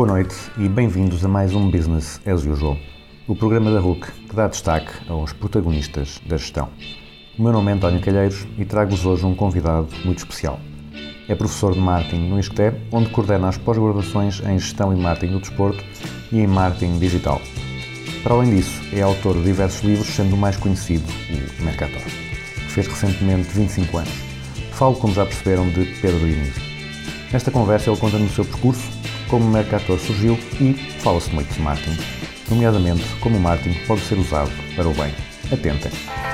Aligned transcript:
Boa 0.00 0.12
noite 0.12 0.34
e 0.56 0.66
bem-vindos 0.66 1.22
a 1.26 1.28
mais 1.28 1.54
um 1.54 1.70
Business 1.70 2.22
as 2.24 2.46
Usual, 2.46 2.78
o 3.28 3.36
programa 3.36 3.70
da 3.70 3.80
RUC 3.80 4.10
que 4.30 4.34
dá 4.34 4.48
destaque 4.48 4.90
aos 5.06 5.34
protagonistas 5.34 6.18
da 6.24 6.38
gestão. 6.38 6.70
O 7.38 7.42
meu 7.42 7.52
nome 7.52 7.70
é 7.70 7.74
António 7.74 8.00
Calheiros 8.00 8.46
e 8.56 8.64
trago-vos 8.64 9.04
hoje 9.04 9.26
um 9.26 9.34
convidado 9.34 9.88
muito 10.02 10.16
especial. 10.20 10.58
É 11.28 11.34
professor 11.34 11.74
de 11.74 11.80
marketing 11.80 12.30
no 12.30 12.40
ISCTE, 12.40 12.80
onde 12.90 13.10
coordena 13.10 13.48
as 13.48 13.58
pós-graduações 13.58 14.40
em 14.40 14.58
Gestão 14.58 14.90
e 14.90 14.96
Marketing 14.96 15.34
do 15.34 15.40
Desporto 15.40 15.84
e 16.32 16.40
em 16.40 16.46
Marketing 16.46 16.98
Digital. 16.98 17.38
Para 18.22 18.36
além 18.36 18.56
disso, 18.56 18.80
é 18.94 19.02
autor 19.02 19.34
de 19.34 19.42
diversos 19.42 19.82
livros, 19.82 20.08
sendo 20.08 20.34
o 20.34 20.38
mais 20.38 20.56
conhecido 20.56 21.04
o 21.58 21.62
Mercator, 21.62 22.00
que 22.00 22.70
fez 22.70 22.86
recentemente 22.86 23.50
25 23.50 23.98
anos. 23.98 24.14
Falo, 24.72 24.96
como 24.96 25.12
já 25.12 25.26
perceberam, 25.26 25.68
de 25.68 25.84
Pedro 26.00 26.20
Diniz. 26.20 26.54
Nesta 27.30 27.50
conversa 27.50 27.90
ele 27.90 28.00
conta-nos 28.00 28.32
o 28.32 28.34
seu 28.34 28.46
percurso, 28.46 28.99
como 29.30 29.46
o 29.46 29.50
Mercator 29.50 29.98
surgiu 29.98 30.36
e 30.60 30.74
fala-se 30.74 31.32
muito 31.32 31.54
de 31.54 31.60
marketing, 31.62 31.96
nomeadamente 32.50 33.04
como 33.20 33.36
o 33.36 33.40
marketing 33.40 33.78
pode 33.86 34.00
ser 34.02 34.18
usado 34.18 34.50
para 34.74 34.88
o 34.88 34.94
bem. 34.94 35.14
Atentem! 35.52 36.29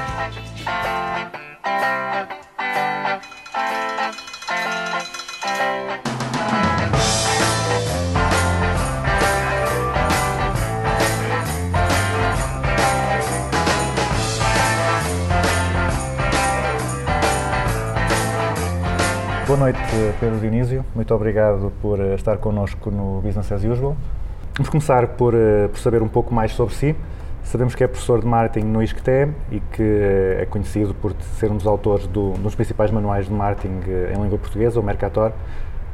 Boa 19.57 19.73
noite, 19.73 19.81
Pedro 20.21 20.39
Dionísio. 20.39 20.85
Muito 20.95 21.15
obrigado 21.15 21.73
por 21.81 21.99
eh, 21.99 22.15
estar 22.15 22.37
connosco 22.37 22.91
no 22.91 23.23
Business 23.23 23.51
as 23.51 23.65
Usual. 23.65 23.97
Vamos 24.55 24.69
começar 24.69 25.07
por, 25.17 25.33
eh, 25.33 25.69
por 25.69 25.79
saber 25.79 26.03
um 26.03 26.09
pouco 26.09 26.35
mais 26.35 26.53
sobre 26.53 26.75
si. 26.75 26.95
Sabemos 27.43 27.75
que 27.75 27.83
é 27.83 27.87
professor 27.87 28.21
de 28.21 28.27
marketing 28.27 28.67
no 28.67 28.83
ISCTE 28.83 29.33
e 29.51 29.61
que 29.73 29.83
eh, 29.83 30.43
é 30.43 30.45
conhecido 30.45 30.93
por 30.93 31.15
ser 31.39 31.51
um 31.51 31.57
dos 31.57 31.67
autores 31.67 32.07
do, 32.07 32.33
dos 32.33 32.55
principais 32.55 32.91
manuais 32.91 33.29
de 33.29 33.33
marketing 33.33 33.81
eh, 33.89 34.13
em 34.15 34.23
língua 34.23 34.37
portuguesa, 34.37 34.79
o 34.79 34.83
Mercator. 34.83 35.33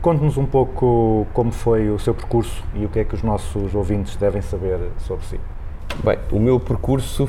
Conte-nos 0.01 0.37
um 0.37 0.45
pouco 0.45 1.25
como 1.33 1.53
foi 1.53 1.89
o 1.89 2.01
seu 2.01 2.15
percurso 2.15 2.65
e 2.75 2.85
o 2.85 2.89
que 2.89 2.99
é 2.99 3.05
que 3.05 3.15
os 3.15 3.23
nossos 3.23 3.77
ouvintes 3.77 4.17
devem 4.17 4.43
saber 4.43 4.81
sobre 4.99 5.25
si. 5.27 5.41
Bem, 6.03 6.19
o 6.33 6.41
meu 6.41 6.59
percurso, 6.59 7.29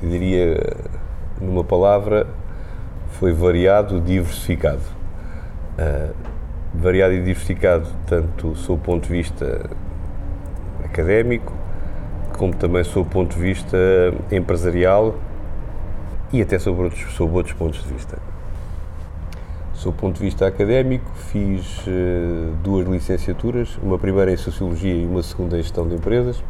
diria 0.00 0.56
numa 1.40 1.64
palavra, 1.64 2.28
foi 3.08 3.32
variado, 3.32 4.00
diversificado. 4.00 4.95
Ah, 5.78 6.10
variado 6.74 7.14
e 7.14 7.18
diversificado, 7.18 7.86
tanto 8.06 8.54
sob 8.56 8.80
o 8.80 8.84
ponto 8.84 9.06
de 9.06 9.12
vista 9.12 9.70
académico, 10.84 11.52
como 12.36 12.54
também 12.54 12.84
sob 12.84 13.06
o 13.06 13.10
ponto 13.10 13.34
de 13.34 13.40
vista 13.40 13.76
empresarial 14.30 15.14
e 16.32 16.42
até 16.42 16.58
sob 16.58 16.82
outros, 16.82 17.12
sob 17.14 17.34
outros 17.34 17.54
pontos 17.54 17.82
de 17.82 17.92
vista. 17.92 18.18
Sob 19.74 19.96
o 19.96 20.00
ponto 20.00 20.16
de 20.16 20.24
vista 20.24 20.46
académico, 20.46 21.10
fiz 21.14 21.84
eh, 21.86 22.50
duas 22.62 22.86
licenciaturas, 22.86 23.78
uma 23.82 23.98
primeira 23.98 24.32
em 24.32 24.36
Sociologia 24.36 24.94
e 24.94 25.06
uma 25.06 25.22
segunda 25.22 25.58
em 25.58 25.62
Gestão 25.62 25.86
de 25.86 25.94
Empresas, 25.94 26.42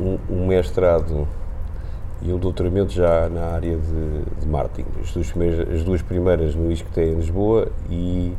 um, 0.00 0.18
um 0.28 0.46
mestrado 0.46 1.28
e 2.24 2.32
um 2.32 2.38
doutoramento 2.38 2.92
já 2.92 3.28
na 3.28 3.48
área 3.48 3.76
de, 3.76 4.40
de 4.40 4.48
marketing. 4.48 4.88
As 5.00 5.12
duas, 5.12 5.30
primeiras, 5.30 5.74
as 5.74 5.84
duas 5.84 6.02
primeiras 6.02 6.54
no 6.54 6.72
ISCTE 6.72 7.00
em 7.00 7.14
Lisboa 7.16 7.68
e 7.90 8.32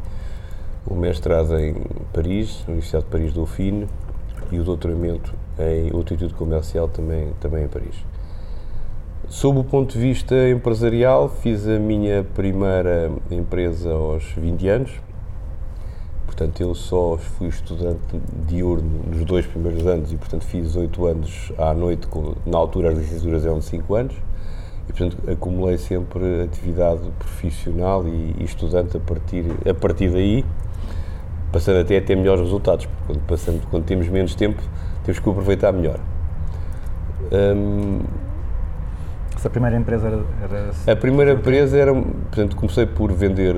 o 0.88 0.96
mestrado 0.96 1.58
em 1.60 1.76
Paris, 2.12 2.64
na 2.66 2.74
Universidade 2.74 3.06
de 3.06 3.12
Paris 3.12 3.34
Dauphine, 3.34 3.88
e 4.52 4.60
o 4.60 4.64
doutoramento 4.64 5.34
em 5.60 5.96
instituto 5.98 6.36
comercial 6.36 6.88
também, 6.88 7.32
também 7.40 7.66
em 7.66 7.68
Paris. 7.68 7.96
Sob 9.28 9.60
o 9.60 9.64
ponto 9.64 9.94
de 9.94 10.00
vista 10.00 10.36
empresarial, 10.50 11.30
fiz 11.30 11.68
a 11.68 11.80
minha 11.80 12.24
primeira 12.24 13.12
empresa 13.32 13.92
aos 13.92 14.24
20 14.34 14.68
anos. 14.68 14.92
Portanto, 16.36 16.60
eu 16.60 16.76
só 16.76 17.16
fui 17.18 17.48
estudante 17.48 18.20
diurno 18.46 19.04
nos 19.10 19.24
dois 19.24 19.46
primeiros 19.46 19.88
anos 19.88 20.12
e, 20.12 20.18
portanto, 20.18 20.44
fiz 20.44 20.76
8 20.76 21.06
anos 21.06 21.54
à 21.58 21.74
noite, 21.74 22.10
na 22.46 22.58
altura 22.58 22.90
as 22.90 22.98
licenciaturas 22.98 23.46
eram 23.46 23.60
de 23.60 23.66
5 23.66 23.96
anos. 23.96 24.16
E, 24.90 24.92
portanto, 24.92 25.32
acumulei 25.32 25.78
sempre 25.78 26.44
atividade 26.44 27.10
profissional 27.18 28.06
e, 28.06 28.36
e 28.38 28.44
estudante 28.44 28.98
a 28.98 29.00
partir, 29.00 29.46
a 29.66 29.74
partir 29.74 30.10
daí, 30.10 30.44
passando 31.54 31.80
até 31.80 32.00
a 32.00 32.02
ter 32.02 32.18
melhores 32.18 32.42
resultados, 32.42 32.86
porque 33.08 33.22
quando, 33.26 33.70
quando 33.70 33.86
temos 33.86 34.10
menos 34.10 34.36
tempo, 34.36 34.62
temos 35.06 35.20
que 35.20 35.30
aproveitar 35.30 35.72
melhor. 35.72 36.02
Hum, 37.32 38.02
Essa 39.46 39.52
primeira 39.52 39.78
empresa 39.78 40.08
era... 40.08 40.24
era 40.42 40.92
a 40.92 40.96
primeira 40.96 41.34
empresa 41.34 41.78
era, 41.78 41.94
portanto, 41.94 42.56
comecei 42.56 42.88
por 42.88 43.12
vender, 43.14 43.54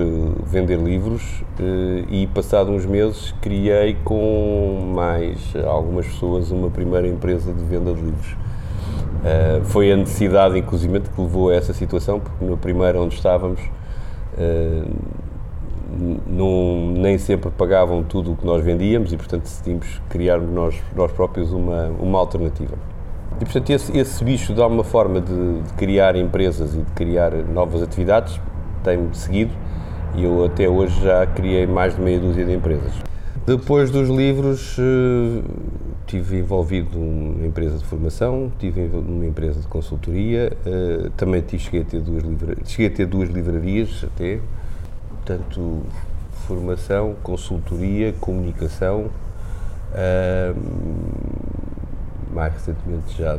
vender 0.46 0.78
livros 0.78 1.46
eh, 1.58 2.04
e 2.10 2.28
passado 2.28 2.72
uns 2.72 2.86
meses 2.86 3.34
criei 3.40 3.96
com 4.04 4.92
mais 4.94 5.40
algumas 5.66 6.06
pessoas 6.06 6.52
uma 6.52 6.70
primeira 6.70 7.08
empresa 7.08 7.54
de 7.54 7.64
venda 7.64 7.94
de 7.94 8.02
livros. 8.02 8.36
Eh, 9.24 9.62
foi 9.64 9.90
a 9.90 9.96
necessidade, 9.96 10.60
inclusive, 10.60 11.00
que 11.00 11.22
levou 11.22 11.52
a 11.52 11.56
essa 11.56 11.74
situação, 11.74 12.20
porque 12.20 12.44
na 12.44 12.58
primeira 12.58 13.00
onde 13.00 13.16
estávamos 13.16 13.62
eh, 14.38 14.84
não, 16.28 16.92
nem 16.98 17.18
sempre 17.18 17.50
pagavam 17.50 18.04
tudo 18.04 18.34
o 18.34 18.36
que 18.36 18.46
nós 18.46 18.62
vendíamos 18.62 19.14
e, 19.14 19.16
portanto, 19.16 19.44
decidimos 19.44 20.02
criar 20.10 20.38
nós, 20.38 20.76
nós 20.94 21.14
próprios 21.14 21.54
uma, 21.54 21.88
uma 21.98 22.20
alternativa. 22.20 22.76
E, 23.40 23.46
portanto, 23.46 23.70
esse, 23.70 23.96
esse 23.96 24.24
bicho 24.24 24.54
dá 24.54 24.66
uma 24.66 24.84
forma 24.84 25.22
de, 25.22 25.62
de 25.62 25.74
criar 25.74 26.16
empresas 26.16 26.74
e 26.74 26.80
de 26.80 26.92
criar 26.94 27.32
novas 27.34 27.84
atividades, 27.84 28.40
tem-me 28.84 29.14
seguido 29.16 29.52
e 30.16 30.24
eu 30.24 30.46
até 30.46 30.68
hoje 30.68 31.04
já 31.04 31.26
criei 31.28 31.68
mais 31.68 31.96
de 31.96 32.02
meia 32.02 32.20
dúzia 32.20 32.44
de 32.44 32.54
empresas. 32.54 32.94
Depois 33.46 33.92
dos 33.92 34.10
livros, 34.10 34.76
eh, 34.80 35.42
tive 36.06 36.40
envolvido 36.40 36.98
numa 36.98 37.46
empresa 37.46 37.78
de 37.78 37.86
formação, 37.86 38.52
tive 38.60 38.82
envolvido 38.82 39.12
numa 39.12 39.26
empresa 39.26 39.62
de 39.62 39.68
consultoria, 39.68 40.52
eh, 40.66 41.10
também 41.16 41.42
tive, 41.42 41.64
cheguei, 41.64 41.82
a 41.82 41.86
ter 41.86 42.02
duas 42.02 42.24
livra, 42.24 42.58
cheguei 42.66 42.88
a 42.88 42.90
ter 42.90 43.06
duas 43.06 43.30
livrarias 43.30 44.04
até, 44.04 44.40
portanto, 45.10 45.84
formação, 46.48 47.16
consultoria, 47.24 48.14
comunicação, 48.20 49.10
ah, 49.94 50.54
mais 52.34 52.54
recentemente 52.54 53.18
já 53.18 53.38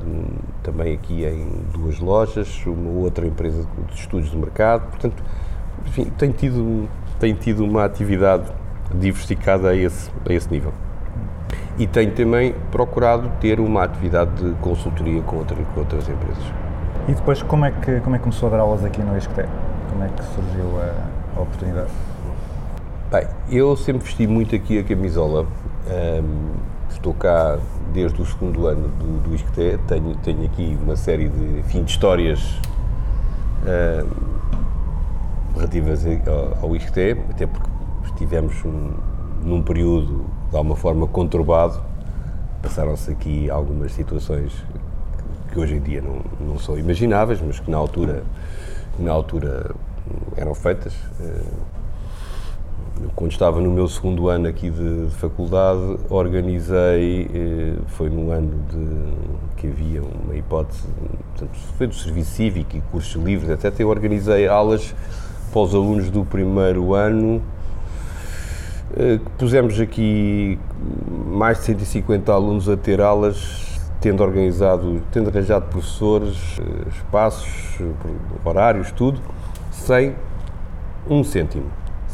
também 0.63 0.95
aqui 0.95 1.25
em 1.25 1.47
duas 1.73 1.99
lojas, 1.99 2.63
uma 2.67 2.91
outra 2.91 3.27
empresa 3.27 3.67
de 3.89 3.95
estudos 3.95 4.31
de 4.31 4.37
mercado, 4.37 4.89
portanto, 4.91 5.23
enfim, 5.87 6.05
tenho 6.17 6.33
tido, 6.33 6.89
tenho 7.19 7.37
tido 7.37 7.65
uma 7.65 7.85
atividade 7.85 8.45
diversificada 8.95 9.71
a 9.71 9.77
esse, 9.77 10.11
a 10.29 10.33
esse 10.33 10.51
nível. 10.51 10.73
E 11.79 11.87
tenho 11.87 12.13
também 12.13 12.55
procurado 12.73 13.31
ter 13.41 13.61
uma 13.61 13.85
atividade 13.85 14.33
de 14.35 14.53
consultoria 14.61 15.23
com, 15.23 15.37
outra, 15.37 15.57
com 15.57 15.81
outras 15.81 16.09
empresas. 16.09 16.43
E 17.07 17.13
depois, 17.13 17.43
como 17.43 17.65
é, 17.65 17.71
que, 17.71 18.01
como 18.01 18.17
é 18.17 18.19
que 18.19 18.25
começou 18.25 18.49
a 18.49 18.53
dar 18.53 18.61
aulas 18.61 18.85
aqui 18.85 19.01
no 19.01 19.17
ISCTE? 19.17 19.45
Como 19.91 20.05
é 20.05 20.09
que 20.09 20.23
surgiu 20.25 20.81
a, 20.81 21.39
a 21.39 21.43
oportunidade? 21.43 21.91
Bem, 23.11 23.27
eu 23.51 23.75
sempre 23.77 24.03
vesti 24.05 24.27
muito 24.27 24.55
aqui 24.55 24.79
a 24.79 24.85
camisola. 24.85 25.47
Ahm, 25.89 26.53
estou 26.91 27.15
cá 27.15 27.59
desde 27.93 28.21
o 28.21 28.27
segundo 28.27 28.67
ano 28.67 28.89
do, 28.89 29.29
do 29.29 29.35
ISCTE. 29.35 29.79
Tenho, 29.87 30.15
tenho 30.17 30.45
aqui 30.45 30.79
uma 30.83 30.97
série 30.97 31.29
de, 31.29 31.59
enfim, 31.61 31.83
de 31.85 31.91
histórias 31.91 32.41
ahm, 33.67 34.07
relativas 35.55 36.05
ao, 36.27 36.65
ao 36.69 36.77
ISCTE, 36.77 37.21
até 37.31 37.47
porque 37.47 37.69
estivemos 38.05 38.65
um- 38.65 38.93
num 39.43 39.63
período 39.63 40.25
de 40.51 40.57
alguma 40.57 40.77
forma 40.77 41.07
conturbado. 41.07 41.81
Passaram-se 42.63 43.11
aqui 43.11 43.49
algumas 43.51 43.93
situações 43.93 44.53
que 45.53 45.59
hoje 45.59 45.77
em 45.77 45.81
dia 45.81 46.03
não, 46.03 46.21
não 46.41 46.59
são 46.59 46.77
imagináveis, 46.79 47.41
mas 47.41 47.59
que 47.61 47.71
na 47.71 47.79
altura, 47.79 48.25
na 48.99 49.13
altura 49.13 49.71
eram 50.37 50.55
feitas. 50.55 50.93
Quando 53.15 53.31
estava 53.31 53.61
no 53.61 53.71
meu 53.71 53.87
segundo 53.87 54.29
ano 54.29 54.49
aqui 54.49 54.71
de, 54.71 55.07
de 55.07 55.15
faculdade, 55.15 55.99
organizei, 56.09 57.31
eh, 57.33 57.75
foi 57.89 58.09
no 58.11 58.31
ano 58.31 58.61
de 58.71 59.57
que 59.57 59.69
havia 59.69 60.03
uma 60.03 60.35
hipótese, 60.35 60.83
portanto, 61.31 61.59
foi 61.77 61.87
do 61.87 61.95
serviço 61.95 62.33
cívico 62.33 62.77
e 62.77 62.81
cursos 62.81 63.23
livres, 63.23 63.51
etc. 63.51 63.81
Eu 63.81 63.89
organizei 63.89 64.49
aulas 64.49 64.95
para 65.53 65.61
os 65.61 65.75
alunos 65.75 66.11
do 66.11 66.25
primeiro 66.25 66.95
ano, 66.95 67.41
eh, 68.97 69.21
pusemos 69.37 69.79
aqui 69.79 70.59
mais 71.27 71.59
de 71.59 71.65
150 71.67 72.33
alunos 72.33 72.69
a 72.69 72.77
ter 72.77 73.01
aulas, 73.01 73.79
tendo 74.01 74.25
organizado, 74.25 75.03
tendo 75.13 75.29
arranjado 75.29 75.67
professores, 75.67 76.37
eh, 76.59 76.89
espaços, 76.89 77.79
horários, 78.45 78.91
tudo, 78.91 79.21
sem 79.71 80.17
um 81.09 81.23
cêntimo, 81.23 81.67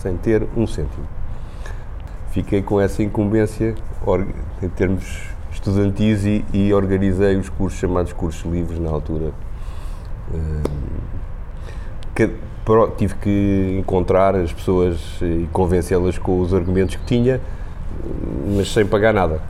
sem 0.05 0.17
ter 0.19 0.47
um 0.56 0.67
cêntimo. 0.67 1.05
Fiquei 2.31 2.62
com 2.62 2.81
essa 2.81 3.03
incumbência 3.03 3.75
em 4.62 4.69
termos 4.69 5.23
estudantis 5.51 6.25
e, 6.25 6.45
e 6.53 6.73
organizei 6.75 7.37
os 7.37 7.49
cursos 7.49 7.81
chamados 7.81 8.12
cursos 8.12 8.45
livres 8.51 8.79
na 8.79 8.91
altura. 8.91 9.33
Que- 12.15 12.31
pro- 12.65 12.89
tive 12.97 13.15
que 13.17 13.77
encontrar 13.81 14.35
as 14.37 14.53
pessoas 14.53 15.01
e 15.23 15.49
convencê-las 15.53 16.19
com 16.19 16.41
os 16.41 16.53
argumentos 16.55 16.97
que 16.97 17.05
tinha, 17.06 17.41
mas 18.56 18.73
sem 18.73 18.85
pagar 18.87 19.12
nada. 19.15 19.41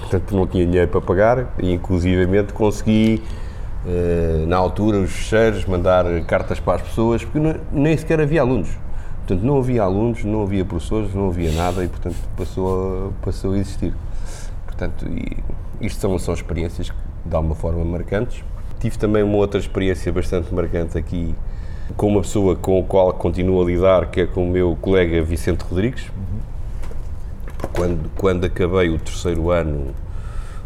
Portanto, 0.00 0.34
não 0.36 0.46
tinha 0.46 0.64
dinheiro 0.66 0.88
para 0.88 1.00
pagar 1.00 1.54
e, 1.58 1.72
inclusivamente, 1.72 2.52
consegui, 2.52 3.22
eh, 3.86 4.44
na 4.46 4.56
altura, 4.56 4.98
os 4.98 5.10
fecheiros, 5.10 5.64
mandar 5.66 6.04
cartas 6.26 6.58
para 6.60 6.76
as 6.76 6.82
pessoas, 6.82 7.24
porque 7.24 7.58
nem 7.72 7.96
sequer 7.96 8.20
havia 8.20 8.40
alunos. 8.40 8.68
Portanto, 9.26 9.44
não 9.44 9.58
havia 9.58 9.82
alunos, 9.82 10.22
não 10.22 10.44
havia 10.44 10.64
professores, 10.64 11.12
não 11.12 11.26
havia 11.26 11.50
nada 11.50 11.84
e, 11.84 11.88
portanto, 11.88 12.14
passou 12.36 13.08
a, 13.08 13.10
passou 13.24 13.54
a 13.54 13.58
existir. 13.58 13.92
Portanto, 14.64 15.04
isto 15.80 16.00
são, 16.00 16.16
são 16.16 16.32
experiências 16.32 16.90
que, 16.90 16.96
de 17.24 17.34
alguma 17.34 17.56
forma, 17.56 17.84
marcantes. 17.84 18.44
Tive 18.78 18.96
também 18.96 19.24
uma 19.24 19.38
outra 19.38 19.58
experiência 19.58 20.12
bastante 20.12 20.54
marcante 20.54 20.96
aqui 20.96 21.34
com 21.96 22.06
uma 22.06 22.20
pessoa 22.20 22.54
com 22.54 22.78
a 22.78 22.84
qual 22.84 23.12
continuo 23.14 23.60
a 23.60 23.64
lidar, 23.64 24.12
que 24.12 24.20
é 24.20 24.26
com 24.26 24.48
o 24.48 24.50
meu 24.50 24.78
colega 24.80 25.20
Vicente 25.22 25.62
Rodrigues. 25.62 26.08
Quando, 27.72 28.08
quando 28.16 28.44
acabei 28.44 28.90
o 28.90 28.98
terceiro 29.00 29.50
ano 29.50 29.92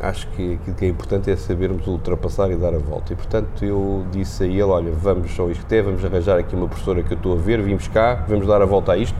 acho 0.00 0.28
que 0.28 0.54
aquilo 0.54 0.76
que 0.76 0.84
é 0.84 0.88
importante 0.88 1.28
é 1.28 1.36
sabermos 1.36 1.86
ultrapassar 1.88 2.52
e 2.52 2.56
dar 2.56 2.72
a 2.72 2.78
volta. 2.78 3.12
E 3.12 3.16
portanto 3.16 3.64
eu 3.64 4.06
disse 4.12 4.44
a 4.44 4.46
ele: 4.46 4.62
Olha, 4.62 4.92
vamos 4.92 5.38
ao 5.40 5.50
ISCTE, 5.50 5.82
vamos 5.82 6.04
arranjar 6.04 6.38
aqui 6.38 6.54
uma 6.54 6.68
professora 6.68 7.02
que 7.02 7.12
eu 7.12 7.16
estou 7.16 7.32
a 7.32 7.36
ver, 7.36 7.60
vimos 7.60 7.88
cá, 7.88 8.24
vamos 8.28 8.46
dar 8.46 8.62
a 8.62 8.64
volta 8.64 8.92
a 8.92 8.96
isto. 8.96 9.18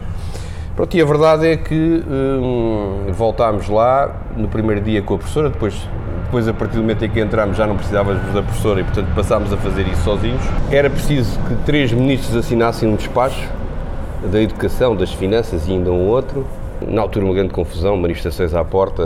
Pronto, 0.82 0.96
e 0.96 1.00
a 1.00 1.04
verdade 1.04 1.46
é 1.46 1.56
que 1.56 2.02
hum, 2.10 3.04
voltámos 3.12 3.68
lá 3.68 4.20
no 4.36 4.48
primeiro 4.48 4.80
dia 4.80 5.00
com 5.00 5.14
a 5.14 5.18
professora, 5.18 5.48
depois, 5.48 5.76
depois 6.24 6.48
a 6.48 6.52
partir 6.52 6.74
do 6.74 6.80
momento 6.80 7.04
em 7.04 7.08
que 7.08 7.20
entramos 7.20 7.56
já 7.56 7.68
não 7.68 7.76
precisávamos 7.76 8.20
da 8.34 8.42
professora 8.42 8.80
e 8.80 8.82
portanto 8.82 9.14
passámos 9.14 9.52
a 9.52 9.56
fazer 9.58 9.86
isso 9.86 10.02
sozinhos. 10.02 10.42
Era 10.72 10.90
preciso 10.90 11.38
que 11.46 11.54
três 11.64 11.92
ministros 11.92 12.34
assinassem 12.34 12.88
um 12.88 12.96
despacho 12.96 13.48
da 14.28 14.42
Educação, 14.42 14.96
das 14.96 15.12
Finanças 15.12 15.68
e 15.68 15.70
ainda 15.70 15.92
um 15.92 16.08
outro. 16.08 16.44
Na 16.84 17.00
altura 17.02 17.26
uma 17.26 17.34
grande 17.34 17.52
confusão, 17.52 17.96
manifestações 17.96 18.52
à 18.52 18.64
porta. 18.64 19.04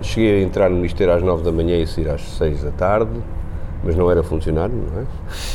Cheguei 0.00 0.42
a 0.42 0.42
entrar 0.42 0.70
no 0.70 0.76
Ministério 0.76 1.12
às 1.12 1.22
9 1.22 1.44
da 1.44 1.52
manhã 1.52 1.76
e 1.76 1.86
sair 1.86 2.08
às 2.08 2.22
6 2.22 2.62
da 2.62 2.70
tarde, 2.70 3.12
mas 3.84 3.94
não 3.94 4.10
era 4.10 4.22
funcionário, 4.22 4.74
não 4.74 5.02
é? 5.02 5.04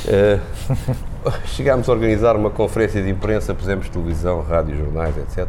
Eh, 0.07 0.39
chegámos 1.45 1.89
a 1.89 1.91
organizar 1.91 2.35
uma 2.35 2.49
conferência 2.49 3.01
de 3.01 3.09
imprensa, 3.09 3.53
pusemos 3.53 3.89
televisão, 3.89 4.41
rádio, 4.41 4.77
jornais, 4.77 5.17
etc. 5.17 5.47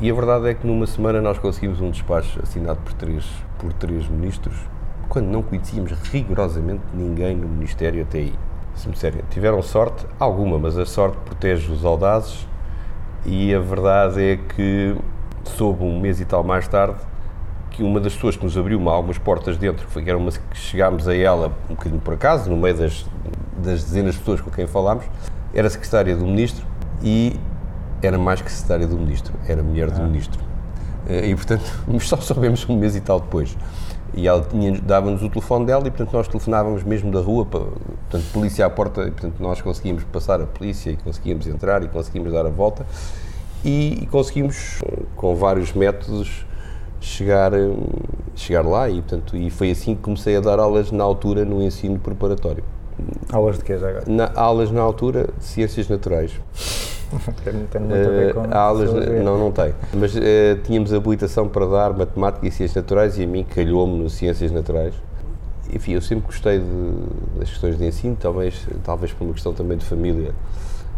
E 0.00 0.10
a 0.10 0.14
verdade 0.14 0.48
é 0.48 0.54
que 0.54 0.66
numa 0.66 0.86
semana 0.86 1.20
nós 1.20 1.38
conseguimos 1.38 1.80
um 1.80 1.90
despacho 1.90 2.40
assinado 2.42 2.78
por 2.84 2.92
três, 2.92 3.24
por 3.58 3.72
três 3.72 4.08
ministros, 4.08 4.56
quando 5.08 5.26
não 5.26 5.42
conhecíamos 5.42 5.92
rigorosamente 6.10 6.82
ninguém 6.94 7.34
no 7.34 7.48
Ministério 7.48 8.02
até 8.02 8.18
aí. 8.18 8.34
Se 8.74 8.86
me 8.86 8.94
disserem, 8.94 9.22
tiveram 9.30 9.60
sorte, 9.60 10.06
alguma, 10.20 10.58
mas 10.58 10.78
a 10.78 10.86
sorte 10.86 11.16
protege 11.24 11.72
os 11.72 11.84
audazes 11.84 12.46
e 13.26 13.52
a 13.52 13.58
verdade 13.58 14.22
é 14.22 14.36
que 14.36 14.94
soube 15.44 15.82
um 15.82 15.98
mês 15.98 16.20
e 16.20 16.24
tal 16.24 16.44
mais 16.44 16.68
tarde 16.68 17.00
que 17.70 17.82
uma 17.82 18.00
das 18.00 18.14
pessoas 18.14 18.36
que 18.36 18.44
nos 18.44 18.56
abriu 18.56 18.78
uma, 18.78 18.92
algumas 18.92 19.18
portas 19.18 19.56
dentro, 19.56 19.86
que 19.86 19.92
foi 19.92 20.02
que 20.02 20.08
era 20.10 20.18
uma 20.18 20.30
que 20.30 20.40
chegámos 20.58 21.06
a 21.08 21.14
ela 21.14 21.52
um 21.70 21.74
bocadinho 21.74 22.00
por 22.00 22.14
acaso, 22.14 22.48
no 22.50 22.56
meio 22.56 22.76
das, 22.76 23.04
das 23.58 23.84
dezenas 23.84 24.14
de 24.14 24.20
pessoas 24.20 24.40
com 24.40 24.50
quem 24.50 24.66
falámos, 24.66 25.04
era 25.54 25.68
secretária 25.70 26.16
do 26.16 26.24
Ministro 26.26 26.66
e 27.02 27.38
era 28.02 28.18
mais 28.18 28.40
que 28.40 28.50
secretária 28.50 28.86
do 28.86 28.96
Ministro, 28.96 29.32
era 29.46 29.62
mulher 29.62 29.90
do 29.90 30.02
Ministro. 30.02 30.40
Eh, 31.08 31.28
E, 31.30 31.34
portanto, 31.34 31.64
só 32.00 32.16
soubemos 32.18 32.68
um 32.68 32.76
mês 32.76 32.94
e 32.96 33.00
tal 33.00 33.20
depois. 33.20 33.56
E 34.14 34.26
ela 34.26 34.46
dava-nos 34.82 35.22
o 35.22 35.28
telefone 35.28 35.66
dela 35.66 35.86
e, 35.86 35.90
portanto, 35.90 36.12
nós 36.14 36.26
telefonávamos 36.28 36.82
mesmo 36.82 37.10
da 37.12 37.20
rua, 37.20 37.44
pa- 37.44 37.58
portanto, 37.60 38.24
polícia 38.32 38.64
à 38.64 38.70
porta, 38.70 39.02
e, 39.02 39.10
portanto, 39.10 39.34
nós 39.40 39.60
conseguíamos 39.60 40.02
passar 40.04 40.40
a 40.40 40.46
polícia 40.46 40.90
e 40.90 40.96
conseguíamos 40.96 41.46
entrar 41.46 41.82
e 41.82 41.88
conseguimos 41.88 42.32
dar 42.32 42.46
a 42.46 42.50
volta 42.50 42.86
e, 43.64 43.98
e 44.02 44.06
conseguimos, 44.06 44.80
com 45.14 45.34
vários 45.36 45.72
métodos, 45.74 46.46
chegar, 47.00 47.52
hum, 47.54 47.76
chegar 48.34 48.64
lá 48.64 48.88
e, 48.88 48.94
portanto, 49.02 49.36
e 49.36 49.50
foi 49.50 49.70
assim 49.70 49.94
que 49.94 50.02
comecei 50.02 50.36
a 50.36 50.40
dar 50.40 50.58
aulas 50.58 50.90
na 50.92 51.04
altura 51.04 51.44
no 51.44 51.62
ensino 51.62 51.98
preparatório. 51.98 52.64
Aulas 53.32 53.58
de 53.58 53.64
quê 53.64 53.78
já 53.78 53.88
agora? 53.88 54.04
Na, 54.08 54.30
aulas 54.34 54.70
na 54.70 54.80
altura 54.80 55.28
de 55.38 55.44
Ciências 55.44 55.88
Naturais. 55.88 56.32
Tem, 57.42 57.54
tem 57.70 57.80
muito 57.80 57.94
a 57.94 58.10
ver 58.10 58.28
Eh, 58.28 58.32
com 58.34 58.40
há 58.50 58.58
aulas, 58.60 58.92
não, 59.24 59.38
não 59.38 59.50
tem. 59.50 59.72
Mas 59.94 60.14
eh, 60.14 60.58
tínhamos 60.62 60.92
habilitação 60.92 61.48
para 61.48 61.64
dar 61.64 61.94
matemática 61.96 62.46
e 62.46 62.50
ciências 62.50 62.82
naturais 62.82 63.16
e 63.18 63.24
a 63.24 63.26
mim 63.26 63.44
calhou-me 63.44 63.96
no 64.02 64.10
ciências 64.10 64.52
naturais. 64.52 64.92
Enfim, 65.72 65.92
eu 65.92 66.02
sempre 66.02 66.26
gostei 66.26 66.58
de- 66.58 67.38
das 67.38 67.48
questões 67.48 67.78
de 67.78 67.86
ensino, 67.86 68.14
talvez, 68.20 68.66
talvez 68.84 69.10
por 69.10 69.24
uma 69.24 69.32
questão 69.32 69.54
também 69.54 69.78
de 69.78 69.86
família. 69.86 70.32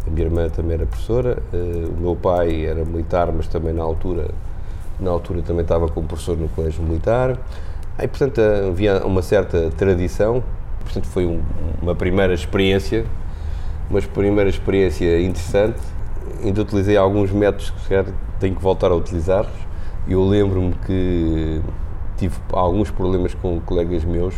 A 0.05 0.09
minha 0.09 0.25
irmã 0.25 0.49
também 0.49 0.73
era 0.73 0.85
professora, 0.85 1.37
eh, 1.53 1.85
o 1.97 2.01
meu 2.01 2.15
pai 2.17 2.65
era 2.65 2.83
militar, 2.83 3.31
mas 3.31 3.47
também 3.47 3.71
na 3.73 3.83
altura, 3.83 4.31
na 5.01 5.11
altura 5.11 5.41
também 5.41 5.63
estava 5.63 5.87
como 5.89 6.07
professor 6.07 6.37
no 6.37 6.47
colégio 6.49 6.83
militar. 6.83 7.37
Aí, 7.97 8.07
portanto, 8.07 8.39
havia 8.69 9.05
uma 9.05 9.21
certa 9.21 9.69
tradição. 9.71 10.43
Portanto, 10.83 11.07
foi 11.07 11.25
um- 11.25 11.41
uma 11.81 11.95
primeira 11.95 12.33
experiência, 12.33 13.05
uma 13.89 14.01
primeira 14.01 14.49
experiência 14.49 15.19
interessante. 15.21 15.79
Ainda 16.43 16.61
utilizei 16.61 16.95
alguns 16.97 17.31
métodos 17.31 17.71
que 17.71 17.81
se 17.81 18.05
tenho 18.39 18.55
que 18.55 18.61
voltar 18.61 18.91
a 18.91 18.95
utilizar. 18.95 19.45
Eu 20.07 20.23
lembro-me 20.25 20.73
que 20.85 21.61
tive 22.17 22.35
alguns 22.51 22.89
problemas 22.89 23.33
com 23.33 23.59
colegas 23.61 24.03
meus 24.03 24.35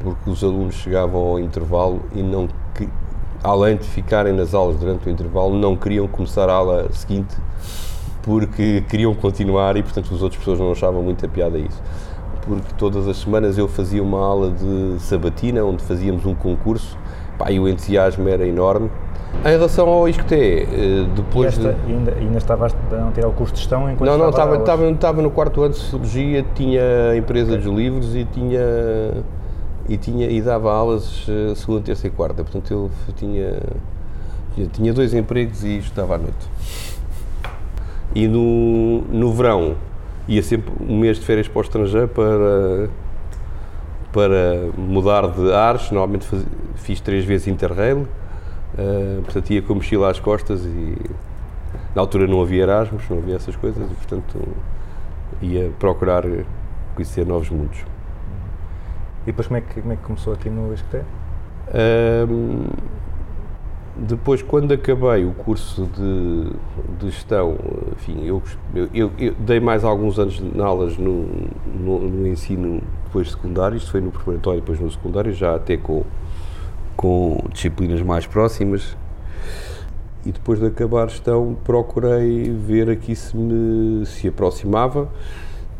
porque 0.00 0.28
os 0.28 0.44
alunos 0.44 0.74
chegavam 0.74 1.20
ao 1.20 1.38
intervalo 1.38 2.02
e 2.14 2.22
não 2.22 2.48
além 3.42 3.76
de 3.76 3.84
ficarem 3.84 4.32
nas 4.32 4.54
aulas 4.54 4.76
durante 4.76 5.06
o 5.06 5.10
intervalo, 5.10 5.54
não 5.54 5.76
queriam 5.76 6.08
começar 6.08 6.48
a 6.48 6.54
aula 6.54 6.88
seguinte 6.92 7.34
porque 8.24 8.82
queriam 8.88 9.14
continuar 9.14 9.76
e, 9.76 9.82
portanto, 9.82 10.12
as 10.14 10.22
outras 10.22 10.38
pessoas 10.38 10.58
não 10.58 10.72
achavam 10.72 11.02
muita 11.02 11.28
piada 11.28 11.56
a 11.56 11.60
isso. 11.60 11.82
Porque 12.46 12.74
todas 12.76 13.06
as 13.06 13.18
semanas 13.18 13.56
eu 13.58 13.68
fazia 13.68 14.02
uma 14.02 14.18
aula 14.18 14.50
de 14.50 15.00
sabatina, 15.00 15.62
onde 15.64 15.82
fazíamos 15.84 16.24
um 16.26 16.34
concurso, 16.34 16.96
pá, 17.38 17.50
e 17.50 17.60
o 17.60 17.68
entusiasmo 17.68 18.28
era 18.28 18.46
enorme. 18.46 18.90
Em 19.44 19.48
relação 19.48 19.88
ao 19.88 20.08
ISCTE, 20.08 20.34
eh, 20.34 21.06
depois 21.14 21.48
esta, 21.48 21.72
de... 21.72 21.92
ainda, 21.92 22.12
ainda 22.12 22.38
estavas 22.38 22.74
a 22.92 22.96
não 22.96 23.10
tirar 23.12 23.28
o 23.28 23.32
curso 23.32 23.52
de 23.52 23.60
gestão 23.60 23.90
enquanto 23.90 24.08
Não, 24.08 24.16
não, 24.16 24.30
estava 24.30 24.56
estava, 24.56 24.90
estava, 24.90 25.22
no 25.22 25.30
quarto 25.30 25.62
ano 25.62 25.74
de 25.74 25.80
Sociologia, 25.80 26.44
tinha 26.54 27.16
empresa 27.16 27.56
dos 27.56 27.66
livros 27.66 28.14
e 28.14 28.24
tinha 28.24 28.60
e, 29.88 29.96
tinha, 29.96 30.30
e 30.30 30.40
dava 30.40 30.72
aulas 30.72 31.26
eh, 31.28 31.54
segunda, 31.54 31.82
terça 31.82 32.06
e 32.06 32.10
quarta. 32.10 32.42
Portanto, 32.42 32.70
eu 32.70 32.90
tinha, 33.16 33.58
eu 34.56 34.66
tinha 34.68 34.92
dois 34.92 35.12
empregos 35.12 35.62
e 35.62 35.78
estudava 35.78 36.14
à 36.14 36.18
noite. 36.18 36.93
E 38.12 38.26
no, 38.26 39.02
no 39.02 39.32
verão 39.32 39.76
ia 40.26 40.42
sempre 40.42 40.72
um 40.88 40.98
mês 40.98 41.18
de 41.18 41.24
férias 41.26 41.46
para 41.46 41.58
o 41.58 41.62
estrangeiro 41.62 42.08
para, 42.08 42.88
para 44.12 44.70
mudar 44.76 45.28
de 45.28 45.52
ares. 45.52 45.90
Normalmente 45.90 46.26
faz- 46.26 46.46
fiz 46.76 47.00
três 47.00 47.24
vezes 47.24 47.46
Interrail, 47.46 48.06
eh, 48.76 49.20
portanto 49.22 49.50
ia 49.50 49.62
com 49.62 49.72
a 49.72 49.76
mochila 49.76 50.10
às 50.10 50.18
costas 50.20 50.64
e 50.64 50.96
na 51.94 52.02
altura 52.02 52.26
não 52.26 52.40
havia 52.42 52.62
Erasmus, 52.62 53.02
não 53.08 53.18
havia 53.18 53.36
essas 53.36 53.56
coisas 53.56 53.82
e 53.90 53.94
portanto 53.94 54.48
ia 55.42 55.70
procurar 55.78 56.24
conhecer 56.94 57.26
novos 57.26 57.50
mundos. 57.50 57.78
E 59.22 59.26
depois 59.26 59.46
como 59.46 59.58
é 59.58 59.60
que, 59.60 59.80
como 59.80 59.92
é 59.92 59.96
que 59.96 60.02
começou 60.02 60.32
aqui 60.32 60.48
no 60.50 60.72
Esqueté? 60.74 61.02
Ahm, 61.72 62.66
depois, 63.96 64.42
quando 64.42 64.72
acabei 64.74 65.24
o 65.24 65.32
curso 65.32 65.86
de, 65.96 66.50
de 66.98 67.10
gestão, 67.10 67.56
enfim, 67.92 68.24
eu, 68.24 68.42
eu- 68.92 69.12
eu- 69.18 69.34
dei 69.38 69.60
mais 69.60 69.84
alguns 69.84 70.18
anos 70.18 70.34
de 70.40 70.60
aulas 70.60 70.98
no, 70.98 71.26
no, 71.78 72.00
no 72.00 72.26
ensino 72.26 72.82
depois 73.04 73.30
secundário, 73.30 73.76
isto 73.76 73.92
foi 73.92 74.00
no 74.00 74.10
preparatório 74.10 74.60
depois 74.60 74.80
no 74.80 74.90
secundário, 74.90 75.32
já 75.32 75.54
até 75.54 75.76
com, 75.76 76.02
com 76.96 77.44
disciplinas 77.52 78.02
mais 78.02 78.26
próximas. 78.26 78.96
E 80.26 80.32
depois 80.32 80.58
de 80.58 80.66
acabar 80.66 81.08
gestão, 81.08 81.56
procurei 81.64 82.50
ver 82.50 82.90
aqui 82.90 83.14
se 83.14 83.36
me 83.36 84.04
se 84.06 84.26
aproximava. 84.26 85.08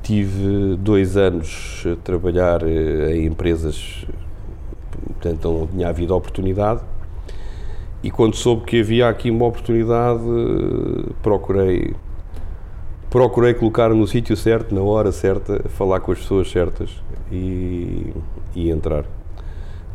Tive 0.03 0.77
dois 0.77 1.17
anos 1.17 1.83
a 1.91 1.97
trabalhar 1.97 2.63
eh, 2.63 3.17
em 3.17 3.25
empresas 3.27 4.07
portanto 5.07 5.49
não 5.51 5.67
tinha 5.67 5.89
havido 5.89 6.15
oportunidade. 6.15 6.83
E 8.05 8.11
quando 8.11 8.37
soube 8.37 8.67
que 8.67 8.81
havia 8.81 9.09
aqui 9.09 9.31
uma 9.31 9.47
oportunidade, 9.47 10.21
procurei 11.23 11.95
procurei 13.09 13.55
colocar 13.55 13.89
no 13.89 14.07
sítio 14.07 14.37
certo, 14.37 14.75
na 14.75 14.83
hora 14.83 15.11
certa, 15.11 15.67
falar 15.71 16.01
com 16.01 16.13
as 16.13 16.19
pessoas 16.19 16.51
certas 16.51 16.91
e, 17.33 18.13
e 18.55 18.69
entrar. 18.71 19.07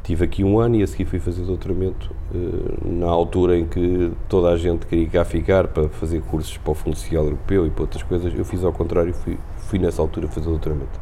Tive 0.01 0.25
aqui 0.25 0.43
um 0.43 0.59
ano 0.59 0.77
e 0.77 0.81
a 0.81 0.87
seguir 0.87 1.05
fui 1.05 1.19
fazer 1.19 1.43
doutoramento 1.43 2.09
eh, 2.33 2.39
na 2.83 3.05
altura 3.05 3.59
em 3.59 3.65
que 3.65 4.11
toda 4.27 4.49
a 4.49 4.57
gente 4.57 4.87
queria 4.87 5.07
cá 5.07 5.23
ficar 5.23 5.67
para 5.67 5.87
fazer 5.89 6.19
cursos 6.23 6.57
para 6.57 6.71
o 6.71 6.73
Fundo 6.73 6.97
Social 6.97 7.25
Europeu 7.25 7.67
e 7.67 7.69
para 7.69 7.83
outras 7.83 8.01
coisas. 8.01 8.33
Eu 8.35 8.43
fiz 8.43 8.63
ao 8.63 8.73
contrário, 8.73 9.13
fui, 9.13 9.37
fui 9.57 9.77
nessa 9.77 10.01
altura 10.01 10.27
fazer 10.27 10.49
doutoramento. 10.49 10.99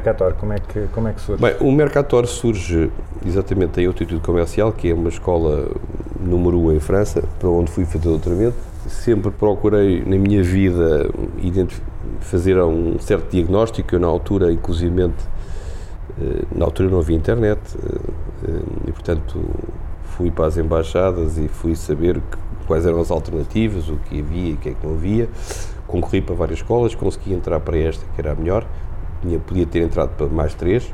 Mercator, 0.00 0.32
como 0.34 0.54
é 0.54 0.58
que, 0.58 0.86
como 0.92 1.08
é 1.08 1.12
que 1.12 1.20
surge? 1.20 1.42
Bem, 1.42 1.54
o 1.60 1.70
Mercator 1.70 2.26
surge 2.26 2.90
exatamente 3.24 3.80
em 3.80 3.86
Altitude 3.86 4.20
Comercial, 4.20 4.72
que 4.72 4.90
é 4.90 4.94
uma 4.94 5.10
escola 5.10 5.68
número 6.18 6.58
1 6.58 6.66
um 6.66 6.72
em 6.72 6.80
França, 6.80 7.22
para 7.38 7.48
onde 7.50 7.70
fui 7.70 7.84
fazer 7.84 8.08
doutoramento. 8.08 8.56
Sempre 8.86 9.30
procurei 9.30 10.02
na 10.02 10.16
minha 10.16 10.42
vida 10.42 11.10
fazer 12.20 12.58
um 12.62 12.98
certo 12.98 13.30
diagnóstico. 13.30 13.94
Eu, 13.94 14.00
na 14.00 14.06
altura, 14.06 14.50
inclusivamente, 14.50 15.22
eh, 16.18 16.44
na 16.56 16.64
altura 16.64 16.88
não 16.88 16.98
havia 16.98 17.16
internet 17.16 17.60
eh, 17.76 17.98
eh, 18.48 18.62
e, 18.88 18.92
portanto, 18.92 19.38
fui 20.16 20.30
para 20.30 20.46
as 20.46 20.56
embaixadas 20.56 21.36
e 21.36 21.46
fui 21.46 21.76
saber 21.76 22.22
quais 22.66 22.86
eram 22.86 23.00
as 23.00 23.10
alternativas, 23.10 23.90
o 23.90 23.96
que 23.96 24.20
havia 24.20 24.50
e 24.50 24.54
o 24.54 24.56
que 24.56 24.70
é 24.70 24.72
que 24.72 24.86
não 24.86 24.94
havia. 24.94 25.28
Concorri 25.86 26.22
para 26.22 26.34
várias 26.34 26.60
escolas, 26.60 26.94
consegui 26.94 27.34
entrar 27.34 27.60
para 27.60 27.76
esta, 27.76 28.02
que 28.14 28.20
era 28.20 28.32
a 28.32 28.34
melhor. 28.34 28.64
Tinha, 29.22 29.38
podia 29.38 29.66
ter 29.66 29.82
entrado 29.82 30.10
para 30.16 30.26
mais 30.26 30.54
três, 30.54 30.92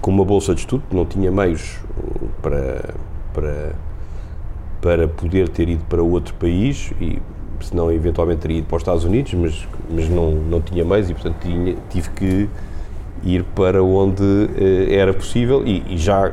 com 0.00 0.10
uma 0.10 0.24
bolsa 0.24 0.54
de 0.54 0.60
estudo, 0.60 0.82
não 0.92 1.04
tinha 1.06 1.30
meios 1.30 1.78
eh, 1.96 2.26
para, 2.42 2.94
para, 3.32 3.72
para 4.80 5.08
poder 5.08 5.48
ter 5.48 5.68
ido 5.68 5.84
para 5.84 6.02
outro 6.02 6.34
país 6.34 6.92
e 7.00 7.20
senão 7.60 7.92
eventualmente 7.92 8.40
teria 8.40 8.58
ido 8.58 8.66
para 8.66 8.76
os 8.76 8.82
Estados 8.82 9.04
Unidos, 9.04 9.32
mas, 9.34 9.68
mas 9.90 10.08
não, 10.08 10.32
não 10.32 10.60
tinha 10.60 10.84
meios 10.84 11.08
e 11.08 11.14
portanto 11.14 11.36
tinha, 11.40 11.76
tive 11.88 12.10
que 12.10 12.48
ir 13.22 13.44
para 13.54 13.82
onde 13.82 14.22
eh, 14.58 14.94
era 14.94 15.12
possível 15.12 15.62
e, 15.66 15.82
e 15.94 15.96
já 15.96 16.32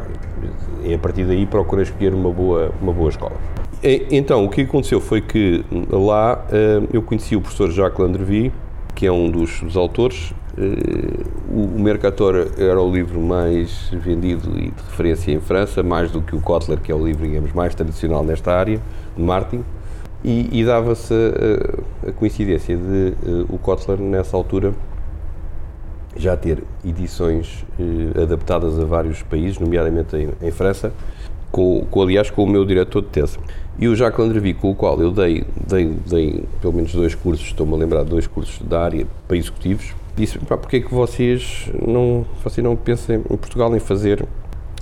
eh, 0.84 0.94
a 0.96 0.98
partir 0.98 1.26
daí 1.26 1.46
procurei 1.46 1.84
escolher 1.84 2.14
uma 2.14 2.32
boa, 2.32 2.72
uma 2.82 2.92
boa 2.92 3.10
escola. 3.10 3.36
E- 3.84 4.08
então, 4.12 4.44
o 4.46 4.50
que 4.50 4.62
aconteceu 4.62 5.00
foi 5.00 5.22
que 5.22 5.64
lá 5.92 6.44
eh, 6.52 6.82
eu 6.92 7.02
conheci 7.02 7.36
o 7.36 7.42
professor 7.42 7.70
Jacques 7.72 8.00
Landrevi, 8.00 8.52
que 8.96 9.06
é 9.06 9.12
um 9.12 9.30
dos, 9.30 9.62
dos 9.62 9.78
autores. 9.78 10.34
Eh, 10.58 11.24
o, 11.50 11.80
Mercator 11.80 12.52
era 12.58 12.82
o 12.82 12.92
livro 12.92 13.22
mais 13.22 13.90
vendido 13.92 14.50
e 14.58 14.72
de 14.72 14.84
referência 14.90 15.32
em 15.32 15.40
França, 15.40 15.84
mais 15.84 16.12
do 16.12 16.22
que 16.22 16.36
o 16.36 16.42
Kotler, 16.42 16.80
que 16.80 16.92
é 16.92 16.96
o 16.96 17.06
livro 17.06 17.26
digamos, 17.26 17.54
mais 17.54 17.76
tradicional 17.76 18.24
nesta 18.24 18.52
área, 18.52 18.82
de 19.16 19.24
marketing. 19.24 19.64
E, 20.24 20.50
e 20.52 20.66
dava-se 20.66 21.14
a, 21.14 22.10
a 22.10 22.12
coincidência 22.12 22.76
de 22.76 23.10
eh, 23.10 23.46
o 23.50 23.58
Kotler, 23.58 24.00
nessa 24.00 24.36
altura, 24.36 24.74
já 26.16 26.36
ter 26.36 26.64
edições 26.84 27.64
eh, 27.80 28.24
adaptadas 28.24 28.80
a 28.80 28.86
vários 28.86 29.22
países, 29.22 29.60
nomeadamente 29.60 30.16
em, 30.16 30.32
em 30.42 30.52
França, 30.52 30.92
com, 31.52 31.86
com, 31.90 32.02
aliás 32.02 32.32
com 32.32 32.44
o 32.44 32.48
meu 32.48 32.66
diretor 32.66 33.02
de 33.04 33.10
tese. 33.10 33.38
E 33.78 33.88
o 33.88 33.96
Jacques 33.96 34.20
Landrevi, 34.20 34.56
com 34.56 34.72
o 34.72 34.76
qual 34.76 35.00
eu 35.00 35.12
dei, 35.12 35.46
dei, 35.68 35.96
dei 36.08 36.44
pelo 36.60 36.74
menos 36.74 36.92
dois 36.94 37.14
cursos, 37.14 37.46
estou-me 37.46 37.76
a 37.76 37.78
lembrar 37.78 38.04
dois 38.04 38.26
cursos 38.26 38.60
da 38.68 38.82
área 38.82 39.06
para 39.28 39.38
executivos, 39.38 39.94
disse 40.18 40.40
pá, 40.40 40.58
porque 40.58 40.78
é 40.78 40.80
que 40.82 40.94
vocês 40.94 41.70
não, 41.88 42.26
vocês 42.44 42.64
não 42.64 42.76
pensam 42.76 43.16
em 43.16 43.38
Portugal 43.38 43.74
em 43.76 43.80
fazer 43.80 44.26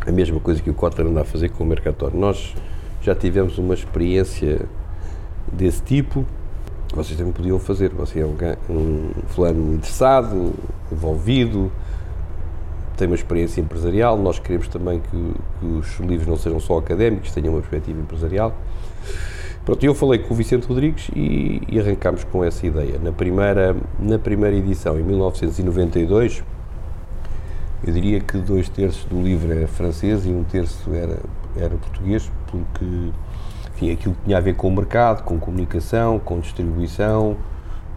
a 0.08 0.12
mesma 0.12 0.40
coisa 0.40 0.62
que 0.62 0.70
o 0.70 0.74
Kotler 0.74 1.08
anda 1.08 1.22
a 1.22 1.26
fazer 1.26 1.50
com 1.50 1.64
o 1.64 1.68
Mercator. 1.68 2.16
Nós 2.16 2.56
já 3.02 3.14
tivemos 3.14 3.58
uma 3.58 3.74
experiência 3.74 4.62
desse 5.52 5.82
tipo, 5.84 6.26
vocês 6.94 7.18
também 7.18 7.34
podiam 7.34 7.60
fazer. 7.60 7.90
Você 7.90 8.22
é 8.22 8.26
um, 8.26 8.36
um 8.70 9.12
fulano 9.28 9.74
interessado, 9.74 10.54
envolvido, 10.90 11.70
tem 12.96 13.08
uma 13.08 13.16
experiência 13.16 13.60
empresarial. 13.60 14.18
Nós 14.18 14.40
queremos 14.40 14.70
também 14.70 15.02
que, 15.02 15.34
que 15.60 15.66
os 15.66 16.00
livros 16.00 16.28
não 16.28 16.38
sejam 16.38 16.60
só 16.62 16.78
académicos, 16.78 17.32
tenham 17.32 17.54
uma 17.54 17.60
perspectiva 17.60 18.00
empresarial. 18.00 18.56
Pronto, 19.66 19.84
eu 19.84 19.96
falei 19.96 20.20
com 20.20 20.34
o 20.34 20.38
Vicente 20.38 20.68
Rodrigues 20.68 21.10
e, 21.16 21.60
e 21.68 21.80
arrancámos 21.80 22.24
com 22.24 22.44
essa 22.44 22.66
ideia. 22.68 23.00
Na 23.00 23.12
primeira, 23.12 23.76
na 24.00 24.20
primeira 24.20 24.56
edição, 24.56 25.00
em 25.00 25.04
1992, 25.04 26.44
eu 27.86 27.92
diria 27.94 28.20
que 28.20 28.38
dois 28.38 28.70
terços 28.70 29.06
do 29.06 29.20
livro 29.22 29.52
era 29.52 29.68
francês 29.68 30.26
e 30.26 30.30
um 30.30 30.44
terço 30.44 30.94
era, 30.94 31.18
era 31.58 31.70
português, 31.78 32.32
porque 32.48 32.86
enfim, 33.74 33.92
aquilo 33.92 34.14
que 34.14 34.22
tinha 34.26 34.38
a 34.38 34.42
ver 34.42 34.56
com 34.56 34.68
o 34.68 34.72
mercado, 34.76 35.24
com 35.24 35.40
comunicação, 35.40 36.20
com 36.20 36.40
distribuição, 36.40 37.36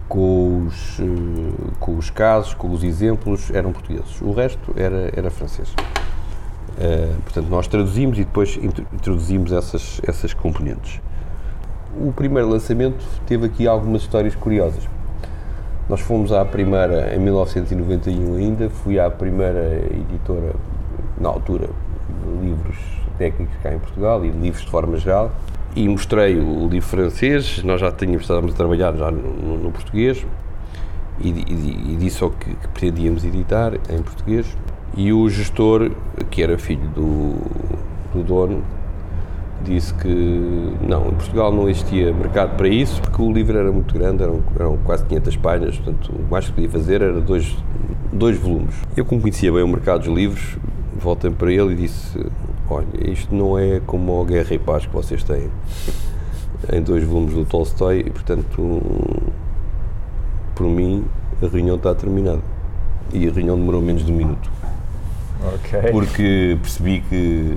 com 0.08 0.64
os, 0.66 0.98
eh, 1.00 1.04
com 1.78 1.96
os 1.98 2.08
casos, 2.08 2.54
com 2.54 2.70
os 2.70 2.82
exemplos, 2.82 3.50
eram 3.50 3.72
portugueses. 3.72 4.20
O 4.22 4.32
resto 4.32 4.72
era, 4.74 5.10
era 5.14 5.30
francês. 5.30 5.74
Eh, 6.80 7.12
portanto, 7.24 7.48
nós 7.48 7.66
traduzimos 7.68 8.18
e 8.18 8.24
depois 8.24 8.56
intro- 8.56 8.86
introduzimos 8.92 9.52
essas, 9.52 10.00
essas 10.06 10.32
componentes. 10.32 10.98
O 11.96 12.12
primeiro 12.12 12.48
lançamento 12.48 13.04
teve 13.26 13.46
aqui 13.46 13.66
algumas 13.66 14.02
histórias 14.02 14.34
curiosas. 14.34 14.86
Nós 15.88 16.00
fomos 16.00 16.32
à 16.32 16.44
primeira, 16.44 17.14
em 17.14 17.18
1991 17.18 18.36
ainda, 18.36 18.68
fui 18.68 19.00
à 19.00 19.10
primeira 19.10 19.80
editora, 19.90 20.52
na 21.18 21.28
altura, 21.30 21.68
de 22.24 22.46
livros 22.46 22.76
técnicos 23.16 23.54
cá 23.62 23.72
em 23.74 23.78
Portugal 23.78 24.24
e 24.24 24.28
livros 24.30 24.64
de 24.64 24.70
forma 24.70 24.96
geral, 24.98 25.30
e 25.74 25.88
mostrei 25.88 26.38
o 26.38 26.68
livro 26.68 26.88
francês, 26.88 27.62
nós 27.64 27.80
já 27.80 27.90
tínhamos, 27.90 28.22
estávamos 28.22 28.52
a 28.52 28.56
trabalhar 28.56 28.94
já 28.96 29.10
no, 29.10 29.22
no- 29.22 29.58
no 29.58 29.70
português, 29.72 30.24
e, 31.20 31.30
e, 31.30 31.92
e 31.94 31.96
disse 31.98 32.22
ao 32.22 32.30
que, 32.30 32.54
que 32.54 32.68
pretendíamos 32.68 33.24
editar 33.24 33.72
em 33.90 34.02
português, 34.02 34.46
e 34.96 35.12
o 35.12 35.28
gestor, 35.28 35.90
que 36.30 36.42
era 36.42 36.58
filho 36.58 36.86
do, 36.90 37.34
do 38.14 38.22
dono, 38.22 38.62
disse 39.64 39.92
que 39.94 40.08
não, 40.80 41.08
em 41.08 41.14
Portugal 41.14 41.52
não 41.52 41.68
existia 41.68 42.12
mercado 42.12 42.56
para 42.56 42.68
isso, 42.68 43.00
porque 43.02 43.20
o 43.20 43.32
livro 43.32 43.58
era 43.58 43.70
muito 43.70 43.94
grande, 43.94 44.22
eram, 44.22 44.42
eram 44.58 44.76
quase 44.78 45.04
500 45.04 45.36
páginas, 45.36 45.76
portanto, 45.78 46.12
o 46.12 46.30
mais 46.30 46.46
que 46.46 46.52
podia 46.52 46.70
fazer 46.70 47.02
era 47.02 47.20
dois, 47.20 47.56
dois 48.12 48.38
volumes. 48.38 48.74
Eu, 48.96 49.04
como 49.04 49.20
conhecia 49.20 49.52
bem 49.52 49.62
o 49.62 49.68
mercado 49.68 50.04
dos 50.04 50.14
livros, 50.14 50.56
voltei 50.98 51.30
para 51.30 51.52
ele 51.52 51.72
e 51.72 51.76
disse: 51.76 52.18
Olha, 52.70 52.86
isto 53.10 53.34
não 53.34 53.58
é 53.58 53.80
como 53.86 54.20
a 54.20 54.24
Guerra 54.24 54.54
e 54.54 54.58
Paz 54.58 54.86
que 54.86 54.92
vocês 54.92 55.22
têm, 55.22 55.48
em 56.72 56.82
dois 56.82 57.04
volumes 57.04 57.34
do 57.34 57.44
Tolstói, 57.44 58.00
e 58.06 58.10
portanto, 58.10 58.82
por 60.54 60.66
mim, 60.66 61.04
a 61.42 61.46
reunião 61.46 61.76
está 61.76 61.94
terminada. 61.94 62.42
E 63.12 63.26
a 63.26 63.32
reunião 63.32 63.56
demorou 63.56 63.80
menos 63.80 64.04
de 64.04 64.12
um 64.12 64.16
minuto. 64.16 64.50
Ok. 65.54 65.92
Porque 65.92 66.58
percebi 66.60 67.00
que. 67.08 67.56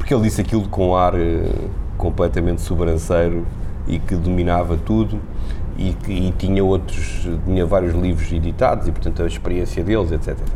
Porque 0.00 0.14
ele 0.14 0.22
disse 0.22 0.40
aquilo 0.40 0.66
com 0.66 0.96
ar 0.96 1.14
eh, 1.14 1.52
completamente 1.98 2.62
sobranceiro 2.62 3.46
e 3.86 3.98
que 3.98 4.16
dominava 4.16 4.78
tudo 4.78 5.20
e 5.76 5.92
que 5.92 6.10
e 6.10 6.32
tinha 6.32 6.64
outros. 6.64 7.28
tinha 7.44 7.66
vários 7.66 7.94
livros 7.94 8.32
editados 8.32 8.88
e, 8.88 8.92
portanto, 8.92 9.22
a 9.22 9.26
experiência 9.26 9.84
deles, 9.84 10.10
etc, 10.10 10.30
etc. 10.30 10.48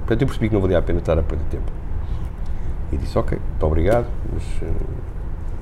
Portanto, 0.00 0.20
eu 0.20 0.26
percebi 0.26 0.48
que 0.50 0.54
não 0.54 0.60
valia 0.60 0.76
a 0.76 0.82
pena 0.82 0.98
estar 0.98 1.18
a 1.18 1.22
perder 1.22 1.46
tempo. 1.46 1.72
E 2.92 2.98
disse: 2.98 3.18
Ok, 3.18 3.38
muito 3.38 3.66
obrigado, 3.66 4.06
mas 4.30 4.42
eh, 4.60 4.70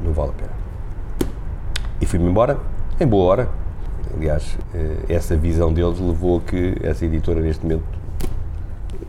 não 0.05 0.13
vale 0.13 0.31
a 0.31 0.35
pena. 0.35 0.53
E 2.01 2.07
fui-me 2.07 2.29
embora, 2.29 2.59
em 3.01 3.07
boa 3.07 3.31
hora. 3.31 3.49
Aliás, 4.17 4.59
eh, 4.75 4.97
essa 5.09 5.37
visão 5.37 5.73
deles 5.73 6.01
levou 6.01 6.39
a 6.39 6.41
que 6.41 6.77
essa 6.83 7.07
editora, 7.07 7.41
neste 7.41 7.63
momento, 7.63 7.85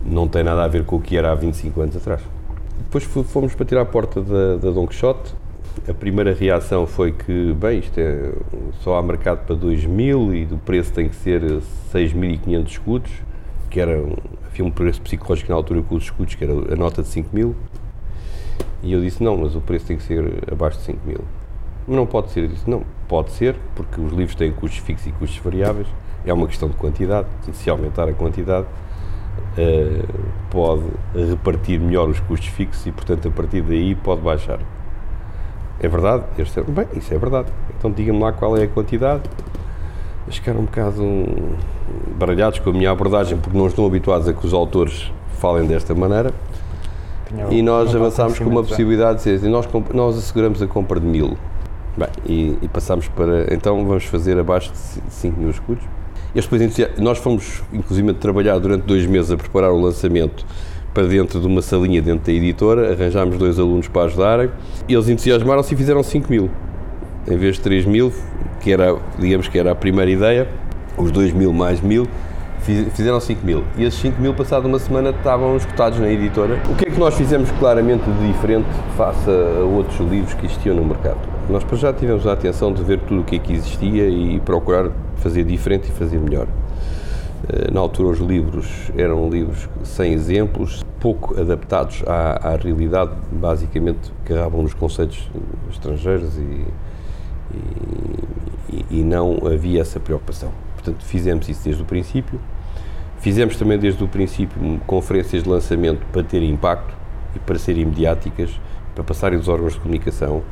não 0.05 0.27
tem 0.27 0.43
nada 0.43 0.63
a 0.63 0.67
ver 0.67 0.85
com 0.85 0.97
o 0.97 1.01
que 1.01 1.17
era 1.17 1.31
há 1.31 1.35
25 1.35 1.81
anos 1.81 1.97
atrás. 1.97 2.21
Depois 2.93 3.25
fomos 3.25 3.55
para 3.55 3.65
tirar 3.65 3.81
a 3.81 3.85
porta 3.85 4.21
da, 4.21 4.57
da 4.57 4.87
Quixote. 4.87 5.33
A 5.89 5.93
primeira 5.95 6.31
reação 6.31 6.85
foi 6.85 7.11
que, 7.11 7.51
bem, 7.53 7.79
isto 7.79 7.97
é, 7.97 8.31
só 8.81 8.99
há 8.99 9.01
mercado 9.01 9.47
para 9.47 9.55
2 9.55 9.87
mil 9.87 10.31
e 10.31 10.43
o 10.43 10.59
preço 10.59 10.93
tem 10.93 11.09
que 11.09 11.15
ser 11.15 11.41
6.500 11.91 12.67
escudos, 12.67 13.11
que 13.71 13.79
era 13.79 13.99
havia 14.45 14.63
um 14.63 14.69
preço 14.69 15.01
psicológico 15.01 15.49
na 15.49 15.55
altura 15.55 15.81
com 15.81 15.95
os 15.95 16.03
escudos, 16.03 16.35
que 16.35 16.43
era 16.43 16.53
a 16.53 16.75
nota 16.75 17.01
de 17.01 17.07
5 17.07 17.35
mil. 17.35 17.55
E 18.83 18.93
eu 18.93 19.01
disse, 19.01 19.23
não, 19.23 19.37
mas 19.37 19.55
o 19.55 19.61
preço 19.61 19.87
tem 19.87 19.97
que 19.97 20.03
ser 20.03 20.43
abaixo 20.51 20.77
de 20.77 20.83
5 20.83 20.99
mil. 21.03 21.21
Não 21.87 22.05
pode 22.05 22.29
ser. 22.29 22.43
Eu 22.43 22.49
disse, 22.49 22.69
não, 22.69 22.83
pode 23.07 23.31
ser, 23.31 23.55
porque 23.73 23.99
os 23.99 24.13
livros 24.13 24.35
têm 24.35 24.51
custos 24.51 24.77
fixos 24.81 25.07
e 25.07 25.11
custos 25.13 25.39
variáveis. 25.39 25.87
É 26.23 26.31
uma 26.31 26.45
questão 26.45 26.69
de 26.69 26.75
quantidade. 26.75 27.27
Se 27.53 27.71
aumentar 27.71 28.07
a 28.07 28.13
quantidade, 28.13 28.67
pode 30.49 30.83
repartir 31.29 31.79
melhor 31.79 32.09
os 32.09 32.19
custos 32.19 32.49
fixos 32.49 32.85
e, 32.85 32.91
portanto, 32.91 33.27
a 33.27 33.31
partir 33.31 33.61
daí 33.61 33.95
pode 33.95 34.21
baixar. 34.21 34.59
É 35.79 35.87
verdade? 35.87 36.23
Eles 36.37 36.47
disseram, 36.47 36.73
bem, 36.73 36.87
isso 36.95 37.13
é 37.13 37.17
verdade. 37.17 37.47
Então 37.77 37.91
diga-me 37.91 38.19
lá 38.19 38.31
qual 38.31 38.57
é 38.57 38.63
a 38.63 38.67
quantidade. 38.67 39.23
Eles 40.25 40.37
ficaram 40.37 40.61
um 40.61 40.65
bocado 40.65 41.03
baralhados 42.17 42.59
com 42.59 42.69
a 42.69 42.73
minha 42.73 42.91
abordagem 42.91 43.37
porque 43.37 43.57
não 43.57 43.67
estão 43.67 43.85
habituados 43.85 44.27
a 44.27 44.33
que 44.33 44.45
os 44.45 44.53
autores 44.53 45.11
falem 45.39 45.67
desta 45.67 45.93
maneira. 45.93 46.31
Tinha 47.27 47.47
E 47.49 47.61
nós 47.61 47.93
avançámos 47.93 48.39
com 48.39 48.49
uma 48.49 48.63
possibilidade 48.63 49.17
de 49.17 49.23
dizer, 49.23 49.35
assim, 49.35 49.49
nós, 49.49 49.67
nós 49.93 50.17
asseguramos 50.17 50.61
a 50.61 50.67
compra 50.67 50.99
de 50.99 51.05
mil. 51.05 51.37
Bem, 51.97 52.07
e, 52.25 52.57
e 52.61 52.67
passámos 52.67 53.07
para, 53.09 53.53
então 53.53 53.85
vamos 53.85 54.05
fazer 54.05 54.39
abaixo 54.39 54.71
de 54.71 54.77
5 54.77 55.39
mil 55.39 55.49
escudos. 55.49 55.83
Nós 56.99 57.17
fomos, 57.19 57.61
inclusive, 57.71 58.13
trabalhar 58.13 58.57
durante 58.59 58.83
dois 58.83 59.05
meses 59.05 59.31
a 59.31 59.37
preparar 59.37 59.71
o 59.71 59.79
lançamento 59.79 60.45
para 60.93 61.03
dentro 61.07 61.39
de 61.39 61.47
uma 61.47 61.61
salinha 61.61 62.01
dentro 62.01 62.25
da 62.25 62.31
editora, 62.31 62.91
arranjámos 62.91 63.37
dois 63.37 63.57
alunos 63.59 63.87
para 63.87 64.03
ajudarem, 64.03 64.49
eles 64.87 65.09
entusiasmaram-se 65.09 65.73
e 65.73 65.77
fizeram 65.77 66.03
5 66.03 66.29
mil. 66.31 66.49
Em 67.27 67.37
vez 67.37 67.55
de 67.55 67.61
3 67.61 67.85
mil, 67.85 68.11
que 68.61 68.71
era, 68.71 68.95
digamos 69.17 69.47
que 69.47 69.57
era 69.57 69.71
a 69.71 69.75
primeira 69.75 70.09
ideia, 70.11 70.47
os 70.97 71.09
2 71.11 71.33
mil 71.33 71.51
mais 71.53 71.81
mil, 71.81 72.05
fiz- 72.61 72.87
fizeram 72.93 73.19
5 73.19 73.43
mil. 73.45 73.63
E 73.77 73.83
esses 73.85 73.99
5 74.01 74.21
mil, 74.21 74.33
passado 74.33 74.67
uma 74.67 74.77
semana, 74.77 75.09
estavam 75.11 75.55
escutados 75.57 75.99
na 75.99 76.09
editora. 76.09 76.59
O 76.69 76.75
que 76.75 76.87
é 76.87 76.91
que 76.91 76.99
nós 76.99 77.15
fizemos 77.15 77.49
claramente 77.59 78.03
de 78.03 78.27
diferente 78.31 78.67
face 78.97 79.29
a 79.29 79.63
outros 79.63 79.97
livros 80.09 80.33
que 80.35 80.45
existiam 80.45 80.75
no 80.75 80.85
mercado? 80.85 81.17
Nós 81.49 81.63
já 81.79 81.91
tivemos 81.91 82.27
a 82.27 82.33
atenção 82.33 82.71
de 82.71 82.83
ver 82.83 82.99
tudo 82.99 83.21
o 83.21 83.23
que 83.23 83.37
é 83.37 83.39
que 83.39 83.53
existia 83.53 84.07
e 84.07 84.39
procurar 84.41 84.89
fazer 85.17 85.43
diferente 85.43 85.89
e 85.89 85.91
fazer 85.91 86.19
melhor. 86.19 86.47
Eh, 87.49 87.71
Na 87.71 87.79
altura, 87.79 88.09
os 88.09 88.19
livros 88.19 88.91
eram 88.97 89.29
livros 89.29 89.69
sem 89.83 90.13
exemplos, 90.13 90.83
pouco 90.99 91.39
adaptados 91.39 92.03
à, 92.07 92.53
à 92.53 92.55
realidade, 92.55 93.11
basicamente 93.31 94.11
agarravam 94.25 94.63
nos 94.63 94.73
conceitos 94.73 95.29
estrangeiros 95.69 96.37
e, 96.37 96.65
e, 98.69 98.85
e 98.99 99.03
não 99.03 99.39
havia 99.45 99.81
essa 99.81 99.99
preocupação. 99.99 100.51
Portanto, 100.75 101.03
fizemos 101.03 101.47
isso 101.49 101.63
desde 101.63 101.81
o 101.81 101.85
princípio. 101.85 102.39
Fizemos 103.19 103.55
também 103.55 103.77
desde 103.79 104.03
o 104.03 104.07
princípio 104.07 104.81
conferências 104.85 105.43
de 105.43 105.49
lançamento 105.49 106.05
para 106.11 106.23
ter 106.23 106.43
impacto 106.43 106.93
e 107.35 107.39
para 107.39 107.57
serem 107.57 107.85
mediáticas, 107.85 108.51
para 108.93 109.03
passarem 109.03 109.39
dos 109.39 109.47
órgãos 109.47 109.73
de 109.73 109.79
comunicação 109.79 110.43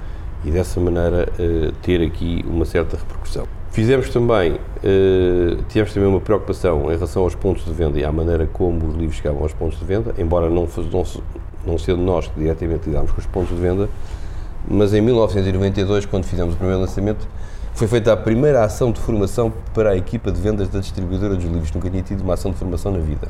e 0.45 0.51
dessa 0.51 0.79
maneira 0.79 1.27
eh, 1.37 1.71
ter 1.81 2.01
aqui 2.01 2.43
uma 2.47 2.65
certa 2.65 2.95
repercussão. 2.97 3.45
Fizemos 3.71 4.09
também, 4.09 4.59
eh, 4.83 5.57
tivemos 5.69 5.93
também 5.93 6.09
uma 6.09 6.19
preocupação 6.19 6.91
em 6.91 6.95
relação 6.95 7.23
aos 7.23 7.35
pontos 7.35 7.63
de 7.63 7.71
venda 7.71 7.97
e 7.97 8.03
à 8.03 8.11
maneira 8.11 8.45
como 8.45 8.85
os 8.85 8.95
livros 8.95 9.15
chegavam 9.15 9.43
aos 9.43 9.53
pontos 9.53 9.79
de 9.79 9.85
venda, 9.85 10.13
embora 10.17 10.49
não, 10.49 10.67
não, 10.91 11.03
não 11.65 11.77
sendo 11.77 12.01
nós 12.01 12.27
que 12.27 12.37
diretamente 12.37 12.89
lidámos 12.89 13.11
com 13.11 13.19
os 13.19 13.25
pontos 13.25 13.55
de 13.55 13.61
venda, 13.61 13.87
mas 14.69 14.93
em 14.93 14.99
1992, 14.99 16.05
quando 16.05 16.25
fizemos 16.25 16.53
o 16.53 16.57
primeiro 16.57 16.81
lançamento, 16.81 17.25
foi 17.73 17.87
feita 17.87 18.11
a 18.11 18.17
primeira 18.17 18.61
ação 18.61 18.91
de 18.91 18.99
formação 18.99 19.53
para 19.73 19.91
a 19.91 19.95
equipa 19.95 20.33
de 20.33 20.41
vendas 20.41 20.67
da 20.67 20.79
distribuidora 20.79 21.35
dos 21.35 21.45
livros. 21.45 21.71
Nunca 21.71 21.89
tinha 21.89 22.03
tido 22.03 22.21
uma 22.21 22.33
ação 22.33 22.51
de 22.51 22.57
formação 22.57 22.91
na 22.91 22.99
vida. 22.99 23.29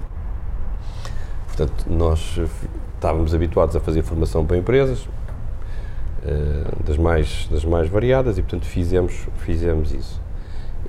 Portanto, 1.47 1.85
nós 1.87 2.35
eh, 2.39 2.47
estávamos 2.95 3.35
habituados 3.35 3.75
a 3.75 3.79
fazer 3.79 4.01
formação 4.01 4.43
para 4.43 4.57
empresas, 4.57 5.07
eh, 6.25 6.63
das, 6.83 6.97
mais, 6.97 7.47
das 7.51 7.63
mais 7.63 7.87
variadas, 7.87 8.39
e 8.39 8.41
portanto 8.41 8.65
fizemos, 8.65 9.27
fizemos 9.37 9.93
isso. 9.93 10.19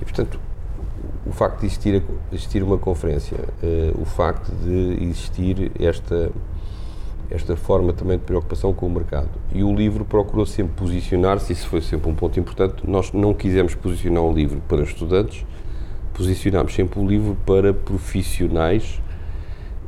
E 0.01 0.05
portanto, 0.05 0.39
o 1.25 1.31
facto 1.31 1.59
de 1.61 1.65
existir, 1.65 2.03
existir 2.31 2.63
uma 2.63 2.77
conferência, 2.77 3.37
eh, 3.61 3.93
o 3.99 4.05
facto 4.05 4.51
de 4.51 5.03
existir 5.03 5.71
esta, 5.79 6.31
esta 7.29 7.55
forma 7.55 7.93
também 7.93 8.17
de 8.17 8.23
preocupação 8.23 8.73
com 8.73 8.87
o 8.87 8.89
mercado. 8.89 9.29
E 9.53 9.63
o 9.63 9.73
livro 9.73 10.03
procurou 10.05 10.45
sempre 10.45 10.73
posicionar-se, 10.75 11.53
isso 11.53 11.67
foi 11.67 11.81
sempre 11.81 12.09
um 12.09 12.15
ponto 12.15 12.39
importante. 12.39 12.87
Nós 12.87 13.11
não 13.11 13.33
quisemos 13.33 13.73
posicionar 13.75 14.23
um 14.23 14.33
livro 14.33 14.61
para 14.67 14.83
estudantes, 14.83 15.45
posicionámos 16.13 16.73
sempre 16.73 16.99
o 16.99 17.07
livro 17.07 17.37
para 17.45 17.73
profissionais 17.73 19.01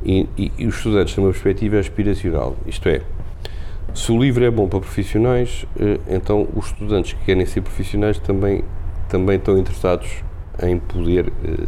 e, 0.04 0.28
e, 0.36 0.52
e 0.58 0.66
os 0.66 0.76
estudantes 0.76 1.16
numa 1.16 1.30
perspectiva 1.30 1.78
aspiracional. 1.78 2.56
Isto 2.66 2.88
é, 2.88 3.02
se 3.94 4.12
o 4.12 4.20
livro 4.20 4.44
é 4.44 4.50
bom 4.50 4.68
para 4.68 4.80
profissionais, 4.80 5.64
eh, 5.78 5.98
então 6.08 6.48
os 6.54 6.66
estudantes 6.66 7.14
que 7.14 7.24
querem 7.24 7.46
ser 7.46 7.62
profissionais 7.62 8.18
também, 8.18 8.62
também 9.08 9.36
estão 9.36 9.56
interessados 9.58 10.08
em 10.62 10.78
poder 10.78 11.32
eh, 11.44 11.66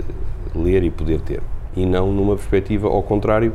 ler 0.54 0.82
e 0.84 0.90
poder 0.90 1.20
ter. 1.20 1.40
E 1.76 1.84
não 1.86 2.12
numa 2.12 2.34
perspectiva 2.36 2.88
ao 2.88 3.02
contrário, 3.02 3.52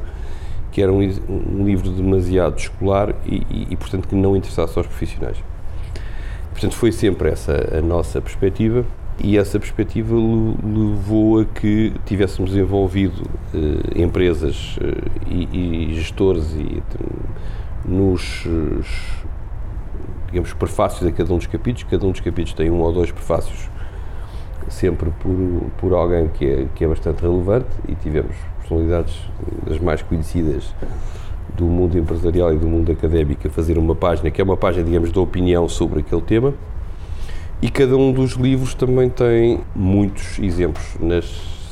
que 0.71 0.81
era 0.81 0.91
um, 0.91 0.99
um 0.99 1.65
livro 1.65 1.89
demasiado 1.89 2.57
escolar 2.57 3.13
e, 3.25 3.35
e, 3.49 3.67
e, 3.71 3.75
portanto, 3.75 4.07
que 4.07 4.15
não 4.15 4.35
interessasse 4.35 4.77
aos 4.77 4.87
profissionais. 4.87 5.37
Portanto, 6.51 6.75
foi 6.75 6.91
sempre 6.91 7.29
essa 7.29 7.77
a 7.77 7.81
nossa 7.81 8.21
perspectiva 8.21 8.85
e 9.19 9.37
essa 9.37 9.59
perspectiva 9.59 10.15
le- 10.15 10.55
levou 10.63 11.39
a 11.41 11.45
que 11.45 11.93
tivéssemos 12.05 12.55
envolvido 12.55 13.23
eh, 13.53 14.01
empresas 14.01 14.77
eh, 14.81 15.01
e, 15.29 15.89
e 15.89 15.93
gestores 15.95 16.53
e, 16.53 16.63
t- 16.81 16.83
nos, 17.85 18.43
eh, 18.47 19.22
digamos, 20.33 20.51
prefácios 20.53 21.07
a 21.07 21.11
cada 21.11 21.31
um 21.31 21.37
dos 21.37 21.45
capítulos. 21.45 21.83
Cada 21.83 22.07
um 22.07 22.11
dos 22.11 22.19
capítulos 22.19 22.53
tem 22.53 22.71
um 22.71 22.81
ou 22.81 22.91
dois 22.91 23.11
prefácios, 23.11 23.69
sempre 24.67 25.11
por, 25.11 25.69
por 25.77 25.93
alguém 25.93 26.27
que 26.27 26.43
é, 26.43 26.67
que 26.73 26.83
é 26.83 26.87
bastante 26.87 27.21
relevante 27.21 27.67
e 27.87 27.93
tivemos 27.93 28.35
personalidades 28.59 29.15
das 29.63 29.77
mais 29.77 30.01
conhecidas 30.01 30.73
do 31.55 31.65
mundo 31.65 31.99
empresarial 31.99 32.51
e 32.51 32.57
do 32.57 32.67
mundo 32.67 32.91
académico 32.91 33.47
a 33.47 33.51
fazer 33.51 33.77
uma 33.77 33.93
página, 33.93 34.31
que 34.31 34.41
é 34.41 34.43
uma 34.43 34.57
página, 34.57 34.83
digamos, 34.83 35.11
de 35.11 35.19
opinião 35.19 35.69
sobre 35.69 35.99
aquele 35.99 36.21
tema. 36.21 36.53
E 37.61 37.69
cada 37.69 37.95
um 37.95 38.11
dos 38.11 38.31
livros 38.31 38.73
também 38.73 39.09
tem 39.09 39.61
muitos 39.75 40.39
exemplos. 40.39 40.97
Nas 40.99 41.25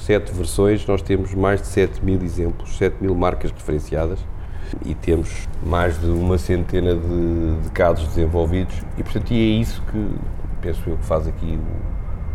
sete 0.05 0.31
versões 0.31 0.85
nós 0.85 1.01
temos 1.01 1.33
mais 1.33 1.61
de 1.61 1.67
7 1.67 2.05
mil 2.05 2.21
exemplos, 2.21 2.77
7 2.77 2.97
mil 3.01 3.15
marcas 3.15 3.51
referenciadas 3.51 4.19
e 4.85 4.95
temos 4.95 5.47
mais 5.63 5.99
de 5.99 6.07
uma 6.07 6.37
centena 6.37 6.95
de, 6.95 7.61
de 7.63 7.69
casos 7.71 8.07
desenvolvidos 8.07 8.75
e, 8.97 9.03
portanto, 9.03 9.31
e 9.31 9.35
é 9.35 9.61
isso 9.61 9.81
que 9.91 10.09
penso 10.61 10.81
eu 10.87 10.97
que 10.97 11.05
faz 11.05 11.27
aqui 11.27 11.59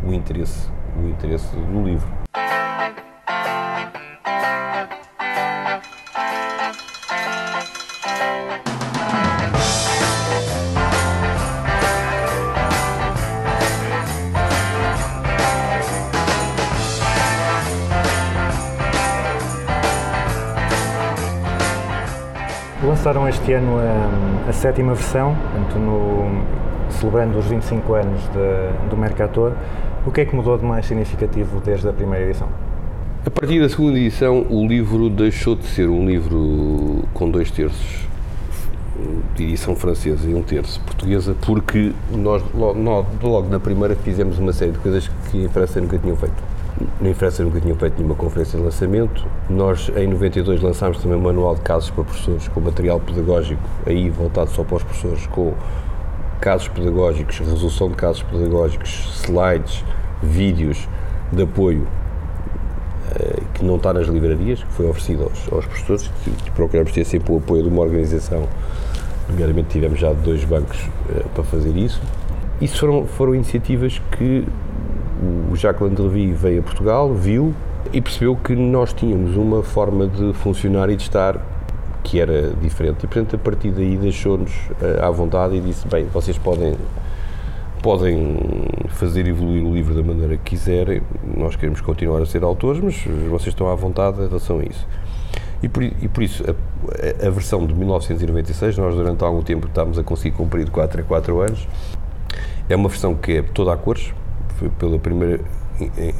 o, 0.04 0.08
o 0.10 0.14
interesse, 0.14 0.68
o 1.02 1.08
interesse 1.08 1.48
do 1.56 1.82
livro. 1.82 2.25
Lançaram 23.06 23.28
este 23.28 23.52
ano 23.52 23.78
a, 23.78 24.48
a 24.50 24.52
sétima 24.52 24.92
versão, 24.92 25.36
portanto, 25.36 25.78
no- 25.78 26.42
celebrando 26.90 27.38
os 27.38 27.46
25 27.46 27.94
anos 27.94 28.20
de- 28.32 28.88
do 28.90 28.96
Mercator. 28.96 29.52
O 30.04 30.10
que 30.10 30.22
é 30.22 30.24
que 30.24 30.34
mudou 30.34 30.58
de 30.58 30.64
mais 30.64 30.86
significativo 30.86 31.62
desde 31.64 31.88
a 31.88 31.92
primeira 31.92 32.24
edição? 32.24 32.48
A 33.24 33.30
partir 33.30 33.60
da 33.60 33.68
segunda 33.68 33.96
edição, 33.96 34.44
o 34.50 34.66
livro 34.66 35.08
deixou 35.08 35.54
de 35.54 35.66
ser 35.66 35.88
um 35.88 36.04
livro 36.04 37.04
com 37.14 37.30
dois 37.30 37.48
terços 37.48 38.08
de 39.36 39.44
edição 39.44 39.76
francesa 39.76 40.28
e 40.28 40.34
um 40.34 40.42
terço 40.42 40.80
portuguesa, 40.80 41.36
porque 41.42 41.92
nós 42.10 42.42
logo, 42.52 43.06
logo 43.22 43.48
na 43.48 43.60
primeira 43.60 43.94
fizemos 43.94 44.36
uma 44.40 44.52
série 44.52 44.72
de 44.72 44.78
coisas 44.78 45.08
que 45.30 45.44
em 45.44 45.48
França 45.48 45.80
nunca 45.80 45.96
tinham 45.96 46.16
feito. 46.16 46.55
Em 47.00 47.14
França 47.14 47.42
nunca 47.42 47.60
tinham 47.60 47.76
feito 47.76 47.96
nenhuma 47.96 48.14
conferência 48.14 48.58
de 48.58 48.64
lançamento. 48.64 49.24
Nós, 49.48 49.90
em 49.96 50.06
92, 50.06 50.60
lançámos 50.60 50.98
também 50.98 51.16
um 51.16 51.22
manual 51.22 51.54
de 51.54 51.62
casos 51.62 51.90
para 51.90 52.04
professores, 52.04 52.48
com 52.48 52.60
material 52.60 53.00
pedagógico, 53.00 53.62
aí 53.86 54.10
voltado 54.10 54.50
só 54.50 54.62
para 54.62 54.76
os 54.76 54.82
professores, 54.82 55.26
com 55.26 55.54
casos 56.40 56.68
pedagógicos, 56.68 57.38
resolução 57.38 57.88
de 57.88 57.94
casos 57.94 58.22
pedagógicos, 58.22 59.22
slides, 59.24 59.84
vídeos 60.22 60.86
de 61.32 61.42
apoio 61.42 61.86
eh, 63.14 63.40
que 63.54 63.64
não 63.64 63.76
está 63.76 63.92
nas 63.92 64.06
livrarias, 64.06 64.62
que 64.62 64.72
foi 64.72 64.86
oferecido 64.86 65.24
aos, 65.24 65.52
aos 65.52 65.64
professores, 65.64 66.10
que, 66.22 66.50
procuramos 66.50 66.92
ter 66.92 67.04
sempre 67.04 67.32
o 67.32 67.38
apoio 67.38 67.62
de 67.62 67.68
uma 67.68 67.82
organização, 67.82 68.46
nomeadamente 69.28 69.68
tivemos 69.68 69.98
já 69.98 70.12
dois 70.12 70.44
bancos 70.44 70.78
eh, 71.08 71.24
para 71.34 71.44
fazer 71.44 71.74
isso. 71.76 72.00
Isso 72.60 72.78
foram, 72.78 73.06
foram 73.06 73.34
iniciativas 73.34 74.00
que 74.12 74.46
o 75.50 75.56
Jacques 75.56 75.80
Landrevi 75.80 76.32
veio 76.32 76.60
a 76.60 76.62
Portugal, 76.62 77.12
viu 77.14 77.54
e 77.92 78.00
percebeu 78.00 78.36
que 78.36 78.54
nós 78.54 78.92
tínhamos 78.92 79.36
uma 79.36 79.62
forma 79.62 80.06
de 80.06 80.32
funcionar 80.34 80.90
e 80.90 80.96
de 80.96 81.02
estar 81.02 81.40
que 82.02 82.20
era 82.20 82.50
diferente. 82.60 83.04
E 83.04 83.06
portanto 83.06 83.36
a 83.36 83.38
partir 83.38 83.70
daí 83.70 83.96
deixou-nos 83.96 84.52
eh, 84.82 84.98
à 85.02 85.10
vontade 85.10 85.56
e 85.56 85.60
disse, 85.60 85.86
bem, 85.88 86.06
vocês 86.12 86.36
podem 86.38 86.74
podem 87.82 88.36
fazer 88.88 89.26
evoluir 89.28 89.62
o 89.64 89.72
livro 89.72 89.94
da 89.94 90.02
maneira 90.02 90.36
que 90.36 90.42
quiserem, 90.56 91.02
nós 91.36 91.54
queremos 91.54 91.80
continuar 91.80 92.20
a 92.20 92.26
ser 92.26 92.42
autores, 92.42 92.80
mas 92.82 92.96
vocês 93.28 93.48
estão 93.48 93.70
à 93.70 93.74
vontade 93.74 94.20
em 94.22 94.26
relação 94.26 94.58
a 94.58 94.64
isso. 94.64 94.86
E 95.62 95.68
por, 95.68 95.82
e 95.82 96.08
por 96.08 96.22
isso, 96.22 96.42
a, 96.44 97.26
a- 97.26 97.30
versão 97.30 97.64
de 97.64 97.74
1996, 97.74 98.76
nós 98.78 98.94
durante 98.94 99.22
algum 99.22 99.42
tempo 99.42 99.66
estávamos 99.68 99.98
a 99.98 100.02
conseguir 100.02 100.36
cumprir 100.36 100.64
de 100.64 100.70
4 100.70 101.00
a 101.00 101.04
4 101.04 101.40
anos, 101.40 101.68
é 102.68 102.74
uma 102.74 102.88
versão 102.88 103.14
que 103.14 103.36
é 103.38 103.42
toda 103.42 103.72
a 103.72 103.76
cores, 103.76 104.12
foi 104.58 104.68
pela 104.70 104.98
primeira, 104.98 105.40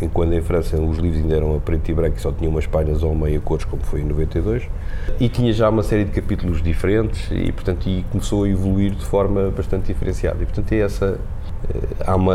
em- 0.03 0.09
quando 0.09 0.33
em 0.35 0.40
França 0.40 0.81
os 0.81 0.99
livros 0.99 1.22
ainda 1.22 1.37
eram 1.37 1.57
a 1.57 1.59
preto 1.61 1.90
e 1.90 1.94
branco 1.94 2.16
e 2.16 2.20
só 2.20 2.31
tinham 2.33 2.51
umas 2.51 2.66
páginas 2.66 3.03
ou 3.03 3.14
meia 3.14 3.40
cores, 3.40 3.64
como 3.64 3.83
foi 3.83 4.01
em 4.01 4.05
92, 4.05 4.62
e 5.18 5.29
tinha 5.29 5.53
já 5.53 5.68
uma 5.68 5.83
série 5.83 6.05
de 6.05 6.11
capítulos 6.11 6.62
diferentes 6.62 7.29
e, 7.33 7.51
portanto, 7.53 7.87
e 7.88 8.05
começou 8.11 8.44
a 8.44 8.49
evoluir 8.49 8.92
de 8.92 9.05
forma 9.05 9.51
bastante 9.57 9.87
diferenciada. 9.87 10.42
E, 10.42 10.46
portanto, 10.46 10.72
é 10.72 10.79
essa, 10.81 11.18
eh, 11.75 11.79
há, 12.07 12.14
uma, 12.16 12.35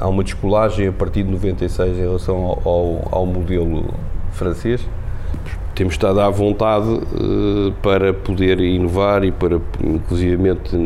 há 0.00 0.08
uma 0.08 0.24
descolagem 0.24 0.88
a 0.88 0.92
partir 0.92 1.22
de 1.24 1.30
96 1.30 1.96
em 1.98 2.00
relação 2.00 2.36
ao, 2.36 2.62
ao, 2.64 3.08
ao 3.10 3.26
modelo 3.26 3.84
francês. 4.32 4.80
Temos 5.74 5.94
estado 5.94 6.20
à 6.20 6.28
vontade 6.30 6.88
eh, 6.90 7.72
para 7.82 8.12
poder 8.14 8.60
inovar 8.60 9.24
e 9.24 9.32
para, 9.32 9.58
inclusivamente, 9.82 10.76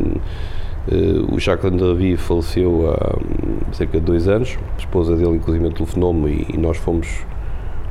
o 1.31 1.39
Jacques 1.39 1.69
Landrevi 1.71 2.17
faleceu 2.17 2.91
há 2.91 3.17
hum, 3.17 3.73
cerca 3.73 3.99
de 3.99 4.05
dois 4.05 4.29
anos. 4.29 4.57
A 4.77 4.79
esposa 4.79 5.17
dele, 5.17 5.37
inclusive, 5.37 5.69
telefonou-me 5.71 6.47
e, 6.49 6.57
nós 6.57 6.77
fomos, 6.77 7.09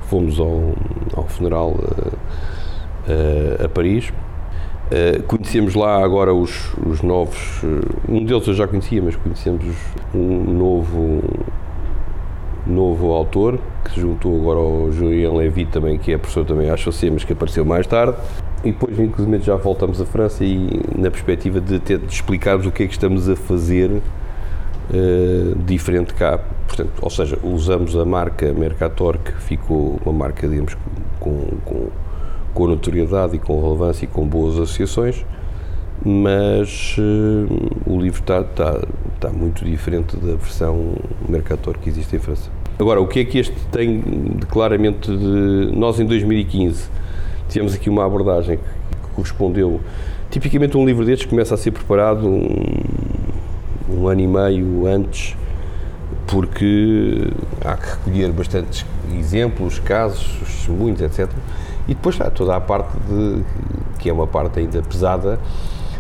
fomos 0.02 0.40
ao, 0.40 0.74
ao 1.16 1.28
funeral 1.28 1.76
eh, 1.78 2.12
eh, 3.08 3.66
a 3.66 3.70
Paris. 3.70 4.12
Eh, 4.92 5.22
conhecemos 5.28 5.74
lá 5.74 6.04
agora 6.04 6.34
os, 6.34 6.74
os 6.86 7.02
novos. 7.02 7.62
eh, 7.64 8.12
um 8.12 8.24
deles 8.24 8.48
eu 8.48 8.54
já 8.54 8.68
conhecia, 8.68 9.02
mas 9.02 9.16
conhecemos 9.16 9.66
um 10.14 10.54
novo 10.54 11.22
novo 12.68 13.12
autor 13.12 13.60
que 13.84 13.92
se 13.92 14.02
juntou 14.02 14.36
agora 14.40 14.58
ao 14.60 14.92
Julien 14.92 15.36
Levy 15.36 15.66
também, 15.66 16.00
que 16.00 16.12
é 16.12 16.18
professor 16.18 16.46
também 16.46 16.70
à 16.70 16.74
HEC, 16.74 17.12
mas 17.12 17.24
que 17.24 17.34
apareceu 17.34 17.64
mais 17.64 17.86
tarde. 17.86 18.18
E 18.66 18.72
depois, 18.72 19.00
inclusive, 19.00 19.40
já 19.42 19.56
voltamos 19.56 20.02
à 20.02 20.06
França 20.06 20.44
e 20.44 20.82
na 20.98 21.12
perspectiva 21.12 21.62
de, 21.62 21.80
ter, 21.80 22.00
de 22.00 22.12
explicarmos 22.12 22.66
o 22.66 22.72
que 22.72 22.82
é 22.82 22.88
que 22.88 22.94
estamos 22.94 23.30
a 23.30 23.36
fazer 23.36 24.02
eh, 24.92 25.54
diferente 25.66 26.16
cá. 26.16 26.40
Portanto, 26.68 26.92
ou 27.00 27.10
seja, 27.12 27.38
usamos 27.44 27.96
a 27.96 28.04
marca 28.04 28.52
Mercator, 28.54 29.20
que 29.20 29.32
ficou 29.34 30.00
uma 30.04 30.12
marca, 30.12 30.48
digamos, 30.48 30.76
com, 31.20 31.46
com, 31.64 31.90
com 32.56 32.68
notoriedade 32.68 33.36
e 33.36 33.40
com 33.40 33.62
relevância 33.62 34.06
e 34.06 34.08
com 34.08 34.28
boas 34.28 34.56
associações, 34.56 35.24
mas 36.04 36.96
eh, 36.98 37.84
o 37.86 38.00
livro 38.02 38.22
está, 38.22 38.42
está, 38.42 38.82
está 39.14 39.30
muito 39.30 39.64
diferente 39.64 40.18
da 40.18 40.34
versão 40.36 40.96
Mercator 41.30 41.78
que 41.78 41.88
existe 41.88 42.16
em 42.16 42.20
França. 42.20 42.50
Agora, 42.80 43.00
o 43.00 43.08
que 43.08 43.20
é 43.20 43.26
que 43.26 43.38
este 43.38 43.56
tem 43.72 44.02
de, 44.02 44.46
claramente 44.48 45.16
de... 45.16 45.72
Nós, 45.78 46.00
em 46.00 46.06
2015, 46.06 46.90
tivemos 47.50 47.74
aqui 47.74 47.90
uma 47.90 48.06
abordagem 48.06 48.58
que 48.58 49.10
correspondeu... 49.16 49.80
Tipicamente, 50.30 50.76
um 50.76 50.86
livro 50.86 51.06
destes 51.06 51.30
começa 51.30 51.54
a 51.54 51.58
ser 51.58 51.72
preparado 51.72 52.28
um, 52.28 52.48
um 53.90 54.08
ano 54.08 54.22
e 54.22 54.28
meio 54.28 54.88
antes, 54.88 55.36
porque 56.28 57.32
há 57.64 57.78
que 57.78 57.88
recolher 57.88 58.32
bastantes 58.32 58.86
exemplos, 59.18 59.80
casos, 59.80 60.38
testemunhos, 60.40 61.02
etc. 61.02 61.30
E 61.88 61.94
depois 61.94 62.20
há 62.20 62.30
toda 62.30 62.56
a 62.56 62.60
parte 62.60 62.98
de, 63.08 63.44
que 64.00 64.10
é 64.10 64.14
uma 64.14 64.28
parte 64.28 64.60
ainda 64.60 64.82
pesada, 64.82 65.40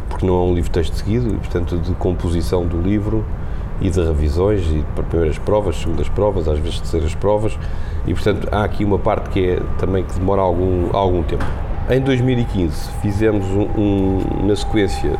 porque 0.09 0.25
não 0.25 0.35
é 0.35 0.45
um 0.45 0.53
livro 0.55 0.71
texto 0.71 0.95
seguido, 0.95 1.27
e 1.29 1.37
portanto 1.37 1.77
de 1.77 1.93
composição 1.93 2.65
do 2.65 2.81
livro 2.81 3.23
e 3.81 3.89
de 3.89 4.01
revisões, 4.01 4.61
e 4.67 4.79
de 4.79 5.03
primeiras 5.09 5.37
provas, 5.37 5.77
segundas 5.77 6.07
provas, 6.09 6.47
às 6.47 6.59
vezes 6.59 6.79
terceiras 6.79 7.13
provas, 7.15 7.57
e 8.07 8.13
portanto 8.13 8.47
há 8.51 8.63
aqui 8.63 8.85
uma 8.85 8.97
parte 8.99 9.29
que 9.29 9.45
é 9.51 9.59
também 9.77 10.03
que 10.03 10.13
demora 10.13 10.41
algum, 10.41 10.95
algum 10.95 11.23
tempo. 11.23 11.45
Em 11.89 11.99
2015 12.01 12.89
fizemos 13.01 13.45
um, 13.47 13.61
um- 13.79 14.47
na 14.47 14.55
sequência 14.55 15.11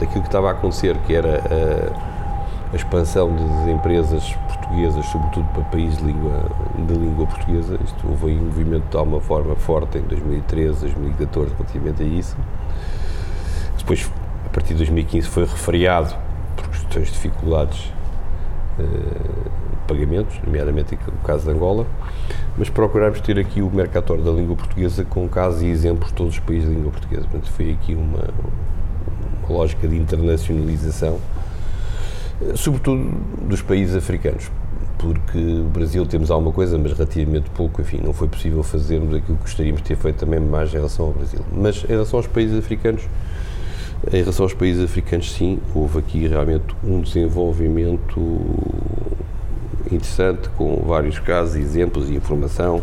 daquilo 0.00 0.22
que 0.22 0.28
estava 0.28 0.48
a 0.48 0.52
acontecer, 0.52 0.96
que 1.06 1.14
era 1.14 1.40
a, 1.40 2.72
a 2.72 2.76
expansão 2.76 3.30
de 3.64 3.70
empresas 3.70 4.34
portuguesas, 4.48 5.06
sobretudo 5.06 5.46
para 5.54 5.62
países 5.64 5.98
de 5.98 6.04
língua, 6.04 6.44
de 6.76 6.94
língua 6.94 7.26
portuguesa. 7.26 7.78
Isto 7.84 8.08
houve 8.08 8.36
um 8.36 8.44
movimento 8.46 8.84
de 8.90 8.96
alguma 8.96 9.20
forma 9.20 9.54
forte 9.54 9.98
em 9.98 10.02
2013, 10.02 10.80
2014 10.80 11.52
relativamente 11.56 12.02
a 12.02 12.06
isso. 12.06 12.36
Depois, 13.78 14.10
a 14.46 14.48
partir 14.48 14.70
de 14.70 14.78
2015, 14.78 15.28
foi 15.28 15.44
refriado 15.44 16.14
questões 16.78 17.06
de 17.08 17.12
dificuldades 17.12 17.92
eh, 18.78 18.82
de 18.82 19.76
pagamentos, 19.86 20.38
nomeadamente 20.44 20.94
o 20.94 21.26
caso 21.26 21.44
de 21.44 21.50
Angola, 21.50 21.86
mas 22.58 22.68
procuramos 22.68 23.20
ter 23.20 23.38
aqui 23.38 23.62
o 23.62 23.70
Mercator 23.70 24.20
da 24.20 24.30
língua 24.30 24.56
portuguesa 24.56 25.04
com 25.04 25.28
casos 25.28 25.62
e 25.62 25.66
exemplos 25.66 26.08
de 26.08 26.14
todos 26.14 26.34
os 26.34 26.40
países 26.40 26.68
de 26.68 26.74
língua 26.74 26.90
portuguesa. 26.90 27.22
Portanto, 27.22 27.50
foi 27.52 27.70
aqui 27.72 27.94
uma, 27.94 28.28
uma 29.42 29.58
lógica 29.58 29.86
de 29.88 29.96
internacionalização, 29.96 31.18
eh, 32.42 32.52
sobretudo 32.56 33.10
dos 33.48 33.62
países 33.62 33.96
africanos, 33.96 34.50
porque 34.98 35.38
o 35.38 35.64
Brasil 35.64 36.04
temos 36.06 36.30
alguma 36.30 36.52
coisa, 36.52 36.78
mas 36.78 36.92
relativamente 36.92 37.50
pouco, 37.50 37.80
enfim, 37.80 38.00
não 38.02 38.12
foi 38.12 38.28
possível 38.28 38.62
fazermos 38.62 39.14
aquilo 39.14 39.36
que 39.36 39.42
gostaríamos 39.42 39.82
de 39.82 39.88
ter 39.88 39.96
feito 39.96 40.16
também 40.16 40.40
mais 40.40 40.70
em 40.70 40.76
relação 40.76 41.06
ao 41.06 41.12
Brasil. 41.12 41.40
Mas 41.52 41.84
em 41.84 41.88
relação 41.88 42.18
aos 42.18 42.26
países 42.26 42.58
africanos, 42.58 43.02
em 44.12 44.18
relação 44.20 44.44
aos 44.44 44.54
países 44.54 44.84
africanos, 44.84 45.32
sim, 45.32 45.58
houve 45.74 45.98
aqui 45.98 46.26
realmente 46.26 46.64
um 46.84 47.00
desenvolvimento 47.00 48.40
interessante, 49.90 50.48
com 50.50 50.76
vários 50.86 51.18
casos, 51.18 51.56
exemplos 51.56 52.08
e 52.08 52.14
informação. 52.14 52.82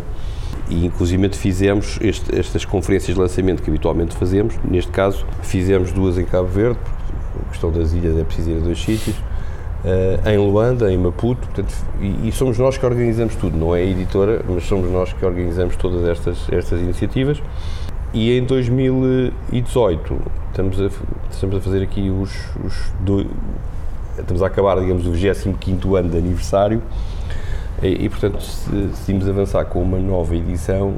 E, 0.69 0.85
inclusive, 0.85 1.29
fizemos 1.29 1.97
este- 2.01 2.37
estas 2.37 2.63
conferências 2.65 3.15
de 3.15 3.21
lançamento 3.21 3.61
que 3.61 3.69
habitualmente 3.69 4.15
fazemos. 4.15 4.55
Neste 4.63 4.91
caso, 4.91 5.25
fizemos 5.41 5.91
duas 5.91 6.17
em 6.17 6.25
Cabo 6.25 6.47
Verde, 6.47 6.79
porque 6.83 7.45
a 7.45 7.49
questão 7.49 7.71
das 7.71 7.93
ilhas 7.93 8.17
é 8.17 8.23
preciso 8.23 8.51
ir 8.51 8.57
a 8.57 8.59
dois 8.59 8.81
sítios. 8.81 9.15
eh, 9.85 10.17
em 10.33 10.37
Luanda, 10.37 10.89
em 10.89 10.97
Maputo, 10.97 11.45
portanto, 11.45 11.75
e, 11.99 12.29
e 12.29 12.31
somos 12.31 12.57
nós 12.57 12.77
que 12.77 12.85
organizamos 12.85 13.35
tudo, 13.35 13.57
não 13.57 13.75
é 13.75 13.79
a 13.81 13.83
editora, 13.83 14.41
mas 14.47 14.63
somos 14.63 14.89
nós 14.89 15.11
que 15.11 15.25
organizamos 15.25 15.75
todas 15.75 16.07
estas, 16.07 16.37
estas 16.49 16.79
iniciativas. 16.79 17.43
E 18.13 18.37
em 18.37 18.43
2018 18.45 20.21
estamos 20.51 20.79
a, 20.79 20.87
estamos 21.31 21.55
a 21.55 21.59
fazer 21.59 21.81
aqui 21.81 22.11
os, 22.11 22.29
os 22.63 22.91
dois, 22.99 23.25
estamos 24.19 24.43
a 24.43 24.47
acabar, 24.47 24.79
digamos, 24.79 25.07
o 25.07 25.11
25º 25.11 25.97
ano 25.97 26.09
de 26.09 26.17
aniversário 26.19 26.79
e, 27.81 28.05
e, 28.05 28.09
portanto 28.09 28.37
decidimos 28.71 29.27
avançar 29.27 29.65
com 29.65 29.81
uma 29.81 29.97
nova 29.97 30.35
edição 30.35 30.93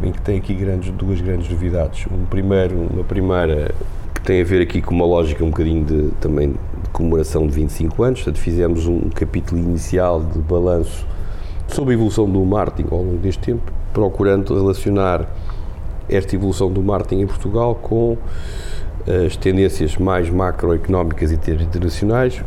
em 0.00 0.12
que 0.12 0.22
tem 0.22 0.38
aqui 0.38 0.54
grandes, 0.54 0.90
duas 0.92 1.20
grandes 1.20 1.50
novidades. 1.50 2.06
Um 2.08 2.24
primeiro, 2.24 2.76
uma 2.76 3.02
primeira 3.02 3.74
que 4.14 4.20
tem 4.20 4.40
a 4.40 4.44
ver 4.44 4.62
aqui 4.62 4.80
com 4.80 4.94
uma 4.94 5.04
lógica 5.06 5.42
um 5.42 5.50
bocadinho 5.50 5.84
de, 5.84 6.10
também 6.20 6.52
de 6.52 6.90
comemoração 6.92 7.48
de 7.48 7.52
25 7.52 8.02
anos, 8.04 8.20
portanto 8.20 8.40
fizemos 8.40 8.86
um 8.86 9.10
capítulo 9.10 9.60
inicial 9.60 10.22
de 10.22 10.38
balanço 10.38 11.04
sobre 11.66 11.94
a 11.94 11.94
evolução 11.94 12.30
do 12.30 12.44
marketing 12.44 12.94
ao 12.94 13.02
longo 13.02 13.18
deste 13.18 13.42
tempo, 13.42 13.72
procurando 13.92 14.54
relacionar 14.54 15.26
esta 16.08 16.34
evolução 16.34 16.70
do 16.70 16.82
marketing 16.82 17.22
em 17.22 17.26
Portugal 17.26 17.74
com 17.74 18.16
as 19.26 19.36
tendências 19.36 19.96
mais 19.96 20.28
macroeconómicas 20.28 21.30
e 21.30 21.36
ter- 21.36 21.60
internacionais, 21.60 22.42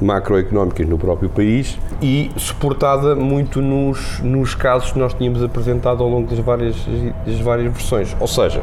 macroeconómicas 0.00 0.86
no 0.88 0.98
próprio 0.98 1.28
país 1.28 1.78
e 2.02 2.30
suportada 2.36 3.14
muito 3.14 3.60
nos, 3.60 4.20
nos 4.20 4.54
casos 4.54 4.92
que 4.92 4.98
nós 4.98 5.14
tínhamos 5.14 5.42
apresentado 5.42 6.02
ao 6.02 6.08
longo 6.08 6.28
das 6.28 6.38
várias, 6.38 6.76
das 7.26 7.40
várias 7.40 7.72
versões. 7.72 8.14
Ou 8.20 8.26
seja, 8.26 8.62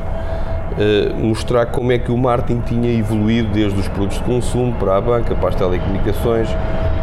eh, 0.77 1.11
mostrar 1.17 1.67
como 1.67 1.91
é 1.91 1.97
que 1.99 2.11
o 2.11 2.17
marketing 2.17 2.61
tinha 2.61 2.91
evoluído 2.97 3.49
desde 3.51 3.79
os 3.79 3.87
produtos 3.87 4.17
de 4.17 4.23
consumo 4.23 4.73
para 4.73 4.97
a 4.97 5.01
banca, 5.01 5.35
para 5.35 5.49
as 5.49 5.55
telecomunicações, 5.55 6.47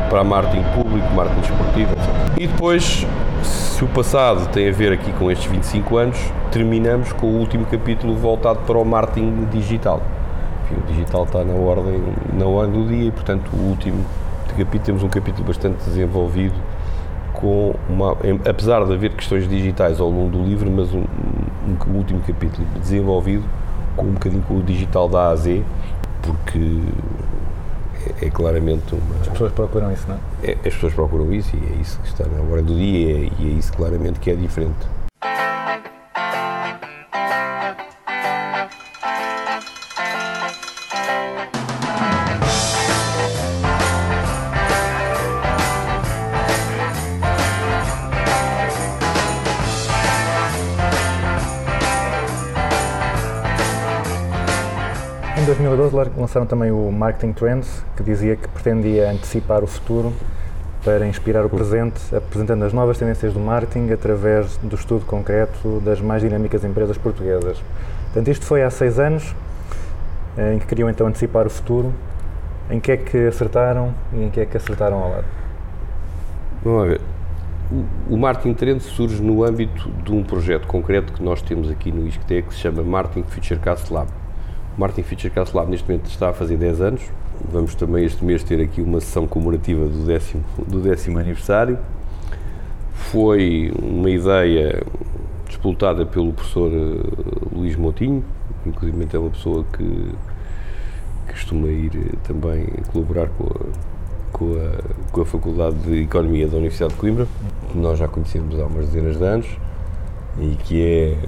para 0.08 0.24
marketing 0.24 0.64
público, 0.74 1.08
marketing 1.14 1.40
esportivo, 1.40 1.92
etc. 1.92 2.08
E 2.40 2.46
depois, 2.46 3.06
se 3.42 3.84
o 3.84 3.88
passado 3.88 4.48
tem 4.52 4.68
a 4.68 4.72
ver 4.72 4.92
aqui 4.92 5.12
com 5.12 5.30
estes 5.30 5.50
25 5.50 5.96
anos, 5.96 6.18
terminamos 6.50 7.12
com 7.12 7.26
o 7.26 7.38
último 7.38 7.64
capítulo 7.66 8.14
voltado 8.14 8.60
para 8.60 8.78
o 8.78 8.84
marketing 8.84 9.46
digital. 9.50 10.02
Enfim, 10.64 10.80
o 10.82 10.86
digital 10.92 11.24
está 11.24 11.44
na 11.44 11.54
ordem, 11.54 12.02
na 12.32 12.46
ordem 12.46 12.82
do 12.82 12.88
dia 12.88 13.08
e, 13.08 13.10
portanto, 13.10 13.50
o 13.52 13.56
último 13.70 14.04
capítulo, 14.48 14.82
temos 14.84 15.02
um 15.02 15.08
capítulo 15.08 15.46
bastante 15.46 15.82
desenvolvido 15.84 16.54
com 17.32 17.74
uma, 17.88 18.12
apesar 18.48 18.84
de 18.84 18.92
haver 18.92 19.12
questões 19.12 19.48
digitais 19.48 20.00
ao 20.00 20.10
longo 20.10 20.30
do 20.30 20.42
livro, 20.44 20.70
mas 20.70 20.92
um, 20.92 20.98
um- 20.98 21.90
um 21.92 21.96
último 21.96 22.20
capítulo 22.26 22.66
desenvolvido 22.78 23.44
com 23.96 24.06
um 24.06 24.12
bocadinho 24.12 24.42
com 24.42 24.54
o 24.58 24.62
digital 24.62 25.08
da 25.08 25.28
A 25.28 25.30
a 25.30 25.36
Z, 25.36 25.62
porque 26.22 26.80
é, 28.22 28.26
é 28.26 28.30
claramente 28.30 28.94
uma, 28.94 29.20
As 29.20 29.28
pessoas 29.28 29.52
procuram 29.52 29.92
isso, 29.92 30.04
não 30.08 30.16
é? 30.42 30.50
é- 30.50 30.56
as 30.66 30.74
pessoas 30.74 30.94
procuram 30.94 31.32
isso 31.32 31.54
e 31.56 31.72
é 31.72 31.80
isso 31.80 31.98
que 32.00 32.08
está 32.08 32.24
na 32.26 32.40
hora 32.50 32.62
do 32.62 32.74
dia 32.74 33.10
e 33.12 33.26
é, 33.26 33.30
e 33.42 33.48
é 33.48 33.58
isso 33.58 33.72
claramente 33.72 34.18
que 34.20 34.30
é 34.30 34.34
diferente. 34.34 34.76
Em 55.90 55.92
2012 55.92 55.96
lar- 55.96 56.10
lançaram 56.16 56.46
também 56.46 56.70
o 56.70 56.90
Marketing 56.92 57.32
Trends, 57.32 57.84
que 57.96 58.02
dizia 58.02 58.36
que 58.36 58.46
pretendia 58.48 59.10
antecipar 59.10 59.64
o 59.64 59.66
futuro 59.66 60.12
para 60.84 61.06
inspirar 61.06 61.44
o 61.44 61.48
presente, 61.50 62.00
apresentando 62.14 62.64
as 62.64 62.72
novas 62.72 62.96
tendências 62.96 63.32
do 63.34 63.40
marketing 63.40 63.92
através 63.92 64.56
do 64.58 64.74
estudo 64.76 65.04
concreto 65.04 65.80
das 65.84 66.00
mais 66.00 66.22
dinâmicas 66.22 66.64
empresas 66.64 66.96
portuguesas. 66.96 67.60
Portanto, 68.04 68.28
isto 68.28 68.46
foi 68.46 68.62
há 68.62 68.70
seis 68.70 68.98
anos, 68.98 69.34
eh, 70.38 70.54
em 70.54 70.58
que 70.58 70.66
queriam 70.66 70.88
então 70.88 71.06
antecipar 71.06 71.46
o 71.46 71.50
futuro. 71.50 71.92
Em 72.70 72.78
que 72.78 72.92
é 72.92 72.96
que 72.96 73.26
acertaram 73.26 73.92
e 74.12 74.22
em 74.24 74.30
que 74.30 74.40
é 74.40 74.46
que 74.46 74.56
acertaram 74.56 74.96
ao 75.02 75.10
lado? 75.10 75.24
Vamos 76.64 76.88
ver. 76.88 77.00
O, 78.08 78.16
Marketing 78.16 78.54
Trend 78.54 78.80
surge 78.80 79.20
no 79.20 79.44
âmbito 79.44 79.88
de 80.04 80.12
um 80.12 80.22
projeto 80.22 80.66
concreto 80.68 81.12
que 81.12 81.22
nós 81.22 81.42
temos 81.42 81.68
aqui 81.70 81.90
no 81.92 82.06
ISCTE 82.06 82.42
que 82.42 82.54
se 82.54 82.60
chama 82.60 82.82
Marketing 82.82 83.24
Futurecast 83.28 83.92
Lab. 83.92 84.08
O 84.76 84.80
Marketing 84.80 85.08
Futurecast 85.08 85.56
Lab 85.56 85.70
neste 85.70 85.88
momento 85.88 86.08
está 86.08 86.30
a 86.30 86.32
fazer 86.32 86.56
10 86.56 86.80
anos. 86.80 87.02
Vamos 87.50 87.74
também 87.74 88.04
este 88.04 88.24
mês 88.24 88.42
ter 88.42 88.60
aqui 88.60 88.80
uma 88.80 89.00
sessão 89.00 89.26
comemorativa 89.26 89.84
do 89.86 90.04
décimo, 90.04 90.44
do 90.66 90.80
décimo 90.80 91.18
aniversário. 91.18 91.78
Foi 92.92 93.72
uma 93.82 94.10
ideia 94.10 94.82
disputada 95.48 96.06
pelo 96.06 96.32
professor 96.32 96.70
eh, 96.72 97.54
Luís 97.54 97.74
Moutinho, 97.74 98.22
inclusive 98.64 99.08
é 99.12 99.18
uma 99.18 99.30
pessoa 99.30 99.64
que, 99.72 100.12
que 101.26 101.32
costuma 101.32 101.66
ir 101.66 101.90
eh, 101.96 102.16
também 102.22 102.66
colaborar 102.92 103.28
com 103.30 103.46
a, 103.46 103.90
com 104.32 104.54
a, 104.54 105.10
com 105.10 105.20
a 105.22 105.26
Faculdade 105.26 105.76
de 105.78 106.02
Economia 106.02 106.46
da 106.46 106.56
Universidade 106.56 106.94
de 106.94 107.00
Coimbra, 107.00 107.26
que 107.70 107.78
nós 107.78 107.98
já 107.98 108.06
conhecemos 108.06 108.58
há 108.60 108.66
umas 108.66 108.86
dezenas 108.86 109.18
de 109.18 109.24
anos, 109.24 109.48
e 110.38 110.54
que 110.54 110.82
é 110.82 111.18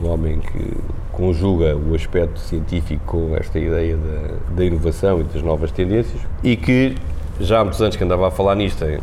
um 0.00 0.08
homem 0.08 0.38
que 0.38 0.76
conjuga 1.14 1.76
o 1.76 1.94
aspecto 1.94 2.40
científico 2.40 3.02
com 3.06 3.36
esta 3.36 3.58
ideia 3.58 3.96
da, 3.96 4.54
da 4.56 4.64
inovação 4.64 5.20
e 5.20 5.24
das 5.24 5.42
novas 5.42 5.70
tendências, 5.70 6.20
e 6.42 6.56
que 6.56 6.96
já 7.40 7.60
há 7.60 7.64
muitos 7.64 7.80
anos 7.80 7.96
que 7.96 8.04
andava 8.04 8.28
a 8.28 8.30
falar 8.30 8.54
nisto 8.54 8.84
em, 8.84 8.98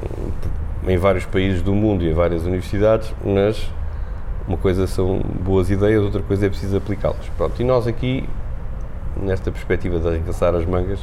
em 0.87 0.97
vários 0.97 1.25
países 1.25 1.61
do 1.61 1.73
mundo 1.73 2.03
e 2.03 2.09
em 2.09 2.13
várias 2.13 2.43
universidades, 2.43 3.13
mas 3.23 3.69
uma 4.47 4.57
coisa 4.57 4.87
são 4.87 5.21
boas 5.43 5.69
ideias, 5.69 6.03
outra 6.03 6.21
coisa 6.21 6.45
é 6.45 6.49
preciso 6.49 6.77
aplicá-las. 6.77 7.29
Pronto, 7.37 7.61
e 7.61 7.65
nós 7.65 7.87
aqui, 7.87 8.27
nesta 9.15 9.51
perspectiva 9.51 9.99
de 9.99 10.07
arregaçar 10.07 10.53
as 10.55 10.65
mangas, 10.65 10.99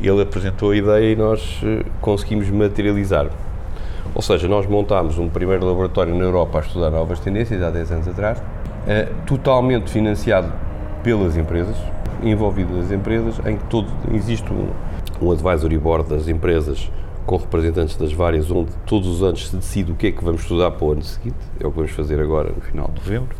ele 0.00 0.22
apresentou 0.22 0.70
a 0.70 0.76
ideia 0.76 1.12
e 1.12 1.16
nós 1.16 1.60
eh, 1.64 1.84
conseguimos 2.00 2.48
materializar. 2.50 3.28
Ou 4.14 4.22
seja, 4.22 4.48
nós 4.48 4.66
montámos 4.66 5.18
um 5.18 5.28
primeiro 5.28 5.66
laboratório 5.66 6.14
na 6.14 6.24
Europa 6.24 6.58
a 6.58 6.60
estudar 6.60 6.90
novas 6.90 7.20
tendências, 7.20 7.62
há 7.62 7.70
10 7.70 7.92
anos 7.92 8.08
atrás, 8.08 8.42
totalmente 9.26 9.90
financiado 9.90 10.52
pelas 11.02 11.36
empresas, 11.36 11.76
envolvido 12.22 12.78
as 12.80 12.90
empresas, 12.90 13.38
em 13.46 13.56
que 13.56 13.64
todo, 13.64 13.86
existe 14.12 14.50
um, 14.52 14.68
um 15.20 15.30
advisory 15.30 15.78
board 15.78 16.08
das 16.08 16.28
empresas 16.28 16.90
com 17.26 17.36
representantes 17.36 17.96
das 17.96 18.12
várias, 18.12 18.50
onde 18.50 18.70
todos 18.86 19.06
os 19.06 19.22
anos 19.22 19.48
se 19.48 19.56
decide 19.56 19.92
o 19.92 19.94
que 19.94 20.06
é 20.06 20.12
que 20.12 20.24
vamos 20.24 20.40
estudar 20.42 20.70
para 20.70 20.86
o 20.86 20.92
ano 20.92 21.02
seguinte, 21.02 21.36
é 21.60 21.66
o 21.66 21.70
que 21.70 21.76
vamos 21.76 21.90
fazer 21.92 22.18
agora 22.20 22.50
no 22.54 22.60
final 22.62 22.88
de 22.88 22.94
novembro. 23.00 23.36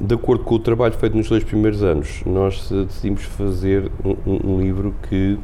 De 0.00 0.14
acordo 0.14 0.44
com 0.44 0.54
o 0.56 0.58
trabalho 0.58 0.94
feito 0.94 1.16
nos 1.16 1.28
dois 1.28 1.42
primeiros 1.44 1.82
anos, 1.82 2.22
nós 2.26 2.68
decidimos 2.70 3.22
fazer 3.24 3.90
um- 4.04 4.54
um 4.54 4.60
livro 4.60 4.94
que 5.08 5.38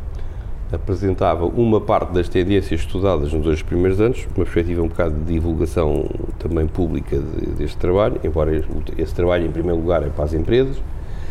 apresentava 0.75 1.45
uma 1.47 1.81
parte 1.81 2.13
das 2.13 2.29
tendências 2.29 2.81
estudadas 2.81 3.33
nos 3.33 3.43
dois 3.45 3.63
primeiros 3.63 4.01
anos, 4.01 4.27
uma 4.37 4.45
perspectiva 4.45 4.83
um 4.83 4.89
bocado 4.89 5.15
de 5.15 5.33
divulgação 5.33 6.09
também 6.39 6.67
pública 6.67 7.19
de- 7.19 7.47
deste 7.53 7.77
trabalho, 7.77 8.21
embora 8.25 8.65
esse 8.99 9.15
trabalho, 9.15 9.47
em 9.47 9.51
primeiro 9.51 9.81
lugar, 9.81 10.03
é 10.03 10.09
para 10.09 10.25
as 10.25 10.35
empresas, 10.35 10.77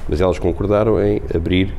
mas 0.08 0.20
elas 0.22 0.40
concordaram 0.40 1.02
em 1.02 1.22
abrir, 1.34 1.74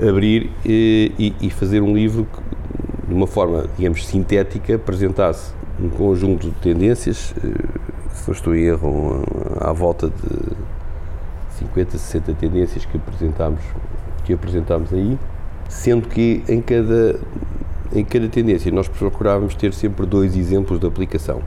abrir 0.00 0.50
eh, 0.64 1.10
e, 1.18 1.34
e 1.40 1.50
fazer 1.50 1.80
um 1.82 1.94
livro 1.94 2.24
que, 2.32 3.08
de 3.08 3.14
uma 3.14 3.26
forma, 3.26 3.66
digamos, 3.76 4.06
sintética, 4.06 4.74
apresentasse 4.76 5.52
um 5.82 5.88
conjunto 5.88 6.48
de 6.48 6.54
tendências, 6.56 7.34
eh, 7.44 7.48
se 8.12 8.28
não 8.28 8.34
estou 8.34 8.54
em 8.54 8.62
erro, 8.64 9.22
à 9.60 9.72
volta 9.72 10.08
de 10.08 10.56
50, 11.58 11.98
60 11.98 12.34
tendências 12.34 12.84
que 12.84 12.96
apresentámos, 12.96 13.60
que 14.24 14.32
apresentámos 14.32 14.92
aí, 14.92 15.18
sendo 15.70 16.08
que 16.08 16.42
em 16.48 16.60
cada, 16.60 17.18
em 17.94 18.04
cada 18.04 18.28
tendência 18.28 18.70
nós 18.72 18.88
procurávamos 18.88 19.54
ter 19.54 19.72
sempre 19.72 20.04
dois 20.04 20.36
exemplos 20.36 20.78
de 20.78 20.86
aplicação. 20.86 21.40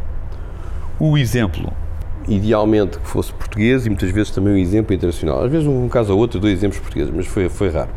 O 1.00 1.18
exemplo. 1.18 1.72
Idealmente 2.26 2.98
que 3.00 3.06
fosse 3.06 3.34
português 3.34 3.86
e 3.86 3.90
muitas 3.90 4.10
vezes 4.10 4.32
também 4.32 4.54
um 4.54 4.58
exemplo 4.58 4.96
internacional. 4.96 5.44
Às 5.44 5.52
vezes 5.52 5.68
um 5.68 5.90
caso 5.90 6.14
ou 6.14 6.20
outro, 6.20 6.40
dois 6.40 6.54
exemplos 6.54 6.80
portugueses, 6.80 7.14
mas 7.14 7.28
foi, 7.28 7.50
foi 7.50 7.70
raro. 7.70 7.90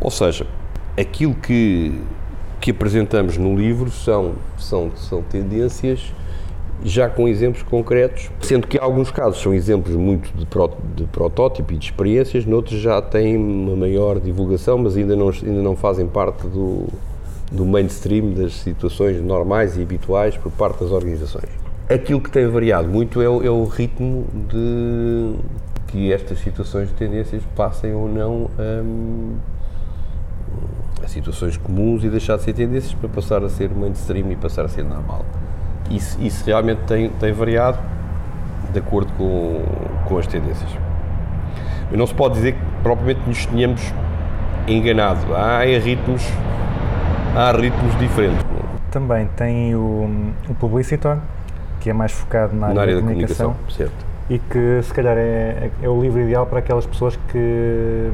Ou 0.00 0.10
seja, 0.10 0.46
aquilo 0.98 1.34
que, 1.34 2.00
que 2.62 2.70
apresentamos 2.70 3.36
no 3.36 3.54
livro 3.54 3.90
são, 3.90 4.36
são, 4.56 4.90
são 4.96 5.20
tendências 5.20 6.00
já 6.84 7.08
com 7.08 7.26
exemplos 7.26 7.62
concretos, 7.62 8.30
sendo 8.42 8.66
que 8.66 8.78
alguns 8.78 9.10
casos 9.10 9.40
são 9.40 9.54
exemplos 9.54 9.96
muito 9.96 10.30
de, 10.36 10.44
pro, 10.44 10.70
de 10.94 11.04
protótipo 11.04 11.72
e 11.72 11.78
de 11.78 11.86
experiências, 11.86 12.44
noutros 12.44 12.78
já 12.78 13.00
têm 13.00 13.36
uma 13.36 13.74
maior 13.74 14.20
divulgação, 14.20 14.76
mas 14.76 14.94
ainda 14.96 15.16
não, 15.16 15.30
ainda 15.30 15.62
não 15.62 15.74
fazem 15.74 16.06
parte 16.06 16.46
do, 16.46 16.86
do 17.50 17.64
mainstream 17.64 18.34
das 18.34 18.52
situações 18.52 19.20
normais 19.22 19.78
e 19.78 19.82
habituais 19.82 20.36
por 20.36 20.52
parte 20.52 20.80
das 20.80 20.92
organizações. 20.92 21.48
Aquilo 21.88 22.20
que 22.20 22.30
tem 22.30 22.46
variado 22.48 22.88
muito 22.88 23.20
é 23.20 23.24
é 23.24 23.50
o 23.50 23.64
ritmo 23.64 24.26
de 24.48 25.34
que 25.88 26.12
estas 26.12 26.38
situações 26.40 26.88
de 26.88 26.94
tendências 26.94 27.42
passem 27.54 27.94
ou 27.94 28.08
não 28.08 28.50
hum, 28.58 29.36
a 31.02 31.08
situações 31.08 31.56
comuns 31.56 32.02
e 32.04 32.08
deixar 32.08 32.36
de 32.36 32.42
ser 32.42 32.52
tendências 32.52 32.92
para 32.94 33.08
passar 33.08 33.42
a 33.44 33.48
ser 33.48 33.70
mainstream 33.70 34.30
e 34.30 34.36
passar 34.36 34.64
a 34.64 34.68
ser 34.68 34.82
normal. 34.82 35.24
Isso, 35.90 36.20
isso 36.20 36.44
realmente 36.46 36.80
tem, 36.86 37.10
tem 37.10 37.32
variado 37.32 37.78
de 38.72 38.78
acordo 38.78 39.12
com, 39.14 39.62
com 40.06 40.18
as 40.18 40.26
tendências. 40.26 40.70
Mas 41.90 41.98
não 41.98 42.06
se 42.06 42.14
pode 42.14 42.34
dizer 42.34 42.52
que 42.52 42.60
propriamente 42.82 43.20
nos 43.26 43.46
tenhamos 43.46 43.92
enganado. 44.66 45.34
Há 45.34 45.60
ritmos, 45.60 46.22
há 47.36 47.52
ritmos 47.52 47.98
diferentes. 47.98 48.44
Também 48.90 49.28
tem 49.36 49.74
o, 49.74 50.32
o 50.48 50.54
Publicitor, 50.54 51.18
que 51.80 51.90
é 51.90 51.92
mais 51.92 52.12
focado 52.12 52.54
na 52.54 52.68
área, 52.68 52.74
Na 52.74 52.82
área 52.82 52.94
da 52.94 53.00
da 53.00 53.06
comunicação, 53.06 53.52
comunicação, 53.52 53.76
certo. 53.76 54.06
e 54.30 54.38
que 54.38 54.82
se 54.82 54.94
calhar 54.94 55.16
é, 55.16 55.70
é 55.82 55.88
o 55.88 56.00
livro 56.00 56.20
ideal 56.20 56.46
para 56.46 56.60
aquelas 56.60 56.86
pessoas 56.86 57.18
que 57.28 58.10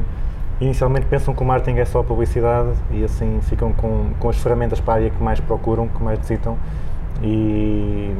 inicialmente 0.59 1.05
pensam 1.07 1.33
que 1.33 1.41
o 1.41 1.45
marketing 1.45 1.79
é 1.79 1.85
só 1.85 2.03
publicidade 2.03 2.69
e 2.91 3.03
assim 3.03 3.39
ficam 3.43 3.73
com, 3.73 4.11
com 4.19 4.29
as 4.29 4.37
ferramentas 4.37 4.79
para 4.79 4.93
a 4.93 4.97
área 4.97 5.09
que 5.09 5.23
mais 5.23 5.39
procuram, 5.39 5.87
que 5.87 6.03
mais 6.03 6.19
necessitam 6.19 6.57
e, 7.21 8.13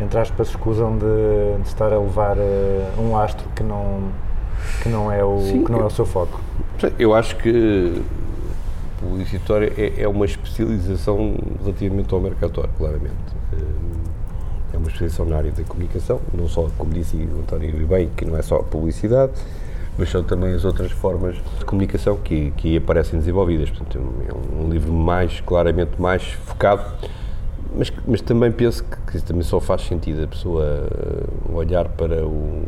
entre 0.00 0.18
aspas, 0.18 0.48
escusam 0.48 0.96
de, 0.96 1.62
de 1.62 1.68
estar 1.68 1.92
a 1.92 1.98
levar 1.98 2.36
eh, 2.38 2.90
um 2.98 3.16
astro 3.16 3.46
que 3.56 3.62
não, 3.62 4.00
que 4.82 4.88
não, 4.88 5.10
é, 5.10 5.24
o, 5.24 5.40
Sim, 5.40 5.64
que 5.64 5.72
não 5.72 5.78
é 5.78 5.82
eu- 5.82 5.86
o 5.86 5.90
seu 5.90 6.06
foco. 6.06 6.40
Eu 6.98 7.14
acho 7.14 7.36
que 7.36 8.02
publicitário 9.00 9.72
é, 9.76 10.02
é 10.02 10.08
uma 10.08 10.24
especialização 10.24 11.34
relativamente 11.62 12.12
ao 12.14 12.20
Mercator, 12.20 12.68
claramente. 12.76 13.14
Hum, 13.52 13.58
É 14.72 14.76
uma 14.76 14.86
especialização 14.88 15.26
na 15.26 15.36
área 15.38 15.50
da 15.50 15.62
comunicação, 15.64 16.20
não 16.34 16.46
só, 16.48 16.68
como 16.76 16.92
disse 16.92 17.16
o 17.16 17.40
António 17.40 17.86
bem, 17.86 18.10
que 18.16 18.24
não 18.24 18.36
é 18.36 18.42
só 18.42 18.56
a 18.56 18.62
publicidade, 18.62 19.32
mas 19.96 20.10
são 20.10 20.22
também 20.22 20.52
as 20.54 20.64
outras 20.64 20.92
formas 20.92 21.36
de 21.58 21.64
comunicação 21.64 22.16
que, 22.16 22.52
que 22.56 22.76
aparecem 22.76 23.18
desenvolvidas. 23.18 23.70
Portanto, 23.70 23.98
é 24.28 24.32
um, 24.32 24.66
um 24.66 24.70
livro 24.70 24.92
mais, 24.92 25.40
claramente 25.40 26.00
mais 26.00 26.22
focado, 26.44 26.84
mas, 27.74 27.92
mas 28.06 28.20
também 28.20 28.50
penso 28.50 28.84
que, 28.84 28.96
que 29.12 29.22
também 29.22 29.42
só 29.42 29.60
faz 29.60 29.82
sentido 29.82 30.24
a 30.24 30.26
pessoa 30.26 30.64
eh, 30.64 31.52
olhar 31.52 31.88
para 31.88 32.26
o 32.26 32.64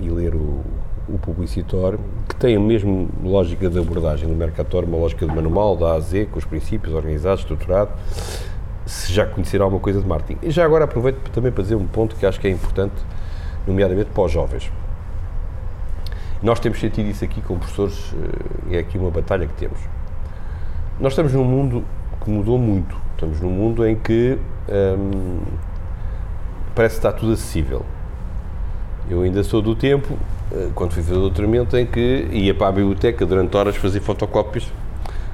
e 0.00 0.10
ler 0.10 0.34
o, 0.34 0.60
o 1.08 1.18
publicitório, 1.18 1.98
que 2.28 2.36
tem 2.36 2.56
a 2.56 2.60
mesma 2.60 3.06
lógica 3.22 3.68
de 3.68 3.78
abordagem 3.78 4.28
do 4.28 4.34
Mercator, 4.34 4.84
uma 4.84 4.98
lógica 4.98 5.26
de 5.26 5.34
manual, 5.34 5.76
da 5.76 5.92
A 5.92 5.94
a 5.94 6.00
Z, 6.00 6.26
com 6.26 6.38
os 6.38 6.44
princípios 6.44 6.94
organizados, 6.94 7.40
estruturado, 7.40 7.90
se 8.84 9.12
já 9.12 9.26
conhecer 9.26 9.60
alguma 9.60 9.80
coisa 9.80 10.00
de 10.00 10.06
marketing. 10.06 10.46
E 10.46 10.50
já 10.50 10.64
agora 10.64 10.84
aproveito 10.84 11.30
também 11.30 11.50
para 11.50 11.62
dizer 11.62 11.76
um 11.76 11.86
ponto 11.86 12.14
que 12.16 12.26
acho 12.26 12.40
que 12.40 12.46
é 12.46 12.50
importante, 12.50 12.94
nomeadamente 13.66 14.10
para 14.10 14.24
os 14.24 14.32
jovens. 14.32 14.70
Nós 16.42 16.60
temos 16.60 16.78
sentido 16.78 17.08
isso 17.08 17.24
aqui 17.24 17.40
com 17.40 17.58
professores, 17.58 18.14
eh, 18.70 18.76
é 18.76 18.78
aqui 18.78 18.98
uma 18.98 19.10
batalha 19.10 19.46
que 19.46 19.54
temos. 19.54 19.78
Nós 21.00 21.12
estamos 21.12 21.32
num 21.32 21.44
mundo 21.44 21.84
que 22.26 22.30
mudou 22.30 22.58
muito. 22.58 22.96
Estamos 23.14 23.40
num 23.40 23.50
mundo 23.50 23.86
em 23.86 23.94
que 23.94 24.36
hum, 24.68 25.38
parece 26.74 26.96
está 26.96 27.12
tudo 27.12 27.32
acessível. 27.32 27.86
Eu 29.08 29.22
ainda 29.22 29.42
sou 29.44 29.62
do 29.62 29.74
tempo, 29.76 30.18
eh, 30.52 30.68
quando 30.74 30.92
fui 30.92 31.02
fazer 31.02 31.16
o 31.16 31.20
doutoramento, 31.20 31.76
em 31.76 31.86
que 31.86 32.26
ia 32.32 32.52
para 32.52 32.66
a 32.66 32.72
biblioteca 32.72 33.24
durante 33.24 33.56
horas 33.56 33.76
fazer 33.76 34.00
fotocópias 34.00 34.70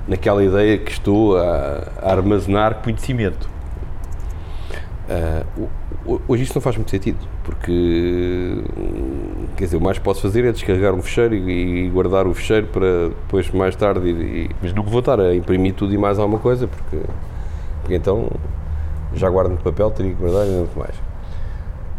naquela 0.06 0.44
ideia 0.44 0.76
que 0.76 0.92
estou 0.92 1.38
a, 1.38 1.88
a 2.02 2.12
armazenar 2.12 2.82
conhecimento. 2.82 3.48
O- 5.56 5.68
hoje 6.28 6.42
isso 6.44 6.52
não 6.54 6.60
faz 6.62 6.76
muito 6.76 6.90
sentido, 6.90 7.18
porque 7.44 7.70
hum, 8.78 9.46
quer 9.56 9.64
dizer, 9.64 9.76
o 9.76 9.80
mais 9.80 9.98
que 9.98 10.04
posso 10.04 10.20
fazer 10.22 10.44
é 10.44 10.52
descarregar 10.52 10.94
um 10.94 11.02
fecheiro 11.02 11.34
e, 11.34 11.86
e 11.86 11.88
guardar 11.90 12.26
o 12.26 12.34
fecheiro 12.34 12.66
para 12.68 13.08
depois 13.08 13.50
mais 13.50 13.76
tarde, 13.76 14.08
e, 14.08 14.12
e- 14.12 14.50
mas 14.62 14.72
nunca 14.72 14.90
vou 14.90 15.00
estar 15.00 15.20
a 15.20 15.34
imprimir 15.34 15.74
tudo 15.74 15.92
e 15.94 15.98
mais 15.98 16.18
alguma 16.18 16.38
coisa, 16.38 16.66
porque, 16.66 16.98
porque 17.80 17.94
então 17.94 18.28
já 19.14 19.28
guardo 19.28 19.50
no 19.50 19.58
papel, 19.58 19.90
teria 19.90 20.12
que 20.12 20.18
guardar 20.18 20.46
e 20.46 20.50
muito 20.50 20.78
mais. 20.78 20.94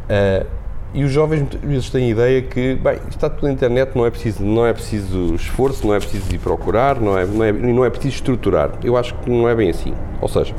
Ah, 0.09 0.45
e 0.93 1.03
os 1.03 1.11
jovens 1.11 1.39
muitas 1.39 1.61
vezes 1.61 1.89
têm 1.89 2.05
a 2.05 2.09
ideia 2.09 2.41
que, 2.43 2.75
bem, 2.75 2.99
está 3.09 3.27
tudo 3.27 3.47
na 3.47 3.51
internet, 3.53 3.95
não 3.95 4.05
é 4.05 4.11
preciso, 4.11 4.43
não 4.43 4.63
é 4.65 4.73
preciso 4.73 5.33
esforço, 5.33 5.87
não 5.87 5.95
é 5.95 5.99
preciso 5.99 6.31
ir 6.35 6.37
procurar, 6.37 6.99
não 7.01 7.17
é, 7.17 7.25
não 7.25 7.43
é, 7.43 7.51
não 7.51 7.83
é 7.85 7.89
preciso 7.89 8.15
estruturar. 8.15 8.71
Eu 8.83 8.95
acho 8.95 9.15
que 9.15 9.29
não 9.29 9.49
é 9.49 9.55
bem 9.55 9.71
assim. 9.71 9.93
Ou 10.21 10.27
seja, 10.27 10.53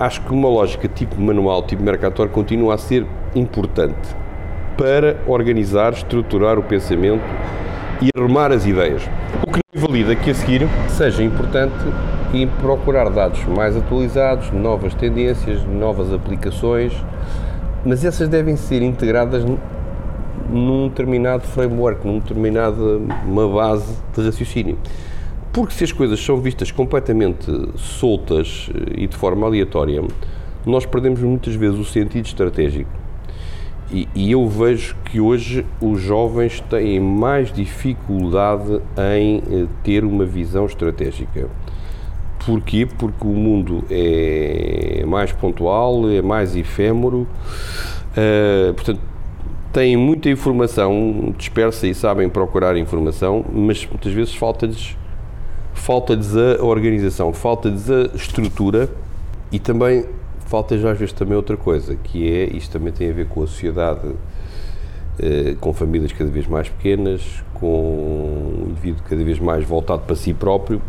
acho 0.00 0.22
que 0.22 0.32
uma 0.32 0.48
lógica 0.48 0.88
tipo 0.88 1.20
manual, 1.20 1.62
tipo 1.62 1.82
Mercator, 1.82 2.28
continua 2.30 2.74
a 2.74 2.78
ser 2.78 3.06
importante 3.34 4.16
para 4.76 5.18
organizar, 5.26 5.92
estruturar 5.92 6.58
o 6.58 6.62
pensamento 6.62 7.22
e 8.00 8.08
arrumar 8.18 8.50
as 8.50 8.64
ideias. 8.66 9.02
O 9.46 9.52
que 9.52 9.60
não 9.74 9.82
invalida 9.82 10.16
que 10.16 10.30
a 10.30 10.34
seguir 10.34 10.66
seja 10.88 11.22
importante 11.22 11.74
em 12.32 12.46
procurar 12.48 13.10
dados 13.10 13.44
mais 13.44 13.76
atualizados, 13.76 14.50
novas 14.52 14.94
tendências, 14.94 15.62
novas 15.64 16.12
aplicações, 16.12 16.92
mas 17.84 18.04
essas 18.04 18.26
devem 18.28 18.56
ser 18.56 18.82
integradas 18.82 19.44
num- 19.44 20.88
determinado 20.88 21.42
framework, 21.42 22.06
num 22.06 22.18
determinada 22.18 22.76
uma 23.26 23.46
base 23.48 23.94
de 24.16 24.24
raciocínio. 24.24 24.78
Porque 25.52 25.74
se 25.74 25.84
as 25.84 25.92
coisas 25.92 26.20
são 26.24 26.40
vistas 26.40 26.70
completamente 26.70 27.50
soltas 27.76 28.70
eh, 28.72 29.02
e 29.02 29.06
de 29.06 29.16
forma 29.16 29.46
aleatória, 29.46 30.02
nós 30.64 30.86
perdemos 30.86 31.20
muitas 31.20 31.54
vezes 31.54 31.78
o 31.78 31.84
sentido 31.84 32.26
estratégico. 32.26 32.90
E, 33.92 34.08
e 34.14 34.30
eu 34.30 34.46
vejo 34.46 34.94
que 35.04 35.20
hoje 35.20 35.66
os 35.80 36.00
jovens 36.00 36.60
têm 36.70 37.00
mais 37.00 37.52
dificuldade 37.52 38.80
em 39.16 39.42
eh, 39.50 39.66
ter 39.82 40.04
uma 40.04 40.24
visão 40.24 40.66
estratégica. 40.66 41.48
Porquê? 42.46 42.86
Porque 42.86 43.26
o 43.26 43.32
mundo 43.32 43.84
é 43.90 45.04
mais 45.06 45.32
pontual, 45.32 46.08
é 46.08 46.22
mais 46.22 46.54
efêmero, 46.54 47.26
eh, 48.16 48.72
portanto, 48.72 49.00
têm 49.72 49.96
muita 49.96 50.30
informação 50.30 51.34
dispersa 51.36 51.88
e 51.88 51.94
sabem 51.94 52.28
procurar 52.28 52.76
informação, 52.76 53.44
mas 53.52 53.84
muitas 53.86 54.12
vezes 54.12 54.34
falta-lhes 54.34 54.96
falta-lhes 55.80 56.36
a 56.36 56.62
organização, 56.62 57.32
falta-lhes 57.32 57.90
a 57.90 58.14
estrutura 58.14 58.88
e 59.50 59.58
também 59.58 60.04
falta-lhes 60.46 60.84
às 60.84 60.98
vezes 60.98 61.12
também 61.14 61.34
outra 61.34 61.56
coisa, 61.56 61.96
que 61.96 62.30
é, 62.30 62.44
isto 62.56 62.70
também 62.70 62.92
tem 62.92 63.08
a 63.08 63.12
ver 63.12 63.26
com 63.26 63.42
a 63.42 63.46
sociedade, 63.46 64.08
eh, 65.18 65.56
com 65.58 65.72
famílias 65.72 66.12
cada 66.12 66.30
vez 66.30 66.46
mais 66.46 66.68
pequenas, 66.68 67.22
com 67.54 68.66
um 68.66 68.70
indivíduo 68.70 69.02
cada 69.08 69.24
vez 69.24 69.38
mais 69.38 69.64
voltado 69.64 70.02
para 70.02 70.14
si 70.16 70.34
próprio, 70.34 70.82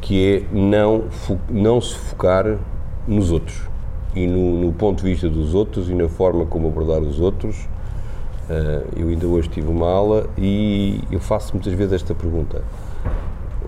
que 0.00 0.44
é 0.52 0.56
não, 0.56 1.04
não 1.50 1.80
se 1.80 1.94
focar 1.96 2.58
nos 3.08 3.32
outros 3.32 3.60
e 4.14 4.26
no, 4.26 4.60
no 4.60 4.72
ponto 4.72 5.02
de 5.02 5.10
vista 5.10 5.28
dos 5.28 5.54
outros 5.54 5.88
e 5.88 5.94
na 5.94 6.08
forma 6.08 6.46
como 6.46 6.68
abordar 6.68 7.00
os 7.00 7.18
outros. 7.18 7.56
Eh, 8.48 8.82
eu 8.96 9.08
ainda 9.08 9.26
hoje 9.26 9.48
tive 9.48 9.68
uma 9.68 9.88
aula 9.90 10.28
e 10.38 11.00
eu 11.10 11.18
faço 11.18 11.54
muitas 11.54 11.72
vezes 11.72 11.94
esta 11.94 12.14
pergunta. 12.14 12.62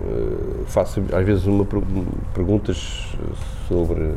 Eh, 0.01 0.63
faço 0.65 1.01
às 1.13 1.25
vezes 1.25 1.45
uma, 1.45 1.65
per- 1.65 1.81
perguntas 2.33 3.15
sobre. 3.67 4.15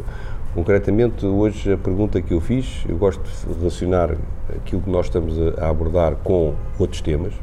Concretamente, 0.54 1.26
hoje 1.26 1.72
a 1.74 1.76
pergunta 1.76 2.22
que 2.22 2.32
eu 2.32 2.40
fiz, 2.40 2.82
eu 2.88 2.96
gosto 2.96 3.20
de 3.22 3.58
relacionar 3.58 4.16
aquilo 4.48 4.80
que 4.80 4.88
nós 4.88 5.04
estamos 5.04 5.34
a 5.58 5.68
abordar 5.68 6.14
com 6.24 6.54
outros 6.78 7.02
temas. 7.02 7.34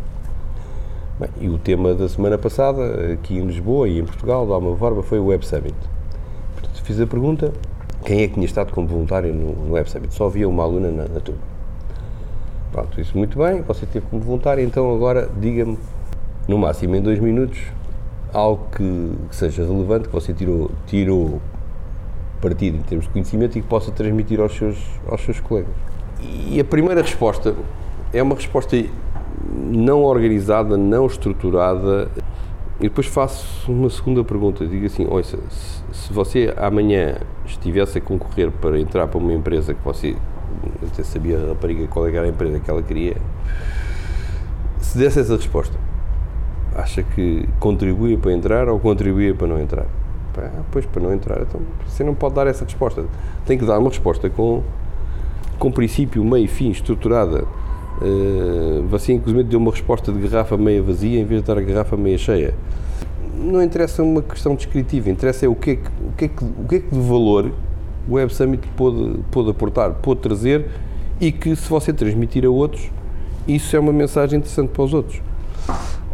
Bem, 1.19 1.29
e 1.39 1.47
o 1.47 1.59
tema 1.59 1.93
da 1.93 2.09
semana 2.09 2.39
passada, 2.39 3.13
aqui 3.13 3.37
em 3.37 3.45
Lisboa 3.45 3.87
e 3.87 3.99
em 3.99 4.03
Portugal, 4.03 4.47
de 4.47 4.51
alguma 4.51 4.75
forma, 4.75 5.03
foi 5.03 5.19
o 5.19 5.25
Web 5.27 5.45
Summit. 5.45 5.75
Portanto, 6.55 6.81
fiz 6.83 6.99
a 6.99 7.05
pergunta: 7.05 7.53
quem 8.03 8.23
é 8.23 8.27
que 8.27 8.33
tinha 8.33 8.47
estado 8.47 8.73
como 8.73 8.87
voluntário 8.87 9.31
no, 9.31 9.53
no 9.67 9.73
Web 9.73 9.91
Summit? 9.91 10.11
Só 10.11 10.25
havia 10.25 10.49
uma 10.49 10.63
aluna 10.63 10.89
na, 10.89 11.03
na 11.07 11.19
turma. 11.19 11.41
Pronto, 12.71 12.99
isso 12.99 13.15
muito 13.15 13.37
bem, 13.37 13.61
você 13.61 13.85
teve 13.85 14.07
como 14.07 14.23
voluntário, 14.23 14.63
então 14.63 14.91
agora 14.95 15.29
diga-me, 15.39 15.77
no 16.47 16.57
máximo 16.57 16.95
em 16.95 17.01
dois 17.03 17.19
minutos, 17.19 17.59
algo 18.33 18.67
que, 18.75 19.11
que 19.29 19.35
seja 19.35 19.63
relevante, 19.63 20.07
que 20.07 20.13
você 20.13 20.33
tirou, 20.33 20.71
tirou 20.87 21.41
partido 22.41 22.77
em 22.77 22.81
termos 22.81 23.05
de 23.05 23.11
conhecimento 23.11 23.57
e 23.57 23.61
que 23.61 23.67
possa 23.67 23.91
transmitir 23.91 24.41
aos 24.41 24.55
seus, 24.55 24.77
aos 25.07 25.21
seus 25.21 25.39
colegas. 25.39 25.71
E 26.49 26.59
a 26.59 26.63
primeira 26.63 27.01
resposta 27.01 27.55
é 28.11 28.21
uma 28.21 28.35
resposta 28.35 28.77
não 29.71 30.03
organizada, 30.03 30.77
não 30.77 31.05
estruturada. 31.05 32.09
E 32.79 32.83
depois 32.83 33.07
faço 33.07 33.71
uma 33.71 33.89
segunda 33.89 34.23
pergunta. 34.23 34.65
Digo 34.65 34.85
assim: 34.85 35.07
se, 35.23 35.83
se 35.91 36.13
você 36.13 36.53
amanhã 36.57 37.17
estivesse 37.45 37.97
a 37.97 38.01
concorrer 38.01 38.51
para 38.51 38.79
entrar 38.79 39.07
para 39.07 39.17
uma 39.17 39.33
empresa 39.33 39.73
que 39.73 39.83
você 39.83 40.15
até 40.85 41.03
sabia 41.03 41.37
a 41.37 41.47
rapariga 41.49 41.87
qual 41.87 42.07
era 42.07 42.25
a 42.25 42.27
empresa 42.27 42.59
que 42.59 42.69
ela 42.69 42.81
queria, 42.81 43.17
se 44.79 44.97
desse 44.97 45.19
essa 45.19 45.35
resposta, 45.35 45.77
acha 46.75 47.03
que 47.03 47.47
contribuía 47.59 48.17
para 48.17 48.33
entrar 48.33 48.69
ou 48.69 48.79
contribuía 48.79 49.33
para 49.33 49.47
não 49.47 49.59
entrar? 49.59 49.85
Pá, 50.33 50.49
pois, 50.71 50.85
para 50.85 51.01
não 51.01 51.13
entrar. 51.13 51.41
Então, 51.41 51.61
você 51.87 52.03
não 52.03 52.15
pode 52.15 52.35
dar 52.35 52.47
essa 52.47 52.65
resposta. 52.65 53.05
Tem 53.45 53.57
que 53.57 53.65
dar 53.65 53.77
uma 53.79 53.89
resposta 53.89 54.29
com, 54.29 54.63
com 55.59 55.71
princípio, 55.71 56.23
meio 56.23 56.47
fim, 56.47 56.71
estruturada. 56.71 57.45
Eh, 58.01 58.81
você, 58.89 59.13
inclusive, 59.13 59.43
deu 59.43 59.59
uma 59.59 59.71
resposta 59.71 60.11
de 60.11 60.27
garrafa 60.27 60.57
meia 60.57 60.81
vazia 60.81 61.19
em 61.19 61.25
vez 61.25 61.41
de 61.41 61.47
dar 61.47 61.57
a 61.57 61.61
garrafa 61.61 61.95
meia 61.95 62.17
cheia. 62.17 62.53
Não 63.35 63.61
interessa 63.61 64.01
uma 64.03 64.21
questão 64.21 64.55
descritiva, 64.55 65.09
interessa 65.09 65.45
é 65.45 65.49
o 65.49 65.55
que 65.55 65.71
é 65.71 65.75
que, 65.75 65.87
o 65.87 66.11
que, 66.17 66.25
é 66.25 66.27
que, 66.27 66.43
o 66.43 66.67
que, 66.67 66.75
é 66.75 66.79
que 66.79 66.95
de 66.95 67.01
valor 67.01 67.51
o 68.07 68.15
Web 68.15 68.33
Summit 68.33 68.67
pôde, 68.75 69.19
pôde 69.31 69.49
aportar, 69.49 69.93
pôde 69.93 70.21
trazer 70.21 70.67
e 71.19 71.31
que, 71.31 71.55
se 71.55 71.69
você 71.69 71.93
transmitir 71.93 72.45
a 72.45 72.49
outros, 72.49 72.89
isso 73.47 73.75
é 73.75 73.79
uma 73.79 73.93
mensagem 73.93 74.39
interessante 74.39 74.69
para 74.69 74.83
os 74.83 74.93
outros. 74.93 75.21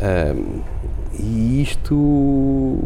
Ahm, 0.01 0.61
e 1.19 1.61
isto 1.61 2.77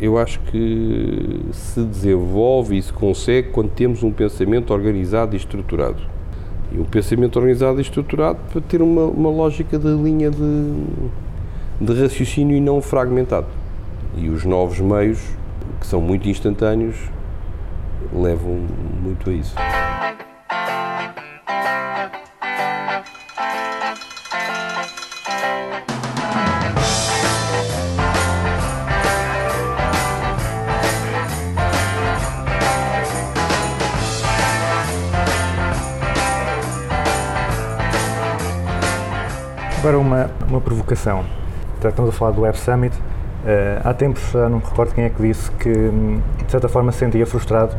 eu 0.00 0.18
acho 0.18 0.40
que 0.40 1.40
se 1.52 1.82
desenvolve 1.82 2.76
e 2.76 2.82
se 2.82 2.92
consegue 2.92 3.50
quando 3.50 3.70
temos 3.70 4.02
um 4.02 4.10
pensamento 4.10 4.72
organizado 4.72 5.34
e 5.34 5.38
estruturado. 5.38 6.02
E 6.72 6.78
um 6.78 6.84
pensamento 6.84 7.36
organizado 7.36 7.78
e 7.78 7.82
estruturado 7.82 8.38
para 8.52 8.60
ter 8.60 8.82
uma, 8.82 9.04
uma 9.04 9.30
lógica 9.30 9.78
de 9.78 9.88
linha 9.88 10.30
de, 10.30 10.72
de 11.80 12.02
raciocínio 12.02 12.56
e 12.56 12.60
não 12.60 12.82
fragmentado. 12.82 13.46
E 14.16 14.28
os 14.28 14.44
novos 14.44 14.80
meios, 14.80 15.20
que 15.80 15.86
são 15.86 16.00
muito 16.00 16.28
instantâneos, 16.28 16.96
levam 18.12 18.60
muito 19.02 19.30
a 19.30 19.32
isso. 19.32 19.54
Agora 39.84 39.98
uma, 39.98 40.30
uma 40.48 40.62
provocação. 40.62 41.24
Estamos 41.84 42.08
a 42.08 42.12
falar 42.12 42.30
do 42.30 42.40
Web 42.40 42.56
Summit, 42.58 42.96
eh, 43.44 43.78
há 43.84 43.92
tempos, 43.92 44.30
já 44.32 44.48
não 44.48 44.56
me 44.56 44.64
recordo 44.64 44.94
quem 44.94 45.04
é 45.04 45.10
que 45.10 45.20
disse 45.20 45.50
que, 45.50 45.70
de 45.70 46.50
certa 46.50 46.70
forma, 46.70 46.90
se 46.90 47.00
sentia 47.00 47.26
frustrado 47.26 47.76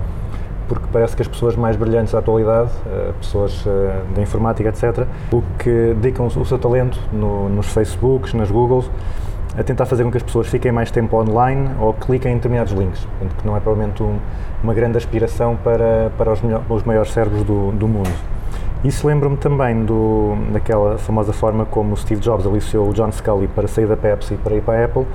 porque 0.68 0.86
parece 0.94 1.16
que 1.16 1.24
as 1.24 1.28
pessoas 1.28 1.56
mais 1.56 1.76
brilhantes 1.76 2.14
da 2.14 2.20
atualidade, 2.20 2.70
eh, 2.86 3.12
pessoas 3.20 3.64
eh, 3.66 4.02
da 4.16 4.22
informática, 4.22 4.70
etc., 4.70 5.08
o 5.32 5.42
que 5.58 5.96
dedicam 6.00 6.28
o 6.28 6.46
seu 6.46 6.60
talento 6.60 7.00
no- 7.12 7.50
nos 7.50 7.66
Facebooks, 7.70 8.36
nas 8.36 8.52
Googles, 8.52 8.88
a 9.58 9.64
tentar 9.64 9.88
fazer 9.88 10.04
com 10.04 10.12
que 10.12 10.18
as 10.18 10.24
pessoas 10.24 10.46
fiquem 10.46 10.72
mais 10.72 10.92
tempo 10.92 11.18
online 11.18 11.72
ou 11.80 11.92
cliquem 11.92 12.34
em 12.34 12.36
determinados 12.36 12.72
links, 12.74 13.00
portanto, 13.04 13.36
que 13.42 13.48
não 13.48 13.58
é 13.58 13.60
provavelmente 13.60 14.04
um- 14.04 14.20
uma 14.62 14.76
grande 14.76 14.96
aspiração 15.00 15.56
para, 15.64 16.12
para 16.20 16.32
os, 16.34 16.42
melhor- 16.44 16.62
os 16.70 16.84
maiores 16.84 17.12
cérebros 17.12 17.42
do, 17.44 17.72
do 17.72 17.88
mundo. 17.88 18.35
Isso 18.84 19.08
lembra-me 19.08 19.38
também 19.38 19.84
do, 19.84 20.36
daquela 20.52 20.98
famosa 21.00 21.34
forma 21.34 21.66
como 21.66 21.98
Steve 21.98 22.22
Jobs 22.22 22.46
aliciou 22.46 22.90
o 22.90 22.94
John 22.94 23.12
Scully 23.12 23.48
para 23.48 23.68
sair 23.68 23.88
da 23.88 23.98
Pepsi 23.98 24.36
para 24.36 24.54
ir 24.56 24.62
para 24.62 24.80
a 24.82 24.86
Apple, 24.86 25.06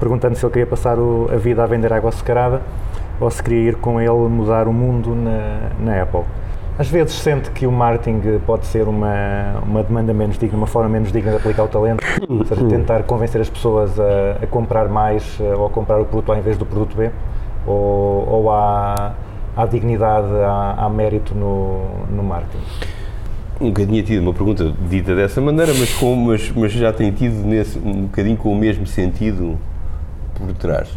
perguntando 0.00 0.34
se 0.36 0.44
ele 0.44 0.52
queria 0.52 0.66
passar 0.66 0.98
o- 0.98 1.28
a 1.32 1.36
vida 1.36 1.62
a 1.62 1.66
vender 1.66 1.92
água 1.92 2.08
açucarada 2.08 2.60
ou 3.20 3.30
se 3.30 3.40
queria 3.40 3.68
ir 3.70 3.76
com 3.76 4.00
ele 4.00 4.10
mudar 4.28 4.66
o 4.66 4.72
mundo 4.72 5.14
na, 5.14 5.70
na 5.78 6.02
Apple. 6.02 6.22
Às 6.76 6.88
vezes 6.88 7.12
sente 7.14 7.50
que 7.52 7.64
o 7.66 7.70
marketing 7.70 8.40
pode 8.44 8.66
ser 8.66 8.88
uma, 8.88 9.14
uma 9.64 9.82
demanda 9.84 10.12
menos 10.12 10.36
digna, 10.36 10.56
uma 10.58 10.66
forma 10.66 10.88
menos 10.88 11.12
digna 11.12 11.30
de 11.30 11.36
aplicar 11.36 11.62
o 11.64 11.68
talento, 11.68 12.02
ou 12.28 12.44
seja, 12.44 12.64
tentar 12.66 13.02
convencer 13.04 13.40
as 13.40 13.48
pessoas 13.50 14.00
a, 14.00 14.38
a 14.42 14.46
comprar 14.48 14.88
mais 14.88 15.38
eh, 15.38 15.54
ou 15.54 15.66
a 15.66 15.70
comprar 15.70 16.00
o 16.00 16.04
produto 16.06 16.32
A 16.32 16.38
em 16.38 16.40
vez 16.40 16.56
do 16.58 16.64
produto 16.66 16.96
B, 16.96 17.10
ou, 17.66 18.26
ou 18.28 18.50
há, 18.50 19.12
há 19.54 19.66
dignidade, 19.66 20.26
há, 20.44 20.74
há 20.78 20.88
mérito 20.88 21.34
no, 21.36 21.82
no 22.10 22.22
marketing. 22.22 22.64
Nunca 23.60 23.86
tinha 23.86 24.02
tido 24.02 24.22
uma 24.22 24.32
pergunta 24.32 24.72
dita 24.88 25.14
dessa 25.14 25.40
maneira, 25.40 25.72
mas, 25.74 25.92
com, 25.94 26.16
mas, 26.16 26.50
mas 26.54 26.72
já 26.72 26.92
tem 26.92 27.12
tido 27.12 27.34
nesse, 27.46 27.78
um 27.78 28.02
bocadinho 28.02 28.36
com 28.36 28.52
o 28.52 28.56
mesmo 28.56 28.86
sentido 28.86 29.56
por 30.34 30.52
trás. 30.54 30.88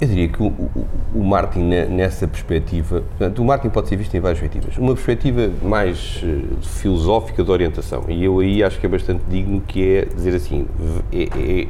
Eu 0.00 0.08
diria 0.08 0.28
que 0.28 0.42
o, 0.42 0.46
o, 0.46 0.70
o 1.14 1.24
marketing 1.24 1.64
ne- 1.66 1.84
nessa 1.86 2.26
perspectiva, 2.28 3.02
portanto, 3.02 3.40
o 3.40 3.44
marketing 3.44 3.72
pode 3.72 3.88
ser 3.88 3.96
visto 3.96 4.14
em 4.16 4.20
várias 4.20 4.38
perspectivas. 4.40 4.76
Uma 4.78 4.94
perspectiva 4.94 5.50
mais 5.62 6.20
eh, 6.24 6.40
filosófica 6.60 7.42
de 7.44 7.50
orientação, 7.50 8.04
e 8.08 8.24
eu 8.24 8.38
aí 8.40 8.62
acho 8.62 8.78
que 8.80 8.86
é 8.86 8.88
bastante 8.88 9.22
digno, 9.28 9.60
que 9.60 9.96
é 9.96 10.04
dizer 10.04 10.34
assim, 10.34 10.66
é, 11.12 11.22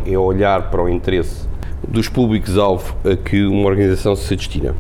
é- 0.09 0.13
é 0.15 0.19
olhar 0.19 0.71
para 0.71 0.83
o 0.83 0.89
interesse 0.89 1.47
dos 1.87 2.09
públicos-alvo 2.09 2.95
a 3.05 3.17
que 3.17 3.45
uma 3.45 3.69
organização 3.69 4.15
se 4.17 4.35
destina. 4.35 4.75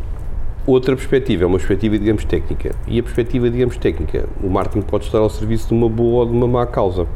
Outra 0.64 0.94
perspectiva 0.94 1.42
é 1.42 1.46
uma 1.46 1.58
perspectiva, 1.58 1.98
digamos, 1.98 2.24
técnica. 2.24 2.74
E 2.86 2.98
a 2.98 3.02
perspectiva, 3.02 3.50
digamos, 3.50 3.76
técnica, 3.76 4.28
o 4.42 4.48
marketing 4.48 4.82
pode 4.82 5.04
estar 5.06 5.18
ao 5.18 5.28
serviço 5.28 5.68
de 5.68 5.74
uma 5.74 5.88
boa 5.88 6.20
ou 6.20 6.26
de 6.26 6.32
uma 6.32 6.46
má 6.46 6.66
causa. 6.66 7.06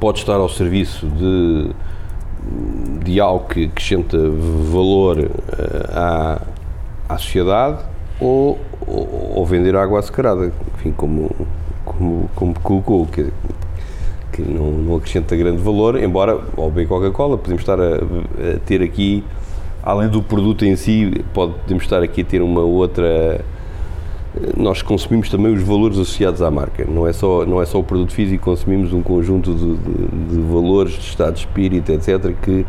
Pode 0.00 0.18
estar 0.18 0.34
ao 0.34 0.48
serviço 0.48 1.06
de, 1.06 1.70
de 3.04 3.20
algo 3.20 3.46
que 3.48 3.66
acrescenta 3.66 4.18
valor 4.18 5.18
eh, 5.20 5.90
à, 5.92 6.42
à 7.08 7.18
sociedade 7.18 7.84
ou, 8.20 8.58
ou, 8.84 9.32
ou 9.36 9.46
vender 9.46 9.76
água 9.76 10.00
açucarada, 10.00 10.52
enfim, 10.76 10.90
como, 10.90 11.30
como, 11.84 12.28
como 12.34 12.54
colocou, 12.60 13.06
que, 13.06 13.28
que 14.32 14.42
não, 14.42 14.72
não 14.72 14.96
acrescenta 14.96 15.36
grande 15.36 15.62
valor, 15.62 16.02
embora, 16.02 16.40
ao 16.56 16.68
bem 16.68 16.84
Coca-Cola, 16.84 17.38
podemos 17.38 17.62
estar 17.62 17.78
a, 17.80 17.94
a 17.94 18.58
ter 18.66 18.82
aqui, 18.82 19.22
além 19.82 20.08
do 20.08 20.22
produto 20.22 20.64
em 20.64 20.76
si, 20.76 21.24
pode- 21.34 21.52
podemos 21.54 21.82
estar 21.84 22.02
aqui 22.02 22.20
a 22.20 22.24
ter 22.24 22.42
uma 22.42 22.60
outra. 22.62 23.44
Nós 24.56 24.80
consumimos 24.80 25.28
também 25.28 25.52
os 25.52 25.62
valores 25.62 25.98
associados 25.98 26.40
à 26.40 26.50
marca, 26.50 26.86
não 26.88 27.06
é 27.06 27.12
só, 27.12 27.44
não 27.44 27.60
é 27.60 27.66
só 27.66 27.78
o 27.78 27.84
produto 27.84 28.12
físico, 28.12 28.44
consumimos 28.44 28.92
um 28.94 29.02
conjunto 29.02 29.52
de, 29.54 29.76
de- 29.76 30.34
de 30.36 30.40
valores, 30.50 30.92
de 30.94 31.00
estado 31.00 31.34
de 31.34 31.40
espírito, 31.40 31.92
etc., 31.92 32.32
que 32.40 32.64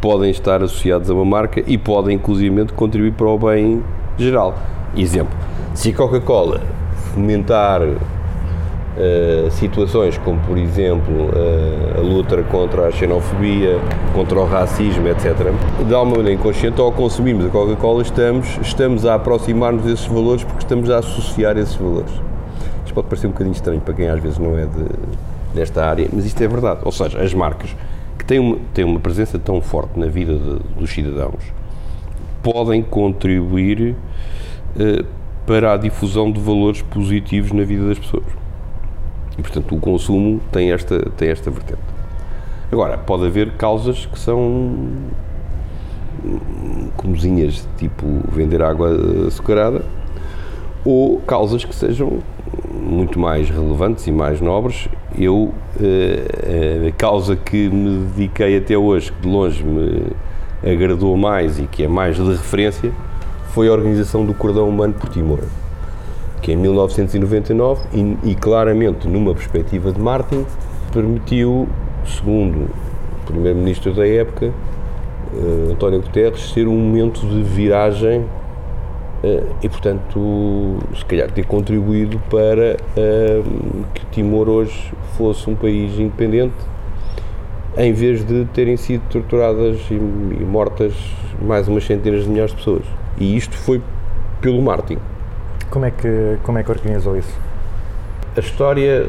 podem 0.00 0.30
estar 0.30 0.62
associados 0.64 1.08
a 1.08 1.14
uma 1.14 1.24
marca 1.24 1.62
e 1.64 1.78
podem, 1.78 2.16
inclusivamente, 2.16 2.72
contribuir 2.72 3.12
para 3.12 3.28
o 3.28 3.38
bem 3.38 3.82
geral. 4.18 4.58
Exemplo: 4.96 5.32
se 5.74 5.90
a 5.90 5.94
Coca-Cola 5.94 6.60
fomentar 7.14 7.82
eh, 8.98 9.48
situações 9.50 10.18
como, 10.18 10.38
por 10.40 10.58
exemplo, 10.58 11.30
eh, 11.34 11.98
a 11.98 12.00
luta 12.00 12.42
contra 12.44 12.88
a 12.88 12.90
xenofobia, 12.90 13.78
contra 14.14 14.38
o 14.40 14.44
racismo, 14.46 15.06
etc., 15.08 15.52
de 15.86 15.94
alguma 15.94 16.16
maneira 16.18 16.38
inconsciente, 16.40 16.80
ao 16.80 16.90
consumirmos 16.92 17.46
a 17.46 17.48
Coca-Cola, 17.48 18.02
estamos, 18.02 18.58
estamos 18.62 19.06
a 19.06 19.14
aproximar-nos 19.14 19.84
desses 19.84 20.06
valores 20.06 20.44
porque 20.44 20.64
estamos 20.64 20.90
a 20.90 20.98
associar 20.98 21.56
esses 21.56 21.76
valores. 21.76 22.12
Isto 22.84 22.94
pode 22.94 23.06
parecer 23.06 23.26
um 23.28 23.30
bocadinho 23.30 23.54
estranho 23.54 23.80
para 23.80 23.94
quem 23.94 24.08
às 24.08 24.20
vezes 24.20 24.38
não 24.38 24.58
é 24.58 24.66
de, 24.66 24.84
desta 25.54 25.84
área, 25.84 26.08
mas 26.12 26.26
isto 26.26 26.42
é 26.42 26.48
verdade. 26.48 26.80
Ou 26.84 26.90
seja, 26.92 27.20
as 27.22 27.32
marcas 27.32 27.74
que 28.18 28.24
têm 28.24 28.38
uma, 28.40 28.56
têm 28.74 28.84
uma 28.84 28.98
presença 29.00 29.38
tão 29.38 29.60
forte 29.60 29.98
na 29.98 30.06
vida 30.06 30.34
de- 30.34 30.80
dos 30.80 30.90
cidadãos 30.90 31.42
podem 32.42 32.82
contribuir 32.82 33.94
eh, 34.78 35.04
para 35.46 35.72
a 35.74 35.76
difusão 35.76 36.30
de 36.32 36.40
valores 36.40 36.82
positivos 36.82 37.52
na 37.52 37.62
vida 37.64 37.86
das 37.86 37.98
pessoas. 37.98 38.39
E, 39.38 39.42
portanto, 39.42 39.74
o 39.74 39.80
consumo 39.80 40.40
tem 40.52 40.72
esta, 40.72 40.98
tem 41.16 41.28
esta 41.30 41.50
vertente. 41.50 41.80
Agora, 42.70 42.96
pode 42.98 43.26
haver 43.26 43.52
causas 43.52 44.06
que 44.06 44.18
são 44.18 44.38
hum, 46.24 46.88
comozinhas, 46.96 47.66
tipo 47.76 48.06
vender 48.32 48.62
água 48.62 48.90
açucarada, 49.26 49.84
ou 50.84 51.18
causas 51.20 51.64
que 51.64 51.74
sejam 51.74 52.20
muito 52.72 53.18
mais 53.18 53.50
relevantes 53.50 54.06
e 54.06 54.12
mais 54.12 54.40
nobres. 54.40 54.88
Eu, 55.18 55.52
eh, 55.80 56.88
a 56.88 56.92
causa 56.92 57.36
que 57.36 57.68
me 57.68 58.06
dediquei 58.06 58.56
até 58.56 58.76
hoje, 58.78 59.12
que 59.12 59.20
de 59.22 59.28
longe 59.28 59.64
me 59.64 60.06
agradou 60.62 61.16
mais 61.16 61.58
e 61.58 61.66
que 61.66 61.82
é 61.84 61.88
mais 61.88 62.16
de 62.16 62.22
referência, 62.22 62.92
foi 63.52 63.68
a 63.68 63.72
organização 63.72 64.24
do 64.24 64.32
Cordão 64.32 64.68
Humano 64.68 64.94
por 64.94 65.08
Timor 65.08 65.40
que 66.40 66.52
em 66.52 66.56
1999 66.56 67.82
e, 67.92 68.30
e 68.30 68.34
claramente 68.34 69.06
numa 69.06 69.34
perspectiva 69.34 69.92
de 69.92 70.00
marketing 70.00 70.46
permitiu, 70.92 71.68
segundo 72.04 72.70
o 73.22 73.26
primeiro-ministro 73.26 73.92
da 73.92 74.06
época, 74.06 74.52
eh, 75.32 75.72
António 75.72 76.00
Guterres, 76.00 76.50
ser 76.52 76.66
um 76.66 76.76
momento 76.76 77.20
de 77.20 77.42
viragem 77.42 78.24
eh, 79.22 79.44
e, 79.62 79.68
portanto, 79.68 80.78
se 80.96 81.04
calhar 81.04 81.30
ter 81.30 81.46
contribuído 81.46 82.18
para 82.30 82.76
eh, 82.96 83.42
que 83.94 84.06
Timor 84.06 84.48
hoje 84.48 84.92
fosse 85.16 85.48
um 85.48 85.54
país 85.54 85.98
independente, 85.98 86.54
em 87.76 87.92
vez 87.92 88.24
de 88.24 88.46
terem 88.46 88.76
sido 88.76 89.02
torturadas 89.08 89.78
e, 89.90 89.94
e 89.94 90.44
mortas 90.44 90.94
mais 91.40 91.68
umas 91.68 91.84
centenas 91.84 92.24
de 92.24 92.30
milhares 92.30 92.50
de 92.50 92.56
pessoas. 92.56 92.84
E 93.18 93.36
isto 93.36 93.56
foi 93.56 93.80
pelo 94.40 94.60
marketing. 94.60 95.00
Como 95.70 95.84
é 95.84 95.90
que, 95.90 96.38
como 96.42 96.58
é 96.58 96.62
que 96.64 96.70
organizou 96.70 97.16
isso? 97.16 97.32
A 98.36 98.40
história, 98.40 99.04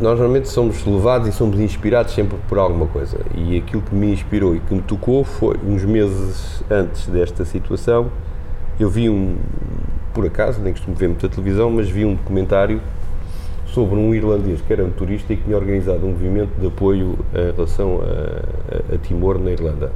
nós 0.00 0.18
normalmente 0.18 0.48
somos 0.48 0.84
levados 0.84 1.28
e 1.28 1.32
somos 1.32 1.58
inspirados 1.58 2.12
sempre 2.14 2.36
por 2.48 2.58
alguma 2.58 2.86
coisa. 2.86 3.18
E 3.34 3.56
aquilo 3.58 3.82
que 3.82 3.94
me 3.94 4.12
inspirou 4.12 4.54
e 4.54 4.60
que 4.60 4.74
me 4.74 4.82
tocou 4.82 5.24
foi, 5.24 5.56
uns 5.64 5.84
meses 5.84 6.62
antes 6.70 7.06
desta 7.08 7.44
situação, 7.44 8.10
eu 8.78 8.88
vi 8.88 9.08
um, 9.10 9.36
por 10.14 10.24
acaso, 10.24 10.60
nem 10.60 10.72
costumo 10.72 10.94
ver 10.96 11.08
muita 11.08 11.28
televisão, 11.28 11.70
mas 11.70 11.88
vi 11.90 12.04
um 12.04 12.14
documentário 12.14 12.80
sobre 13.66 13.96
um 13.96 14.14
irlandês 14.14 14.60
que 14.60 14.72
era 14.72 14.84
um 14.84 14.90
turista 14.90 15.32
e 15.32 15.36
que 15.36 15.42
tinha 15.44 15.56
organizado 15.56 16.06
um 16.06 16.10
movimento 16.10 16.50
de 16.60 16.66
apoio 16.68 17.18
em 17.34 17.54
relação 17.54 18.00
a, 18.00 18.92
a- 18.92 18.94
a 18.94 18.98
Timor 18.98 19.38
na 19.38 19.50
Irlanda. 19.50 19.92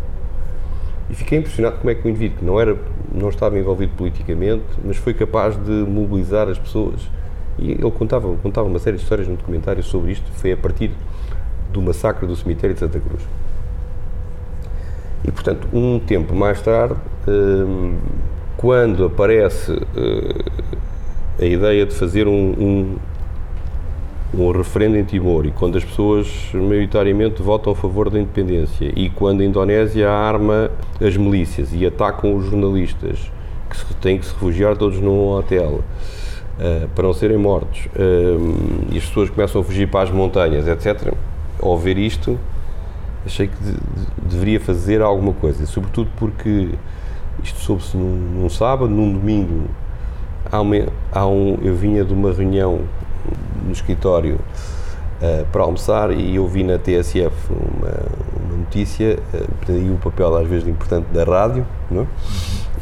E 1.13 1.15
fiquei 1.15 1.39
impressionado 1.39 1.77
como 1.77 1.91
é 1.91 1.95
que 1.95 2.07
o 2.07 2.09
indivíduo, 2.09 2.39
que 2.39 2.45
não, 2.45 2.59
era, 2.59 2.75
não 3.15 3.29
estava 3.29 3.59
envolvido 3.59 3.93
politicamente, 3.99 4.65
mas 4.83 4.97
foi 4.97 5.13
capaz 5.13 5.55
de 5.57 5.71
mobilizar 5.71 6.49
as 6.49 6.59
pessoas. 6.59 7.03
E 7.59 7.73
ele 7.73 7.91
contava, 7.91 8.35
contava 8.39 8.67
uma 8.67 8.79
série 8.79 8.97
de 8.97 9.03
histórias 9.03 9.29
no 9.29 9.37
documentário 9.37 9.83
sobre 9.83 10.13
isto, 10.13 10.25
foi 10.33 10.53
a 10.53 10.57
partir 10.57 10.91
do 11.71 11.83
massacre 11.83 12.27
do 12.27 12.35
cemitério 12.35 12.73
de 12.73 12.81
Santa 12.81 12.99
Cruz. 12.99 13.23
E, 15.23 15.31
portanto, 15.31 15.69
um 15.71 16.01
tempo 16.01 16.35
mais 16.35 16.63
tarde, 16.63 16.97
hum, 17.29 17.99
quando 18.57 19.05
aparece 19.05 19.73
eh, 19.95 21.45
a 21.45 21.45
ideia 21.45 21.85
de 21.85 21.95
fazer 21.95 22.27
um, 22.27 22.33
um, 22.33 22.97
um 24.35 24.51
referendo 24.51 24.97
em 24.97 25.05
Timor 25.05 25.45
e 25.47 25.51
quando 25.51 25.77
as 25.77 25.85
pessoas 25.85 26.27
maioritariamente 26.55 27.43
votam 27.43 27.73
a 27.73 27.77
favor 27.77 28.09
da 28.09 28.19
independência 28.19 28.91
e 28.97 29.11
quando 29.11 29.43
a 29.43 29.45
Indonésia 29.45 30.11
arma 30.11 30.71
as 31.05 31.17
milícias 31.17 31.69
e 31.75 31.85
atacam 31.85 32.35
os 32.35 32.47
jornalistas 32.47 33.31
que 33.69 33.77
se- 33.77 33.95
têm 34.01 34.19
que 34.19 34.25
se 34.25 34.33
refugiar 34.33 34.77
todos 34.77 34.99
num 35.01 35.29
hotel 35.33 35.81
eh, 36.59 36.87
para 36.95 37.05
não 37.05 37.13
serem 37.13 37.37
mortos 37.37 37.89
eh, 37.95 38.37
e 38.93 38.97
as 38.99 39.05
pessoas 39.05 39.29
começam 39.29 39.61
a 39.61 39.65
fugir 39.65 39.89
para 39.89 40.03
as 40.05 40.11
montanhas, 40.11 40.67
etc. 40.67 41.13
Ao 41.61 41.77
ver 41.79 41.99
isto, 41.99 42.39
achei 43.27 43.49
que 43.49 43.57
de- 43.63 43.73
de- 43.73 44.29
deveria 44.31 44.61
fazer 44.61 45.03
alguma 45.03 45.33
coisa, 45.35 45.67
sobretudo 45.67 46.09
porque 46.17 46.71
isto 47.45 47.59
soube-se 47.61 47.97
num, 47.97 48.41
num 48.41 48.49
sábado, 48.49 48.89
num 48.91 49.13
domingo 49.13 49.65
há 50.51 50.61
uma, 50.61 50.77
há 51.13 51.27
um, 51.27 51.59
eu 51.63 51.75
vinha 51.75 52.03
de 52.05 52.13
uma 52.15 52.33
reunião 52.33 52.81
no 53.65 53.73
escritório 53.73 54.39
eh, 55.23 55.45
para 55.53 55.63
almoçar 55.63 56.11
e 56.11 56.35
eu 56.35 56.49
vi 56.49 56.65
na 56.65 56.79
TSF 56.79 57.31
uma, 57.49 57.93
uma 58.45 58.57
notícia, 58.59 59.21
uh, 59.33 59.73
aí 59.73 59.89
o 59.89 59.97
papel 59.97 60.37
às 60.37 60.49
vezes 60.49 60.67
importante 60.67 61.07
da 61.13 61.23
rádio, 61.23 61.65
não? 61.89 62.09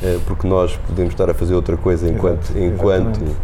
Eh, 0.03 0.19
porque 0.27 0.49
nós 0.49 0.75
podemos 0.89 1.13
estar 1.13 1.29
a 1.29 1.35
fazer 1.35 1.55
outra 1.55 1.77
coisa 1.77 2.09
enquanto, 2.09 2.51
Exato, 2.57 2.59
enquanto, 2.59 3.37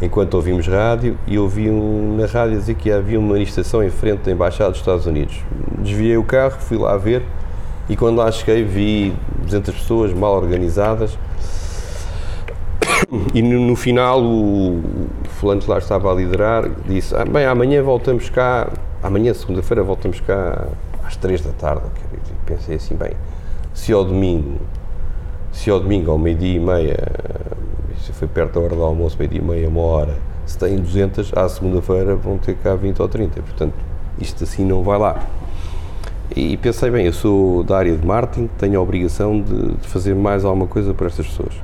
enquanto 0.00 0.34
ouvimos 0.34 0.68
rádio 0.68 1.18
e 1.26 1.36
ouvi 1.36 1.68
um, 1.68 2.16
na 2.16 2.26
rádio 2.26 2.56
dizer 2.56 2.76
que 2.76 2.92
havia 2.92 3.18
uma 3.18 3.32
manifestação 3.32 3.82
em 3.82 3.90
frente 3.90 4.20
da 4.20 4.30
Embaixada 4.30 4.70
dos 4.70 4.78
Estados 4.78 5.06
Unidos. 5.06 5.36
Desviei 5.78 6.16
o 6.16 6.22
carro, 6.22 6.60
fui 6.60 6.78
lá 6.78 6.96
ver 6.96 7.24
e 7.88 7.96
quando 7.96 8.18
lá 8.18 8.30
cheguei 8.30 8.62
vi 8.62 9.12
200 9.42 9.74
pessoas 9.74 10.12
mal 10.12 10.36
organizadas 10.36 11.18
e 13.34 13.42
no, 13.42 13.60
no 13.60 13.76
final 13.76 14.20
o, 14.20 14.78
o 14.78 15.28
fulano 15.38 15.62
lá 15.66 15.78
estava 15.78 16.10
a 16.10 16.14
liderar 16.14 16.68
disse, 16.86 17.14
ah, 17.14 17.24
bem, 17.24 17.46
amanhã 17.46 17.82
voltamos 17.82 18.28
cá, 18.28 18.68
amanhã 19.02 19.32
segunda-feira 19.32 19.82
voltamos 19.82 20.20
cá 20.20 20.66
às 21.04 21.16
3 21.16 21.40
da 21.40 21.52
tarde. 21.52 21.82
E 22.14 22.46
pensei 22.46 22.76
assim, 22.76 22.94
bem, 22.94 23.12
se 23.72 23.92
ao 23.92 24.04
domingo, 24.04 24.58
se 25.52 25.70
ao 25.70 25.80
domingo 25.80 26.10
ao 26.10 26.18
meio-dia 26.18 26.56
e 26.56 26.60
meia, 26.60 26.98
isso 27.96 28.12
foi 28.12 28.28
perto 28.28 28.54
da 28.54 28.60
hora 28.60 28.76
do 28.76 28.82
almoço, 28.82 29.16
meio-dia 29.18 29.40
e 29.40 29.44
meia, 29.44 29.68
uma 29.68 29.82
hora, 29.82 30.16
se 30.44 30.58
têm 30.58 30.76
200, 30.76 31.32
à 31.36 31.48
segunda-feira 31.48 32.16
vão 32.16 32.38
ter 32.38 32.54
cá 32.56 32.74
20 32.74 33.00
ou 33.00 33.08
30, 33.08 33.42
portanto, 33.42 33.74
isto 34.20 34.44
assim 34.44 34.64
não 34.64 34.82
vai 34.82 34.98
lá. 34.98 35.24
E 36.34 36.56
pensei, 36.58 36.90
bem, 36.90 37.06
eu 37.06 37.12
sou 37.12 37.64
da 37.64 37.78
área 37.78 37.96
de 37.96 38.06
marketing, 38.06 38.48
tenho 38.58 38.78
a 38.78 38.82
obrigação 38.82 39.40
de, 39.40 39.72
de 39.76 39.88
fazer 39.88 40.14
mais 40.14 40.44
alguma 40.44 40.66
coisa 40.66 40.92
para 40.92 41.06
estas 41.06 41.26
pessoas. 41.26 41.54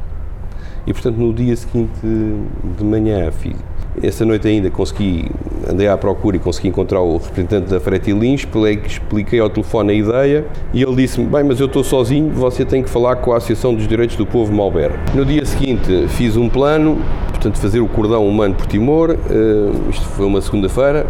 E 0.86 0.92
portanto 0.92 1.16
no 1.16 1.32
dia 1.32 1.56
seguinte 1.56 2.00
de 2.02 2.84
manhã, 2.84 3.30
fiz, 3.30 3.56
essa 4.02 4.24
noite 4.24 4.48
ainda 4.48 4.70
consegui, 4.70 5.30
andei 5.70 5.86
à 5.86 5.96
procura 5.96 6.36
e 6.36 6.40
consegui 6.40 6.68
encontrar 6.68 7.00
o 7.00 7.16
representante 7.16 7.70
da 7.70 7.78
Fretilin, 7.78 8.34
expliquei, 8.34 8.82
expliquei 8.84 9.40
ao 9.40 9.48
telefone 9.48 9.92
a 9.92 9.94
ideia 9.94 10.44
e 10.72 10.82
ele 10.82 10.96
disse-me, 10.96 11.26
bem, 11.26 11.44
mas 11.44 11.60
eu 11.60 11.66
estou 11.66 11.84
sozinho, 11.84 12.30
você 12.30 12.64
tem 12.64 12.82
que 12.82 12.90
falar 12.90 13.16
com 13.16 13.32
a 13.32 13.36
Associação 13.36 13.74
dos 13.74 13.86
Direitos 13.86 14.16
do 14.16 14.26
Povo 14.26 14.52
Malber. 14.52 14.90
No 15.14 15.24
dia 15.24 15.44
seguinte 15.46 16.08
fiz 16.08 16.36
um 16.36 16.48
plano, 16.48 16.98
portanto 17.30 17.58
fazer 17.58 17.80
o 17.80 17.88
cordão 17.88 18.26
humano 18.26 18.54
por 18.54 18.66
Timor, 18.66 19.12
eh, 19.12 19.70
isto 19.90 20.04
foi 20.08 20.26
uma 20.26 20.40
segunda-feira, 20.40 21.06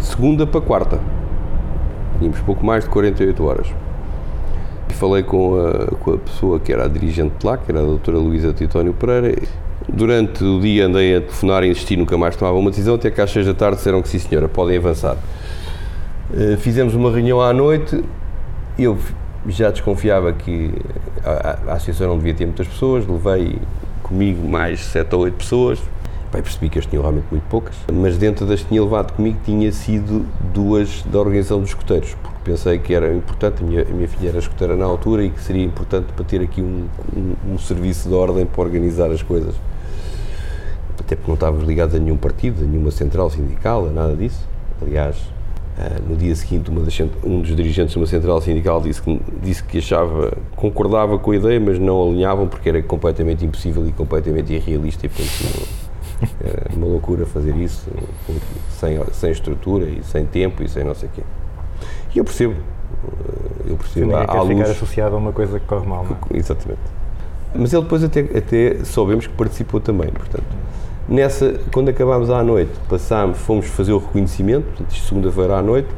segunda 0.00 0.46
para 0.46 0.60
quarta. 0.60 1.00
Tínhamos 2.18 2.40
pouco 2.40 2.64
mais 2.66 2.84
de 2.84 2.90
48 2.90 3.44
horas. 3.44 3.85
Falei 4.98 5.22
com 5.22 5.56
a, 5.60 5.94
com 5.96 6.12
a 6.14 6.18
pessoa 6.18 6.58
que 6.58 6.72
era 6.72 6.84
a 6.84 6.88
dirigente 6.88 7.34
de 7.38 7.46
lá, 7.46 7.56
que 7.58 7.70
era 7.70 7.80
a 7.80 7.84
doutora 7.84 8.18
Luísa 8.18 8.52
Titónio 8.52 8.92
Pereira. 8.94 9.40
Durante 9.88 10.42
o 10.42 10.60
dia 10.60 10.86
andei 10.86 11.16
a 11.16 11.20
telefonar 11.20 11.62
e 11.64 11.70
insistir, 11.70 11.96
nunca 11.96 12.16
mais 12.18 12.34
tomava 12.34 12.56
uma 12.58 12.70
decisão, 12.70 12.94
até 12.94 13.10
que 13.10 13.20
às 13.20 13.30
6 13.30 13.46
da 13.46 13.54
tarde 13.54 13.76
disseram 13.76 14.00
que 14.02 14.08
sim 14.08 14.18
senhora, 14.18 14.48
podem 14.48 14.76
avançar. 14.78 15.16
Eh, 16.34 16.56
Fizemos 16.58 16.94
uma 16.94 17.10
reunião 17.10 17.40
à 17.40 17.52
noite, 17.52 18.02
eu 18.78 18.96
já 19.48 19.70
desconfiava 19.70 20.32
que 20.32 20.72
a, 21.24 21.30
a- 21.30 21.58
a 21.68 21.74
associação 21.74 22.08
não 22.08 22.16
devia 22.18 22.34
ter 22.34 22.46
muitas 22.46 22.66
pessoas, 22.66 23.04
levei 23.06 23.58
comigo 24.02 24.48
mais 24.48 24.80
7 24.80 25.14
ou 25.14 25.22
8 25.22 25.34
pessoas, 25.36 25.78
Pai, 26.32 26.42
percebi 26.42 26.68
que 26.68 26.78
eles 26.78 26.88
tinham 26.88 27.02
realmente 27.02 27.26
muito 27.30 27.44
poucas, 27.48 27.76
mas 27.92 28.18
dentro 28.18 28.44
das 28.46 28.60
que 28.60 28.68
tinha 28.68 28.82
levado 28.82 29.12
comigo 29.12 29.38
tinha 29.44 29.70
sido 29.70 30.26
duas 30.52 31.02
da 31.04 31.20
organização 31.20 31.60
dos 31.60 31.68
escuteiros, 31.68 32.16
porque 32.20 32.35
pensei 32.46 32.78
que 32.78 32.94
era 32.94 33.12
importante, 33.12 33.64
a 33.64 33.66
minha, 33.66 33.82
a 33.82 33.86
minha 33.86 34.06
filha 34.06 34.28
era 34.28 34.38
escuteira 34.38 34.76
na 34.76 34.84
altura 34.84 35.24
e 35.24 35.30
que 35.30 35.40
seria 35.40 35.64
importante 35.64 36.12
para 36.12 36.24
ter 36.24 36.40
aqui 36.40 36.62
um, 36.62 36.86
um, 37.14 37.54
um 37.54 37.58
serviço 37.58 38.08
de 38.08 38.14
ordem 38.14 38.46
para 38.46 38.62
organizar 38.62 39.10
as 39.10 39.20
coisas. 39.20 39.56
Até 41.00 41.16
porque 41.16 41.28
não 41.28 41.34
estávamos 41.34 41.66
ligados 41.66 41.96
a 41.96 41.98
nenhum 41.98 42.16
partido, 42.16 42.62
a 42.62 42.66
nenhuma 42.66 42.92
central 42.92 43.28
sindical, 43.30 43.88
a 43.88 43.90
nada 43.90 44.14
disso. 44.14 44.46
Aliás, 44.80 45.16
ah, 45.76 46.00
no 46.08 46.14
dia 46.14 46.34
seguinte, 46.36 46.70
das 46.70 47.00
um 47.24 47.40
dos 47.40 47.56
dirigentes 47.56 47.92
de 47.92 47.98
uma 47.98 48.06
central 48.06 48.40
sindical 48.40 48.80
disse 48.80 49.02
que, 49.02 49.20
disse 49.42 49.64
que 49.64 49.78
achava, 49.78 50.32
concordava 50.54 51.18
com 51.18 51.32
a 51.32 51.36
ideia, 51.36 51.58
mas 51.58 51.80
não 51.80 52.08
alinhavam 52.08 52.46
porque 52.46 52.68
era 52.68 52.80
completamente 52.80 53.44
impossível 53.44 53.86
e 53.88 53.92
completamente 53.92 54.52
irrealista 54.52 55.04
e, 55.04 55.08
portanto, 55.08 55.68
era 56.40 56.76
uma 56.76 56.86
loucura 56.86 57.26
fazer 57.26 57.56
isso 57.56 57.90
sem, 58.70 58.98
sem 59.12 59.32
estrutura 59.32 59.84
e 59.86 60.04
sem 60.04 60.24
tempo 60.24 60.62
e 60.62 60.68
sem 60.68 60.84
não 60.84 60.94
sei 60.94 61.08
o 61.08 61.12
quê. 61.12 61.22
E 62.16 62.18
eu 62.18 62.24
percebo, 62.24 62.54
eu 63.68 63.76
percebo 63.76 64.06
Ninguém 64.06 64.22
à, 64.22 64.26
quer 64.26 64.38
à 64.38 64.40
ficar 64.40 64.54
luz, 64.54 64.70
associado 64.70 65.14
a 65.16 65.18
uma 65.18 65.32
coisa 65.32 65.60
que 65.60 65.66
corre 65.66 65.86
mal, 65.86 66.06
é? 66.32 66.36
Exatamente. 66.38 66.80
Mas 67.54 67.74
ele 67.74 67.82
depois 67.82 68.02
até, 68.02 68.20
até 68.20 68.84
soubemos 68.84 69.26
que 69.26 69.34
participou 69.34 69.80
também, 69.80 70.08
portanto. 70.08 70.46
Nessa, 71.06 71.60
quando 71.70 71.90
acabámos 71.90 72.30
à 72.30 72.42
noite, 72.42 72.72
passámos, 72.88 73.36
fomos 73.36 73.66
fazer 73.66 73.92
o 73.92 73.98
reconhecimento, 73.98 74.64
portanto, 74.64 74.94
segunda-feira 74.94 75.58
à 75.58 75.62
noite, 75.62 75.88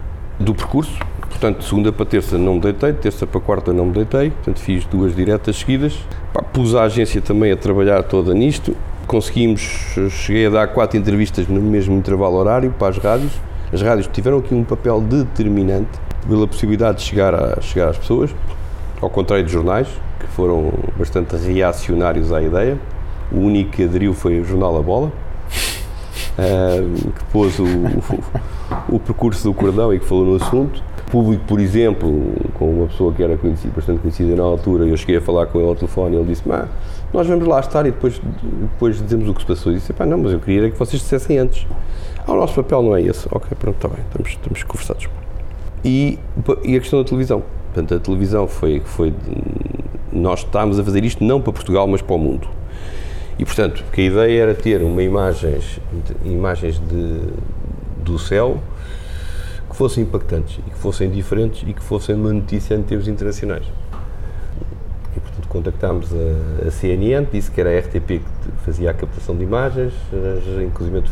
do 0.41 0.53
percurso. 0.53 0.99
Portanto, 1.21 1.63
segunda 1.63 1.93
para 1.93 2.05
terça 2.05 2.37
não 2.37 2.55
me 2.55 2.61
deitei, 2.63 2.91
de 2.91 2.99
terça 2.99 3.25
para 3.25 3.41
quarta 3.41 3.73
não 3.73 3.87
me 3.87 3.93
deitei, 3.93 4.31
portanto 4.31 4.59
fiz 4.59 4.85
duas 4.87 5.15
diretas 5.15 5.55
seguidas. 5.55 5.97
Pá, 6.33 6.43
pus 6.43 6.75
a 6.75 6.83
agência 6.83 7.23
também 7.23 7.53
a 7.53 7.57
trabalhar 7.57 8.03
toda 8.03 8.35
nisto. 8.35 8.75
Conseguimos, 9.07 9.61
cheguei 10.11 10.47
a 10.49 10.51
dar 10.51 10.67
quatro 10.69 10.99
entrevistas 10.99 11.47
no 11.47 11.61
mesmo 11.61 11.97
intervalo 11.97 12.35
horário 12.35 12.75
para 12.77 12.89
as 12.89 12.99
rádios. 12.99 13.33
As 13.73 13.81
rádios 13.81 14.09
tiveram 14.09 14.39
aqui 14.39 14.53
um 14.53 14.65
papel 14.65 15.01
determinante 15.01 16.08
pela 16.29 16.47
possibilidade 16.47 16.99
de 16.99 17.05
chegar, 17.05 17.35
a, 17.35 17.61
chegar 17.61 17.89
às 17.89 17.97
pessoas, 17.97 18.35
ao 19.01 19.09
contrário 19.09 19.45
dos 19.45 19.53
jornais, 19.53 19.89
que 20.21 20.27
foram 20.27 20.73
bastante 20.97 21.35
reacionários 21.37 22.33
à 22.33 22.43
ideia. 22.43 22.79
O 23.33 23.39
único 23.39 23.73
que 23.73 23.85
aderiu 23.85 24.13
foi 24.15 24.41
o 24.41 24.45
jornal 24.45 24.77
A 24.79 24.83
Bola, 24.83 25.13
ah, 26.39 26.77
que 27.19 27.25
pôs 27.33 27.59
o, 27.59 27.65
o, 27.65 28.97
o 28.97 29.01
percurso 29.01 29.45
do 29.45 29.55
cordão 29.55 29.93
e 29.93 29.99
que 29.99 30.07
falou 30.07 30.25
no 30.25 30.37
assunto. 30.37 30.83
Público, 31.11 31.43
por 31.47 31.59
exemplo, 31.59 32.35
com 32.53 32.71
uma 32.71 32.87
pessoa 32.87 33.15
que 33.15 33.23
era 33.23 33.35
conhecida, 33.39 33.73
bastante 33.75 34.01
conhecida 34.01 34.37
na 34.37 34.43
altura, 34.43 34.85
eu 34.85 34.95
cheguei 34.95 35.17
a 35.17 35.21
falar 35.23 35.47
com 35.47 35.59
ele 35.59 35.69
ao 35.69 35.75
telefone 35.75 36.17
e 36.17 36.19
ele 36.19 36.29
disse: 36.29 36.43
"Mas 36.45 36.69
Nós 37.15 37.27
vamos 37.27 37.49
lá 37.49 37.61
estar 37.61 37.87
e 37.87 37.91
depois, 37.91 38.21
depois 38.43 39.01
dizemos 39.01 39.27
o 39.27 39.33
que 39.33 39.41
se 39.41 39.47
passou. 39.47 39.73
Eu 39.73 39.79
disse: 39.79 39.91
Pá, 39.95 40.05
não, 40.05 40.19
mas 40.19 40.33
eu 40.33 40.39
queria 40.39 40.71
que 40.71 40.79
vocês 40.79 41.01
dissessem 41.01 41.39
antes. 41.39 41.67
Ah, 42.27 42.33
o 42.33 42.37
nosso 42.37 42.55
papel 42.55 42.83
não 42.83 42.95
é 42.95 43.01
esse. 43.01 43.27
Ok, 43.31 43.49
pronto, 43.59 43.77
está 43.77 43.89
bem, 43.89 44.05
estamos, 44.07 44.29
estamos 44.29 44.63
conversados. 44.65 45.09
E, 45.85 46.19
e 46.65 46.77
a 46.77 46.81
questão 46.81 47.01
da 47.03 47.09
televisão. 47.09 47.43
Portanto, 47.73 47.95
a 47.95 47.99
televisão 48.01 48.47
foi. 48.49 48.81
foi 48.85 49.15
nós 50.13 50.41
estávamos 50.41 50.79
a 50.79 50.85
fazer 50.85 51.05
isto 51.05 51.23
não 51.23 51.41
para 51.41 51.53
Portugal, 51.53 51.87
mas 51.87 52.01
para 52.03 52.15
o 52.15 52.19
mundo. 52.19 52.49
E, 53.39 53.45
portanto, 53.45 53.85
que 53.93 54.01
a 54.01 54.05
ideia 54.05 54.43
era 54.43 54.55
ter 54.55 54.83
uma 54.83 55.03
imagens, 55.03 55.79
imagens 56.25 56.81
de, 56.81 57.21
do 58.03 58.19
céu 58.19 58.59
que 59.71 59.77
fossem 59.77 60.03
impactantes 60.03 60.59
e 60.67 60.71
que 60.71 60.77
fossem 60.79 61.09
diferentes 61.11 61.63
e 61.69 61.73
que 61.73 61.83
fossem 61.83 62.17
uma 62.17 62.33
notícia 62.33 62.75
em 62.75 62.83
termos 62.83 63.07
internacionais. 63.07 63.65
E, 65.17 65.21
portanto, 65.21 65.47
contactámos 65.49 66.09
a, 66.13 66.67
a 66.67 66.71
CNN, 66.71 67.27
disse 67.31 67.51
que 67.51 67.61
era 67.61 67.71
a 67.71 67.79
RTP 67.79 68.07
que 68.07 68.23
fazia 68.65 68.91
a 68.91 68.95
captação 68.95 69.37
de 69.37 69.45
imagens, 69.45 69.93
as- 70.13 70.63
inclusive 70.63 71.05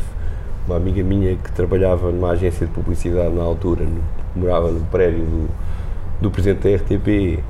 uma 0.67 0.77
amiga 0.77 1.03
minha 1.05 1.37
que 1.37 1.53
trabalhava 1.53 2.11
numa 2.11 2.31
agência 2.31 2.67
de 2.67 2.73
publicidade 2.73 3.33
na 3.35 3.43
altura, 3.43 3.85
no, 3.85 4.03
morava 4.37 4.71
no 4.71 4.81
prédio 4.87 5.25
do, 5.25 5.49
do 6.21 6.31
presidente 6.31 6.69
da 6.69 6.77
RTP, 6.77 7.43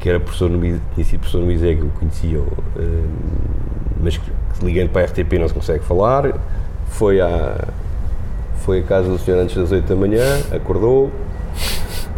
que 0.00 0.08
era 0.08 0.20
professor 0.20 0.50
no, 0.50 0.60
tinha 0.60 1.04
sido 1.04 1.20
professor 1.20 1.40
no 1.40 1.50
ISEG, 1.50 1.80
eu 1.80 1.90
conhecia, 1.98 2.38
eh, 2.76 3.04
mas 4.00 4.20
ligando 4.62 4.90
para 4.90 5.02
a 5.02 5.04
RTP 5.06 5.38
não 5.38 5.48
se 5.48 5.54
consegue 5.54 5.84
falar, 5.84 6.32
foi 6.88 7.20
à, 7.20 7.68
foi 8.56 8.80
à 8.80 8.82
casa 8.82 9.08
do 9.08 9.18
senhor 9.18 9.40
antes 9.40 9.56
das 9.56 9.72
8 9.72 9.86
da 9.86 9.96
manhã, 9.96 10.22
acordou, 10.52 11.10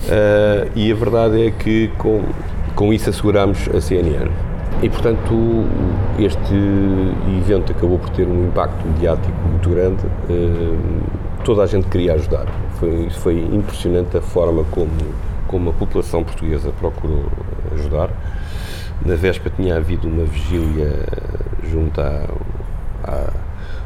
eh, 0.08 0.68
e 0.74 0.90
a 0.90 0.94
verdade 0.94 1.46
é 1.46 1.50
que 1.50 1.88
com, 1.98 2.22
com 2.74 2.92
isso 2.92 3.08
assegurámos 3.10 3.68
a 3.74 3.80
CNN. 3.80 4.30
E, 4.82 4.90
portanto, 4.90 5.64
este 6.18 6.54
evento 7.38 7.72
acabou 7.72 7.98
por 7.98 8.10
ter 8.10 8.26
um 8.26 8.48
impacto 8.48 8.86
mediático 8.86 9.36
muito 9.48 9.70
grande. 9.70 10.04
eh, 10.28 10.76
toda 11.44 11.62
a 11.62 11.66
gente 11.66 11.86
queria 11.86 12.14
ajudar. 12.14 12.46
Foi, 12.78 13.08
foi 13.10 13.38
impressionante 13.38 14.16
a 14.16 14.20
forma 14.22 14.64
como, 14.70 14.90
como 15.48 15.70
a 15.70 15.72
população 15.72 16.22
portuguesa 16.22 16.70
procurou 16.78 17.24
ajudar. 17.72 18.10
Na 19.04 19.14
véspera 19.14 19.54
tinha 19.54 19.76
havido 19.76 20.08
uma 20.08 20.24
vigília 20.24 20.90
junto 21.70 22.00
à, 22.00 22.26
à- 23.04 23.32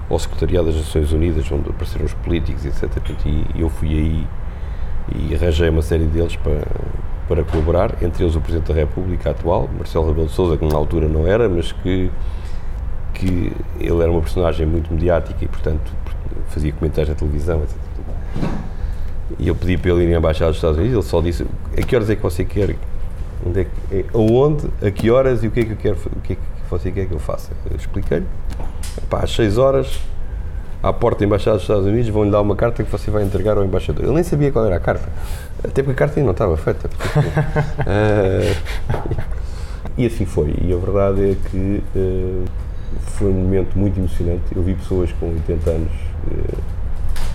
ao 0.08 0.18
Secretariado 0.18 0.66
das 0.66 0.76
Nações 0.76 1.12
Unidas, 1.12 1.50
onde 1.52 1.68
apareceram 1.70 2.04
os 2.04 2.14
políticos, 2.14 2.64
etc. 2.66 2.88
E 3.24 3.44
eu 3.60 3.68
fui 3.70 3.88
aí 3.90 4.26
e 5.14 5.34
arranjei 5.34 5.68
uma 5.68 5.82
série 5.82 6.04
deles 6.04 6.34
para, 6.36 6.62
para 7.28 7.44
colaborar, 7.44 7.94
entre 8.02 8.24
eles 8.24 8.34
o 8.34 8.40
Presidente 8.40 8.68
da 8.68 8.74
República 8.74 9.30
atual, 9.30 9.68
Marcelo 9.76 10.06
Rebelo 10.08 10.26
de 10.26 10.32
Sousa, 10.32 10.56
que 10.56 10.64
na 10.66 10.76
altura 10.76 11.08
não 11.08 11.26
era, 11.28 11.48
mas 11.48 11.70
que, 11.72 12.10
que 13.14 13.52
ele 13.78 14.02
era 14.02 14.10
uma 14.10 14.20
personagem 14.20 14.66
muito 14.66 14.92
mediática 14.92 15.44
e, 15.44 15.48
portanto, 15.48 15.92
fazia 16.48 16.72
comentários 16.72 17.08
na 17.10 17.14
televisão, 17.14 17.62
etc. 17.62 17.76
E 19.38 19.48
eu 19.48 19.54
pedi 19.54 19.76
para 19.76 19.90
ele 19.92 20.04
ir 20.04 20.14
à 20.14 20.18
Embaixada 20.18 20.50
dos 20.50 20.56
Estados 20.58 20.78
Unidos, 20.78 20.94
ele 20.94 21.02
só 21.04 21.20
disse, 21.20 21.46
a 21.76 21.82
que 21.82 21.94
horas 21.94 22.10
é 22.10 22.16
que 22.16 22.22
você 22.22 22.44
quer, 22.44 22.76
onde 23.46 23.60
é 23.60 23.64
que, 23.64 23.96
é- 23.96 24.04
aonde, 24.12 24.66
a 24.82 24.90
que 24.90 25.10
horas 25.10 25.42
e 25.42 25.46
o 25.46 25.50
que 25.50 25.60
é 25.60 25.64
que 25.64 25.72
eu 25.72 25.76
quero, 25.76 25.96
o 26.16 26.20
que 26.20 26.32
é 26.34 26.36
que 26.36 26.42
você 26.70 26.90
quer 26.90 27.06
que 27.06 27.12
eu 27.12 27.18
faça? 27.18 27.50
Eu 27.70 27.76
expliquei-lhe, 27.76 28.26
às 29.10 29.30
6 29.34 29.58
horas 29.58 30.00
à 30.82 30.92
porta 30.92 31.20
da 31.20 31.26
Embaixada 31.26 31.56
dos 31.56 31.64
Estados 31.64 31.84
Unidos, 31.86 32.08
vão-lhe 32.08 32.30
dar 32.30 32.40
uma 32.40 32.56
carta 32.56 32.82
que 32.82 32.90
você 32.90 33.10
vai 33.10 33.22
entregar 33.22 33.56
ao 33.58 33.64
embaixador. 33.64 34.04
Ele 34.04 34.14
nem 34.14 34.22
sabia 34.22 34.50
qual 34.50 34.64
era 34.64 34.76
a 34.76 34.80
carta, 34.80 35.08
até 35.62 35.82
porque 35.82 35.90
a 35.92 35.94
carta 36.06 36.18
ainda 36.18 36.26
não 36.26 36.32
estava 36.32 36.56
feita. 36.56 36.88
portanto, 36.88 37.26
eh, 37.86 38.54
e 39.98 40.06
assim 40.06 40.24
foi. 40.24 40.54
E 40.62 40.72
a 40.72 40.76
verdade 40.76 41.32
é 41.32 41.36
que 41.50 41.82
eh, 41.94 42.44
foi 43.02 43.28
um 43.28 43.34
momento 43.34 43.76
muito 43.78 43.98
emocionante. 43.98 44.42
Eu 44.54 44.62
vi 44.62 44.74
pessoas 44.74 45.12
com 45.20 45.26
80 45.30 45.70
anos 45.70 45.92
eh, 46.30 46.54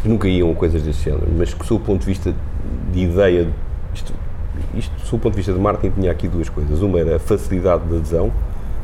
que 0.05 0.09
nunca 0.09 0.27
iam 0.27 0.51
a 0.51 0.53
coisas 0.53 0.83
desse 0.83 1.03
género, 1.03 1.27
mas 1.35 1.51
que, 1.51 1.65
sob 1.65 1.81
o 1.81 1.85
ponto 1.85 2.01
de 2.01 2.05
vista 2.05 2.31
de 2.93 2.99
ideia, 2.99 3.47
isto, 3.91 4.13
isto, 4.75 4.93
sob 4.99 5.15
o 5.15 5.19
ponto 5.19 5.33
de 5.33 5.37
vista 5.37 5.51
de 5.51 5.59
marketing, 5.59 5.99
tinha 5.99 6.11
aqui 6.11 6.27
duas 6.27 6.47
coisas. 6.47 6.79
Uma 6.83 6.99
era 6.99 7.15
a 7.15 7.19
facilidade 7.19 7.83
de 7.85 7.95
adesão, 7.95 8.31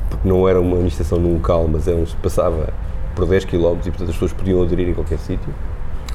porque 0.10 0.28
não 0.28 0.50
era 0.50 0.60
uma 0.60 0.78
manifestação 0.78 1.20
num 1.20 1.36
local, 1.36 1.68
mas 1.72 1.88
era 1.88 1.96
um, 1.96 2.08
se 2.08 2.16
passava 2.16 2.74
por 3.16 3.28
10 3.28 3.46
km 3.46 3.54
e, 3.54 3.60
portanto, 3.60 4.10
as 4.10 4.14
pessoas 4.14 4.34
podiam 4.34 4.64
aderir 4.64 4.90
em 4.90 4.94
qualquer 4.96 5.20
sítio. 5.20 5.54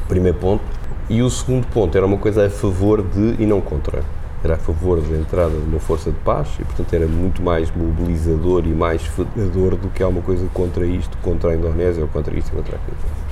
Primeiro 0.09 0.39
ponto. 0.39 0.65
E 1.09 1.23
o 1.23 1.31
segundo 1.31 1.69
ponto 1.69 1.97
era 1.97 2.05
uma 2.05 2.19
coisa 2.19 2.47
a 2.47 2.51
favor 2.51 3.01
de 3.01 3.41
e 3.41 3.47
não 3.47 3.61
contra. 3.61 4.03
Era 4.43 4.55
a 4.55 4.59
favor 4.59 5.01
da 5.01 5.17
entrada 5.17 5.57
de 5.57 5.69
uma 5.69 5.79
força 5.79 6.11
de 6.11 6.19
paz 6.19 6.49
e, 6.59 6.65
portanto, 6.65 6.93
era 6.93 7.07
muito 7.07 7.41
mais 7.41 7.71
mobilizador 7.71 8.67
e 8.67 8.75
mais 8.75 9.03
federador 9.03 9.77
do 9.77 9.89
que 9.89 10.03
alguma 10.03 10.23
coisa 10.23 10.49
contra 10.53 10.85
isto, 10.85 11.17
contra 11.19 11.51
a 11.51 11.55
Indonésia 11.55 12.03
ou 12.03 12.09
contra 12.09 12.37
isto 12.37 12.51
contra 12.51 12.75
aquilo. 12.75 13.26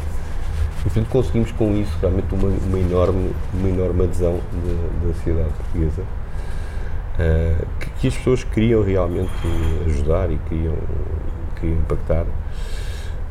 E, 0.84 0.90
portanto, 0.90 1.08
conseguimos 1.08 1.50
com 1.52 1.74
isso 1.74 1.96
realmente 2.00 2.34
uma, 2.34 2.48
uma 2.48 2.78
enorme, 2.78 3.32
uma 3.54 3.68
enorme 3.68 4.04
adesão 4.04 4.38
da, 4.52 5.06
da 5.06 5.14
sociedade 5.14 5.52
portuguesa. 5.54 6.02
Uh, 7.14 7.66
que, 7.78 7.90
que, 7.90 8.08
as 8.08 8.16
pessoas 8.16 8.44
queriam 8.44 8.82
realmente 8.82 9.30
ajudar 9.86 10.30
e 10.30 10.38
queriam, 10.48 10.76
queriam 11.58 11.78
impactar. 11.78 12.26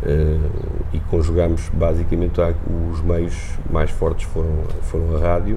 Uh, 0.02 0.50
e 0.92 1.00
conjugamos 1.10 1.70
basicamente 1.70 2.40
os 2.92 3.02
meios 3.02 3.36
mais 3.70 3.90
fortes 3.90 4.26
foram, 4.26 4.64
foram 4.82 5.16
a 5.16 5.20
rádio 5.20 5.56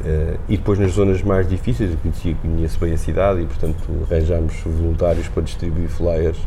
uh, 0.00 0.38
e 0.48 0.56
depois 0.56 0.76
nas 0.76 0.92
zonas 0.92 1.22
mais 1.22 1.48
difíceis, 1.48 1.92
eu 1.92 1.98
conhecia, 1.98 2.34
conheço 2.34 2.80
bem 2.80 2.94
a 2.94 2.98
cidade 2.98 3.42
e 3.42 3.46
portanto 3.46 3.76
arranjámos 4.10 4.60
voluntários 4.64 5.28
para 5.28 5.44
distribuir 5.44 5.88
flyers 5.88 6.38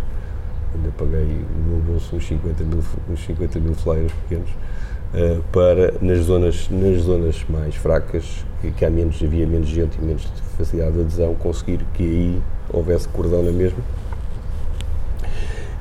ainda 0.75 0.89
paguei 0.97 1.45
no 1.67 1.79
bolso 1.81 2.15
uns 2.15 2.27
50 2.27 2.63
mil, 2.63 2.83
uns 3.09 3.25
50 3.25 3.59
mil 3.59 3.73
flyers 3.75 4.11
pequenos 4.23 4.49
uh, 4.49 5.41
para 5.51 5.93
nas 6.01 6.19
zonas, 6.25 6.69
nas 6.69 7.01
zonas 7.01 7.45
mais 7.49 7.75
fracas 7.75 8.45
que, 8.61 8.71
que 8.71 8.85
há 8.85 8.89
menos, 8.89 9.21
havia 9.23 9.45
menos 9.45 9.69
gente 9.69 9.97
e 9.97 10.01
menos 10.03 10.25
facilidade 10.57 10.93
de 10.93 11.01
adesão 11.01 11.35
conseguir 11.35 11.85
que 11.93 12.03
aí 12.03 12.41
houvesse 12.71 13.07
cordão 13.09 13.43
na 13.43 13.51
mesma 13.51 13.79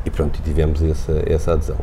e 0.05 0.11
pronto, 0.11 0.41
tivemos 0.43 0.83
essa, 0.83 1.23
essa 1.27 1.53
adesão. 1.53 1.79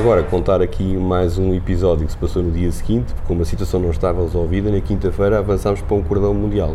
Agora, 0.00 0.22
contar 0.22 0.62
aqui 0.62 0.96
mais 0.96 1.36
um 1.36 1.52
episódio 1.52 2.06
que 2.06 2.12
se 2.12 2.16
passou 2.16 2.42
no 2.42 2.50
dia 2.50 2.72
seguinte, 2.72 3.12
porque 3.12 3.28
como 3.28 3.42
a 3.42 3.44
situação 3.44 3.78
não 3.78 3.90
estava 3.90 4.22
resolvida, 4.22 4.70
na 4.70 4.80
quinta-feira 4.80 5.38
avançámos 5.38 5.82
para 5.82 5.94
um 5.94 6.02
cordão 6.02 6.32
mundial. 6.32 6.70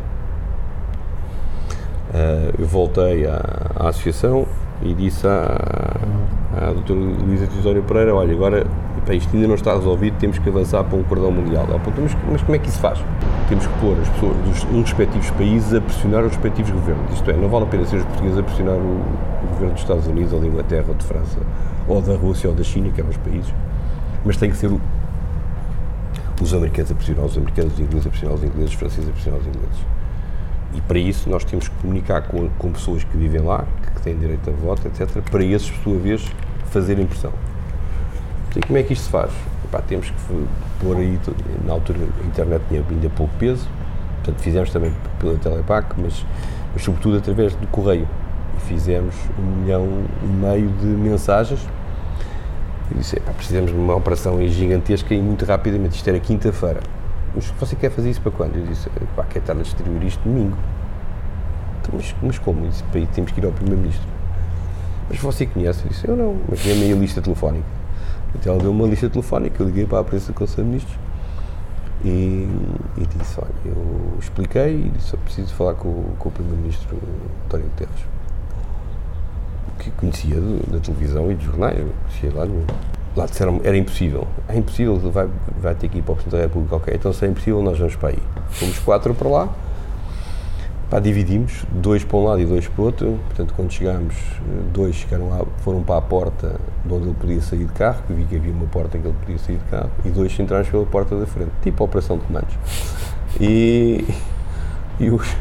Uh, 2.14 2.54
eu 2.60 2.68
voltei 2.68 3.26
à, 3.26 3.42
à, 3.78 3.90
associação 3.90 4.46
e 4.84 4.94
disse 4.94 5.26
à, 5.26 5.58
à 6.56 6.72
doutora 6.72 7.00
Luísa 7.00 7.48
Tesório 7.48 7.82
Pereira, 7.82 8.14
olha, 8.14 8.32
agora 8.32 8.68
pá, 9.08 9.16
isto 9.16 9.36
ainda 9.36 9.48
não 9.48 9.56
está 9.56 9.74
resolvido, 9.74 10.16
temos 10.20 10.38
que 10.38 10.48
avançar 10.48 10.84
para 10.84 10.96
um 10.96 11.04
cordão 11.04 11.32
mundial. 11.32 11.66
Ela 11.68 11.78
apontou, 11.78 12.04
mas, 12.04 12.16
mas 12.32 12.44
como 12.44 12.56
é 12.56 12.60
que 12.60 12.70
isso 12.70 12.80
faz? 12.80 13.04
Temos 13.48 13.68
que 13.68 13.74
pôr 13.80 13.96
as 14.02 14.10
pessoas 14.10 14.36
dos 14.38 14.64
respectivos 14.82 15.30
países 15.32 15.74
a 15.74 15.82
pressionar 15.82 16.24
os 16.24 16.32
respectivos 16.32 16.72
governos. 16.72 17.14
Isto 17.14 17.30
é, 17.30 17.34
não 17.34 17.48
vale 17.48 17.66
a 17.66 17.68
pena 17.68 17.86
ser 17.86 17.98
os 17.98 18.04
portugueses 18.06 18.40
a 18.40 18.44
pressionar 18.44 18.76
o, 18.76 18.80
o 18.80 19.48
governo 19.52 19.74
dos 19.74 19.82
Estados 19.82 20.08
Unidos, 20.08 20.34
ou 20.34 20.40
da 20.40 20.48
Inglaterra, 20.48 20.86
ou 20.88 20.96
de 20.96 21.06
França, 21.06 21.38
ou 21.88 22.02
da 22.02 22.16
Rússia, 22.16 22.50
ou 22.50 22.56
da 22.56 22.64
China, 22.64 22.90
que 22.90 23.00
eram 23.00 23.12
os 23.12 23.18
países, 23.18 23.54
mas 24.26 24.38
tem 24.38 24.50
que 24.50 24.58
ser 24.58 24.72
os 26.42 26.54
americanos 26.54 26.92
a 26.92 26.96
pressionar 26.96 27.26
os 27.26 27.38
americanos, 27.38 27.74
os 27.74 27.80
ingleses 27.80 28.08
a 28.08 28.10
pressionar 28.10 28.36
os 28.36 28.44
ingleses, 28.44 28.70
os 28.70 28.76
franceses 28.76 29.10
a 29.10 29.12
pressionar 29.12 29.40
os 29.40 29.48
ingleses. 29.48 29.86
E 30.74 30.82
para 30.82 31.00
isso 31.00 31.30
nós 31.30 31.44
temos 31.44 31.68
que 31.68 31.76
comunicar 31.76 32.24
com, 32.24 32.50
com 32.58 32.72
pessoas 32.72 33.04
que 33.04 33.16
vivem 33.16 33.42
lá, 33.42 33.64
que 33.96 34.02
têm 34.02 34.18
direito 34.18 34.50
a 34.50 34.54
voto, 34.54 34.88
etc., 34.88 35.22
para 35.30 35.44
esses, 35.44 35.70
por 35.70 35.84
sua 35.84 36.00
vez, 36.00 36.26
fazerem 36.72 37.06
pressão. 37.06 37.32
E 38.56 38.60
como 38.60 38.78
é 38.78 38.84
que 38.84 38.94
isto 38.94 39.04
se 39.04 39.10
faz? 39.10 39.32
Epá, 39.66 39.82
temos 39.82 40.12
que 40.12 40.48
pôr 40.80 40.98
aí, 40.98 41.20
na 41.66 41.74
altura 41.74 41.98
a 42.24 42.28
internet 42.28 42.62
tinha 42.70 42.84
ainda 42.88 43.10
pouco 43.10 43.34
peso, 43.40 43.68
portanto 44.18 44.40
fizemos 44.42 44.70
também 44.70 44.94
pela 45.20 45.36
Telepac, 45.38 46.00
mas, 46.00 46.24
mas 46.72 46.84
sobretudo 46.84 47.18
através 47.18 47.56
do 47.56 47.66
correio. 47.68 48.08
E 48.56 48.62
fizemos 48.62 49.16
um 49.40 49.62
milhão 49.62 49.88
e 50.24 50.28
meio 50.28 50.70
de 50.70 50.86
mensagens. 50.86 51.60
E 52.92 52.96
disse, 53.00 53.18
epá, 53.18 53.32
precisamos 53.32 53.72
de 53.72 53.78
uma 53.78 53.96
operação 53.96 54.40
gigantesca 54.48 55.14
e 55.16 55.22
muito 55.22 55.44
rapidamente. 55.46 55.96
Isto 55.96 56.08
era 56.10 56.20
quinta-feira. 56.20 56.82
Mas 57.34 57.52
você 57.60 57.76
quer 57.76 57.90
fazer 57.90 58.12
isso 58.12 58.22
para 58.22 58.32
quando? 58.32 58.56
Eu 58.56 58.66
disse, 58.68 58.88
pá, 59.16 59.24
quer 59.24 59.40
estar 59.40 59.54
a 59.54 59.56
distribuir 59.56 60.04
isto 60.04 60.22
domingo. 60.24 60.56
Então, 61.82 61.96
mas, 61.96 62.16
mas 62.22 62.38
como? 62.38 62.64
Eu 62.64 62.70
disse, 62.70 62.84
para 62.84 63.00
aí 63.00 63.08
temos 63.08 63.32
que 63.32 63.40
ir 63.42 63.46
ao 63.46 63.52
Primeiro-Ministro. 63.52 64.08
Mas 65.10 65.20
você 65.20 65.48
conhece? 65.48 65.84
Eu 65.84 65.90
disse, 65.90 66.08
eu 66.08 66.16
não, 66.16 66.38
mas 66.48 66.64
dê-me 66.64 66.94
lista 66.94 67.22
telefónica. 67.22 67.75
Então 68.34 68.54
ela 68.54 68.62
deu 68.62 68.72
uma 68.72 68.88
lista 68.88 69.10
telefónica, 69.10 69.62
eu 69.62 69.68
liguei 69.68 69.86
para 69.86 70.00
a 70.00 70.04
prensa 70.04 70.32
do 70.32 70.36
Conselho 70.36 70.64
de 70.64 70.70
Ministros 70.70 70.98
e, 72.04 72.48
e, 72.98 73.06
disse, 73.18 73.40
olha, 73.40 73.50
eu 73.66 74.18
expliquei 74.20 74.76
e 74.76 74.90
disse, 74.90 75.18
preciso 75.18 75.54
falar 75.54 75.74
com, 75.74 76.04
com 76.20 76.30
o 76.30 76.32
Primeiro-Ministro 76.32 77.00
António 77.46 77.66
Guterres. 77.68 78.06
Que 79.80 79.92
conhecia 79.92 80.40
da 80.68 80.80
televisão 80.80 81.32
e 81.32 81.36
dos 81.36 81.46
jornais, 81.46 81.78
conhecia 81.78 82.32
lá. 82.34 82.48
Lá 83.16 83.26
disseram 83.26 83.62
era 83.64 83.78
impossível. 83.78 84.28
É 84.48 84.58
impossível, 84.58 84.98
vai, 85.12 85.30
vai 85.62 85.74
ter 85.74 85.88
que 85.90 86.00
ir 86.00 86.02
para 86.02 86.14
o 86.14 86.16
Presidente 86.16 86.40
da 86.40 86.46
República, 86.48 86.76
ok. 86.76 86.94
Então 86.94 87.14
se 87.14 87.26
é 87.26 87.30
impossível, 87.30 87.62
nós 87.64 87.78
vamos 87.78 87.96
para 87.96 88.10
aí. 88.10 88.20
Fomos 88.50 88.78
quatro 88.80 89.14
para 89.16 89.30
lá, 89.30 89.50
pá, 90.90 91.00
dividimos, 91.00 91.66
dois 91.72 92.04
para 92.04 92.18
um 92.18 92.24
lado 92.26 92.42
e 92.42 92.46
dois 92.46 92.68
para 92.68 92.82
o 92.82 92.86
outro. 92.86 93.20
Portanto, 93.28 93.54
quando 93.56 93.72
chegámos, 93.72 94.16
dois 94.74 94.96
ficaram 94.96 95.30
lá, 95.30 95.46
foram 95.60 95.84
para 95.84 95.98
a 95.98 96.02
porta 96.02 96.60
de 96.86 96.94
onde 96.94 97.08
ele 97.08 97.16
podia 97.20 97.42
sair 97.42 97.66
de 97.66 97.74
carro, 97.74 98.04
que 98.08 98.14
vi 98.14 98.26
que 98.26 98.36
havia 98.36 98.54
uma 98.54 98.68
porta 98.68 98.98
em 98.98 99.02
que 99.02 99.08
ele 99.08 99.18
podia 99.20 99.38
sair 99.38 99.58
de 99.58 99.66
carro, 99.66 99.90
e 100.04 100.10
dois 100.10 100.40
entraram 100.40 100.66
pela 100.66 100.86
porta 100.86 101.20
da 101.20 101.26
frente, 101.26 101.52
tipo 101.62 101.84
a 101.84 101.86
operação 101.86 102.18
de 102.18 102.26
comandos. 102.26 102.56
E, 103.40 104.06
e 105.00 105.10
os, 105.10 105.36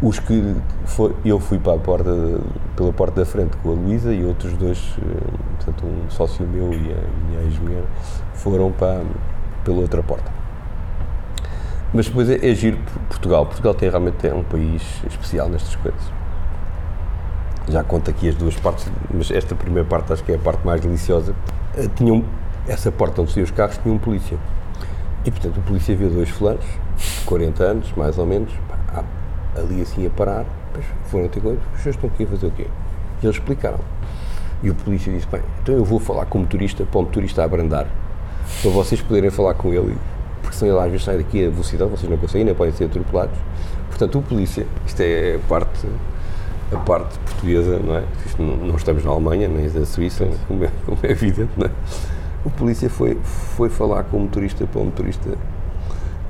os 0.00 0.18
que 0.18 0.56
foi, 0.86 1.14
eu 1.24 1.38
fui 1.38 1.58
para 1.58 1.74
a 1.74 1.78
porta, 1.78 2.40
pela 2.76 2.92
porta 2.92 3.20
da 3.20 3.26
frente 3.26 3.56
com 3.58 3.70
a 3.70 3.74
Luísa 3.74 4.12
e 4.12 4.24
outros 4.24 4.52
dois, 4.54 4.96
portanto, 5.56 5.84
um 5.84 6.10
sócio 6.10 6.46
meu 6.46 6.72
e 6.72 6.92
a 6.92 7.28
minha 7.28 7.42
ex-mulher, 7.44 7.84
foram 8.34 8.70
para, 8.72 9.02
pela 9.64 9.80
outra 9.80 10.02
porta. 10.02 10.37
Mas 11.92 12.06
depois 12.06 12.28
é, 12.28 12.36
é 12.46 12.54
giro 12.54 12.78
Portugal. 13.08 13.46
Portugal 13.46 13.74
tem 13.74 13.88
realmente 13.88 14.26
é 14.26 14.34
um 14.34 14.42
país 14.42 14.82
especial 15.06 15.48
nestas 15.48 15.74
coisas. 15.76 16.00
Já 17.68 17.84
conto 17.84 18.10
aqui 18.10 18.28
as 18.28 18.34
duas 18.34 18.56
partes, 18.56 18.90
mas 19.12 19.30
esta 19.30 19.54
primeira 19.54 19.86
parte 19.88 20.12
acho 20.12 20.24
que 20.24 20.32
é 20.32 20.36
a 20.36 20.38
parte 20.38 20.66
mais 20.66 20.80
deliciosa. 20.80 21.34
Tinham, 21.96 22.24
essa 22.66 22.90
porta 22.90 23.22
onde 23.22 23.32
saíam 23.32 23.44
os 23.44 23.50
carros 23.50 23.78
tinha 23.78 23.94
um 23.94 23.98
polícia. 23.98 24.38
E 25.24 25.30
portanto 25.30 25.58
o 25.58 25.62
polícia 25.62 25.94
viu 25.94 26.08
dois 26.08 26.30
fulanos, 26.30 26.64
40 27.26 27.62
anos, 27.62 27.92
mais 27.96 28.18
ou 28.18 28.26
menos, 28.26 28.50
ali 29.56 29.82
assim 29.82 30.06
a 30.06 30.10
parar, 30.10 30.44
depois 30.68 30.86
foram 31.06 31.28
ter 31.28 31.40
coisas, 31.40 31.62
os 31.74 31.80
senhores 31.80 31.96
estão 31.96 32.08
aqui 32.08 32.24
a 32.24 32.26
fazer 32.26 32.46
o 32.46 32.50
quê? 32.50 32.66
E 33.22 33.26
eles 33.26 33.36
explicaram. 33.36 33.80
E 34.62 34.70
o 34.70 34.74
polícia 34.74 35.12
disse, 35.12 35.26
bem, 35.26 35.42
então 35.62 35.74
eu 35.74 35.84
vou 35.84 36.00
falar 36.00 36.26
com 36.26 36.38
o 36.38 36.40
motorista, 36.42 36.84
para 36.84 36.98
o 36.98 37.02
motorista 37.02 37.44
abrandar, 37.44 37.86
para 38.62 38.70
vocês 38.70 39.00
poderem 39.00 39.30
falar 39.30 39.54
com 39.54 39.72
ele 39.72 39.96
porque 40.48 40.56
senão 40.56 40.76
ele 40.76 40.82
às 40.82 40.90
vezes 40.90 41.04
sai 41.04 41.18
daqui 41.18 41.44
a 41.44 41.50
velocidade, 41.50 41.90
vocês 41.90 42.10
não 42.10 42.16
conseguem, 42.16 42.46
nem 42.46 42.54
podem 42.54 42.72
ser 42.72 42.84
atropelados. 42.84 43.38
Portanto, 43.90 44.18
o 44.18 44.22
polícia, 44.22 44.66
isto 44.86 44.98
é 45.02 45.34
a 45.34 45.38
parte, 45.46 45.86
a 46.72 46.76
parte 46.78 47.18
portuguesa, 47.18 47.78
não 47.78 47.96
é? 47.96 48.04
Isto 48.24 48.42
não, 48.42 48.56
não 48.56 48.76
estamos 48.76 49.04
na 49.04 49.10
Alemanha, 49.10 49.46
nem 49.46 49.68
da 49.68 49.84
Suíça, 49.84 50.26
como 50.46 50.64
é, 50.64 50.70
como 50.86 50.98
é 51.02 51.10
evidente, 51.10 51.50
não 51.54 51.66
é? 51.66 51.70
O 52.46 52.50
polícia 52.50 52.88
foi, 52.88 53.18
foi 53.22 53.68
falar 53.68 54.04
com 54.04 54.16
o 54.16 54.20
motorista 54.20 54.66
para 54.66 54.80
o 54.80 54.86
motorista, 54.86 55.28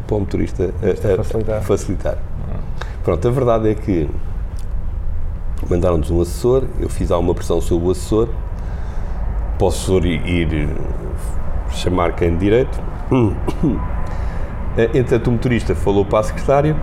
para 0.09 0.16
o 0.16 0.21
motorista 0.21 0.75
a, 0.83 1.12
a, 1.12 1.16
facilitar. 1.23 1.57
a 1.57 1.61
facilitar. 1.61 2.19
Pronto, 3.05 3.29
a 3.29 3.31
verdade 3.31 3.69
é 3.69 3.75
que 3.77 4.11
mandaram-nos 5.71 6.11
um 6.11 6.21
assessor, 6.21 6.64
eu 6.81 6.89
fiz 6.89 7.12
alguma 7.12 7.37
pressão 7.37 7.61
sobre 7.61 7.87
o 7.87 7.91
assessor, 7.93 8.29
para 9.57 9.64
o 9.64 9.69
assessor 9.69 10.05
ir, 10.05 10.27
ir 10.27 10.69
chamar 11.71 12.16
quem 12.16 12.33
de 12.33 12.39
direito. 12.39 12.81
Entretanto, 14.85 15.29
o 15.29 15.33
motorista 15.33 15.74
falou 15.74 16.05
para 16.05 16.20
a 16.20 16.22
secretária, 16.22 16.76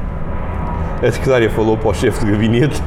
a 1.01 1.11
secretária 1.11 1.49
falou 1.49 1.77
para 1.77 1.89
o 1.89 1.93
chefe 1.93 2.25
de 2.25 2.31
gabinete 2.31 2.81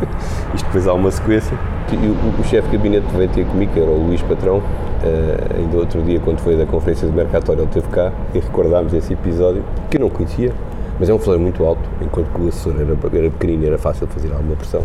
Isto 0.54 0.66
depois 0.66 0.86
há 0.86 0.94
uma 0.94 1.10
sequência. 1.10 1.56
O, 1.92 2.40
o 2.40 2.44
chefe 2.44 2.68
de 2.68 2.76
gabinete 2.76 3.06
veio 3.14 3.28
ter 3.28 3.46
comigo, 3.46 3.72
que 3.72 3.80
era 3.80 3.90
o 3.90 4.06
Luís 4.06 4.22
Patrão, 4.22 4.62
eh, 5.02 5.58
ainda 5.58 5.76
outro 5.76 6.02
dia, 6.02 6.18
quando 6.20 6.40
foi 6.40 6.56
da 6.56 6.66
conferência 6.66 7.06
de 7.06 7.14
Mercatório, 7.14 7.60
ele 7.60 7.68
esteve 7.68 7.88
cá 7.88 8.12
e 8.34 8.40
recordámos 8.40 8.92
esse 8.94 9.12
episódio, 9.12 9.62
que 9.90 9.96
eu 9.96 10.00
não 10.00 10.10
conhecia, 10.10 10.52
mas 10.98 11.08
é 11.08 11.14
um 11.14 11.18
flare 11.18 11.40
muito 11.40 11.64
alto, 11.64 11.82
enquanto 12.00 12.28
que 12.32 12.40
o 12.40 12.48
assessor 12.48 12.74
era, 12.80 13.18
era 13.18 13.30
pequenino 13.30 13.66
era 13.66 13.78
fácil 13.78 14.06
de 14.06 14.12
fazer 14.14 14.32
alguma 14.32 14.56
pressão. 14.56 14.82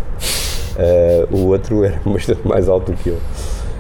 Eh, 0.78 1.28
o 1.32 1.48
outro 1.48 1.84
era 1.86 2.00
bastante 2.06 2.48
mais 2.48 2.68
alto 2.70 2.92
do 2.92 2.98
que 2.98 3.10
eu 3.10 3.18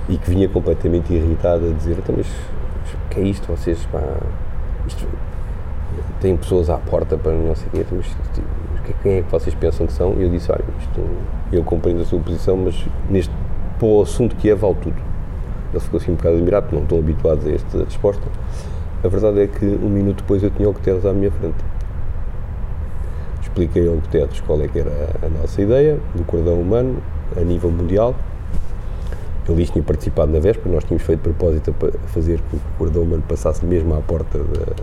e 0.08 0.18
que 0.18 0.30
vinha 0.30 0.48
completamente 0.50 1.14
irritado 1.14 1.70
a 1.70 1.74
dizer: 1.74 1.98
então, 2.00 2.16
mas 2.18 2.28
o 2.28 3.10
que 3.10 3.20
é 3.20 3.24
isto? 3.24 3.48
Vocês, 3.48 3.86
pá, 3.92 4.02
isto, 4.88 5.08
têm 6.20 6.36
pessoas 6.38 6.70
à 6.70 6.78
porta 6.78 7.18
para 7.18 7.32
não 7.34 7.56
sei 7.56 7.68
quê, 7.72 7.86
mas 7.92 8.06
isto- 8.06 8.44
quem 9.04 9.14
é 9.18 9.22
que 9.22 9.32
vocês 9.32 9.54
pensam 9.56 9.86
que 9.86 9.94
são? 9.94 10.14
E 10.18 10.24
eu 10.24 10.30
disse: 10.30 10.52
olha, 10.52 10.64
isto, 10.80 11.02
eu 11.52 11.64
compreendo 11.64 12.02
a 12.02 12.06
sua 12.06 12.20
posição, 12.20 12.58
mas 12.58 12.76
neste, 13.10 13.32
para 13.78 13.88
o 13.88 14.02
assunto 14.02 14.36
que 14.36 14.50
é, 14.50 14.56
vale 14.56 14.76
tudo. 14.82 14.96
Ele 15.72 15.80
ficou 15.80 16.00
assim 16.00 16.12
um 16.12 16.16
bocado 16.16 16.36
admirado, 16.36 16.68
não 16.72 16.82
estão 16.84 16.98
habituados 16.98 17.46
a 17.46 17.52
esta 17.52 17.84
resposta. 17.84 18.24
A 19.04 19.08
verdade 19.08 19.42
é 19.42 19.48
que 19.48 19.66
um 19.66 19.90
minuto 19.90 20.18
depois 20.24 20.42
eu 20.44 20.50
tinha 20.50 20.68
o 20.68 20.74
Guterres 20.74 21.06
à 21.06 21.14
minha 21.14 21.30
frente. 21.32 21.56
Expliquei 23.42 23.88
ao 23.88 23.96
Guterres 23.96 24.42
qual 24.42 24.62
é 24.62 24.68
que 24.68 24.80
era 24.80 24.92
a 25.24 25.30
nossa 25.30 25.62
ideia 25.62 26.00
do 26.16 26.24
cordão 26.24 26.60
humano 26.60 26.98
a 27.38 27.42
nível 27.42 27.72
mundial. 27.72 28.16
Ele 29.48 29.66
tinha 29.66 29.84
participado 29.84 30.32
na 30.32 30.40
véspera, 30.40 30.70
nós 30.76 30.84
tínhamos 30.84 31.04
feito 31.04 31.22
propósito 31.22 31.74
para 31.74 31.92
fazer 32.08 32.40
com 32.52 32.58
que 32.58 32.64
o 32.64 32.78
cordão 32.78 33.02
humano 33.04 33.24
passasse 33.28 33.66
mesmo 33.66 33.96
à 33.96 34.02
porta 34.02 34.38
da- 34.38 34.76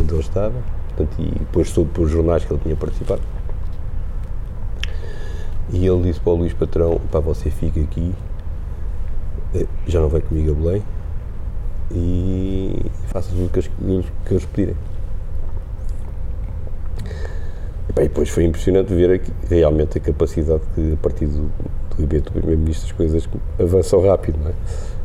onde 0.00 0.12
ele 0.12 0.20
estava. 0.20 0.54
Portanto, 0.88 1.16
e 1.18 1.30
depois 1.38 1.68
soube 1.70 1.90
pelos 1.90 2.10
jornais 2.10 2.44
que 2.44 2.52
ele 2.52 2.60
tinha 2.62 2.76
participado. 2.76 3.22
E 5.72 5.86
ele 5.86 6.02
disse 6.02 6.20
para 6.20 6.32
o 6.32 6.36
Luís 6.36 6.52
Patrão: 6.52 7.00
pá, 7.10 7.20
você 7.20 7.50
fica 7.50 7.80
aqui, 7.80 8.14
eh, 9.54 9.66
já 9.86 10.00
não 10.00 10.08
vai 10.08 10.20
comigo 10.20 10.52
a 10.52 10.54
Belém 10.54 10.82
e 11.90 12.80
faça 13.08 13.30
tudo 13.30 13.46
o 13.46 13.48
que 13.48 13.62
que 13.62 14.32
eles 14.32 14.44
pedirem. 14.46 14.76
E, 17.88 18.00
e 18.00 18.08
depois 18.08 18.28
foi 18.28 18.44
impressionante 18.44 18.92
ver 18.92 19.10
aqui, 19.12 19.32
realmente 19.48 19.98
a 19.98 20.00
capacidade 20.00 20.62
que, 20.74 20.92
a 20.92 20.96
partir 20.96 21.26
do, 21.26 21.42
do 21.42 21.96
gabinete 21.98 22.24
do 22.26 22.32
Primeiro-Ministro, 22.32 22.86
as 22.86 22.92
coisas 22.92 23.28
avançam 23.58 24.02
rápido. 24.02 24.38
Não 24.42 24.50
é? 24.50 24.54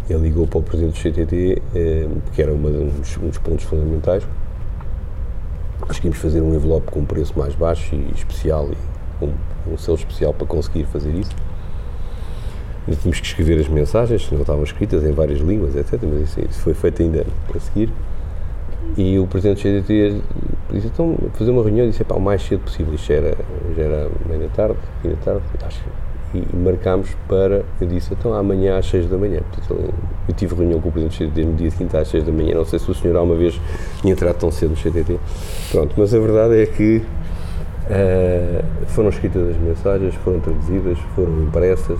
Ele 0.09 0.23
ligou 0.23 0.45
para 0.45 0.59
o 0.59 0.63
Presidente 0.63 0.93
do 0.93 1.13
CTT, 1.13 1.61
eh, 1.75 2.07
que 2.33 2.41
era 2.41 2.51
uma, 2.51 2.69
um, 2.69 2.89
dos, 2.89 3.17
um 3.17 3.29
dos 3.29 3.37
pontos 3.37 3.65
fundamentais. 3.65 4.23
Conseguimos 5.81 6.17
fazer 6.17 6.41
um 6.41 6.53
envelope 6.55 6.89
com 6.91 6.99
um 7.01 7.05
preço 7.05 7.37
mais 7.37 7.53
baixo 7.55 7.93
e 7.95 8.11
especial, 8.15 8.69
e 9.21 9.25
um, 9.25 9.33
um 9.73 9.77
selo 9.77 9.97
especial 9.97 10.33
para 10.33 10.47
conseguir 10.47 10.85
fazer 10.85 11.11
isso. 11.11 11.31
Ainda 12.87 12.99
tínhamos 12.99 13.19
que 13.19 13.27
escrever 13.27 13.59
as 13.59 13.67
mensagens, 13.67 14.29
não 14.31 14.41
estavam 14.41 14.63
escritas 14.63 15.03
em 15.03 15.11
várias 15.11 15.39
línguas, 15.39 15.75
etc. 15.75 15.99
Mas 16.03 16.21
isso, 16.29 16.41
isso 16.41 16.59
foi 16.61 16.73
feito 16.73 17.01
ainda 17.01 17.25
a 17.53 17.59
seguir. 17.59 17.89
E 18.97 19.19
o 19.19 19.27
presidente 19.27 19.57
do 19.57 19.61
CDT 19.61 20.21
disse, 20.71 20.87
então, 20.87 21.15
fazer 21.33 21.51
uma 21.51 21.63
reunião, 21.63 21.87
disse, 21.87 22.03
pá, 22.03 22.15
o 22.15 22.19
mais 22.21 22.41
cedo 22.41 22.61
possível. 22.61 22.93
Isto 22.93 23.07
já 23.07 23.13
era, 23.15 23.37
já 23.75 23.83
era 23.83 24.09
meia 24.27 24.47
da 24.47 24.49
tarde, 24.49 24.77
fim 25.01 25.09
da 25.09 25.15
tarde, 25.17 25.41
acho 25.63 25.83
que- 25.83 26.10
e, 26.33 26.55
marcámos 26.55 27.09
para, 27.27 27.63
eu 27.79 27.87
disse, 27.87 28.13
então 28.13 28.33
amanhã 28.33 28.77
às 28.77 28.85
6 28.87 29.07
da 29.07 29.17
manhã. 29.17 29.41
Portanto, 29.51 29.93
eu, 30.27 30.35
tive 30.35 30.55
reunião 30.55 30.79
com 30.79 30.89
o 30.89 30.91
presidente 30.91 31.17
do 31.17 31.29
CDT 31.29 31.45
no 31.45 31.55
dia 31.55 31.71
seguinte 31.71 31.97
às 31.97 32.07
6 32.07 32.23
da 32.23 32.31
manhã, 32.31 32.55
não 32.55 32.65
sei 32.65 32.79
se 32.79 32.89
o 32.89 32.93
senhor 32.93 33.17
alguma 33.17 33.35
vez 33.35 33.59
tinha 33.99 34.13
entrado 34.13 34.37
tão 34.37 34.51
cedo 34.51 34.71
no 34.71 34.77
CDT. 34.77 35.19
Pronto, 35.71 35.93
mas 35.97 36.13
a 36.13 36.19
verdade 36.19 36.61
é 36.61 36.65
que 36.65 37.01
eh, 37.89 38.63
foram 38.87 39.09
escritas 39.09 39.49
as 39.49 39.57
mensagens, 39.57 40.15
foram 40.15 40.39
traduzidas, 40.39 40.97
foram 41.15 41.43
impressas. 41.43 41.99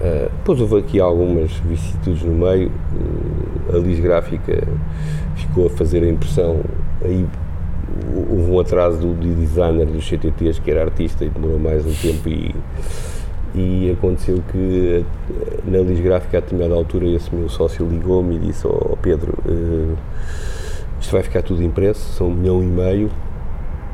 Uh, 0.00 0.28
depois 0.38 0.60
houve 0.60 0.78
aqui 0.78 0.98
algumas 0.98 1.52
vicissitudes 1.58 2.24
no 2.24 2.32
meio, 2.32 2.70
uh, 2.70 3.76
a 3.76 3.78
lisgráfica 3.78 4.66
ficou 5.36 5.66
a 5.66 5.70
fazer 5.70 6.02
a 6.02 6.08
impressão, 6.08 6.60
aí 7.04 7.24
houve 8.28 8.50
um 8.50 8.58
atraso 8.58 8.98
do, 8.98 9.14
do 9.14 9.34
designer 9.36 9.86
dos 9.86 10.04
CTTs, 10.08 10.60
que 10.60 10.72
era 10.72 10.82
artista 10.82 11.24
e 11.24 11.28
demorou 11.28 11.56
mais 11.56 11.86
um 11.86 11.92
tempo 11.94 12.28
e, 12.28 12.52
e 13.54 13.90
aconteceu 13.90 14.42
que 14.50 15.04
uh, 15.30 15.70
na 15.70 15.78
lisgráfica 15.78 16.38
a 16.38 16.40
determinada 16.40 16.74
altura 16.74 17.06
esse 17.06 17.34
meu 17.34 17.48
sócio 17.48 17.86
ligou-me 17.86 18.36
e 18.36 18.38
disse, 18.38 18.66
ó 18.66 18.96
Pedro, 19.00 19.34
uh, 19.46 19.96
isto 21.00 21.12
vai 21.12 21.22
ficar 21.22 21.42
tudo 21.42 21.62
impresso, 21.62 22.00
são 22.12 22.28
um 22.28 22.34
milhão 22.34 22.62
e 22.62 22.66
meio, 22.66 23.10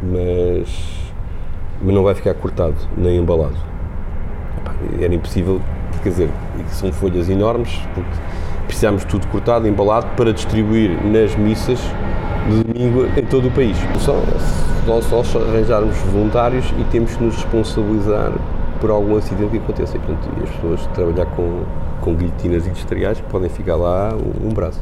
mas, 0.02 0.68
mas 1.82 1.94
não 1.94 2.04
vai 2.04 2.14
ficar 2.14 2.34
cortado, 2.34 2.76
nem 2.96 3.16
embalado. 3.16 3.56
Era 5.00 5.12
impossível, 5.14 5.60
quer 6.02 6.10
dizer, 6.10 6.30
são 6.68 6.92
folhas 6.92 7.28
enormes, 7.28 7.80
porque 7.94 8.10
precisamos 8.66 9.02
de 9.02 9.08
tudo 9.08 9.26
cortado, 9.28 9.66
embalado, 9.66 10.06
para 10.16 10.32
distribuir 10.32 10.90
nas 11.04 11.34
missas 11.34 11.80
de 12.48 12.62
domingo 12.62 13.06
em 13.16 13.24
todo 13.24 13.48
o 13.48 13.50
país. 13.50 13.76
Só, 13.98 14.22
só, 15.00 15.24
só 15.24 15.40
arranjarmos 15.40 15.96
voluntários 16.12 16.66
e 16.78 16.84
temos 16.84 17.16
que 17.16 17.24
nos 17.24 17.34
responsabilizar 17.34 18.32
por 18.80 18.90
algum 18.90 19.16
acidente 19.16 19.50
que 19.50 19.58
aconteça. 19.58 19.96
E, 19.96 20.00
portanto, 20.00 20.28
as 20.42 20.50
pessoas 20.50 20.86
trabalhar 20.88 21.26
com, 21.26 21.64
com 22.00 22.14
guilhotinas 22.14 22.66
industriais 22.66 23.20
que 23.20 23.26
podem 23.28 23.48
ficar 23.48 23.76
lá 23.76 24.14
um, 24.14 24.48
um 24.48 24.52
braço. 24.52 24.80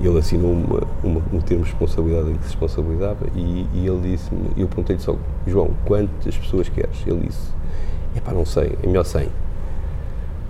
Ele 0.00 0.18
assinou 0.18 0.52
uma, 0.52 0.82
uma, 1.04 1.22
um 1.32 1.40
termo 1.40 1.62
de 1.62 1.70
responsabilidade 1.70 2.32
que 2.32 2.44
se 2.44 2.50
responsabilizava 2.50 3.26
e, 3.34 3.66
e 3.74 3.86
ele 3.86 4.12
disse-me, 4.12 4.48
eu 4.56 4.66
perguntei-lhe 4.66 5.02
só, 5.02 5.14
João, 5.46 5.70
quantas 5.84 6.38
pessoas 6.38 6.70
queres? 6.70 6.96
Ele 7.06 7.26
disse, 7.26 7.52
epá, 8.16 8.32
não 8.32 8.46
sei, 8.46 8.78
é 8.82 8.86
melhor 8.86 9.04
100. 9.04 9.28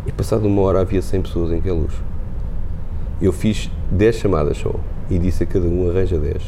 E 0.06 0.12
passado 0.12 0.46
uma 0.46 0.62
hora 0.62 0.80
havia 0.80 1.02
100 1.02 1.22
pessoas 1.22 1.52
em 1.52 1.60
Queluz. 1.60 1.92
Eu 3.20 3.32
fiz 3.32 3.70
10 3.90 4.16
chamadas 4.16 4.56
só 4.56 4.72
e 5.10 5.18
disse 5.18 5.42
a 5.42 5.46
cada 5.46 5.66
um 5.66 5.90
arranja 5.90 6.18
10. 6.18 6.42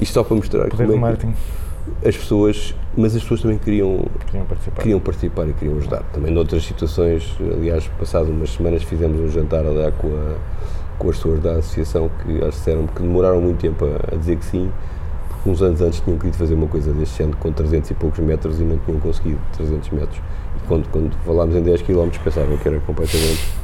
Isto 0.00 0.14
só 0.14 0.24
para 0.24 0.36
mostrar 0.36 0.68
Poder 0.68 0.86
como 0.86 0.98
do 1.00 1.06
é 1.06 1.16
que 1.16 1.26
as 2.04 2.16
pessoas, 2.16 2.74
mas 2.96 3.14
as 3.14 3.22
pessoas 3.22 3.42
também 3.42 3.58
queriam 3.58 4.04
Queriam 4.26 4.46
participar. 4.46 4.82
queriam 4.82 5.00
participar 5.00 5.48
e 5.48 5.52
queriam 5.52 5.78
ajudar. 5.78 6.02
Também 6.12 6.32
noutras 6.32 6.64
situações, 6.64 7.36
aliás, 7.40 7.86
passado 7.98 8.30
umas 8.30 8.50
semanas 8.50 8.82
fizemos 8.82 9.18
um 9.20 9.28
jantar 9.28 9.64
lá 9.64 9.90
com, 9.92 10.08
a, 10.08 10.34
com 10.98 11.10
as 11.10 11.16
pessoas 11.16 11.40
da 11.40 11.52
associação 11.52 12.10
que 12.22 12.40
elas 12.40 12.54
disseram 12.54 12.86
que 12.86 13.02
demoraram 13.02 13.40
muito 13.40 13.58
tempo 13.58 13.84
a, 13.84 14.14
a 14.14 14.16
dizer 14.16 14.36
que 14.36 14.44
sim, 14.44 14.70
porque 15.28 15.50
uns 15.50 15.62
anos 15.62 15.80
antes 15.80 16.00
tinham 16.00 16.18
querido 16.18 16.36
fazer 16.36 16.54
uma 16.54 16.68
coisa 16.68 16.92
deste 16.92 17.18
género 17.18 17.36
com 17.38 17.52
300 17.52 17.90
e 17.90 17.94
poucos 17.94 18.20
metros 18.20 18.60
e 18.60 18.64
não 18.64 18.78
tinham 18.78 19.00
conseguido 19.00 19.40
300 19.56 19.90
metros. 19.90 20.18
E 20.56 20.66
quando, 20.68 20.88
quando 20.88 21.16
falámos 21.24 21.56
em 21.56 21.62
10 21.62 21.82
km 21.82 22.08
pensavam 22.22 22.56
que 22.56 22.68
era 22.68 22.78
completamente 22.80 23.62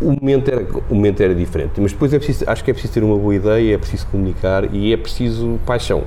o 0.00 0.12
momento 0.12 0.48
era, 0.48 0.64
o 0.88 0.94
momento 0.94 1.20
era 1.20 1.34
diferente, 1.34 1.80
mas 1.80 1.92
depois 1.92 2.12
é 2.12 2.18
preciso, 2.18 2.44
acho 2.48 2.62
que 2.62 2.70
é 2.70 2.74
preciso 2.74 2.94
ter 2.94 3.02
uma 3.02 3.18
boa 3.18 3.34
ideia, 3.34 3.74
é 3.74 3.78
preciso 3.78 4.06
comunicar 4.06 4.72
e 4.72 4.92
é 4.92 4.96
preciso 4.96 5.58
paixão. 5.66 6.04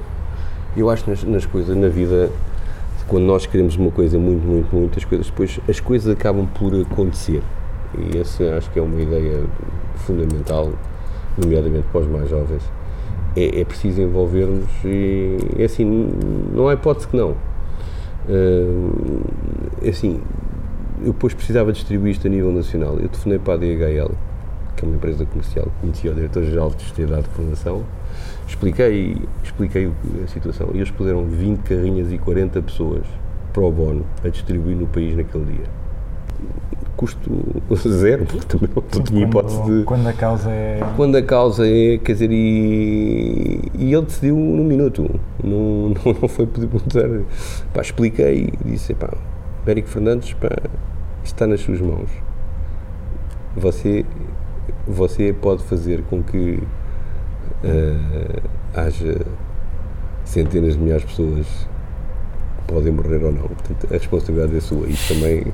Eu 0.75 0.89
acho 0.89 1.09
nas, 1.09 1.23
nas 1.23 1.45
coisas, 1.45 1.75
na 1.75 1.89
vida, 1.89 2.29
quando 3.07 3.25
nós 3.25 3.45
queremos 3.45 3.75
uma 3.75 3.91
coisa 3.91 4.17
muito, 4.17 4.45
muito, 4.45 4.73
muito, 4.75 4.97
as 4.97 5.05
coisas 5.05 5.27
depois, 5.27 5.59
as 5.67 5.79
coisas 5.79 6.11
acabam 6.11 6.47
por 6.47 6.73
acontecer. 6.73 7.41
E 7.97 8.17
essa 8.17 8.55
acho 8.57 8.71
que 8.71 8.79
é 8.79 8.81
uma 8.81 9.01
ideia 9.01 9.43
fundamental, 9.95 10.71
nomeadamente 11.37 11.87
para 11.91 12.01
os 12.01 12.07
mais 12.07 12.29
jovens. 12.29 12.63
É, 13.35 13.61
é 13.61 13.65
preciso 13.65 14.01
envolver-nos 14.01 14.69
e, 14.83 15.37
é 15.57 15.65
assim, 15.65 15.85
não 16.53 16.67
há 16.67 16.73
hipótese 16.73 17.07
que 17.07 17.17
não. 17.17 17.35
Hum, 18.29 19.21
É 19.81 19.89
assim, 19.89 20.21
eu 21.01 21.11
depois 21.11 21.33
precisava 21.33 21.71
distribuir 21.73 22.11
isto 22.11 22.27
a 22.27 22.29
nível 22.29 22.51
nacional. 22.51 22.93
Eu 22.99 23.09
telefonei 23.09 23.39
para 23.39 23.55
a 23.55 23.57
DHL, 23.57 24.11
que 24.75 24.85
é 24.85 24.87
uma 24.87 24.95
empresa 24.95 25.25
comercial, 25.25 25.67
conheci 25.81 26.07
o 26.07 26.13
Diretor-Geral 26.13 26.69
de 26.69 26.83
Sociedade 26.83 27.23
de 27.23 27.29
Formação, 27.29 27.83
expliquei, 28.51 29.17
expliquei 29.43 29.91
a 30.23 30.27
situação 30.27 30.69
e 30.73 30.77
eles 30.77 30.91
puseram 30.91 31.25
20 31.25 31.59
carrinhas 31.59 32.11
e 32.11 32.17
40 32.17 32.61
pessoas 32.61 33.03
para 33.53 33.63
o 33.63 33.71
bono 33.71 34.05
a 34.23 34.29
distribuir 34.29 34.75
no 34.75 34.87
país 34.87 35.15
naquele 35.15 35.45
dia. 35.45 35.65
Custo 36.95 37.31
zero, 37.89 38.25
porque 38.25 38.45
também 38.45 38.69
não, 38.75 39.03
tinha 39.03 39.23
hipótese 39.25 39.63
de. 39.63 39.83
quando 39.85 40.07
a 40.07 40.13
causa 40.13 40.51
é. 40.51 40.79
Quando 40.95 41.15
a 41.15 41.21
causa 41.23 41.67
é, 41.67 41.97
quer 41.97 42.13
dizer, 42.13 42.31
e, 42.31 43.61
e 43.73 43.93
ele 43.93 44.05
decidiu 44.05 44.35
num 44.35 44.63
minuto, 44.63 45.09
não, 45.43 45.89
não, 46.05 46.13
não 46.21 46.27
foi 46.27 46.45
pedir 46.45 46.67
perguntar. 46.67 47.25
Pá, 47.73 47.81
expliquei 47.81 48.49
e 48.65 48.71
disse, 48.71 48.93
pá, 48.93 49.09
Érico 49.65 49.87
Fernandes, 49.87 50.33
pá, 50.33 50.49
está 51.23 51.47
nas 51.47 51.61
suas 51.61 51.81
mãos. 51.81 52.09
Você, 53.55 54.05
você 54.85 55.33
pode 55.33 55.63
fazer 55.63 56.03
com 56.03 56.21
que 56.21 56.61
eh, 57.63 58.41
haja 58.73 59.25
centenas 60.25 60.73
de 60.73 60.79
milhares 60.79 61.03
de 61.03 61.09
pessoas 61.09 61.47
que 62.57 62.73
podem 62.73 62.91
morrer 62.91 63.23
ou 63.23 63.31
não. 63.31 63.43
Portanto, 63.43 63.87
a 63.89 63.93
responsabilidade 63.93 64.55
é 64.55 64.59
sua. 64.59 64.87
Isso 64.87 65.13
também 65.13 65.45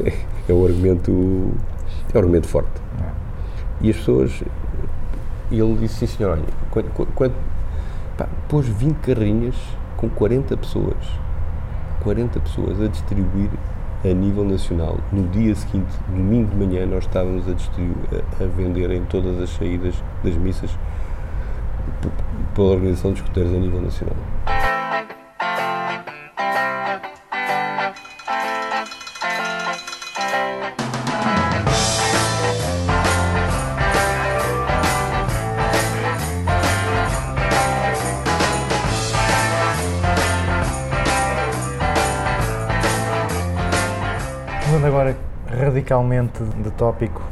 é 0.48 0.52
um 0.52 0.64
argumento, 0.64 1.52
é 2.12 2.16
um 2.16 2.20
argumento 2.20 2.48
forte. 2.48 2.70
E 3.80 3.90
as 3.90 3.96
pessoas. 3.96 4.42
Ele 5.50 5.76
disse: 5.80 6.06
Sim, 6.06 6.06
senhor, 6.06 6.32
olha, 6.32 6.42
quando, 6.70 7.14
quando, 7.14 7.34
pá, 8.18 8.28
pôs 8.48 8.66
20 8.66 8.96
carrinhas 8.96 9.54
com 9.96 10.08
40 10.08 10.56
pessoas. 10.56 10.96
40 12.02 12.40
pessoas 12.40 12.80
a 12.80 12.88
distribuir 12.88 13.50
a 14.04 14.12
nível 14.12 14.44
nacional. 14.44 14.98
No 15.12 15.26
dia 15.28 15.54
seguinte, 15.54 15.92
domingo 16.08 16.50
de 16.50 16.56
manhã, 16.56 16.86
nós 16.86 17.04
estávamos 17.04 17.44
a, 17.48 17.52
a, 17.52 18.44
a 18.44 18.46
vender 18.48 18.90
em 18.90 19.04
todas 19.04 19.40
as 19.40 19.50
saídas 19.50 19.94
das 20.22 20.34
missas 20.34 20.70
pela 22.54 22.68
organização 22.68 23.12
de 23.12 23.20
escuteiros 23.20 23.52
a 23.52 23.56
nível 23.58 23.80
nacional. 23.80 24.16
Mudando 44.66 44.86
agora 44.86 45.16
radicalmente 45.46 46.42
de 46.42 46.70
tópico 46.72 47.22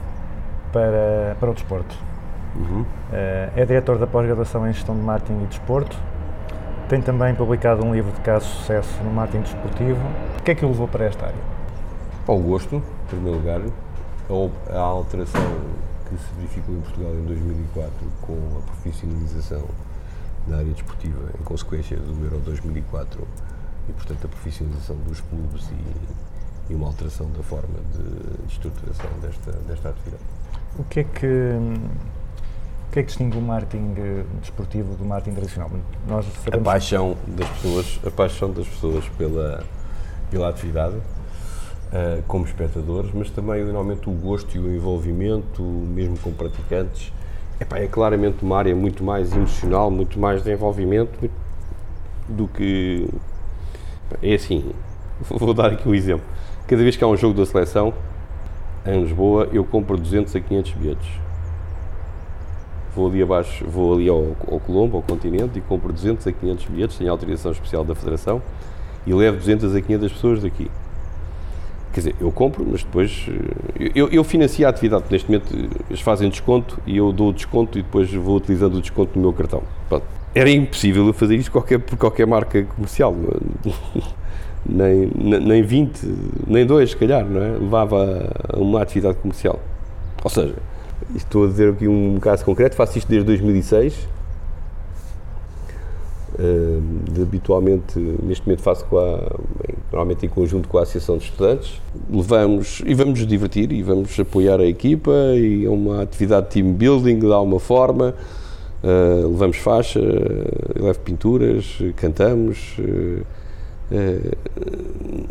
para, 0.73 1.37
para 1.41 1.51
o 1.51 1.55
desporto. 1.55 2.14
Eh, 3.13 3.51
é 3.57 3.65
diretor 3.65 3.99
da 3.99 4.07
pós-graduação 4.07 4.69
em 4.69 4.73
Gestão 4.73 4.95
de 4.95 5.03
Marketing 5.03 5.43
e 5.43 5.47
Desporto. 5.47 5.97
Tem 6.89 7.01
também 7.01 7.35
publicado 7.35 7.85
um 7.85 7.95
livro 7.95 8.13
de 8.13 8.21
caso 8.21 8.47
de 8.47 8.53
sucesso 8.53 9.03
no 9.03 9.11
marketing 9.11 9.43
desportivo. 9.43 10.01
O 10.39 10.43
que 10.43 10.51
é 10.51 10.55
que 10.55 10.65
o 10.65 10.69
levou 10.69 10.87
para 10.87 11.07
esta 11.07 11.27
área? 11.27 11.39
Ao 12.27 12.39
gosto, 12.39 12.77
em 12.77 13.07
primeiro 13.09 13.39
lugar, 13.39 13.61
a 14.71 14.79
alteração 14.79 15.41
que 16.09 16.17
se 16.17 16.35
verificou 16.37 16.75
em 16.75 16.81
Portugal 16.81 17.13
em 17.15 17.25
2004 17.25 17.93
com 18.23 18.39
a 18.59 18.63
profissionalização 18.67 19.63
da 20.47 20.59
área 20.59 20.73
desportiva 20.73 21.31
em 21.41 21.43
consequência 21.43 21.97
do 21.97 22.25
Euro 22.25 22.39
2004 22.41 23.27
e, 23.89 23.93
portanto, 23.93 24.25
a 24.27 24.29
profissionalização 24.29 24.97
dos 24.97 25.21
clubes 25.21 25.71
e, 25.71 26.73
e 26.73 26.75
uma 26.75 26.89
alteração 26.89 27.31
da 27.31 27.43
forma 27.43 27.79
de, 27.93 28.47
de 28.47 28.53
estruturação 28.53 29.11
desta, 29.21 29.53
desta 29.67 29.89
atividade. 29.91 30.23
O 30.79 30.85
que 30.85 31.01
é 31.01 31.05
que, 31.05 31.59
o 32.89 32.93
que, 32.93 33.01
é 33.01 33.03
que 33.03 33.09
distingue 33.09 33.37
o 33.37 33.41
marketing 33.41 33.95
eh, 33.99 34.25
desportivo 34.41 34.95
do 34.95 35.05
marketing 35.05 35.35
tradicional? 35.35 35.71
Nós 36.09 36.27
A 36.53 36.59
paixão 36.59 37.17
das 37.27 37.49
pessoas, 37.49 38.01
a 38.07 38.11
paixão 38.11 38.53
das 38.53 38.67
pessoas 38.69 39.05
pela, 39.19 39.65
pela 40.31 40.49
atividade, 40.49 40.97
eh, 41.93 42.23
como 42.27 42.45
espectadores, 42.45 43.11
mas 43.13 43.31
também 43.31 43.65
normalmente 43.65 44.09
o 44.09 44.13
gosto 44.13 44.57
e 44.57 44.61
o 44.61 44.75
envolvimento, 44.75 45.63
mesmo 45.63 46.19
com 46.19 46.33
praticantes. 46.33 47.13
Epá, 47.61 47.79
é 47.79 47.87
claramente 47.87 48.45
uma 48.45 48.59
área 48.59 48.75
muito 48.75 49.05
mais 49.05 49.33
emocional, 49.33 49.91
muito 49.91 50.19
mais 50.19 50.43
de 50.43 50.53
envolvimento 50.53 51.31
do 52.29 52.49
que. 52.49 53.09
É 54.23 54.35
assim, 54.35 54.73
vou 55.31 55.55
dar 55.55 55.73
aqui 55.73 55.89
um 55.89 55.95
exemplo. 55.95 56.25
Cada 56.67 56.83
vez 56.83 56.97
que 56.97 57.05
há 57.05 57.07
um 57.07 57.17
jogo 57.17 57.39
da 57.39 57.47
seleção, 57.47 57.93
em 58.87 59.03
Lisboa, 59.03 59.49
eu 59.53 59.65
compro 59.65 59.97
200 59.97 60.35
a 60.35 60.41
500 60.41 60.73
bilhetes. 60.73 61.24
Vou 62.95 63.09
ali 63.09 63.23
abaixo, 63.23 63.65
vou 63.67 63.95
ali 63.95 64.09
ao, 64.09 64.37
ao 64.51 64.61
Colombo, 64.61 64.97
ao 64.97 65.03
continente, 65.03 65.59
e 65.59 65.61
compro 65.63 65.93
200 65.93 66.27
a 66.27 66.33
500 66.33 66.65
bilhetes, 66.67 66.97
tenho 66.99 67.11
autorização 67.11 67.53
especial 67.53 67.85
da 67.85 67.95
Federação, 67.95 68.41
e 69.07 69.13
levo 69.13 69.37
200 69.39 69.75
a 69.75 69.81
500 69.81 70.13
pessoas 70.13 70.43
daqui. 70.43 70.71
Quer 71.93 72.01
dizer, 72.01 72.17
eu 72.21 72.33
compro, 72.33 72.67
mas 72.69 72.83
depois. 72.83 73.27
eh, 73.79 73.91
Eu, 73.95 74.09
eu 74.09 74.25
financio 74.25 74.67
a 74.67 74.71
atividade, 74.71 75.05
neste 75.11 75.31
momento 75.31 75.55
eles 75.89 76.01
fazem 76.01 76.29
desconto 76.29 76.79
e 76.87 76.97
eu 76.97 77.13
dou 77.13 77.29
o 77.29 77.33
desconto 77.33 77.79
e 77.79 77.83
depois 77.83 78.13
vou 78.13 78.37
utilizando 78.37 78.75
o 78.77 78.81
desconto 78.81 79.13
no 79.15 79.23
meu 79.23 79.33
cartão. 79.33 79.63
Pronto. 79.89 80.05
Era 80.35 80.51
impossível 80.51 81.07
eu 81.07 81.13
fazer 81.13 81.37
isto 81.37 81.53
qualquer, 81.53 81.79
por 81.79 81.97
qualquer 81.97 82.27
marca 82.27 82.65
comercial. 82.65 83.15
nem 84.67 85.11
nem 85.15 85.63
20, 85.63 86.01
nem 86.47 86.67
2, 86.67 86.91
se 86.91 86.97
calhar, 86.97 87.25
não 87.25 87.41
é? 87.41 87.51
Levava 87.51 88.33
a 88.53 88.59
uma 88.59 88.83
atividade 88.83 89.19
comercial. 89.19 89.61
Ou 90.25 90.31
seja, 90.31 90.55
estou 91.15 91.45
a 91.45 91.49
dizer 91.49 91.71
aqui 91.71 91.89
um 91.89 92.19
caso 92.21 92.45
concreto, 92.45 92.77
faço 92.77 92.99
isto 92.99 93.09
desde 93.09 93.27
2006. 93.27 94.09
Uh, 96.37 96.83
de- 97.13 97.23
habitualmente, 97.23 97.97
neste 97.97 98.45
momento 98.45 98.63
faço 98.63 98.85
com 98.87 98.99
a, 98.99 99.19
bem, 99.19 99.77
normalmente 99.93 100.27
em 100.27 100.29
conjunto 100.29 100.67
com 100.69 100.79
a 100.79 100.83
Associação 100.83 101.17
de 101.17 101.25
Estudantes. 101.25 101.81
Levamos 102.11 102.83
e 102.85 102.93
vamos 102.93 103.21
nos 103.21 103.29
divertir 103.29 103.71
e 103.71 103.83
vamos 103.85 104.19
apoiar 104.19 104.59
a 104.59 104.67
equipa 104.67 105.13
e 105.37 105.65
é 105.65 105.71
uma 105.71 106.03
atividade 106.03 106.47
de 106.49 106.53
team 106.55 106.73
building, 106.73 107.21
dá 107.21 107.41
uma 107.41 107.61
forma. 107.61 108.15
Uh, 108.83 109.29
levamos 109.29 109.59
faixa, 109.59 110.01
uh, 110.01 110.85
levo 110.85 110.99
pinturas, 111.01 111.79
cantamos. 111.97 112.77
uh, 112.81 113.25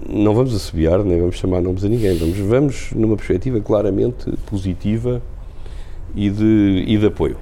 não 0.07 0.33
vamos 0.33 0.55
assobiar, 0.55 1.03
nem 1.03 1.19
vamos 1.19 1.35
chamar 1.35 1.61
nomes 1.61 1.83
a 1.83 1.89
ninguém. 1.89 2.17
Vamos, 2.17 2.37
vamos 2.37 2.91
numa 2.95 3.17
perspectiva 3.17 3.59
claramente 3.59 4.31
positiva 4.49 5.21
e 6.15 6.29
de, 6.29 6.83
e 6.87 6.97
de 6.97 7.05
apoio. 7.07 7.37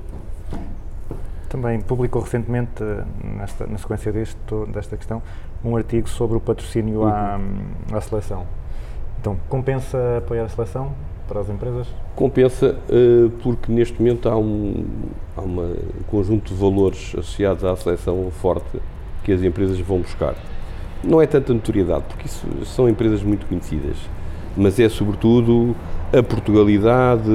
Também 1.50 1.82
publicou 1.82 2.22
recentemente, 2.22 2.82
eh, 2.82 3.04
nesta, 3.38 3.68
na 3.68 3.78
sequência 3.78 4.12
disto, 4.12 4.66
desta 4.68 4.96
questão, 4.96 5.22
um 5.64 5.76
artigo 5.76 6.08
sobre 6.08 6.38
o 6.38 6.40
patrocínio 6.40 7.06
à, 7.06 7.40
à 7.92 8.02
seleção. 8.02 8.46
Então, 9.20 9.38
compensa 9.50 10.18
apoiar 10.18 10.46
a 10.46 10.50
seleção 10.50 10.94
para 11.28 11.42
as 11.42 11.50
empresas? 11.50 11.88
Compensa 12.16 12.78
eh, 12.90 13.30
porque 13.44 13.72
neste 13.72 14.00
momento 14.00 14.30
há 14.30 14.38
um, 14.38 14.86
há 15.38 15.42
um 15.42 15.76
conjunto 16.08 16.54
de 16.54 16.60
valores 16.60 17.14
associados 17.18 17.64
à 17.64 17.76
seleção 17.76 18.32
forte 18.32 18.82
que 19.24 19.32
as 19.32 19.42
empresas 19.44 19.80
vão 19.80 20.00
buscar. 20.00 20.36
Não 21.04 21.22
é 21.22 21.28
tanta 21.28 21.54
notoriedade, 21.54 22.04
porque 22.08 22.28
isso 22.28 22.46
são 22.66 22.88
empresas 22.88 23.24
muito 23.24 23.46
conhecidas, 23.46 23.98
mas 24.56 24.80
é 24.80 24.88
sobretudo 24.88 25.76
a 26.14 26.22
Portugalidade, 26.24 27.30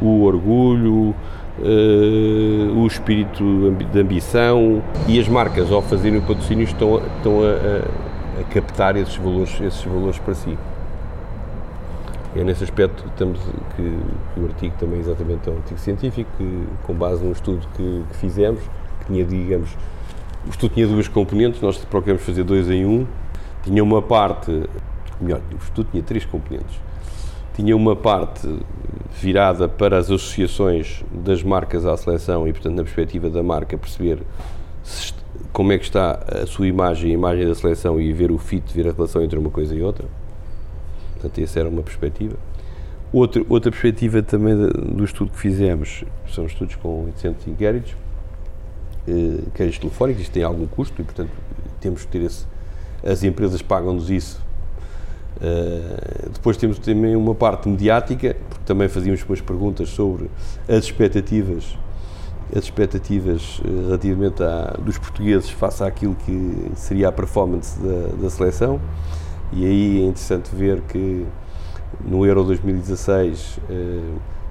o 0.00 0.22
orgulho, 0.24 1.14
eh, 1.62 2.70
o 2.74 2.86
espírito 2.86 3.72
de 3.92 4.00
ambição 4.00 4.82
e 5.06 5.18
as 5.20 5.28
marcas 5.28 5.70
ao 5.70 5.82
fazerem 5.82 6.18
o 6.18 6.22
patrocínio 6.22 6.64
estão, 6.64 6.96
a- 6.96 7.02
estão 7.16 7.40
a, 7.42 8.40
a- 8.40 8.44
captar 8.52 8.96
esses 8.96 9.16
valores, 9.16 9.60
esses 9.60 9.84
valores 9.84 10.18
para 10.18 10.34
si. 10.34 10.56
É 12.34 12.44
nesse 12.44 12.64
aspecto 12.64 13.02
que 13.16 13.24
que, 13.24 13.98
que 14.34 14.40
o 14.40 14.44
artigo 14.44 14.74
também 14.78 15.00
exatamente 15.00 15.48
é 15.48 15.52
um 15.52 15.56
artigo 15.56 15.80
científico, 15.80 16.30
que, 16.36 16.64
com 16.86 16.92
base 16.94 17.24
num 17.24 17.32
estudo 17.32 17.66
que, 17.76 18.02
que 18.10 18.16
fizemos, 18.16 18.60
que 19.00 19.06
tinha, 19.06 19.24
digamos, 19.24 19.70
o 20.46 20.50
estudo 20.50 20.74
tinha 20.74 20.86
duas 20.86 21.08
componentes, 21.08 21.60
nós 21.62 21.78
procuramos 21.78 22.22
fazer 22.22 22.44
dois 22.44 22.68
em 22.70 22.84
um. 22.84 23.06
Tinha 23.62 23.82
uma 23.82 24.00
parte, 24.02 24.62
melhor, 25.20 25.40
o 25.52 25.56
estudo 25.56 25.88
tinha 25.90 26.02
três 26.02 26.24
componentes. 26.26 26.78
Tinha 27.56 27.74
uma 27.74 27.96
parte 27.96 28.46
virada 29.18 29.66
para 29.66 29.96
as 29.96 30.10
associações 30.10 31.02
das 31.10 31.42
marcas 31.42 31.86
à 31.86 31.96
seleção 31.96 32.46
e, 32.46 32.52
portanto, 32.52 32.76
na 32.76 32.82
perspectiva 32.82 33.30
da 33.30 33.42
marca, 33.42 33.78
perceber 33.78 34.18
como 35.52 35.72
é 35.72 35.78
que 35.78 35.84
está 35.84 36.22
a 36.42 36.46
sua 36.46 36.66
imagem, 36.66 37.12
a 37.12 37.14
imagem 37.14 37.48
da 37.48 37.54
seleção 37.54 37.98
e 37.98 38.12
ver 38.12 38.30
o 38.30 38.36
fit, 38.36 38.62
ver 38.74 38.88
a 38.88 38.92
relação 38.92 39.22
entre 39.22 39.38
uma 39.38 39.48
coisa 39.48 39.74
e 39.74 39.80
outra. 39.80 40.06
Portanto, 41.14 41.38
essa 41.38 41.58
era 41.58 41.68
uma 41.68 41.82
perspectiva. 41.82 42.36
Outra, 43.10 43.70
perspectiva 43.70 44.22
também 44.22 44.54
do 44.54 45.02
estudo 45.02 45.30
que 45.30 45.38
fizemos, 45.38 46.04
são 46.28 46.44
estudos 46.44 46.74
com 46.74 47.06
800 47.06 47.46
inquéritos, 47.46 47.96
eh, 49.08 49.40
inquéritos 49.46 49.78
telefónicos, 49.78 50.22
isto 50.22 50.32
tem 50.32 50.42
algum 50.42 50.66
custo 50.66 51.00
e, 51.00 51.04
portanto, 51.04 51.30
temos 51.80 52.04
que 52.04 52.08
ter 52.08 52.22
esse. 52.22 52.46
As 53.02 53.24
empresas 53.24 53.62
pagam-nos 53.62 54.10
isso. 54.10 54.44
Eh, 55.40 56.28
depois 56.32 56.56
temos 56.56 56.78
também 56.78 57.14
uma 57.14 57.34
parte 57.34 57.68
mediática, 57.68 58.36
porque 58.48 58.64
também 58.64 58.88
fazíamos 58.88 59.22
umas 59.24 59.40
perguntas 59.40 59.90
sobre 59.90 60.30
as 60.68 60.84
expectativas 60.84 61.76
as 62.54 62.64
expectativas 62.64 63.60
eh, 63.64 63.68
relativamente 63.86 64.42
à, 64.42 64.76
dos 64.78 64.98
portugueses 64.98 65.50
face 65.50 65.82
àquilo 65.82 66.14
que 66.14 66.70
seria 66.74 67.08
a 67.08 67.12
performance 67.12 67.78
da, 67.80 68.22
da 68.22 68.30
seleção. 68.30 68.80
E 69.52 69.64
aí 69.64 70.02
é 70.02 70.06
interessante 70.06 70.54
ver 70.54 70.80
que 70.82 71.26
no 72.04 72.24
Euro 72.26 72.44
2016 72.44 73.58
eh, 73.68 74.00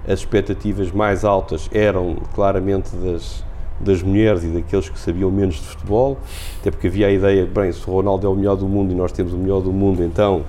as 0.08 0.20
expectativas 0.20 0.92
mais 0.92 1.24
altas 1.24 1.70
eram 1.74 2.18
claramente 2.34 2.96
das, 2.96 3.44
das 3.80 4.02
mulheres 4.04 4.44
e 4.44 4.48
daqueles 4.48 4.90
que 4.90 5.00
sabiam 5.00 5.32
menos 5.32 5.56
de 5.56 5.62
futebol, 5.62 6.18
até 6.62 6.72
porque 6.72 6.88
havia 6.88 7.08
a 7.08 7.12
ideia, 7.12 7.46
bem, 7.46 7.72
se 7.72 7.90
o 7.90 7.94
Ronaldo 7.94 8.28
é 8.28 8.30
o 8.30 8.36
melhor 8.36 8.56
do 8.56 8.68
mundo 8.68 8.92
e 8.92 8.96
nós 8.96 9.12
temos 9.12 9.34
o 9.34 9.38
melhor 9.38 9.62
do 9.62 9.74
mundo, 9.74 10.04
então, 10.04 10.44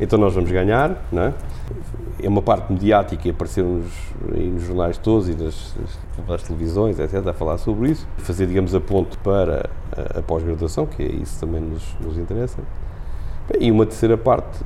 então 0.00 0.18
nós 0.18 0.34
vamos 0.34 0.50
ganhar, 0.50 1.04
não 1.10 1.22
é? 1.22 1.34
É 2.22 2.28
uma 2.28 2.42
parte 2.42 2.72
mediática 2.72 3.28
e 3.28 3.30
apareceram 3.30 3.74
nos, 3.74 3.92
nos 4.20 4.62
jornais 4.62 4.98
todos 4.98 5.28
e 5.28 5.34
nas, 5.34 5.74
nas 6.26 6.42
televisões, 6.42 6.98
etc., 6.98 7.26
a 7.26 7.32
falar 7.32 7.58
sobre 7.58 7.90
isso. 7.90 8.06
Fazer, 8.18 8.46
digamos, 8.46 8.74
a 8.74 8.80
ponte 8.80 9.16
para 9.18 9.70
a, 9.96 10.18
a 10.18 10.22
pós-graduação, 10.22 10.86
que 10.86 11.02
é 11.02 11.06
isso 11.06 11.38
também 11.40 11.60
nos, 11.60 11.96
nos 12.00 12.18
interessa. 12.18 12.58
E 13.58 13.70
uma 13.70 13.86
terceira 13.86 14.16
parte, 14.18 14.60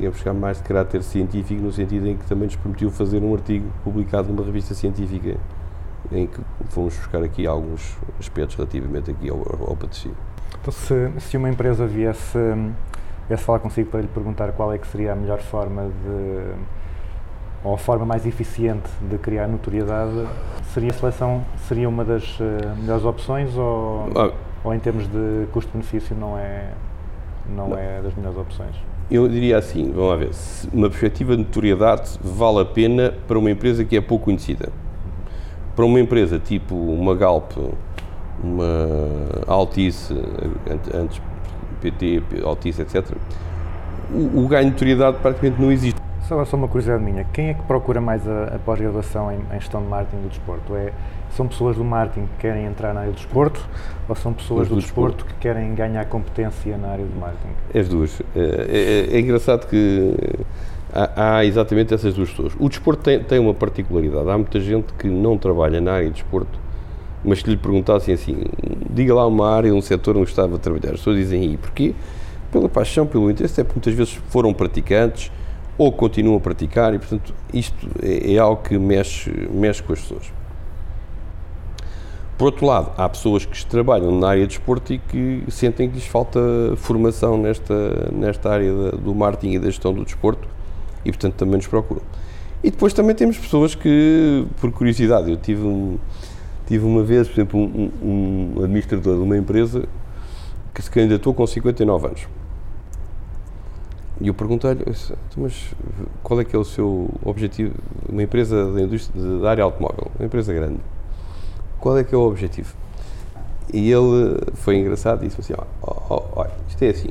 eh, 0.00 0.06
é 0.06 0.10
buscar 0.10 0.32
mais 0.32 0.58
de 0.58 0.62
caráter 0.62 1.02
científico, 1.02 1.60
no 1.60 1.72
sentido 1.72 2.06
em 2.06 2.16
que 2.16 2.24
também 2.26 2.46
nos 2.46 2.54
permitiu 2.54 2.90
fazer 2.90 3.22
um 3.22 3.34
artigo 3.34 3.66
publicado 3.82 4.28
numa 4.28 4.44
revista 4.44 4.72
científica, 4.72 5.36
em 6.12 6.26
que 6.26 6.40
fomos 6.68 6.96
buscar 6.96 7.22
aqui 7.24 7.46
alguns 7.46 7.96
aspectos 8.20 8.56
relativamente 8.56 9.10
aqui 9.10 9.28
ao, 9.28 9.38
ao 9.38 9.76
patrocínio. 9.76 10.16
Então, 10.60 10.72
se, 10.72 11.10
se 11.18 11.36
uma 11.36 11.48
empresa 11.48 11.86
viesse, 11.86 12.38
viesse 13.28 13.42
falar 13.44 13.58
consigo 13.58 13.90
para 13.90 14.00
lhe 14.00 14.08
perguntar 14.08 14.52
qual 14.52 14.72
é 14.72 14.78
que 14.78 14.86
seria 14.86 15.12
a 15.12 15.16
melhor 15.16 15.40
forma 15.40 15.82
de, 16.04 16.52
ou 17.62 17.74
a 17.74 17.78
forma 17.78 18.04
mais 18.04 18.26
eficiente 18.26 18.88
de 19.10 19.16
criar 19.18 19.46
notoriedade, 19.48 20.26
seria 20.72 20.90
a 20.90 20.92
seleção 20.94 21.44
seria 21.66 21.88
uma 21.88 22.04
das 22.04 22.38
eh, 22.40 22.74
melhores 22.78 23.04
opções 23.04 23.56
ou, 23.56 24.08
Ah, 24.14 24.30
ou 24.62 24.74
em 24.74 24.78
termos 24.78 25.06
de 25.06 25.46
custo-benefício 25.52 26.14
não 26.14 26.36
é, 26.38 26.68
não, 27.48 27.76
é 27.78 28.02
das 28.02 28.14
melhores 28.14 28.36
opções? 28.38 28.74
Eu 29.10 29.28
diria 29.28 29.58
assim, 29.58 29.90
vamos 29.92 30.10
lá 30.10 30.16
ver, 30.16 30.30
uma 30.72 30.88
perspectiva 30.88 31.36
de 31.36 31.42
notoriedade 31.42 32.18
vale 32.22 32.60
a 32.60 32.64
pena 32.64 33.12
para 33.26 33.38
uma 33.38 33.50
empresa 33.50 33.84
que 33.84 33.96
é 33.96 34.00
pouco 34.00 34.26
conhecida. 34.26 34.70
Para 35.76 35.84
uma 35.84 36.00
empresa 36.00 36.38
tipo 36.38 36.74
uma 36.74 37.14
Galp, 37.14 37.52
uma 38.42 38.64
Altice, 39.46 40.14
ante- 40.70 40.96
antes 40.96 41.22
PT, 41.90 42.22
Altice, 42.44 42.82
etc., 42.82 43.04
o, 44.12 44.44
o 44.44 44.48
ganho 44.48 44.64
de 44.66 44.70
notoriedade 44.72 45.18
praticamente 45.20 45.60
não 45.60 45.72
existe. 45.72 46.00
Só, 46.28 46.42
só 46.44 46.56
uma 46.56 46.68
curiosidade 46.68 47.02
minha, 47.02 47.24
quem 47.32 47.50
é 47.50 47.54
que 47.54 47.62
procura 47.64 48.00
mais 48.00 48.26
a, 48.26 48.44
a 48.54 48.58
pós-graduação 48.58 49.30
em, 49.30 49.36
em 49.54 49.60
gestão 49.60 49.82
de 49.82 49.88
marketing 49.88 50.22
do 50.22 50.28
desporto? 50.28 50.74
É, 50.74 50.92
são 51.36 51.46
pessoas 51.46 51.76
do 51.76 51.84
marketing 51.84 52.26
que 52.26 52.38
querem 52.38 52.64
entrar 52.64 52.94
na 52.94 53.00
área 53.00 53.12
do 53.12 53.16
desporto 53.16 53.60
ou 54.08 54.14
são 54.14 54.32
pessoas 54.32 54.68
do, 54.68 54.76
do 54.76 54.80
desporto 54.80 55.24
que 55.26 55.34
querem 55.34 55.74
ganhar 55.74 56.04
competência 56.06 56.78
na 56.78 56.88
área 56.88 57.04
do 57.04 57.18
marketing? 57.18 57.78
As 57.78 57.88
duas. 57.88 58.22
É, 58.34 59.08
é- 59.10 59.16
é 59.16 59.20
engraçado 59.20 59.66
que 59.68 60.14
há, 60.94 61.36
há 61.38 61.44
exatamente 61.44 61.92
essas 61.92 62.14
duas 62.14 62.30
pessoas. 62.30 62.54
O 62.58 62.68
desporto 62.68 63.02
tem, 63.02 63.22
tem 63.22 63.38
uma 63.38 63.52
particularidade. 63.52 64.28
Há 64.30 64.38
muita 64.38 64.60
gente 64.60 64.94
que 64.94 65.08
não 65.08 65.36
trabalha 65.36 65.80
na 65.80 65.92
área 65.92 66.06
de 66.06 66.14
desporto, 66.14 66.58
mas 67.24 67.42
que 67.42 67.50
lhe 67.50 67.56
perguntassem 67.56 68.14
assim, 68.14 68.36
diga 68.90 69.14
lá 69.14 69.26
uma 69.26 69.50
área, 69.50 69.74
um 69.74 69.80
setor 69.80 70.16
onde 70.16 70.26
gostava 70.26 70.54
de 70.56 70.60
trabalhar. 70.60 70.92
As 70.92 70.98
pessoas 70.98 71.16
dizem, 71.16 71.52
e 71.52 71.56
porquê? 71.56 71.94
Pela 72.52 72.68
paixão, 72.68 73.06
pelo 73.06 73.30
interesse, 73.30 73.60
é 73.60 73.64
porque 73.64 73.78
muitas 73.78 73.94
vezes 73.94 74.12
foram 74.28 74.52
praticantes 74.52 75.32
ou 75.76 75.90
continuam 75.90 76.36
a 76.36 76.40
praticar 76.40 76.94
e, 76.94 76.98
portanto, 76.98 77.34
isto 77.52 77.88
é, 78.02 78.34
é 78.34 78.38
algo 78.38 78.62
que 78.62 78.78
mexe, 78.78 79.30
mexe 79.52 79.82
com 79.82 79.92
as 79.92 80.00
pessoas. 80.00 80.32
Por 82.36 82.46
outro 82.46 82.66
lado, 82.66 82.90
há 82.96 83.08
pessoas 83.08 83.44
que 83.44 83.64
trabalham 83.66 84.10
na 84.18 84.28
área 84.30 84.42
de 84.42 84.48
desporto 84.48 84.92
e 84.92 84.98
que 84.98 85.44
sentem 85.48 85.88
que 85.88 85.94
lhes 85.94 86.06
falta 86.06 86.40
formação 86.76 87.38
nesta, 87.38 88.10
nesta 88.12 88.50
área 88.50 88.72
da- 88.72 88.90
do 88.96 89.14
marketing 89.14 89.52
e 89.52 89.58
da 89.58 89.66
gestão 89.66 89.92
do 89.94 90.04
desporto 90.04 90.48
e, 91.04 91.10
portanto, 91.12 91.34
também 91.34 91.56
nos 91.56 91.66
procuram. 91.68 92.02
E 92.62 92.70
depois 92.70 92.92
também 92.92 93.14
temos 93.14 93.38
pessoas 93.38 93.74
que, 93.74 94.46
por 94.60 94.72
curiosidade, 94.72 95.30
eu 95.30 95.36
tive, 95.36 95.62
um, 95.64 95.96
tive 96.66 96.84
uma 96.84 97.02
vez, 97.02 97.28
por 97.28 97.34
exemplo, 97.34 97.60
um, 97.60 97.90
um- 98.02 98.64
administrador 98.64 99.16
de 99.16 99.22
uma 99.22 99.36
empresa 99.36 99.86
que 100.72 100.82
se 100.82 100.90
candidatou 100.90 101.32
com 101.34 101.46
59 101.46 102.06
anos. 102.06 102.28
E 104.20 104.28
eu 104.28 104.34
perguntei-lhe, 104.34 104.82
"Então, 104.82 105.42
mas 105.42 105.74
qual 106.22 106.40
é 106.40 106.44
que 106.44 106.54
é 106.54 106.58
o 106.58 106.64
seu 106.64 107.10
objetivo? 107.24 107.74
Uma 108.08 108.22
empresa 108.22 108.72
da, 108.72 108.80
indústria, 108.80 109.22
da 109.40 109.50
área 109.50 109.64
automóvel, 109.64 110.10
uma 110.18 110.26
empresa 110.26 110.52
grande 110.52 110.78
qual 111.84 111.98
é 111.98 112.02
que 112.02 112.14
é 112.14 112.18
o 112.18 112.22
objetivo? 112.22 112.74
E 113.70 113.90
ele 113.92 114.38
foi 114.54 114.78
engraçado 114.78 115.22
e 115.22 115.28
disse 115.28 115.38
assim, 115.38 115.52
olha, 115.82 116.50
isto 116.66 116.82
é 116.82 116.88
assim, 116.88 117.10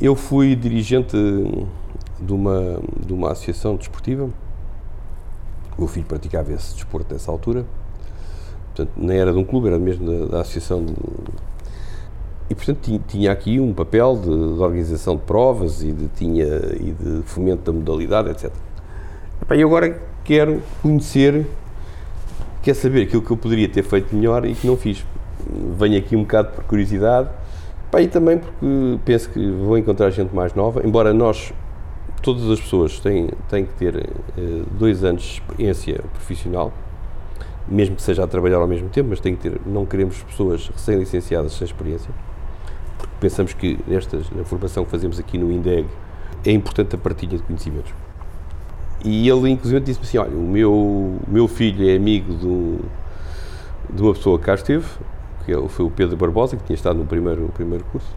eu 0.00 0.16
fui 0.16 0.56
dirigente 0.56 1.14
de 2.18 2.32
uma, 2.32 2.80
de 3.04 3.12
uma 3.12 3.32
associação 3.32 3.76
desportiva, 3.76 4.24
o 4.24 5.80
meu 5.80 5.86
filho 5.86 6.06
praticava 6.06 6.50
esse 6.50 6.74
desporto 6.76 7.12
nessa 7.12 7.30
altura, 7.30 7.66
portanto, 8.76 8.90
nem 8.96 9.16
era 9.16 9.32
de 9.32 9.38
um 9.38 9.44
clube, 9.44 9.68
era 9.68 9.78
mesmo 9.78 10.06
da, 10.06 10.26
da 10.26 10.40
associação 10.42 10.84
de, 10.84 10.92
e 12.48 12.54
portanto 12.54 13.00
tinha, 13.08 13.32
aqui 13.32 13.58
um 13.58 13.72
papel 13.72 14.16
de, 14.16 14.28
de 14.28 14.60
organização 14.60 15.16
de 15.16 15.22
provas 15.22 15.82
e 15.82 15.92
de, 15.92 16.08
tinha, 16.08 16.46
e 16.78 16.92
de 16.92 17.22
fomento 17.24 17.70
da 17.70 17.76
modalidade, 17.76 18.30
etc. 18.30 18.52
E 19.50 19.62
agora 19.62 20.00
quero 20.24 20.62
conhecer 20.82 21.46
quer 22.62 22.74
saber 22.74 23.02
aquilo 23.02 23.22
que 23.22 23.30
eu 23.30 23.36
poderia 23.36 23.68
ter 23.68 23.84
feito 23.84 24.14
melhor 24.14 24.44
e 24.44 24.52
que 24.52 24.66
não 24.66 24.76
fiz. 24.76 25.04
Venho 25.78 25.98
aqui 25.98 26.16
um 26.16 26.22
bocado 26.22 26.48
por 26.48 26.64
curiosidade 26.64 27.28
pá, 27.90 28.00
e 28.00 28.08
também 28.08 28.38
porque 28.38 28.98
penso 29.04 29.30
que 29.30 29.50
vou 29.52 29.78
encontrar 29.78 30.10
gente 30.10 30.34
mais 30.34 30.52
nova, 30.54 30.84
embora 30.84 31.12
nós, 31.12 31.52
todas 32.22 32.50
as 32.50 32.60
pessoas 32.60 32.98
têm, 32.98 33.28
têm 33.48 33.64
que 33.64 33.72
ter 33.74 33.96
eh, 33.96 34.62
dois 34.78 35.04
anos 35.04 35.22
de 35.22 35.28
experiência 35.34 36.00
profissional, 36.12 36.72
mesmo 37.68 37.96
que 37.96 38.02
seja 38.02 38.24
a 38.24 38.26
trabalhar 38.26 38.58
ao 38.58 38.66
mesmo 38.68 38.88
tempo, 38.88 39.10
mas 39.10 39.20
tem 39.20 39.34
que 39.34 39.42
ter, 39.48 39.60
não 39.66 39.84
queremos 39.84 40.22
pessoas 40.22 40.68
recém-licenciadas 40.68 41.52
sem 41.52 41.64
experiência, 41.64 42.10
porque 42.98 43.12
pensamos 43.20 43.52
que 43.52 43.78
nestas, 43.86 44.30
na 44.30 44.44
formação 44.44 44.84
que 44.84 44.90
fazemos 44.90 45.18
aqui 45.18 45.36
no 45.38 45.50
INDEG 45.50 45.86
é 46.44 46.52
importante 46.52 46.94
a 46.94 46.98
partilha 46.98 47.36
de 47.36 47.42
conhecimentos. 47.42 47.92
E 49.04 49.28
ele, 49.28 49.50
inclusive, 49.50 49.80
disse-me 49.80 50.06
assim: 50.06 50.18
Olha, 50.18 50.36
o 50.36 50.42
meu, 50.48 50.72
o 50.72 51.20
meu 51.28 51.46
filho 51.46 51.88
é 51.88 51.96
amigo 51.96 52.32
um- 52.46 52.78
de 53.92 54.02
uma 54.02 54.14
pessoa 54.14 54.38
que 54.38 54.44
cá 54.46 54.54
esteve, 54.54 54.86
que 55.44 55.52
foi 55.68 55.84
o 55.86 55.90
Pedro 55.90 56.16
Barbosa, 56.16 56.56
que 56.56 56.64
tinha 56.64 56.74
estado 56.74 56.98
no 56.98 57.04
primeiro, 57.04 57.42
no 57.42 57.48
primeiro 57.48 57.84
curso. 57.84 58.08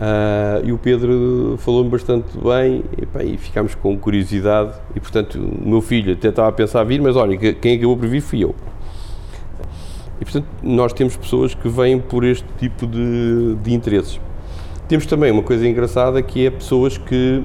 Ah, 0.00 0.60
e 0.64 0.72
o 0.72 0.78
Pedro 0.78 1.56
falou-me 1.58 1.90
bastante 1.90 2.28
bem 2.38 2.82
e, 2.96 3.04
pá, 3.04 3.22
e 3.22 3.36
ficámos 3.36 3.74
com 3.74 3.98
curiosidade. 3.98 4.72
E, 4.96 5.00
portanto, 5.00 5.34
o 5.38 5.68
meu 5.68 5.82
filho 5.82 6.14
até 6.14 6.28
estava 6.28 6.48
a 6.48 6.52
pensar 6.52 6.80
a 6.80 6.84
vir, 6.84 7.02
mas 7.02 7.16
olha, 7.16 7.36
que- 7.36 7.52
quem 7.52 7.76
acabou 7.76 7.96
por 7.98 8.08
vir 8.08 8.20
fui 8.22 8.42
eu. 8.42 8.54
E, 10.20 10.24
portanto, 10.24 10.46
nós 10.62 10.92
temos 10.92 11.16
pessoas 11.16 11.54
que 11.54 11.68
vêm 11.68 11.98
por 11.98 12.24
este 12.24 12.46
tipo 12.58 12.86
de, 12.86 13.56
de 13.62 13.72
interesses. 13.74 14.18
Temos 14.88 15.06
também 15.06 15.30
uma 15.30 15.42
coisa 15.42 15.66
engraçada 15.68 16.20
que 16.22 16.46
é 16.46 16.50
pessoas 16.50 16.98
que, 16.98 17.42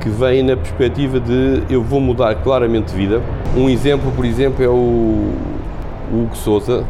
que 0.00 0.08
vêm 0.08 0.42
na 0.42 0.56
perspectiva 0.56 1.20
de 1.20 1.62
eu 1.70 1.82
vou 1.82 2.00
mudar 2.00 2.34
claramente 2.36 2.92
de 2.92 2.96
vida. 2.96 3.22
Um 3.56 3.68
exemplo, 3.68 4.10
por 4.12 4.24
exemplo, 4.24 4.64
é 4.64 4.68
o, 4.68 4.72
o 6.12 6.22
Hugo 6.24 6.36
Souza, 6.36 6.84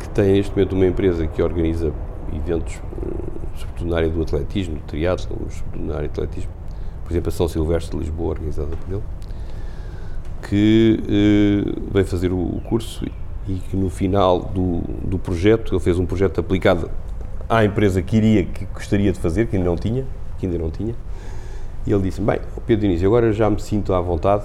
que 0.00 0.08
tem 0.10 0.34
neste 0.34 0.52
momento 0.54 0.74
uma 0.74 0.86
empresa 0.86 1.26
que 1.26 1.42
organiza 1.42 1.92
eventos, 2.34 2.74
eh, 2.74 3.23
sobretudo 3.74 3.90
na 3.90 3.96
área 3.96 4.08
do 4.08 4.22
atletismo, 4.22 4.76
do 4.76 4.82
triatlo, 4.82 5.36
na 5.74 5.96
área 5.96 6.08
do 6.08 6.12
atletismo. 6.12 6.50
Por 7.04 7.12
exemplo, 7.12 7.28
a 7.28 7.32
São 7.32 7.48
Silvestre 7.48 7.96
de 7.96 8.04
Lisboa, 8.04 8.30
organizada 8.30 8.76
por 8.76 8.94
ele, 8.94 9.02
que 10.48 11.00
eh, 11.08 11.80
veio 11.92 12.06
fazer 12.06 12.32
o, 12.32 12.38
o 12.38 12.60
curso 12.62 13.04
e 13.46 13.54
que 13.54 13.76
no 13.76 13.90
final 13.90 14.40
do, 14.40 14.80
do 15.04 15.18
projeto, 15.18 15.74
ele 15.74 15.80
fez 15.80 15.98
um 15.98 16.06
projeto 16.06 16.40
aplicado 16.40 16.90
à 17.48 17.64
empresa 17.64 18.00
que 18.00 18.16
iria, 18.16 18.44
que 18.44 18.64
gostaria 18.66 19.12
de 19.12 19.18
fazer, 19.18 19.46
que 19.48 19.56
ainda 19.56 19.68
não 19.68 19.76
tinha, 19.76 20.06
que 20.38 20.46
ainda 20.46 20.58
não 20.58 20.70
tinha, 20.70 20.94
e 21.86 21.92
ele 21.92 22.02
disse, 22.02 22.20
bem, 22.20 22.40
Pedro 22.66 22.88
Diniz, 22.88 23.04
agora 23.04 23.32
já 23.32 23.50
me 23.50 23.60
sinto 23.60 23.92
à 23.92 24.00
vontade, 24.00 24.44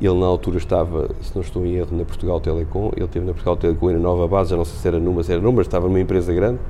ele 0.00 0.18
na 0.18 0.26
altura 0.26 0.58
estava, 0.58 1.10
se 1.20 1.34
não 1.34 1.42
estou 1.42 1.66
em 1.66 1.74
erro, 1.74 1.96
na 1.96 2.04
Portugal 2.04 2.40
Telecom, 2.40 2.92
ele 2.96 3.04
esteve 3.04 3.26
na 3.26 3.32
Portugal 3.32 3.56
Telecom 3.56 3.90
e 3.90 3.94
na 3.94 3.98
nova 3.98 4.28
base, 4.28 4.50
já 4.50 4.56
não 4.56 4.64
sei 4.64 4.78
se 4.78 4.86
era 4.86 5.00
numa, 5.00 5.22
se 5.24 5.32
era 5.32 5.40
numa, 5.40 5.56
mas 5.56 5.66
estava 5.66 5.88
numa 5.88 6.00
empresa 6.00 6.32
grande, 6.32 6.60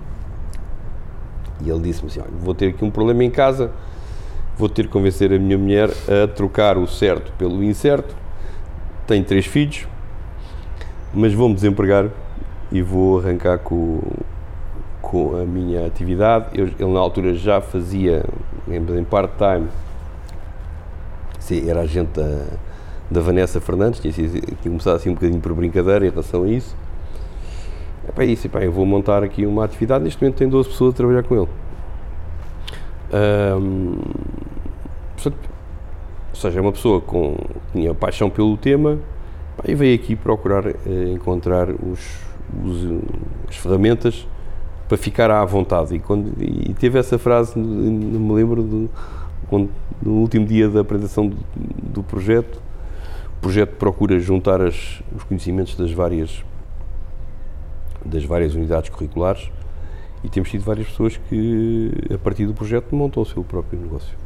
e 1.65 1.71
ele 1.71 1.81
disse-me 1.81 2.09
assim, 2.11 2.21
olha, 2.21 2.31
vou 2.41 2.55
ter 2.55 2.69
aqui 2.69 2.85
um 2.85 2.91
problema 2.91 3.23
em 3.25 3.31
casa, 3.31 3.71
vou 4.57 4.69
ter 4.69 4.87
que 4.87 4.93
convencer 4.93 5.33
a 5.33 5.39
minha 5.39 5.59
mulher 5.59 5.91
a 6.09 6.27
trocar 6.29 6.77
o 6.77 6.87
certo 6.87 7.33
pelo 7.39 7.63
incerto, 7.63 8.15
tenho 9.07 9.25
três 9.25 9.47
filhos, 9.47 9.87
mas 11.13 11.33
vou-me 11.33 11.55
desempregar 11.55 12.09
e 12.71 12.81
vou 12.81 13.19
arrancar 13.19 13.59
com, 13.59 14.01
com 15.01 15.37
a 15.37 15.45
minha 15.45 15.87
atividade. 15.87 16.47
Eu, 16.55 16.67
ele 16.67 16.93
na 16.93 17.01
altura 17.01 17.35
já 17.35 17.61
fazia 17.61 18.25
em, 18.67 18.77
em 18.77 19.05
part-time, 19.05 19.69
era 21.69 21.81
agente 21.81 22.19
da, 22.19 22.47
da 23.11 23.21
Vanessa 23.21 23.61
Fernandes, 23.61 24.01
tinha 24.01 24.31
começado 24.63 24.97
assim 24.97 25.11
um 25.11 25.15
bocadinho 25.15 25.41
por 25.41 25.53
brincadeira 25.55 26.07
em 26.07 26.11
relação 26.11 26.45
a 26.45 26.49
isso. 26.49 26.75
Epá, 28.13 28.25
isso, 28.25 28.47
epá, 28.47 28.63
eu 28.63 28.71
vou 28.71 28.85
montar 28.85 29.23
aqui 29.23 29.47
uma 29.47 29.65
atividade, 29.65 30.05
neste 30.05 30.23
momento 30.23 30.37
tem 30.37 30.49
12 30.49 30.69
pessoas 30.69 30.95
a 30.95 30.97
trabalhar 30.97 31.23
com 31.23 31.35
ele. 31.35 31.49
Ahm, 33.13 33.99
portanto, 35.15 35.51
ou 36.31 36.37
seja, 36.37 36.59
é 36.59 36.63
uma 36.63 36.73
pessoa 36.73 37.01
com 37.01 37.37
tinha 37.73 37.95
paixão 37.95 38.29
pelo 38.31 38.57
tema 38.57 38.99
pá, 39.57 39.65
e 39.67 39.75
veio 39.75 39.95
aqui 39.95 40.15
procurar 40.15 40.67
eh, 40.67 41.13
encontrar 41.15 41.69
os, 41.71 42.01
os, 42.65 43.03
as 43.49 43.57
ferramentas 43.57 44.27
para 44.89 44.99
ficar 44.99 45.31
à 45.31 45.43
vontade. 45.45 45.95
E, 45.95 45.99
quando, 45.99 46.33
e 46.39 46.75
teve 46.75 46.99
essa 46.99 47.19
frase, 47.19 47.59
não 47.59 48.21
me 48.21 48.33
lembro, 48.35 48.63
do, 48.63 48.91
quando, 49.49 49.71
no 50.03 50.13
último 50.17 50.45
dia 50.45 50.69
da 50.69 50.81
apresentação 50.81 51.29
do, 51.29 51.37
do 51.57 52.03
projeto. 52.03 52.61
O 53.39 53.41
projeto 53.41 53.75
procura 53.77 54.21
juntar 54.21 54.61
as, 54.61 55.03
os 55.17 55.25
conhecimentos 55.25 55.75
das 55.77 55.91
várias, 55.93 56.45
das 58.05 58.25
várias 58.25 58.55
unidades 58.55 58.91
curriculares 58.91 59.51
e 60.25 60.29
temos 60.29 60.51
tido 60.51 60.65
várias 60.65 60.87
pessoas 60.89 61.17
que, 61.29 61.91
a 62.13 62.19
partir 62.19 62.47
do 62.47 62.55
projeto, 62.55 62.95
montam 62.95 63.23
o 63.23 63.27
seu 63.27 63.43
próprio 63.43 63.81
negócio. 63.81 64.17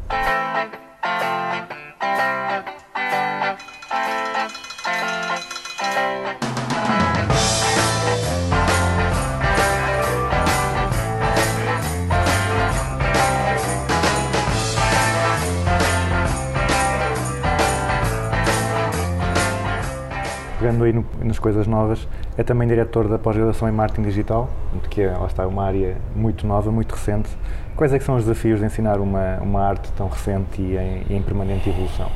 Pegando 20.67 20.85
aí 20.85 20.93
no- 20.93 21.05
nas 21.23 21.39
coisas 21.39 21.67
novas, 21.67 22.07
é 22.37 22.43
também 22.43 22.67
diretor 22.67 23.07
da 23.07 23.19
pós-graduação 23.19 23.69
em 23.69 23.73
marketing 23.73 24.03
digital, 24.09 24.49
que 24.91 25.01
é, 25.03 25.13
lá 25.17 25.27
está, 25.27 25.47
uma 25.47 25.65
área 25.65 25.97
muito 26.15 26.45
nova, 26.47 26.71
muito 26.73 26.93
recente. 26.93 27.29
Quais 27.77 27.93
é 27.93 27.99
que 27.99 28.05
são 28.05 28.17
os 28.17 28.25
desafios 28.25 28.59
de 28.59 28.67
ensinar 28.67 28.99
uma, 28.99 29.39
uma 29.41 29.63
arte 29.63 29.91
tão 29.93 30.09
recente 30.09 30.61
e 30.61 30.77
em, 30.77 31.03
e 31.09 31.17
em 31.17 31.23
permanente 31.23 31.69
evolução? 31.69 32.09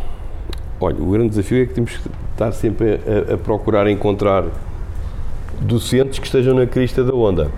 Olha, 0.81 0.97
o 1.01 1.11
grande 1.11 1.29
desafio 1.29 1.63
é 1.63 1.67
que 1.67 1.75
temos 1.75 1.97
que 1.97 2.09
estar 2.33 2.51
sempre 2.53 2.99
a, 3.31 3.35
a 3.35 3.39
procurar 3.39 3.87
encontrar 3.89 4.45
docentes 5.61 6.19
que 6.19 6.27
estejam 6.27 6.55
na 6.55 6.67
crista 6.67 7.05
da 7.05 7.15
onda. 7.15 7.51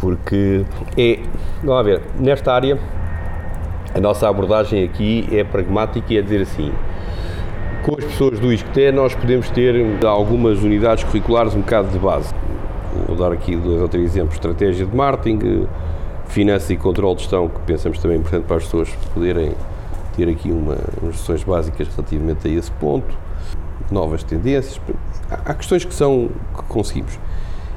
Porque 0.00 0.64
é, 0.96 1.18
vamos 1.64 1.84
ver, 1.84 2.02
nesta 2.20 2.52
área, 2.52 2.78
a 3.92 4.00
nossa 4.00 4.28
abordagem 4.28 4.84
aqui 4.84 5.26
é 5.32 5.42
pragmática 5.42 6.12
e 6.12 6.18
é 6.18 6.22
dizer 6.22 6.42
assim, 6.42 6.70
com 7.88 7.96
as 7.96 8.04
pessoas 8.04 8.38
do 8.38 8.52
ISCTE 8.52 8.92
nós 8.92 9.14
podemos 9.14 9.48
ter 9.48 9.74
algumas 10.04 10.62
unidades 10.62 11.04
curriculares 11.04 11.54
um 11.54 11.60
bocado 11.60 11.88
de 11.88 11.98
base. 11.98 12.34
Vou 13.06 13.16
dar 13.16 13.32
aqui 13.32 13.56
dois 13.56 13.80
ou 13.80 13.88
três 13.88 14.10
exemplos. 14.10 14.34
Estratégia 14.34 14.84
de 14.84 14.94
marketing, 14.94 15.66
finanças 16.26 16.68
e 16.68 16.76
controle 16.76 17.14
de 17.14 17.22
gestão, 17.22 17.48
que 17.48 17.58
pensamos 17.60 17.98
também 17.98 18.18
importante 18.18 18.44
para 18.44 18.56
as 18.56 18.64
pessoas 18.64 18.90
poderem 19.14 19.52
ter 20.14 20.28
aqui 20.28 20.50
uma, 20.50 20.76
umas 21.00 21.16
noções 21.16 21.42
básicas 21.42 21.88
relativamente 21.88 22.46
a 22.46 22.50
esse 22.50 22.70
ponto. 22.72 23.16
Novas 23.90 24.22
tendências. 24.22 24.78
Há, 25.30 25.54
questões 25.54 25.86
que 25.86 25.94
são 25.94 26.28
que 26.58 26.64
conseguimos. 26.64 27.18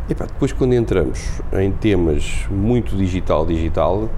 Depois 0.09 0.51
quando 0.51 0.73
entramos 0.73 1.41
em 1.53 1.71
temas 1.71 2.47
muito 2.51 2.97
digital, 2.97 3.45
digital, 3.45 4.09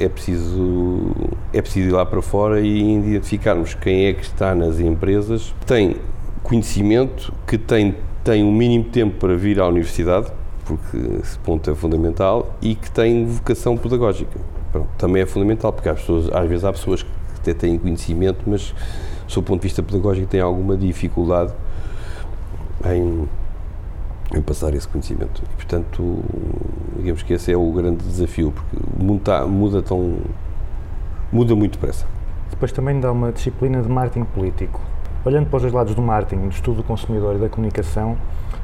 é 0.00 0.08
preciso, 0.08 1.12
é 1.52 1.60
preciso 1.60 1.88
ir 1.88 1.92
lá 1.92 2.06
para 2.06 2.22
fora 2.22 2.60
e 2.60 2.96
identificarmos 2.96 3.74
quem 3.74 4.06
é 4.06 4.12
que 4.12 4.22
está 4.22 4.54
nas 4.54 4.78
empresas, 4.78 5.54
tem 5.66 5.96
conhecimento, 6.42 7.32
que 7.46 7.58
tem, 7.58 7.96
tem 8.22 8.44
um 8.44 8.52
mínimo 8.52 8.84
tempo 8.84 9.18
para 9.18 9.36
vir 9.36 9.60
à 9.60 9.66
universidade, 9.66 10.30
porque 10.64 10.96
esse 11.22 11.38
ponto 11.38 11.70
é 11.70 11.74
fundamental, 11.74 12.54
e 12.62 12.74
que 12.74 12.90
tem 12.90 13.26
vocação 13.26 13.76
pedagógica. 13.76 14.38
Pronto, 14.70 14.88
também 14.96 15.22
é 15.22 15.26
fundamental, 15.26 15.72
porque 15.72 15.88
às, 15.88 16.00
pessoas, 16.00 16.28
às 16.32 16.48
vezes 16.48 16.64
há 16.64 16.72
pessoas 16.72 17.02
que 17.02 17.10
até 17.40 17.54
têm 17.54 17.78
conhecimento, 17.78 18.40
mas 18.46 18.74
do 19.26 19.32
seu 19.32 19.42
ponto 19.42 19.60
de 19.60 19.68
vista 19.68 19.82
pedagógico 19.82 20.26
têm 20.26 20.40
alguma 20.40 20.76
dificuldade 20.76 21.52
em, 22.86 23.28
em 24.34 24.42
passar 24.42 24.74
esse 24.74 24.86
conhecimento. 24.88 25.42
E, 25.42 25.56
portanto, 25.56 26.22
digamos 26.96 27.22
que 27.22 27.32
esse 27.32 27.52
é 27.52 27.56
o 27.56 27.70
grande 27.72 28.04
desafio, 28.04 28.52
porque 28.52 28.76
o 28.76 29.02
mundo 29.04 29.18
está- 29.20 29.46
muda 29.46 29.82
tão. 29.82 30.16
muda 31.32 31.54
muito 31.56 31.72
depressa. 31.72 32.06
Depois 32.50 32.70
também 32.70 33.00
dá 33.00 33.10
uma 33.10 33.32
disciplina 33.32 33.82
de 33.82 33.88
marketing 33.88 34.24
político. 34.26 34.80
Olhando 35.24 35.46
para 35.46 35.56
os 35.56 35.62
dois 35.62 35.74
lados 35.74 35.94
do 35.94 36.02
marketing, 36.02 36.42
do 36.42 36.50
estudo 36.50 36.76
do 36.78 36.82
consumidor 36.84 37.34
e 37.34 37.38
da 37.38 37.48
comunicação, 37.48 38.16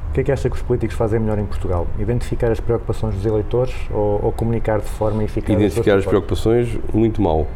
o 0.08 0.12
que 0.12 0.20
é 0.20 0.24
que 0.24 0.30
acha 0.30 0.48
que 0.48 0.54
os 0.56 0.62
políticos 0.62 0.94
fazem 0.96 1.18
melhor 1.18 1.38
em 1.38 1.46
Portugal? 1.46 1.86
Identificar 1.98 2.52
as 2.52 2.60
preocupações 2.60 3.14
dos 3.14 3.24
eleitores 3.26 3.74
ou, 3.90 4.20
ou 4.24 4.32
comunicar 4.32 4.78
de 4.78 4.86
forma 4.86 5.24
eficaz 5.24 5.58
Identificar 5.58 5.96
as 5.96 6.04
preocupações, 6.06 6.78
muito 6.92 7.20
mal. 7.20 7.46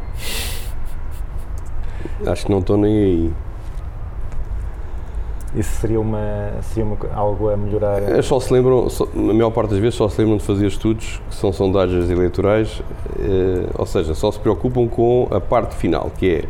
Acho 2.25 2.45
que 2.45 2.51
não 2.51 2.59
estão 2.59 2.77
nem 2.77 2.93
aí. 2.97 3.33
Isso 5.55 5.79
seria, 5.79 5.99
uma, 6.01 6.19
seria 6.61 6.83
uma 6.83 6.97
algo 7.13 7.49
a 7.49 7.55
melhorar? 7.55 8.01
Eles 8.03 8.25
só 8.25 8.39
se 8.39 8.51
lembram, 8.51 8.89
só- 8.89 9.07
na 9.13 9.33
maior 9.33 9.51
parte 9.51 9.69
das 9.69 9.79
vezes, 9.79 9.95
só 9.95 10.09
se 10.09 10.19
lembram 10.21 10.37
de 10.37 10.43
fazer 10.43 10.67
estudos 10.67 11.21
que 11.29 11.35
são 11.35 11.53
sondagens 11.53 12.09
eleitorais, 12.09 12.81
eh, 13.19 13.65
ou 13.77 13.85
seja, 13.85 14.13
só 14.13 14.31
se 14.31 14.39
preocupam 14.39 14.87
com 14.87 15.27
a 15.31 15.39
parte 15.39 15.75
final, 15.75 16.11
que 16.17 16.29
é 16.29 16.45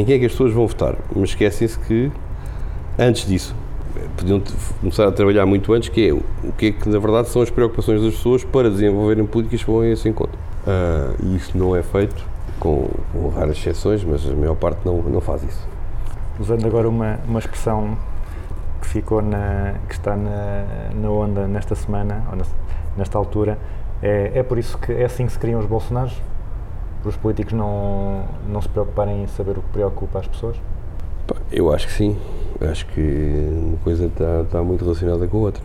em 0.00 0.04
quem 0.04 0.14
é 0.16 0.18
que 0.20 0.26
as 0.26 0.32
pessoas 0.32 0.52
vão 0.52 0.66
votar. 0.66 0.94
Mas 1.14 1.30
esquecem-se 1.30 1.78
que, 1.80 2.12
antes 2.98 3.26
disso, 3.26 3.54
podiam 4.16 4.40
começar 4.80 5.06
a 5.08 5.12
trabalhar 5.12 5.44
muito 5.46 5.72
antes, 5.72 5.88
que 5.88 6.08
é 6.08 6.12
o 6.12 6.22
que 6.56 6.66
é 6.66 6.72
que, 6.72 6.88
na 6.88 6.98
verdade, 6.98 7.28
são 7.28 7.42
as 7.42 7.50
preocupações 7.50 8.00
das 8.02 8.14
pessoas 8.14 8.44
para 8.44 8.70
desenvolverem 8.70 9.24
políticas 9.26 9.64
que 9.64 9.70
vão 9.70 9.80
a 9.80 9.88
esse 9.88 10.08
encontro. 10.08 10.38
Ah, 10.66 11.12
e 11.22 11.36
isso 11.36 11.56
não 11.58 11.74
é 11.74 11.82
feito, 11.82 12.24
com, 12.60 12.88
com 13.12 13.28
raras 13.30 13.56
exceções, 13.56 14.04
mas 14.04 14.24
a 14.28 14.34
maior 14.34 14.54
parte 14.54 14.78
não, 14.84 14.98
não 15.02 15.20
faz 15.20 15.42
isso. 15.42 15.73
Usando 16.38 16.66
agora 16.66 16.88
uma, 16.88 17.18
uma 17.26 17.38
expressão 17.38 17.96
que 18.80 18.86
ficou 18.88 19.22
na, 19.22 19.74
que 19.88 19.94
está 19.94 20.16
na, 20.16 20.64
na 20.94 21.10
onda 21.10 21.46
nesta 21.46 21.74
semana, 21.74 22.24
ou 22.30 22.38
nesta 22.96 23.16
altura, 23.16 23.58
é, 24.02 24.32
é 24.34 24.42
por 24.42 24.58
isso 24.58 24.76
que 24.78 24.92
é 24.92 25.04
assim 25.04 25.26
que 25.26 25.32
se 25.32 25.38
criam 25.38 25.60
os 25.60 25.66
Bolsonaros? 25.66 26.20
Por 27.02 27.08
os 27.10 27.16
políticos 27.16 27.52
não, 27.52 28.24
não 28.48 28.60
se 28.60 28.68
preocuparem 28.68 29.22
em 29.22 29.26
saber 29.28 29.52
o 29.58 29.62
que 29.62 29.68
preocupa 29.72 30.18
as 30.18 30.26
pessoas? 30.26 30.56
Eu 31.52 31.72
acho 31.72 31.86
que 31.86 31.92
sim. 31.92 32.16
Acho 32.60 32.86
que 32.86 33.48
uma 33.52 33.76
coisa 33.78 34.06
está, 34.06 34.42
está 34.42 34.62
muito 34.62 34.84
relacionada 34.84 35.26
com 35.26 35.38
a 35.38 35.40
outra. 35.40 35.62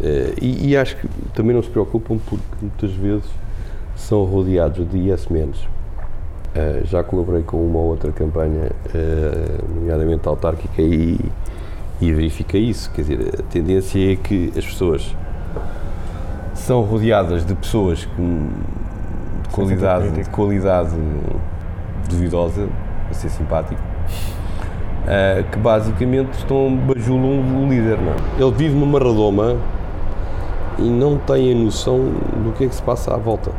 é? 0.00 0.06
Eh, 0.06 0.34
E, 0.40 0.68
e 0.68 0.76
acho 0.76 0.96
que 0.96 1.08
também 1.34 1.54
não 1.54 1.62
se 1.62 1.70
preocupam 1.70 2.18
porque 2.18 2.44
muitas 2.60 2.92
vezes 2.92 3.28
são 3.96 4.24
rodeados 4.24 4.88
de 4.88 4.98
yes 4.98 5.26
menos. 5.28 5.66
Eh, 6.56 6.84
já 6.84 7.04
colaborei 7.04 7.42
com 7.42 7.58
uma 7.58 7.78
ou 7.78 7.88
outra 7.88 8.10
campanha, 8.10 8.70
eh, 8.94 9.58
nomeadamente 9.74 10.26
autárquica, 10.26 10.80
e, 10.80 11.20
e 12.00 12.12
verifiquei 12.14 12.62
isso. 12.62 12.90
Quer 12.92 13.02
dizer, 13.02 13.34
a 13.38 13.42
tendência 13.42 14.12
é 14.12 14.16
que 14.16 14.54
as 14.56 14.64
pessoas 14.64 15.14
são 16.54 16.80
rodeadas 16.80 17.44
de 17.44 17.54
pessoas 17.54 18.06
que, 18.06 18.22
de 18.22 19.48
qualidade, 19.52 20.10
de 20.10 20.30
qualidade 20.30 20.96
duvidosa, 22.08 22.66
a 23.10 23.12
ser 23.12 23.28
simpático, 23.28 23.82
eh, 25.06 25.44
que 25.52 25.58
basicamente 25.58 26.38
estão 26.38 26.74
bajulam 26.74 27.64
o 27.64 27.68
líder. 27.68 27.98
Não? 27.98 28.12
é? 28.12 28.42
Ele 28.42 28.52
vive 28.52 28.74
numa 28.74 28.98
redoma 28.98 29.58
e 30.78 30.88
não 30.88 31.18
tem 31.18 31.52
a 31.52 31.54
noção 31.54 31.98
do 32.42 32.54
que 32.56 32.64
é 32.64 32.66
que 32.66 32.74
se 32.74 32.82
passa 32.82 33.12
à 33.12 33.18
volta. 33.18 33.50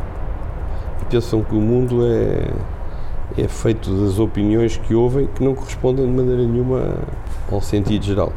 E 1.00 1.06
pensam 1.06 1.44
que 1.44 1.54
o 1.54 1.62
mundo 1.62 2.04
é, 2.04 2.50
é 3.36 3.48
feito 3.48 3.90
das 3.90 4.20
opiniões 4.20 4.78
que 4.78 4.94
ouvem 4.94 5.28
que 5.28 5.44
não 5.44 5.54
correspondem 5.54 6.06
de 6.06 6.12
maneira 6.12 6.44
nenhuma 6.44 6.98
ao 7.52 7.62
sentido 7.62 8.06
geral. 8.06 8.32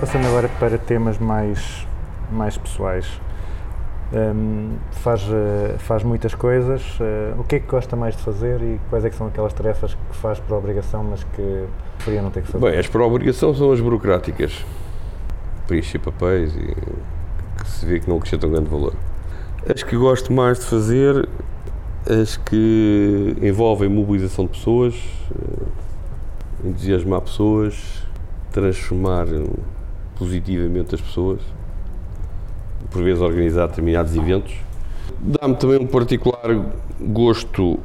Passando 0.00 0.26
agora 0.28 0.48
para 0.60 0.78
temas 0.78 1.18
mais, 1.18 1.86
mais 2.30 2.56
pessoais. 2.56 3.06
Hum, 4.14 4.76
faz, 4.92 5.22
eh, 5.28 5.74
faz 5.78 6.04
muitas 6.04 6.36
coisas. 6.36 6.82
eh, 7.00 7.34
o 7.36 7.42
que 7.42 7.56
é 7.56 7.60
que 7.60 7.66
gosta 7.66 7.96
mais 7.96 8.16
de 8.16 8.22
fazer 8.22 8.62
e 8.62 8.80
quais 8.88 9.04
é 9.04 9.10
que 9.10 9.16
são 9.16 9.26
aquelas 9.26 9.52
tarefas 9.52 9.94
que 9.94 10.16
faz 10.16 10.38
por 10.38 10.56
obrigação, 10.56 11.02
mas 11.02 11.24
que 11.24 11.64
preferia 11.96 12.22
não 12.22 12.30
ter 12.30 12.42
que 12.42 12.48
fazer? 12.52 12.64
Bem, 12.64 12.78
as 12.78 12.86
por 12.86 13.00
obrigação 13.00 13.52
são 13.52 13.72
as 13.72 13.80
burocráticas. 13.80 14.64
Preencher 15.66 15.98
papéis 15.98 16.54
e 16.54 16.76
que 17.60 17.68
se 17.68 17.86
vê 17.86 17.98
que 17.98 18.08
não 18.08 18.18
acrescentam 18.18 18.50
grande 18.50 18.68
valor. 18.68 18.94
As 19.68 19.82
que 19.82 19.96
gosto 19.96 20.32
mais 20.32 20.60
de 20.60 20.66
fazer, 20.66 21.28
as 22.08 22.36
que 22.36 23.36
envolvem 23.42 23.88
mobilização 23.88 24.44
de 24.44 24.52
pessoas, 24.52 24.94
eh, 25.34 26.68
entusiasmar 26.68 27.20
pessoas, 27.22 28.06
transformar 28.52 29.26
positivamente 30.16 30.94
as 30.94 31.00
pessoas, 31.00 31.40
por 32.94 33.02
vezes 33.02 33.20
organizar 33.20 33.66
determinados 33.66 34.14
eventos. 34.14 34.54
Dá-me 35.18 35.56
também 35.56 35.80
um 35.80 35.86
particular 35.86 36.64
gosto 37.00 37.80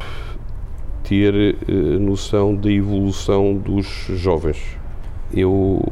ter 1.03 1.33
eh, 1.67 1.71
noção 1.99 2.55
da 2.55 2.71
evolução 2.71 3.55
dos 3.55 3.87
jovens. 4.09 4.77
Eu, 5.33 5.83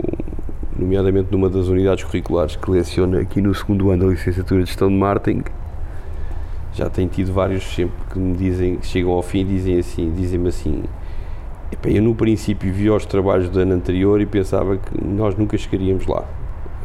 nomeadamente 0.78 1.30
numa 1.32 1.50
das 1.50 1.68
unidades 1.68 2.04
curriculares 2.04 2.56
que 2.56 2.70
leciono 2.70 3.18
aqui 3.18 3.42
no 3.42 3.56
segundo 3.56 3.90
ano 3.90 4.06
da 4.06 4.12
licenciatura 4.12 4.62
de 4.62 4.68
Gestão 4.68 4.88
de 4.88 4.94
Marketing, 4.94 5.44
já 6.76 6.88
tenho 6.88 7.10
tido 7.10 7.34
vários 7.34 7.64
sempre 7.64 7.98
que 8.12 8.20
me 8.20 8.38
dizem, 8.38 8.76
que 8.76 8.86
chegam 8.86 9.12
ao 9.14 9.24
fim 9.24 9.40
e 9.40 9.46
dizem 9.46 9.80
assim, 9.80 10.14
dizem-me 10.16 10.50
assim, 10.50 10.84
"Epá, 11.72 11.90
eu 11.90 12.04
no 12.04 12.14
princípio 12.14 12.72
vi 12.72 12.88
os 12.88 13.04
trabalhos 13.08 13.50
do 13.50 13.60
ano 13.60 13.74
anterior 13.74 14.22
e 14.22 14.28
pensava 14.28 14.78
que 14.78 15.04
nós 15.04 15.36
nunca 15.36 15.58
chegaríamos 15.58 16.06
lá. 16.06 16.24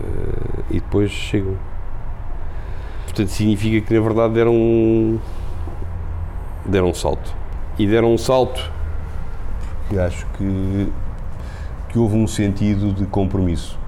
Eh, 0.00 0.62
e 0.70 0.80
depois 0.80 1.10
chegam. 1.10 1.54
Portanto, 3.12 3.28
significa 3.28 3.86
que 3.86 3.92
na 3.92 4.00
verdade 4.00 4.32
deram 4.32 4.54
um, 4.54 5.18
deram 6.64 6.88
um 6.88 6.94
salto. 6.94 7.34
E 7.78 7.86
deram 7.86 8.14
um 8.14 8.16
salto 8.16 8.72
acho 9.98 10.24
que, 10.38 10.92
que 11.90 11.98
houve 11.98 12.16
um 12.16 12.26
sentido 12.26 12.90
de 12.94 13.04
compromisso. 13.04 13.78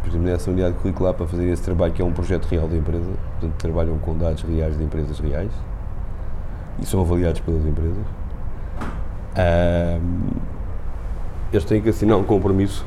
Por 0.00 0.08
exemplo, 0.08 0.26
nessa 0.26 0.50
unidade 0.50 0.74
curricular 0.78 1.12
para 1.12 1.26
fazer 1.26 1.48
esse 1.50 1.62
trabalho 1.62 1.92
que 1.92 2.00
é 2.00 2.04
um 2.04 2.12
projeto 2.12 2.46
real 2.46 2.66
da 2.66 2.76
empresa, 2.76 3.10
portanto 3.32 3.58
trabalham 3.58 3.98
com 3.98 4.16
dados 4.16 4.42
reais 4.42 4.76
de 4.78 4.82
empresas 4.82 5.18
reais 5.18 5.52
e 6.80 6.86
são 6.86 7.02
avaliados 7.02 7.40
pelas 7.40 7.64
empresas. 7.66 8.06
Ahm, 9.36 10.30
eles 11.52 11.64
têm 11.66 11.82
que 11.82 11.90
assinar 11.90 12.16
um 12.16 12.24
compromisso 12.24 12.86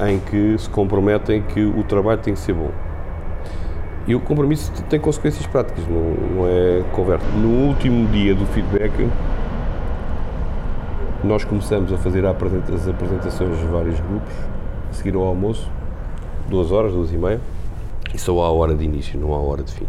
em 0.00 0.18
que 0.18 0.56
se 0.58 0.70
comprometem 0.70 1.42
que 1.42 1.62
o 1.62 1.84
trabalho 1.84 2.20
tem 2.22 2.32
que 2.32 2.40
ser 2.40 2.54
bom. 2.54 2.70
E 4.06 4.14
o 4.14 4.20
compromisso 4.20 4.70
tem 4.88 5.00
consequências 5.00 5.46
práticas, 5.46 5.84
não, 5.88 6.36
não 6.36 6.46
é 6.48 6.84
conversa. 6.92 7.26
No 7.36 7.66
último 7.68 8.06
dia 8.08 8.34
do 8.34 8.46
feedback, 8.46 8.92
nós 11.24 11.44
começamos 11.44 11.92
a 11.92 11.96
fazer 11.96 12.24
a 12.24 12.30
as 12.30 12.88
apresentações 12.88 13.58
de 13.58 13.64
vários 13.66 13.98
grupos, 13.98 14.32
a 14.90 14.92
seguir 14.92 15.16
ao 15.16 15.22
almoço, 15.24 15.68
duas 16.48 16.70
horas, 16.70 16.92
duas 16.92 17.12
e 17.12 17.16
meia, 17.16 17.40
e 18.14 18.18
só 18.18 18.40
há 18.42 18.50
hora 18.52 18.74
de 18.74 18.84
início, 18.84 19.18
não 19.18 19.34
há 19.34 19.38
hora 19.38 19.62
de 19.64 19.72
fim. 19.72 19.86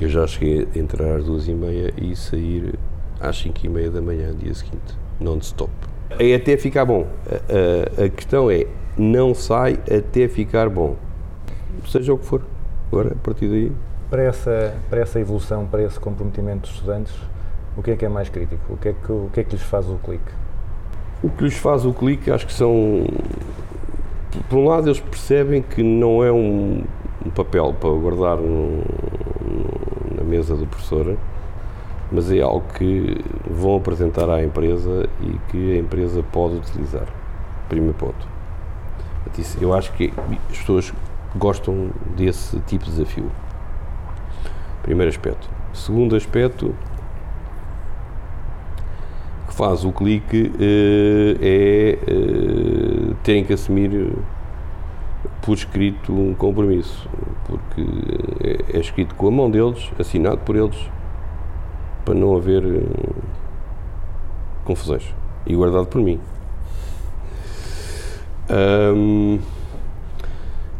Eu 0.00 0.08
já 0.08 0.26
cheguei 0.26 0.66
a 0.74 0.78
entrar 0.78 1.16
às 1.16 1.24
duas 1.24 1.46
e 1.46 1.52
meia 1.54 1.92
e 1.96 2.14
sair 2.16 2.74
às 3.20 3.36
cinco 3.38 3.60
e 3.64 3.68
meia 3.68 3.90
da 3.90 4.00
manhã, 4.00 4.34
dia 4.34 4.52
seguinte, 4.54 4.96
non-stop. 5.20 5.70
É 6.18 6.34
até 6.34 6.56
ficar 6.56 6.84
bom. 6.84 7.06
A, 7.30 8.02
a- 8.02 8.06
a 8.06 8.08
questão 8.08 8.50
é, 8.50 8.66
não 8.96 9.34
sai 9.34 9.78
até 9.88 10.26
ficar 10.26 10.68
bom. 10.68 10.96
Seja 11.86 12.12
o 12.12 12.18
que 12.18 12.26
for. 12.26 12.42
Agora, 12.90 13.12
a 13.12 13.16
partir 13.24 13.48
daí, 13.48 13.72
Para 14.10 14.22
essa, 14.22 14.74
para 14.88 15.00
essa 15.00 15.20
evolução, 15.20 15.66
para 15.66 15.82
esse 15.82 16.00
comprometimento 16.00 16.60
dos 16.62 16.70
estudantes, 16.70 17.14
o 17.76 17.82
que 17.82 17.90
é 17.90 17.96
que 17.96 18.04
é 18.04 18.08
mais 18.08 18.28
crítico? 18.30 18.60
O 18.72 18.76
que 18.76 18.88
é 18.88 18.92
que, 18.94 19.12
o 19.12 19.30
que, 19.32 19.40
é 19.40 19.44
que 19.44 19.52
lhes 19.54 19.62
faz 19.62 19.86
o 19.88 19.96
clique? 19.96 20.32
O 21.22 21.28
que 21.28 21.44
lhes 21.44 21.56
faz 21.58 21.84
o 21.84 21.92
clique, 21.92 22.30
acho 22.30 22.46
que 22.46 22.52
são. 22.52 23.06
Por 24.48 24.58
um 24.58 24.66
lado, 24.68 24.88
eles 24.88 25.00
percebem 25.00 25.60
que 25.62 25.82
não 25.82 26.24
é 26.24 26.32
um, 26.32 26.82
um 27.26 27.30
papel 27.30 27.74
para 27.78 27.90
guardar 27.90 28.36
no- 28.38 28.78
no- 28.78 30.16
na 30.16 30.24
mesa 30.24 30.54
do 30.56 30.66
professor, 30.66 31.16
mas 32.10 32.30
é 32.32 32.40
algo 32.40 32.64
que 32.74 33.22
vão 33.50 33.76
apresentar 33.76 34.30
à 34.30 34.42
empresa 34.42 35.06
e 35.20 35.38
que 35.50 35.72
a 35.76 35.78
empresa 35.80 36.22
pode 36.32 36.54
utilizar. 36.56 37.06
Primeiro 37.68 37.94
ponto. 37.94 38.26
Eu 39.60 39.74
acho 39.74 39.92
que 39.92 40.12
as 40.50 40.58
pessoas 40.58 40.92
gostam 41.38 41.90
desse 42.16 42.58
tipo 42.60 42.84
de 42.84 42.90
desafio. 42.90 43.30
Primeiro 44.82 45.10
aspecto. 45.10 45.48
Segundo 45.72 46.16
aspecto, 46.16 46.74
que 49.46 49.54
faz 49.54 49.84
o 49.84 49.92
clique 49.92 50.52
eh, 50.58 51.36
é 51.40 51.98
eh, 52.06 53.14
terem 53.22 53.44
que 53.44 53.52
assumir 53.52 53.94
eh, 53.94 54.18
por 55.42 55.54
escrito 55.54 56.12
um 56.12 56.34
compromisso, 56.34 57.08
porque 57.46 57.86
é, 58.40 58.76
é 58.76 58.80
escrito 58.80 59.14
com 59.14 59.28
a 59.28 59.30
mão 59.30 59.50
deles, 59.50 59.90
assinado 59.98 60.38
por 60.38 60.56
eles, 60.56 60.78
para 62.04 62.14
não 62.14 62.36
haver 62.36 62.64
eh, 62.64 63.10
confusões 64.64 65.14
e 65.46 65.54
guardado 65.54 65.86
por 65.86 66.00
mim. 66.00 66.18
Ahm, 68.48 69.38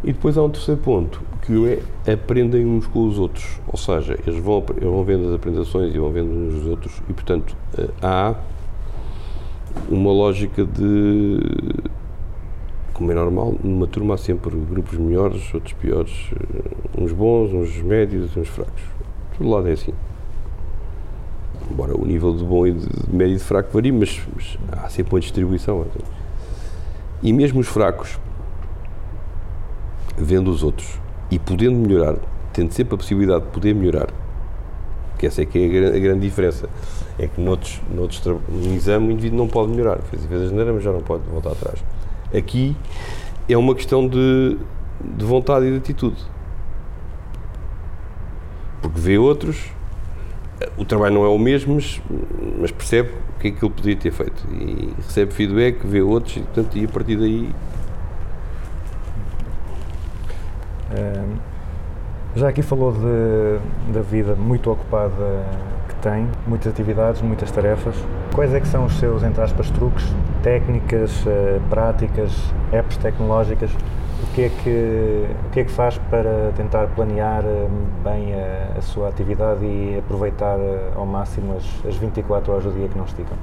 e 0.03 0.13
depois 0.13 0.39
há 0.39 0.43
um 0.43 0.51
terceiro 0.51 0.81
ponto, 0.81 1.21
que 1.43 1.81
é 2.07 2.13
aprendem 2.13 2.65
uns 2.65 2.87
com 2.87 3.07
os 3.07 3.19
outros. 3.19 3.61
Ou 3.67 3.77
seja, 3.77 4.19
eles 4.27 4.41
vão, 4.41 4.65
eles 4.77 4.85
vão 4.85 5.05
vendo 5.05 5.29
as 5.29 5.35
apresentações 5.35 5.95
e 5.95 5.99
vão 5.99 6.11
vendo 6.11 6.31
uns 6.31 6.55
dos 6.55 6.67
outros 6.67 7.03
e, 7.09 7.13
portanto, 7.13 7.57
eh, 7.77 7.89
há 8.01 8.35
uma 9.89 10.13
lógica 10.13 10.65
de. 10.65 11.41
Como 12.93 13.13
é 13.13 13.15
normal, 13.15 13.55
numa 13.63 13.87
turma 13.87 14.15
há 14.15 14.19
sempre 14.19 14.51
grupos 14.57 14.99
melhores, 14.99 15.53
outros 15.53 15.73
piores, 15.75 16.31
eh, 16.33 17.03
uns 17.03 17.13
bons, 17.13 17.53
uns 17.53 17.83
médios, 17.83 18.37
uns 18.37 18.49
fracos. 18.49 18.83
Todo 19.37 19.51
lado 19.51 19.69
é 19.69 19.73
assim. 19.73 19.93
Embora 21.71 21.97
o 21.97 22.05
nível 22.05 22.35
de 22.35 22.45
bom 22.45 22.67
e 22.67 22.73
de 22.73 22.89
médio 23.13 23.35
e 23.35 23.39
de 23.39 23.45
fraco 23.45 23.71
varie, 23.73 23.93
mas, 23.93 24.21
mas 24.35 24.59
há 24.73 24.89
sempre 24.89 25.15
uma 25.15 25.21
distribuição. 25.21 25.85
E 27.23 27.33
mesmo 27.33 27.61
os 27.61 27.67
fracos, 27.67 28.19
vendo 30.19 30.51
os 30.51 30.63
outros 30.63 30.99
e 31.31 31.39
podendo 31.39 31.77
melhorar, 31.77 32.17
tendo 32.53 32.73
sempre 32.73 32.95
a 32.95 32.99
possibilidade 32.99 33.45
de 33.45 33.51
poder 33.51 33.75
melhorar, 33.75 34.09
que 35.19 35.27
essa 35.27 35.43
é 35.43 35.45
que 35.45 35.59
é 35.59 35.65
a, 35.65 35.69
gran- 35.69 35.97
a 35.97 35.99
grande 35.99 36.21
diferença, 36.21 36.69
é 37.19 37.27
que 37.27 37.41
noutros, 37.41 37.81
noutros 37.93 38.23
num 38.49 38.75
exame 38.75 39.09
o 39.09 39.11
indivíduo 39.11 39.39
não 39.39 39.49
pode 39.49 39.71
melhorar, 39.71 39.99
fez 40.03 40.25
a 40.25 40.47
geneira, 40.47 40.73
mas 40.73 40.83
já 40.83 40.93
não 40.93 41.01
pode 41.01 41.25
voltar 41.25 41.51
atrás. 41.53 41.83
Aqui 42.35 42.77
é 43.49 43.57
uma 43.57 43.75
questão 43.75 44.07
de, 44.07 44.59
de 45.01 45.25
vontade 45.25 45.67
e 45.67 45.71
de 45.73 45.77
atitude. 45.79 46.17
Porque 48.81 49.01
vê 49.01 49.19
outros, 49.19 49.73
o 50.77 50.85
trabalho 50.85 51.15
não 51.15 51.25
é 51.25 51.29
o 51.29 51.39
mesmo, 51.39 51.75
mas, 51.75 52.01
mas 52.61 52.71
percebe 52.71 53.11
o 53.37 53.41
que 53.41 53.49
é 53.49 53.51
que 53.51 53.65
ele 53.65 53.75
podia 53.75 53.97
ter 53.97 54.13
feito. 54.13 54.47
E 54.53 54.93
recebe 54.99 55.33
feedback, 55.33 55.85
vê 55.85 56.01
outros, 56.01 56.37
e, 56.37 56.41
portanto, 56.41 56.79
e 56.79 56.85
a 56.85 56.89
partir 56.89 57.17
daí 57.17 57.51
já 62.35 62.49
aqui 62.49 62.63
falou 62.63 62.93
de, 62.93 63.93
da 63.93 64.01
vida 64.01 64.35
muito 64.35 64.71
ocupada 64.71 65.45
que 65.89 65.95
tem, 65.97 66.29
muitas 66.47 66.73
atividades, 66.73 67.21
muitas 67.23 67.51
tarefas. 67.51 67.95
Quais 68.35 68.55
é 68.55 68.61
que 68.61 68.69
são 68.69 68.85
os 68.85 68.99
seus, 68.99 69.23
entre 69.23 69.43
aspas, 69.43 69.71
truques, 69.71 70.07
técnicas, 70.43 71.25
eh, 71.27 71.61
práticas, 71.69 72.33
apps 72.73 72.97
tecnológicas? 72.99 73.71
O 74.23 74.35
que, 74.35 74.43
é 74.43 74.49
que, 74.49 75.27
o 75.47 75.51
que 75.51 75.61
é 75.61 75.65
que 75.65 75.71
faz 75.71 75.99
para 76.11 76.53
tentar 76.57 76.87
planear 76.89 77.43
eh, 77.45 77.69
bem 78.05 78.35
a, 78.35 78.79
a 78.79 78.83
sua 78.83 79.09
atividade 79.09 79.65
e 79.65 79.99
aproveitar 79.99 80.59
eh, 80.59 80.93
ao 80.95 81.07
máximo 81.07 81.57
as, 81.57 81.87
as 81.87 81.97
24 81.97 82.53
horas 82.53 82.65
do 82.65 82.73
dia 82.73 82.89
que 82.89 82.97
não 82.97 83.05
esticam? 83.05 83.37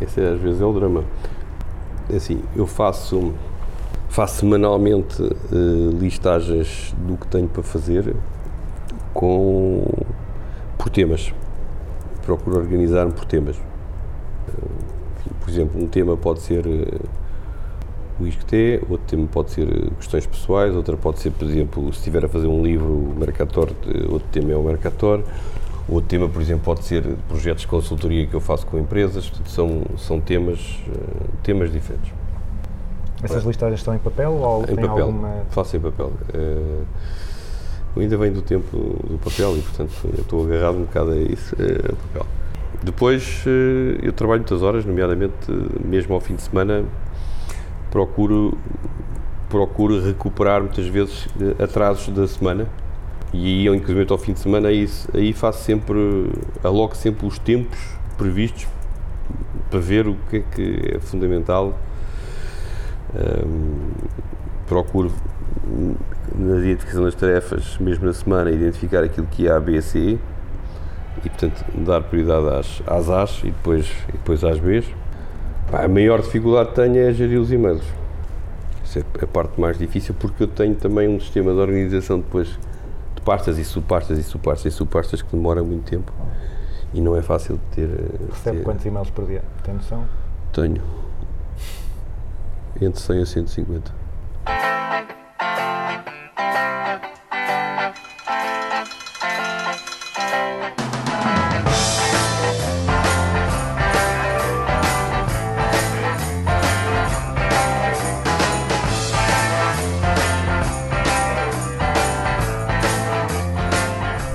Esse 0.00 0.20
é, 0.20 0.32
às 0.32 0.40
vezes 0.40 0.60
é 0.60 0.64
o 0.64 0.72
drama. 0.72 1.04
É 2.12 2.16
Assim, 2.16 2.42
eu 2.54 2.66
faço, 2.66 3.32
faço 4.16 4.36
semanalmente 4.36 5.22
eh, 5.22 5.94
listagens 6.00 6.94
do 7.06 7.18
que 7.18 7.26
tenho 7.26 7.46
para 7.48 7.62
fazer 7.62 8.16
com, 9.12 9.84
por 10.78 10.88
temas. 10.88 11.34
Procuro 12.22 12.56
organizar-me 12.56 13.12
por 13.12 13.26
temas. 13.26 13.56
Eh, 14.48 14.52
por 15.38 15.50
exemplo, 15.50 15.78
um 15.78 15.86
tema 15.86 16.16
pode 16.16 16.40
ser 16.40 16.66
eh, 16.66 16.98
o 18.18 18.26
ISCTE, 18.26 18.80
outro 18.88 19.06
tema 19.06 19.28
pode 19.30 19.50
ser 19.50 19.90
questões 19.98 20.24
pessoais, 20.24 20.74
outra 20.74 20.96
pode 20.96 21.18
ser, 21.18 21.30
por 21.32 21.46
exemplo, 21.46 21.92
se 21.92 21.98
estiver 21.98 22.24
a 22.24 22.28
fazer 22.28 22.46
um 22.46 22.62
livro, 22.62 22.90
o 22.90 23.14
Mercator, 23.18 23.70
outro 24.08 24.28
tema 24.32 24.50
é 24.50 24.56
o 24.56 24.62
Mercator. 24.62 25.22
Outro 25.86 26.08
tema, 26.08 26.26
por 26.26 26.40
exemplo, 26.40 26.64
pode 26.64 26.86
ser 26.86 27.04
projetos 27.28 27.60
de 27.60 27.68
consultoria 27.68 28.26
que 28.26 28.32
eu 28.32 28.40
faço 28.40 28.66
com 28.66 28.78
empresas, 28.78 29.30
são, 29.44 29.82
são 29.98 30.18
temas, 30.22 30.80
temas 31.42 31.70
diferentes. 31.70 32.25
Essas 33.22 33.44
listagens 33.44 33.80
estão 33.80 33.94
em 33.94 33.98
papel 33.98 34.32
ou 34.32 34.62
Em 34.62 34.66
tem 34.66 34.76
papel, 34.76 35.06
alguma 35.06 35.46
faço 35.50 35.76
em 35.76 35.80
papel. 35.80 36.12
Eu 37.96 38.02
ainda 38.02 38.16
venho 38.18 38.34
do 38.34 38.42
tempo 38.42 38.76
do 39.08 39.18
papel 39.18 39.56
e, 39.56 39.62
portanto, 39.62 39.92
eu 40.04 40.20
estou 40.20 40.44
agarrado 40.44 40.76
um 40.76 40.82
bocado 40.82 41.12
a 41.12 41.16
isso, 41.16 41.56
eh, 41.58 41.88
ao 41.88 41.96
papel. 41.96 42.26
Depois, 42.82 43.42
eh, 43.46 44.00
eu 44.02 44.12
trabalho 44.12 44.40
muitas 44.40 44.62
horas, 44.62 44.84
nomeadamente, 44.84 45.50
mesmo 45.82 46.14
ao 46.14 46.20
fim 46.20 46.34
de 46.34 46.42
semana, 46.42 46.84
procuro, 47.90 48.58
procuro 49.48 50.04
recuperar 50.04 50.60
muitas 50.60 50.86
vezes 50.86 51.26
atrasos 51.58 52.08
da 52.14 52.28
semana 52.28 52.68
e 53.32 53.68
aí, 53.68 53.74
inclusive 53.74 54.06
ao 54.10 54.18
fim 54.18 54.34
de 54.34 54.40
semana, 54.40 54.68
aí, 54.68 54.86
aí 55.14 55.32
faço 55.32 55.64
sempre, 55.64 56.30
aloco 56.62 56.96
sempre 56.96 57.26
os 57.26 57.38
tempos 57.38 57.78
previstos 58.18 58.66
para 59.70 59.80
ver 59.80 60.06
o 60.06 60.16
que 60.28 60.36
é 60.36 60.40
que 60.40 60.96
é 60.96 60.98
fundamental. 61.00 61.78
Procuro, 64.66 65.12
na 66.34 66.56
identificação 66.58 67.04
das 67.04 67.14
tarefas, 67.14 67.78
mesmo 67.78 68.06
na 68.06 68.12
semana, 68.12 68.50
identificar 68.50 69.04
aquilo 69.04 69.26
que 69.28 69.46
é 69.46 69.52
A, 69.52 69.60
B, 69.60 69.80
C 69.80 70.18
e, 71.24 71.28
portanto, 71.30 71.64
dar 71.84 72.02
prioridade 72.02 72.48
às, 72.48 72.82
às 72.86 73.08
A's 73.08 73.40
e 73.44 73.46
depois, 73.46 73.86
e 74.08 74.12
depois 74.12 74.42
às 74.44 74.58
B's. 74.58 74.86
Pá, 75.70 75.84
a 75.84 75.88
maior 75.88 76.20
dificuldade 76.20 76.70
que 76.70 76.74
tenho 76.76 76.96
é 76.98 77.12
gerir 77.12 77.40
os 77.40 77.50
e-mails. 77.52 77.82
Isso 78.84 78.98
é 78.98 79.24
a 79.24 79.26
parte 79.26 79.60
mais 79.60 79.78
difícil 79.78 80.14
porque 80.18 80.42
eu 80.44 80.48
tenho 80.48 80.74
também 80.74 81.08
um 81.08 81.18
sistema 81.20 81.52
de 81.52 81.58
organização 81.58 82.18
depois 82.18 82.48
de 83.14 83.22
pastas 83.22 83.58
e 83.58 83.64
subpastas 83.64 84.18
e 84.18 84.22
subpastas 84.22 84.72
e 84.72 84.76
subpastas 84.76 85.22
que 85.22 85.34
demora 85.34 85.62
muito 85.62 85.88
tempo 85.90 86.12
e 86.94 87.00
não 87.00 87.16
é 87.16 87.22
fácil 87.22 87.56
de 87.56 87.76
ter. 87.76 87.88
recebe 88.30 88.58
ter- 88.58 88.62
quantos 88.64 88.84
e-mails 88.86 89.10
por 89.10 89.26
dia? 89.26 89.42
Tem 89.64 89.74
noção? 89.74 90.04
Tenho 90.52 90.80
entre 92.80 93.00
100 93.00 93.22
a 93.22 93.26
150. 93.26 94.06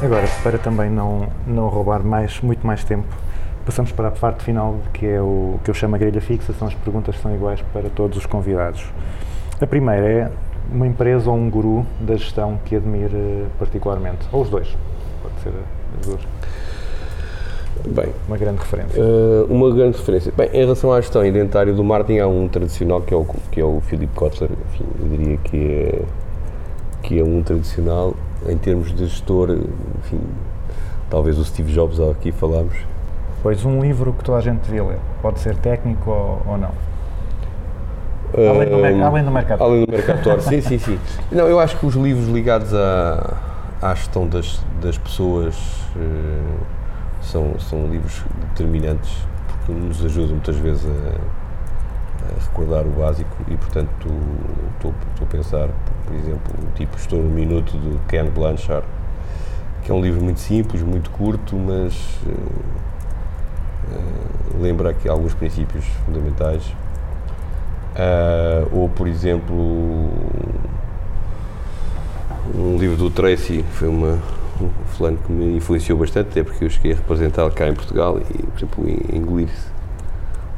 Agora, 0.04 0.28
para 0.44 0.58
também 0.58 0.90
não, 0.90 1.32
não 1.46 1.68
roubar 1.70 2.04
mais, 2.04 2.42
muito 2.42 2.66
mais 2.66 2.84
tempo 2.84 3.08
passamos 3.66 3.92
para 3.92 4.08
a 4.08 4.12
parte 4.12 4.44
final, 4.44 4.78
que 4.94 5.06
é 5.06 5.22
o 5.22 5.60
que 5.64 5.70
eu 5.70 5.74
chamo 5.74 5.96
a 5.96 5.98
grelha 5.98 6.22
fixa, 6.22 6.54
são 6.54 6.68
as 6.68 6.74
perguntas 6.74 7.16
que 7.16 7.22
são 7.22 7.34
iguais 7.34 7.62
para 7.74 7.90
todos 7.90 8.18
os 8.18 8.26
convidados. 8.26 8.86
A 9.60 9.68
primeira 9.68 10.08
é 10.08 10.32
uma 10.72 10.88
empresa 10.88 11.30
ou 11.30 11.36
um 11.36 11.50
guru 11.50 11.86
da 12.00 12.16
gestão 12.16 12.60
que 12.66 12.76
admire 12.76 13.46
particularmente, 13.60 14.28
ou 14.32 14.42
os 14.42 14.50
dois, 14.50 14.76
pode 15.22 15.40
ser 15.42 15.54
as 16.00 16.08
duas, 16.08 16.22
Bem, 17.88 18.14
uma 18.28 18.38
grande 18.38 18.60
referência. 18.60 19.02
Uh, 19.02 19.46
uma 19.50 19.74
grande 19.74 19.98
referência. 19.98 20.32
Bem, 20.36 20.50
em 20.54 20.60
relação 20.60 20.92
à 20.94 21.02
gestão 21.02 21.26
identitária 21.26 21.74
do 21.74 21.84
marketing, 21.84 22.20
há 22.20 22.28
um 22.28 22.48
tradicional 22.48 23.02
que 23.02 23.14
é 23.14 23.18
o, 23.18 23.26
que 23.52 23.60
é 23.60 23.66
o 23.66 23.82
Philip 23.82 24.14
Kotler. 24.14 24.52
Enfim, 24.70 24.86
eu 25.00 25.08
diria 25.08 25.38
que 25.38 25.58
é, 25.58 26.02
que 27.02 27.20
é 27.20 27.24
um 27.24 27.42
tradicional 27.42 28.14
em 28.48 28.58
termos 28.58 28.94
de 28.94 29.08
gestor. 29.08 29.58
Enfim, 30.00 30.20
talvez 31.10 31.40
o 31.40 31.46
Steve 31.46 31.72
Jobs, 31.74 32.00
aqui 32.00 32.32
falámos. 32.32 32.76
Pois 33.42 33.66
um 33.66 33.82
livro 33.82 34.14
que 34.14 34.24
toda 34.24 34.38
a 34.38 34.42
gente 34.42 34.60
devia 34.62 34.84
ler, 34.84 35.00
pode 35.22 35.40
ser 35.40 35.56
técnico 35.56 36.10
ou, 36.12 36.42
ou 36.46 36.58
não. 36.58 36.72
Além 38.34 38.70
do, 38.70 38.78
mer- 38.78 39.02
além 39.04 39.24
do 39.26 39.32
mercado. 39.32 39.62
Além 39.62 39.86
do 39.86 39.92
Mercator, 39.92 40.40
sim, 40.42 40.62
sim, 40.62 40.80
sim. 40.80 41.00
Não, 41.32 41.48
eu 41.48 41.60
acho 41.60 41.76
que 41.78 41.86
os 41.86 41.96
livros 41.96 42.28
ligados 42.30 42.74
à, 42.74 43.34
à 43.82 43.94
gestão 43.94 44.26
das, 44.28 44.64
das 44.82 44.98
pessoas 44.98 45.56
eh, 45.98 46.56
são, 47.22 47.60
são 47.60 47.88
livros 47.88 48.24
determinantes 48.52 49.12
porque 49.50 49.74
nos 49.74 50.06
ajudam 50.06 50.30
muitas 50.36 50.56
vezes 50.56 50.86
a, 50.86 51.16
a 52.32 52.46
recordar 52.46 52.86
o 52.86 52.92
básico 52.92 53.36
e, 53.50 53.58
portanto, 53.58 54.08
estou 54.78 54.94
a 55.22 55.26
pensar, 55.26 55.68
por 56.06 56.16
exemplo, 56.16 56.54
o 56.64 56.72
tipo 56.76 56.96
Estou 56.96 57.22
no 57.22 57.30
Minuto 57.30 57.74
do 57.76 58.00
Ken 58.08 58.26
Blanchard, 58.30 58.86
que 59.84 59.92
é 59.92 59.94
um 59.94 60.00
livro 60.02 60.24
muito 60.24 60.40
simples, 60.40 60.82
muito 60.82 61.10
curto, 61.10 61.58
mas 61.58 62.18
eh, 62.30 62.34
eh, 63.92 64.58
lembra 64.62 64.90
aqui 64.92 65.08
alguns 65.10 65.34
princípios 65.34 65.86
fundamentais. 66.06 66.64
Ah, 67.96 68.66
ou, 68.72 68.88
por 68.90 69.08
exemplo, 69.08 70.10
um 72.56 72.78
livro 72.78 72.98
do 72.98 73.10
Tracy, 73.10 73.64
foi 73.74 73.88
uma, 73.88 74.20
um 74.62 74.70
fulano 74.88 75.18
que 75.18 75.32
me 75.32 75.58
influenciou 75.58 75.98
bastante, 75.98 76.30
até 76.30 76.44
porque 76.44 76.66
eu 76.66 76.70
cheguei 76.70 76.94
a 76.94 76.96
representá-lo 76.96 77.52
cá 77.52 77.68
em 77.68 77.74
Portugal 77.74 78.20
e, 78.20 78.44
por 78.44 78.58
exemplo, 78.58 78.90
em 78.90 79.18
engolir, 79.18 79.50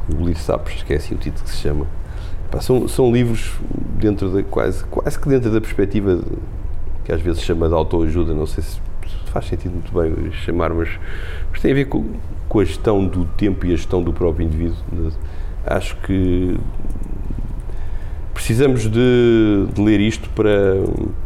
engolir 0.08 0.38
sapos, 0.38 0.74
esqueci 0.74 1.14
o 1.14 1.16
título 1.16 1.44
que 1.44 1.50
se 1.50 1.56
chama. 1.58 1.86
Pá, 2.50 2.60
são, 2.60 2.86
são 2.88 3.10
livros 3.12 3.52
dentro 3.98 4.30
da, 4.30 4.42
quase, 4.42 4.84
quase 4.84 5.18
que 5.18 5.28
dentro 5.28 5.50
da 5.50 5.60
perspectiva 5.60 6.16
de- 6.16 6.24
que 7.04 7.12
às 7.12 7.20
vezes 7.20 7.40
se 7.40 7.46
chama 7.46 7.68
de 7.68 7.74
autoajuda, 7.74 8.32
não 8.32 8.46
sei 8.46 8.62
se 8.64 8.80
faz 9.34 9.46
sentido 9.46 9.72
muito 9.72 9.92
bem 9.92 10.30
chamar, 10.32 10.72
mas, 10.72 10.88
mas 11.50 11.60
tem 11.60 11.72
a 11.72 11.74
ver 11.74 11.86
com, 11.86 12.04
com 12.48 12.60
a 12.60 12.64
gestão 12.64 13.04
do 13.04 13.24
tempo 13.24 13.66
e 13.66 13.72
a 13.72 13.76
gestão 13.76 14.00
do 14.00 14.12
próprio 14.12 14.46
indivíduo. 14.46 14.76
De- 14.92 15.12
acho 15.66 15.96
que 15.96 16.56
precisamos 18.32 18.82
de, 18.82 19.66
de 19.74 19.82
ler 19.82 20.00
isto 20.00 20.30
para, 20.30 20.76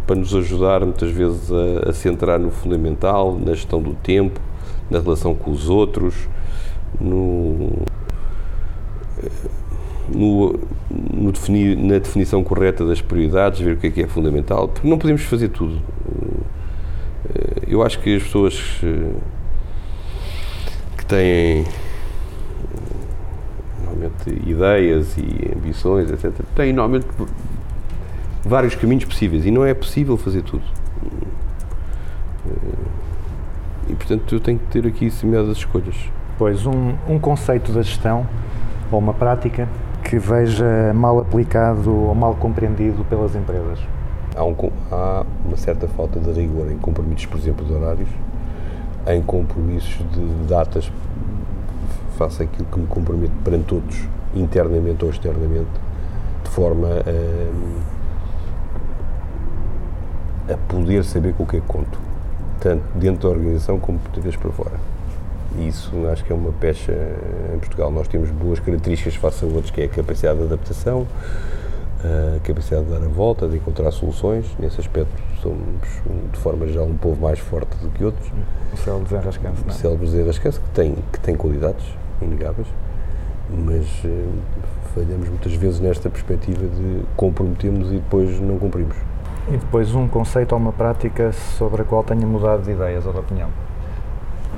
para 0.06 0.16
nos 0.16 0.34
ajudar 0.34 0.80
muitas 0.80 1.10
vezes 1.10 1.50
a, 1.52 1.90
a 1.90 1.92
centrar 1.92 2.38
no 2.38 2.50
fundamental, 2.50 3.38
na 3.38 3.52
gestão 3.52 3.82
do 3.82 3.92
tempo, 3.94 4.40
na 4.90 5.00
relação 5.00 5.34
com 5.34 5.50
os 5.50 5.68
outros, 5.68 6.14
no, 6.98 7.70
no, 10.08 10.58
no 11.12 11.32
definir, 11.32 11.76
na 11.76 11.98
definição 11.98 12.42
correta 12.42 12.86
das 12.86 13.02
prioridades, 13.02 13.60
ver 13.60 13.74
o 13.74 13.76
que 13.76 13.88
é 13.88 13.90
que 13.90 14.02
é 14.02 14.06
fundamental, 14.06 14.68
porque 14.68 14.88
não 14.88 14.96
podemos 14.96 15.22
fazer 15.24 15.48
tudo. 15.50 15.78
Eu 17.68 17.82
acho 17.82 17.98
que 18.00 18.16
as 18.16 18.22
pessoas 18.22 18.80
eh, 18.82 19.12
que 20.96 21.04
têm 21.04 21.64
normalmente 23.84 24.48
ideias 24.48 25.16
e 25.18 25.52
ambições, 25.54 26.10
etc., 26.10 26.32
têm 26.54 26.72
normalmente 26.72 27.06
vários 28.44 28.74
caminhos 28.74 29.04
possíveis 29.04 29.44
e 29.44 29.50
não 29.50 29.64
é 29.64 29.74
possível 29.74 30.16
fazer 30.16 30.42
tudo. 30.42 30.64
Eh, 32.46 32.98
E 33.90 33.94
portanto 33.94 34.34
eu 34.34 34.40
tenho 34.40 34.58
que 34.58 34.66
ter 34.66 34.86
aqui 34.86 35.10
semeadas 35.10 35.56
escolhas. 35.56 35.96
Pois 36.38 36.66
um, 36.66 36.94
um 37.08 37.18
conceito 37.18 37.72
da 37.72 37.82
gestão 37.82 38.26
ou 38.92 38.98
uma 38.98 39.14
prática 39.14 39.66
que 40.04 40.18
veja 40.18 40.92
mal 40.94 41.18
aplicado 41.18 41.94
ou 41.94 42.14
mal 42.14 42.34
compreendido 42.34 43.04
pelas 43.04 43.34
empresas. 43.34 43.78
Há, 44.38 44.44
um 44.44 44.54
há 44.92 45.26
uma 45.44 45.56
certa 45.56 45.88
falta 45.88 46.20
de 46.20 46.30
rigor 46.30 46.70
em 46.70 46.78
compromissos, 46.78 47.26
por 47.26 47.38
exemplo, 47.38 47.66
de 47.66 47.72
horários, 47.72 48.08
em 49.08 49.20
compromissos 49.20 49.98
de 50.12 50.20
datas, 50.48 50.92
faço 52.16 52.44
aquilo 52.44 52.68
que 52.70 52.78
me 52.78 52.86
comprometo 52.86 53.32
perante 53.42 53.64
todos, 53.64 54.06
internamente 54.34 55.04
ou 55.04 55.10
externamente, 55.10 55.68
de 56.44 56.50
forma 56.50 56.86
a, 60.48 60.52
a 60.52 60.56
poder 60.68 61.02
saber 61.04 61.34
com 61.34 61.42
o 61.42 61.46
que 61.46 61.56
é 61.56 61.60
que 61.60 61.66
conto, 61.66 61.98
tanto 62.60 62.84
dentro 62.94 63.28
da 63.28 63.34
organização 63.34 63.80
como 63.80 63.98
muitas 63.98 64.22
vezes 64.22 64.38
para 64.38 64.52
fora. 64.52 64.74
Isso 65.58 65.90
acho 66.12 66.24
que 66.24 66.32
é 66.32 66.36
uma 66.36 66.52
pecha 66.52 66.92
em 67.54 67.58
Portugal. 67.58 67.90
Nós 67.90 68.06
temos 68.06 68.30
boas 68.30 68.60
características 68.60 69.16
face 69.16 69.44
a 69.44 69.48
outros, 69.48 69.70
que 69.70 69.80
é 69.80 69.84
a 69.86 69.88
capacidade 69.88 70.38
de 70.38 70.44
adaptação, 70.44 71.06
a 72.04 72.38
capacidade 72.40 72.84
de 72.84 72.92
dar 72.92 73.04
a 73.04 73.08
volta, 73.08 73.48
de 73.48 73.56
encontrar 73.56 73.90
soluções. 73.90 74.46
Nesse 74.58 74.80
aspecto, 74.80 75.12
somos, 75.42 75.58
de 76.32 76.38
forma 76.38 76.66
geral, 76.66 76.86
um 76.86 76.96
povo 76.96 77.20
mais 77.20 77.38
forte 77.38 77.76
do 77.78 77.88
que 77.90 78.04
outros. 78.04 78.30
O 78.72 78.76
céu 78.76 79.00
desenrascando, 79.00 79.56
não 79.64 79.72
é? 79.72 79.76
Célebres 79.76 80.12
e 80.14 80.22
Rascança, 80.22 80.60
que 80.60 80.70
tem, 80.70 80.94
que 81.12 81.20
tem 81.20 81.34
qualidades 81.34 81.84
inegáveis, 82.22 82.66
mas 83.50 83.86
eh, 84.04 84.26
falhamos 84.94 85.28
muitas 85.28 85.52
vezes 85.54 85.80
nesta 85.80 86.10
perspectiva 86.10 86.66
de 86.66 87.02
comprometemos 87.16 87.90
e 87.90 87.94
depois 87.94 88.38
não 88.40 88.58
cumprimos. 88.58 88.96
E 89.48 89.56
depois 89.56 89.94
um 89.94 90.06
conceito 90.06 90.52
ou 90.52 90.58
uma 90.58 90.72
prática 90.72 91.32
sobre 91.32 91.82
a 91.82 91.84
qual 91.84 92.04
tenha 92.04 92.26
mudado 92.26 92.62
de 92.62 92.72
ideias 92.72 93.06
ou 93.06 93.12
de 93.12 93.18
opinião. 93.18 93.48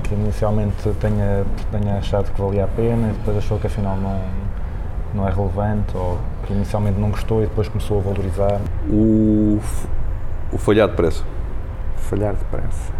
Que 0.02 0.14
inicialmente 0.14 0.90
tenha, 1.00 1.44
tenha 1.70 1.98
achado 1.98 2.32
que 2.32 2.40
valia 2.40 2.64
a 2.64 2.68
pena 2.68 3.08
e 3.08 3.12
depois 3.12 3.36
achou 3.36 3.58
que 3.58 3.68
afinal 3.68 3.96
não, 3.96 4.18
não 5.14 5.26
é 5.28 5.30
relevante 5.32 5.96
ou 5.96 6.18
que 6.46 6.52
inicialmente 6.52 6.98
não 6.98 7.10
gostou 7.10 7.42
e 7.42 7.46
depois 7.46 7.68
começou 7.68 7.98
a 7.98 8.02
valorizar. 8.02 8.60
O, 8.88 9.58
o 10.52 10.58
falhar 10.58 10.88
depressa. 10.88 11.24
Falhar 11.96 12.34
depressa. 12.34 12.92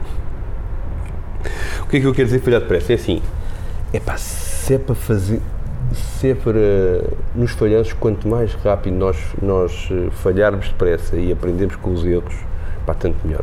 O 1.82 1.86
que 1.86 1.96
é 1.96 2.00
que 2.00 2.06
eu 2.06 2.12
quero 2.14 2.26
dizer 2.26 2.40
falhar 2.40 2.60
depressa? 2.60 2.92
É 2.92 2.96
assim, 2.96 3.22
é 3.92 3.98
pá, 4.00 4.16
se 4.16 4.74
é 4.74 4.78
para 4.78 4.94
fazer, 4.94 5.40
se 5.92 6.30
é 6.30 6.34
para 6.34 7.10
nos 7.34 7.52
falharmos, 7.52 7.92
quanto 7.94 8.28
mais 8.28 8.54
rápido 8.54 8.94
nós, 8.94 9.16
nós 9.42 9.88
eh, 9.90 10.10
falharmos 10.10 10.68
depressa 10.68 11.16
e 11.16 11.32
aprendermos 11.32 11.76
com 11.76 11.92
os 11.92 12.04
erros, 12.04 12.34
pá, 12.86 12.94
tanto 12.94 13.16
melhor. 13.26 13.42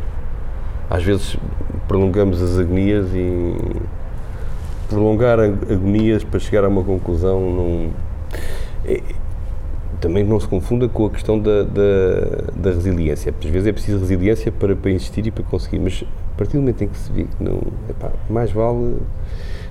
Às 0.89 1.03
vezes 1.03 1.35
prolongamos 1.87 2.41
as 2.41 2.57
agonias 2.57 3.07
e 3.13 3.57
prolongar 4.87 5.39
ag- 5.39 5.73
agonias 5.73 6.23
para 6.23 6.39
chegar 6.39 6.63
a 6.63 6.69
uma 6.69 6.83
conclusão 6.83 7.39
não. 7.41 8.06
É- 8.87 9.01
também 9.99 10.23
não 10.23 10.39
se 10.39 10.47
confunda 10.47 10.87
com 10.87 11.05
a 11.07 11.09
questão 11.09 11.39
da, 11.39 11.63
da, 11.63 12.51
da 12.55 12.69
resiliência. 12.69 13.33
Às 13.43 13.49
vezes 13.49 13.67
é 13.67 13.71
preciso 13.71 13.99
resiliência 13.99 14.51
para, 14.51 14.75
para 14.75 14.91
insistir 14.91 15.25
e 15.25 15.31
para 15.31 15.43
conseguir, 15.43 15.79
mas 15.79 16.03
a 16.33 16.37
partir 16.37 16.53
do 16.53 16.59
momento 16.59 16.83
em 16.83 16.87
que 16.87 16.97
se 16.97 17.11
vê 17.11 17.23
que 17.23 17.43
não. 17.43 17.61
Epá, 17.89 18.11
mais, 18.29 18.51
vale, 18.51 18.97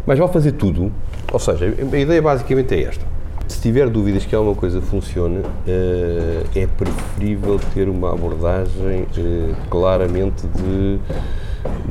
mais 0.07 0.19
vale 0.19 0.33
fazer 0.33 0.53
tudo. 0.53 0.91
Ou 1.33 1.39
seja, 1.39 1.73
a 1.93 1.97
ideia 1.97 2.21
basicamente 2.21 2.75
é 2.75 2.83
esta. 2.83 3.05
Se 3.47 3.61
tiver 3.61 3.89
dúvidas 3.89 4.27
que 4.27 4.35
alguma 4.35 4.57
coisa 4.57 4.81
funcione, 4.81 5.43
eh, 5.69 6.43
é 6.57 6.67
preferível 6.67 7.61
ter 7.73 7.89
uma 7.89 8.13
abordagem 8.13 9.07
eh, 9.17 9.55
claramente 9.71 10.45
de 10.49 10.99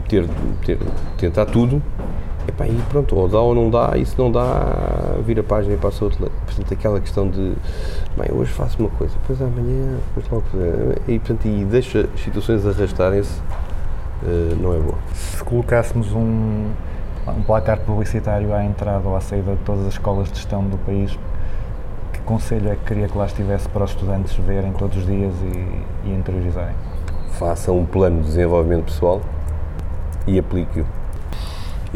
ter, 0.10 0.26
ter, 0.66 0.78
tentar 1.18 1.46
tudo 1.46 1.82
Epá, 2.48 2.68
e 2.68 2.80
pronto, 2.90 3.16
ou 3.16 3.28
dá 3.28 3.40
ou 3.40 3.56
não 3.56 3.72
dá, 3.72 3.94
e 3.98 4.06
se 4.06 4.18
não 4.20 4.32
dá, 4.32 5.16
vira 5.26 5.42
a 5.42 5.44
página 5.44 5.74
e 5.74 5.78
passa 5.78 6.06
outra. 6.06 6.30
Portanto, 6.46 6.74
aquela 6.74 7.00
questão 7.00 7.28
de, 7.28 7.54
bem, 8.16 8.32
hoje 8.32 8.52
faço 8.52 8.80
uma 8.80 8.90
coisa, 8.90 9.14
depois 9.22 9.42
amanhã, 9.42 9.98
depois 10.08 10.30
logo. 10.30 10.46
E, 11.08 11.18
portanto, 11.18 11.46
e 11.46 11.66
deixa 11.66 12.08
as 12.14 12.22
situações 12.22 12.66
arrastarem-se, 12.66 13.42
eh, 14.24 14.56
não 14.60 14.74
é 14.74 14.78
bom. 14.78 14.94
Se 15.14 15.44
colocássemos 15.44 16.12
um, 16.14 16.70
um 17.28 17.42
placar 17.46 17.80
publicitário 17.80 18.54
à 18.54 18.64
entrada 18.64 19.08
ou 19.08 19.16
à 19.16 19.22
saída 19.22 19.54
de 19.54 19.64
todas 19.64 19.88
as 19.88 19.94
escolas 19.94 20.32
de 20.32 20.36
gestão 20.36 20.64
do 20.64 20.78
país, 20.78 21.18
que 22.14 22.20
conselho 22.22 22.70
é 22.70 22.76
que 22.76 22.86
queria 22.86 23.08
que 23.08 23.18
lá 23.18 23.26
estivesse 23.26 23.68
para 23.70 23.84
os 23.84 23.90
estudantes 23.90 24.36
verem 24.36 24.72
todos 24.74 24.98
os 24.98 25.06
dias 25.08 25.34
e, 25.42 26.10
e 26.10 26.14
interiorizarem? 26.14 26.76
Faça 27.32 27.72
um 27.72 27.86
plano 27.86 28.22
de 28.22 28.28
desenvolvimento 28.28 28.86
pessoal 28.86 29.22
e 30.28 30.38
aplique-o. 30.38 30.86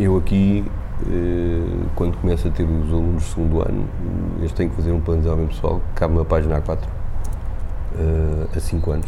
Eu 0.02 0.16
aqui, 0.16 0.64
eh, 1.12 1.88
quando 1.94 2.16
começo 2.22 2.48
a 2.48 2.52
ter 2.52 2.64
os 2.64 2.90
alunos 2.90 3.22
do 3.24 3.30
segundo 3.30 3.62
ano, 3.62 3.84
eles 4.38 4.54
têm 4.54 4.70
que 4.70 4.76
fazer 4.78 4.94
um 4.94 5.02
plano 5.02 5.20
de 5.22 5.24
desenvolvimento 5.28 5.56
pessoal 5.56 5.80
que 5.94 6.00
cabe 6.00 6.16
na 6.16 6.24
página 6.24 6.62
A4, 6.62 6.78
eh, 8.00 8.48
a 8.56 8.60
5 8.62 8.92
anos, 8.92 9.08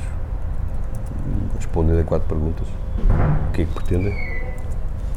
respondendo 1.56 2.02
a 2.02 2.04
quatro 2.04 2.28
perguntas. 2.28 2.68
O 2.68 3.52
que 3.54 3.62
é 3.62 3.66
que 3.66 3.74
pretendem? 3.74 4.32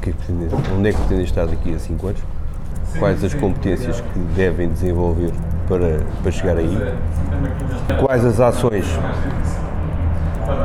que 0.00 0.10
é 0.10 0.12
que 0.12 0.18
pretendem- 0.18 0.48
onde 0.78 0.88
é 0.88 0.92
que 0.92 0.98
pretendem 0.98 1.24
estar 1.24 1.46
daqui 1.46 1.74
a 1.74 1.78
5 1.80 2.06
anos? 2.06 2.22
Quais 2.98 3.24
as 3.24 3.34
competências 3.34 4.00
que 4.00 4.18
devem 4.36 4.68
desenvolver 4.68 5.32
para, 5.66 6.00
para 6.22 6.30
chegar 6.30 6.56
aí? 6.56 6.78
Quais 8.00 8.24
as 8.24 8.38
ações 8.38 8.86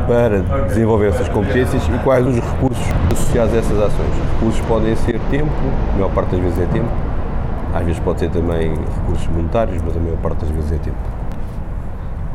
para 0.07 0.39
desenvolver 0.67 1.07
essas 1.07 1.29
competências 1.29 1.83
e 1.87 1.97
quais 2.03 2.25
os 2.25 2.35
recursos 2.35 2.85
associados 3.11 3.53
a 3.53 3.57
essas 3.57 3.77
ações? 3.79 4.09
Os 4.09 4.33
recursos 4.33 4.61
podem 4.67 4.95
ser 4.95 5.19
tempo, 5.29 5.51
a 5.91 5.93
maior 5.95 6.11
parte 6.11 6.31
das 6.31 6.39
vezes 6.41 6.59
é 6.59 6.65
tempo, 6.65 6.89
às 7.73 7.83
vezes 7.85 7.99
pode 7.99 8.19
ser 8.19 8.29
também 8.29 8.69
recursos 8.75 9.27
monetários, 9.27 9.81
mas 9.81 9.95
a 9.95 9.99
maior 9.99 10.17
parte 10.17 10.37
das 10.45 10.49
vezes 10.49 10.71
é 10.71 10.77
tempo. 10.77 10.97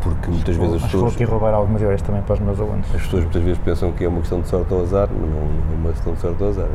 Porque 0.03 0.31
muitas 0.31 0.57
vezes 0.57 0.75
as 0.75 0.83
que 0.83 0.97
vou 0.97 1.07
pessoas, 1.07 1.15
aqui 1.15 1.25
roubar 1.25 1.55
algumas 1.55 1.81
ideias 1.81 2.03
também 2.03 2.21
para 2.23 2.35
os 2.35 2.41
meus 2.41 2.61
alunos. 2.61 2.87
as 2.95 3.01
pessoas 3.03 3.23
muitas 3.25 3.43
vezes 3.43 3.59
pensam 3.65 3.91
que 3.93 4.05
é 4.05 4.09
uma 4.09 4.21
questão 4.21 4.41
de 4.41 4.49
sorte 4.49 4.73
ou 4.75 4.83
azar, 4.83 5.09
não, 5.11 5.27
não 5.27 5.39
é 5.39 5.77
uma 5.81 5.91
questão 5.93 6.13
de 6.13 6.21
sorte 6.21 6.43
ou 6.43 6.49
azar. 6.51 6.67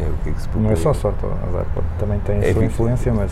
É, 0.00 0.02
é 0.04 0.06
o 0.06 0.12
que 0.24 0.30
é 0.30 0.32
que 0.32 0.40
se 0.40 0.48
Não 0.54 0.60
é 0.70 0.74
propõe. 0.74 0.76
só 0.76 0.94
sorte, 0.94 1.18
ou 1.24 1.32
azar, 1.48 1.66
também 1.98 2.18
tem 2.20 2.38
a 2.38 2.44
É 2.44 2.52
sua 2.54 2.64
influência, 2.64 3.12
mas 3.12 3.30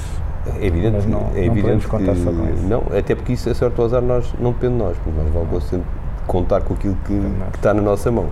É 0.61 0.67
evidente, 0.67 0.93
Mas 0.97 1.07
não- 1.07 1.21
é 1.21 1.23
não 1.23 1.37
evidente 1.39 1.61
podemos 1.63 1.87
contar 1.87 2.13
que, 2.13 2.21
só 2.25 2.31
com 2.31 2.49
isso. 2.55 2.67
Não, 2.67 2.83
até 2.99 3.15
porque 3.15 3.33
isso, 3.33 3.51
a 3.51 3.55
sorte 3.55 3.79
ou 3.81 3.87
azar, 3.87 4.01
nós, 4.03 4.33
não 4.39 4.53
depende 4.53 4.75
de 4.75 4.79
nós, 4.79 4.97
porque 4.99 5.19
nós 5.21 5.33
vamos 5.33 5.65
sempre 5.65 5.87
contar 6.29 6.61
com 6.61 6.75
aquilo 6.75 6.97
que, 7.05 7.19
que 7.53 7.57
está 7.57 7.75
na 7.75 7.83
nossa 7.83 8.13
mão. 8.13 8.27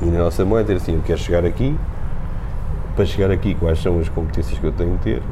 E 0.00 0.04
na 0.04 0.20
nossa 0.20 0.44
mão 0.44 0.58
é 0.58 0.62
dizer 0.62 0.76
assim, 0.76 0.94
eu 0.94 1.02
quero 1.02 1.18
chegar 1.18 1.44
aqui, 1.44 1.76
para 2.94 3.04
chegar 3.04 3.30
aqui, 3.30 3.54
quais 3.54 3.82
são 3.82 3.98
as 3.98 4.08
competências 4.08 4.58
que 4.58 4.64
eu 4.64 4.72
tenho 4.72 4.96
que 4.98 5.04
ter, 5.04 5.22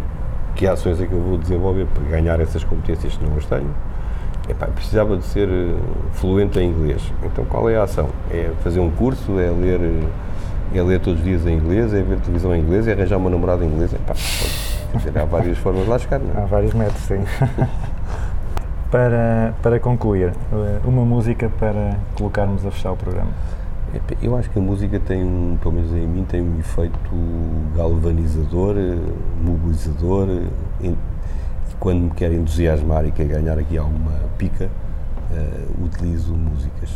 que 0.57 0.67
ações 0.67 1.01
é 1.01 1.07
que 1.07 1.13
eu 1.13 1.21
vou 1.21 1.39
desenvolver 1.39 1.87
para 1.87 2.03
ganhar 2.05 2.41
essas 2.41 2.65
competências 2.65 3.15
se 3.15 3.23
não 3.23 3.37
as 3.37 3.47
tenho. 3.47 3.71
Epá, 4.49 4.67
precisava 4.67 5.17
de 5.17 5.25
ser 5.25 5.49
eh, 5.49 5.77
fluente 6.15 6.59
em 6.59 6.71
inglês. 6.71 7.03
Então 7.23 7.45
qual 7.45 7.69
é 7.69 7.77
a 7.77 7.83
ação? 7.83 8.09
É 8.31 8.51
fazer 8.65 8.81
um 8.81 8.91
curso, 8.91 9.39
é 9.39 9.51
ler, 9.51 9.79
eh, 9.81 10.79
é 10.79 10.83
ler 10.83 11.01
todos 11.01 11.21
os 11.21 11.25
dias 11.25 11.47
em 11.47 11.55
inglês, 11.57 11.93
é 11.93 12.03
ver 12.03 12.19
televisão 12.21 12.55
em 12.57 12.61
inglês, 12.61 12.89
é 12.89 12.93
arranjar 12.93 13.19
uma 13.19 13.29
namorada 13.29 13.65
em 13.65 13.69
inglês. 13.69 13.93
Epá, 13.93 14.15
há 15.21 15.25
várias 15.27 15.59
formas 15.59 15.85
de 15.85 15.91
lá 15.91 15.99
chegar, 15.99 16.19
não 16.19 16.41
é? 16.41 16.43
há 16.43 16.47
vários 16.47 16.73
métodos, 16.73 17.03
sim. 17.03 17.21
para, 18.91 19.55
para 19.63 19.79
concluir, 19.79 20.33
eh, 20.53 20.81
uma 20.85 21.05
música 21.05 21.51
para 21.59 21.97
colocarmos 22.17 22.65
a 22.65 22.71
fechar 22.71 22.93
o 22.93 22.97
programa. 22.97 23.31
Eu 24.21 24.37
acho 24.37 24.51
que 24.51 24.59
a 24.59 24.63
música 24.63 25.01
tem, 25.01 25.59
pelo 25.63 25.75
menos 25.75 25.91
em 25.93 26.07
mim, 26.07 26.25
tem 26.25 26.43
um 26.43 26.59
efeito 26.59 27.11
galvanizador, 27.75 28.77
eh, 28.77 28.99
mobilizador, 29.43 30.29
eh, 30.29 30.89
e 30.89 30.97
quando 31.81 32.01
me 32.01 32.11
quero 32.11 32.35
entusiasmar 32.35 33.07
e 33.07 33.13
quero 33.13 33.31
ganhar 33.31 33.59
aqui 33.59 33.79
alguma 33.79 34.13
pica, 34.37 34.69
eh, 35.31 35.65
utilizo 35.83 36.35
músicas. 36.35 36.91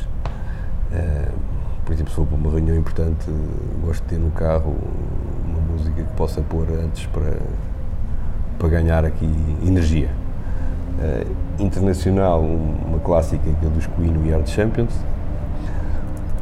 Eh, 0.93 1.29
por 1.85 1.93
exemplo, 1.93 2.11
se 2.11 2.17
for 2.17 2.27
para 2.27 2.37
uma 2.37 2.51
reunião 2.51 2.77
importante, 2.77 3.27
gosto 3.85 4.03
de 4.03 4.09
ter 4.09 4.19
no 4.19 4.31
carro 4.31 4.77
uma 5.47 5.61
música 5.73 6.03
que 6.03 6.13
possa 6.15 6.41
pôr 6.43 6.67
antes 6.71 7.07
para, 7.07 7.39
para 8.59 8.69
ganhar 8.69 9.05
aqui 9.05 9.29
energia. 9.67 10.11
Eh, 11.01 11.27
internacional, 11.59 12.41
um- 12.43 12.77
uma 12.89 12.99
clássica 12.99 13.43
que 13.43 13.67
é 13.67 13.69
dos 13.69 13.87
Queen, 13.87 14.17
We 14.25 14.35
Are 14.35 14.43
the 14.43 14.51
Champions. 14.51 14.95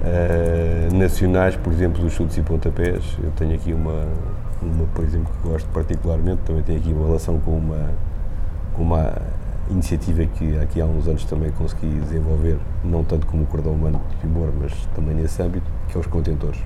Uh, 0.03 0.97
nacionais, 0.97 1.57
por 1.57 1.71
exemplo, 1.75 2.01
dos 2.03 2.15
chutes 2.15 2.39
e 2.39 2.41
pontapés. 2.41 3.19
Eu 3.23 3.31
tenho 3.33 3.55
aqui 3.55 3.75
uma, 3.75 4.07
uma, 4.63 4.87
por 4.95 5.05
exemplo, 5.05 5.31
que 5.31 5.47
gosto 5.49 5.69
particularmente, 5.75 6.41
também 6.47 6.63
tenho 6.63 6.79
aqui 6.79 6.91
uma 6.91 7.07
relação 7.07 7.39
com 7.39 7.51
uma, 7.51 7.91
com 8.75 8.83
uma 8.83 9.13
iniciativa 9.71 10.25
que 10.25 10.59
aqui 10.59 10.81
há 10.81 10.87
uns 10.87 11.07
anos 11.07 11.25
também 11.27 11.51
consegui 11.51 11.87
desenvolver, 12.01 12.59
não 12.83 13.05
tanto 13.05 13.27
como 13.27 13.43
o 13.43 13.47
cordão 13.47 13.73
humano 13.73 14.01
de 14.11 14.17
Timor, 14.17 14.49
mas 14.59 14.73
também 14.97 15.15
nesse 15.15 15.43
âmbito, 15.43 15.71
que 15.89 15.97
é 15.99 16.01
os 16.01 16.07
contentores. 16.07 16.61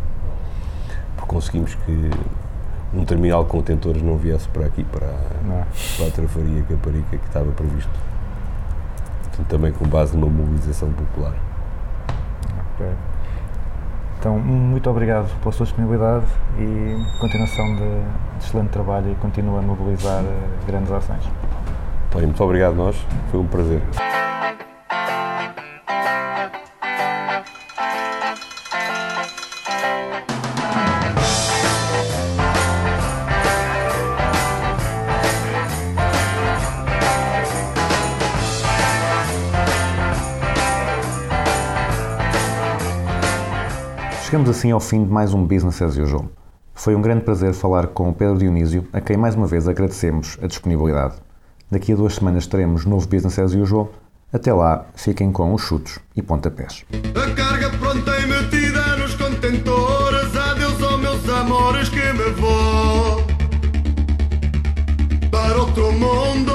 Porque 1.16 1.34
conseguimos 1.34 1.74
que 1.74 2.10
um 2.96 3.04
terminal 3.04 3.44
de 3.44 3.50
contentores 3.50 4.02
não 4.02 4.16
viesse 4.16 4.48
para 4.48 4.66
aqui, 4.66 4.84
para, 4.84 5.06
Não 5.44 5.56
é? 5.56 5.64
para 5.96 6.06
a 6.06 6.10
Trafaria 6.10 6.62
Caparica 6.62 7.16
que 7.16 7.26
estava 7.26 7.50
previsto. 7.52 7.90
Portanto, 9.24 9.48
também 9.48 9.72
com 9.72 9.86
base 9.86 10.16
numa 10.16 10.30
mobilização 10.30 10.92
popular. 10.92 11.34
Ok. 12.74 12.86
Então, 14.18 14.38
muito 14.38 14.88
obrigado 14.88 15.28
pela 15.40 15.52
sua 15.52 15.66
disponibilidade 15.66 16.24
e 16.58 17.18
continuação 17.20 17.66
de, 17.76 17.82
de 18.38 18.44
excelente 18.44 18.70
trabalho 18.70 19.12
e 19.12 19.14
continua 19.16 19.58
a 19.58 19.62
mobilizar 19.62 20.24
eh, 20.24 20.48
grandes 20.66 20.90
ações. 20.90 21.22
Muito 22.14 22.44
obrigado 22.44 22.72
a 22.72 22.76
nós, 22.76 22.96
foi 23.30 23.40
um 23.40 23.46
prazer. 23.46 23.82
Chegamos 44.24 44.48
assim 44.48 44.70
ao 44.70 44.80
fim 44.80 45.04
de 45.04 45.12
mais 45.12 45.34
um 45.34 45.44
Business 45.44 45.82
as 45.82 45.98
Usual. 45.98 46.24
Foi 46.74 46.94
um 46.94 47.02
grande 47.02 47.22
prazer 47.24 47.52
falar 47.52 47.88
com 47.88 48.08
o 48.08 48.12
Pedro 48.12 48.38
Dionísio, 48.38 48.88
a 48.90 48.98
quem 48.98 49.18
mais 49.18 49.34
uma 49.34 49.46
vez 49.46 49.68
agradecemos 49.68 50.38
a 50.40 50.46
disponibilidade. 50.46 51.16
Daqui 51.70 51.92
a 51.92 51.94
duas 51.94 52.14
semanas 52.14 52.46
teremos 52.46 52.86
novo 52.86 53.06
Business 53.06 53.38
as 53.38 53.52
Usual. 53.52 53.92
Até 54.32 54.50
lá, 54.50 54.86
fiquem 54.94 55.30
com 55.30 55.52
os 55.52 55.60
chutos 55.60 55.98
e 56.16 56.22
pontapés. 56.22 56.86
A 57.14 57.34
carga 57.34 57.68
pronta 57.78 58.18
e 58.18 58.26
metida 58.26 58.96
nos 58.96 59.14
contentores. 59.14 60.34
Adeus 60.34 60.82
aos 60.82 61.00
meus 61.00 61.28
amores 61.28 61.90
que 61.90 62.12
me 62.14 62.30
vou 62.30 63.22
para 65.30 65.58
outro 65.58 65.92
mundo. 65.92 66.53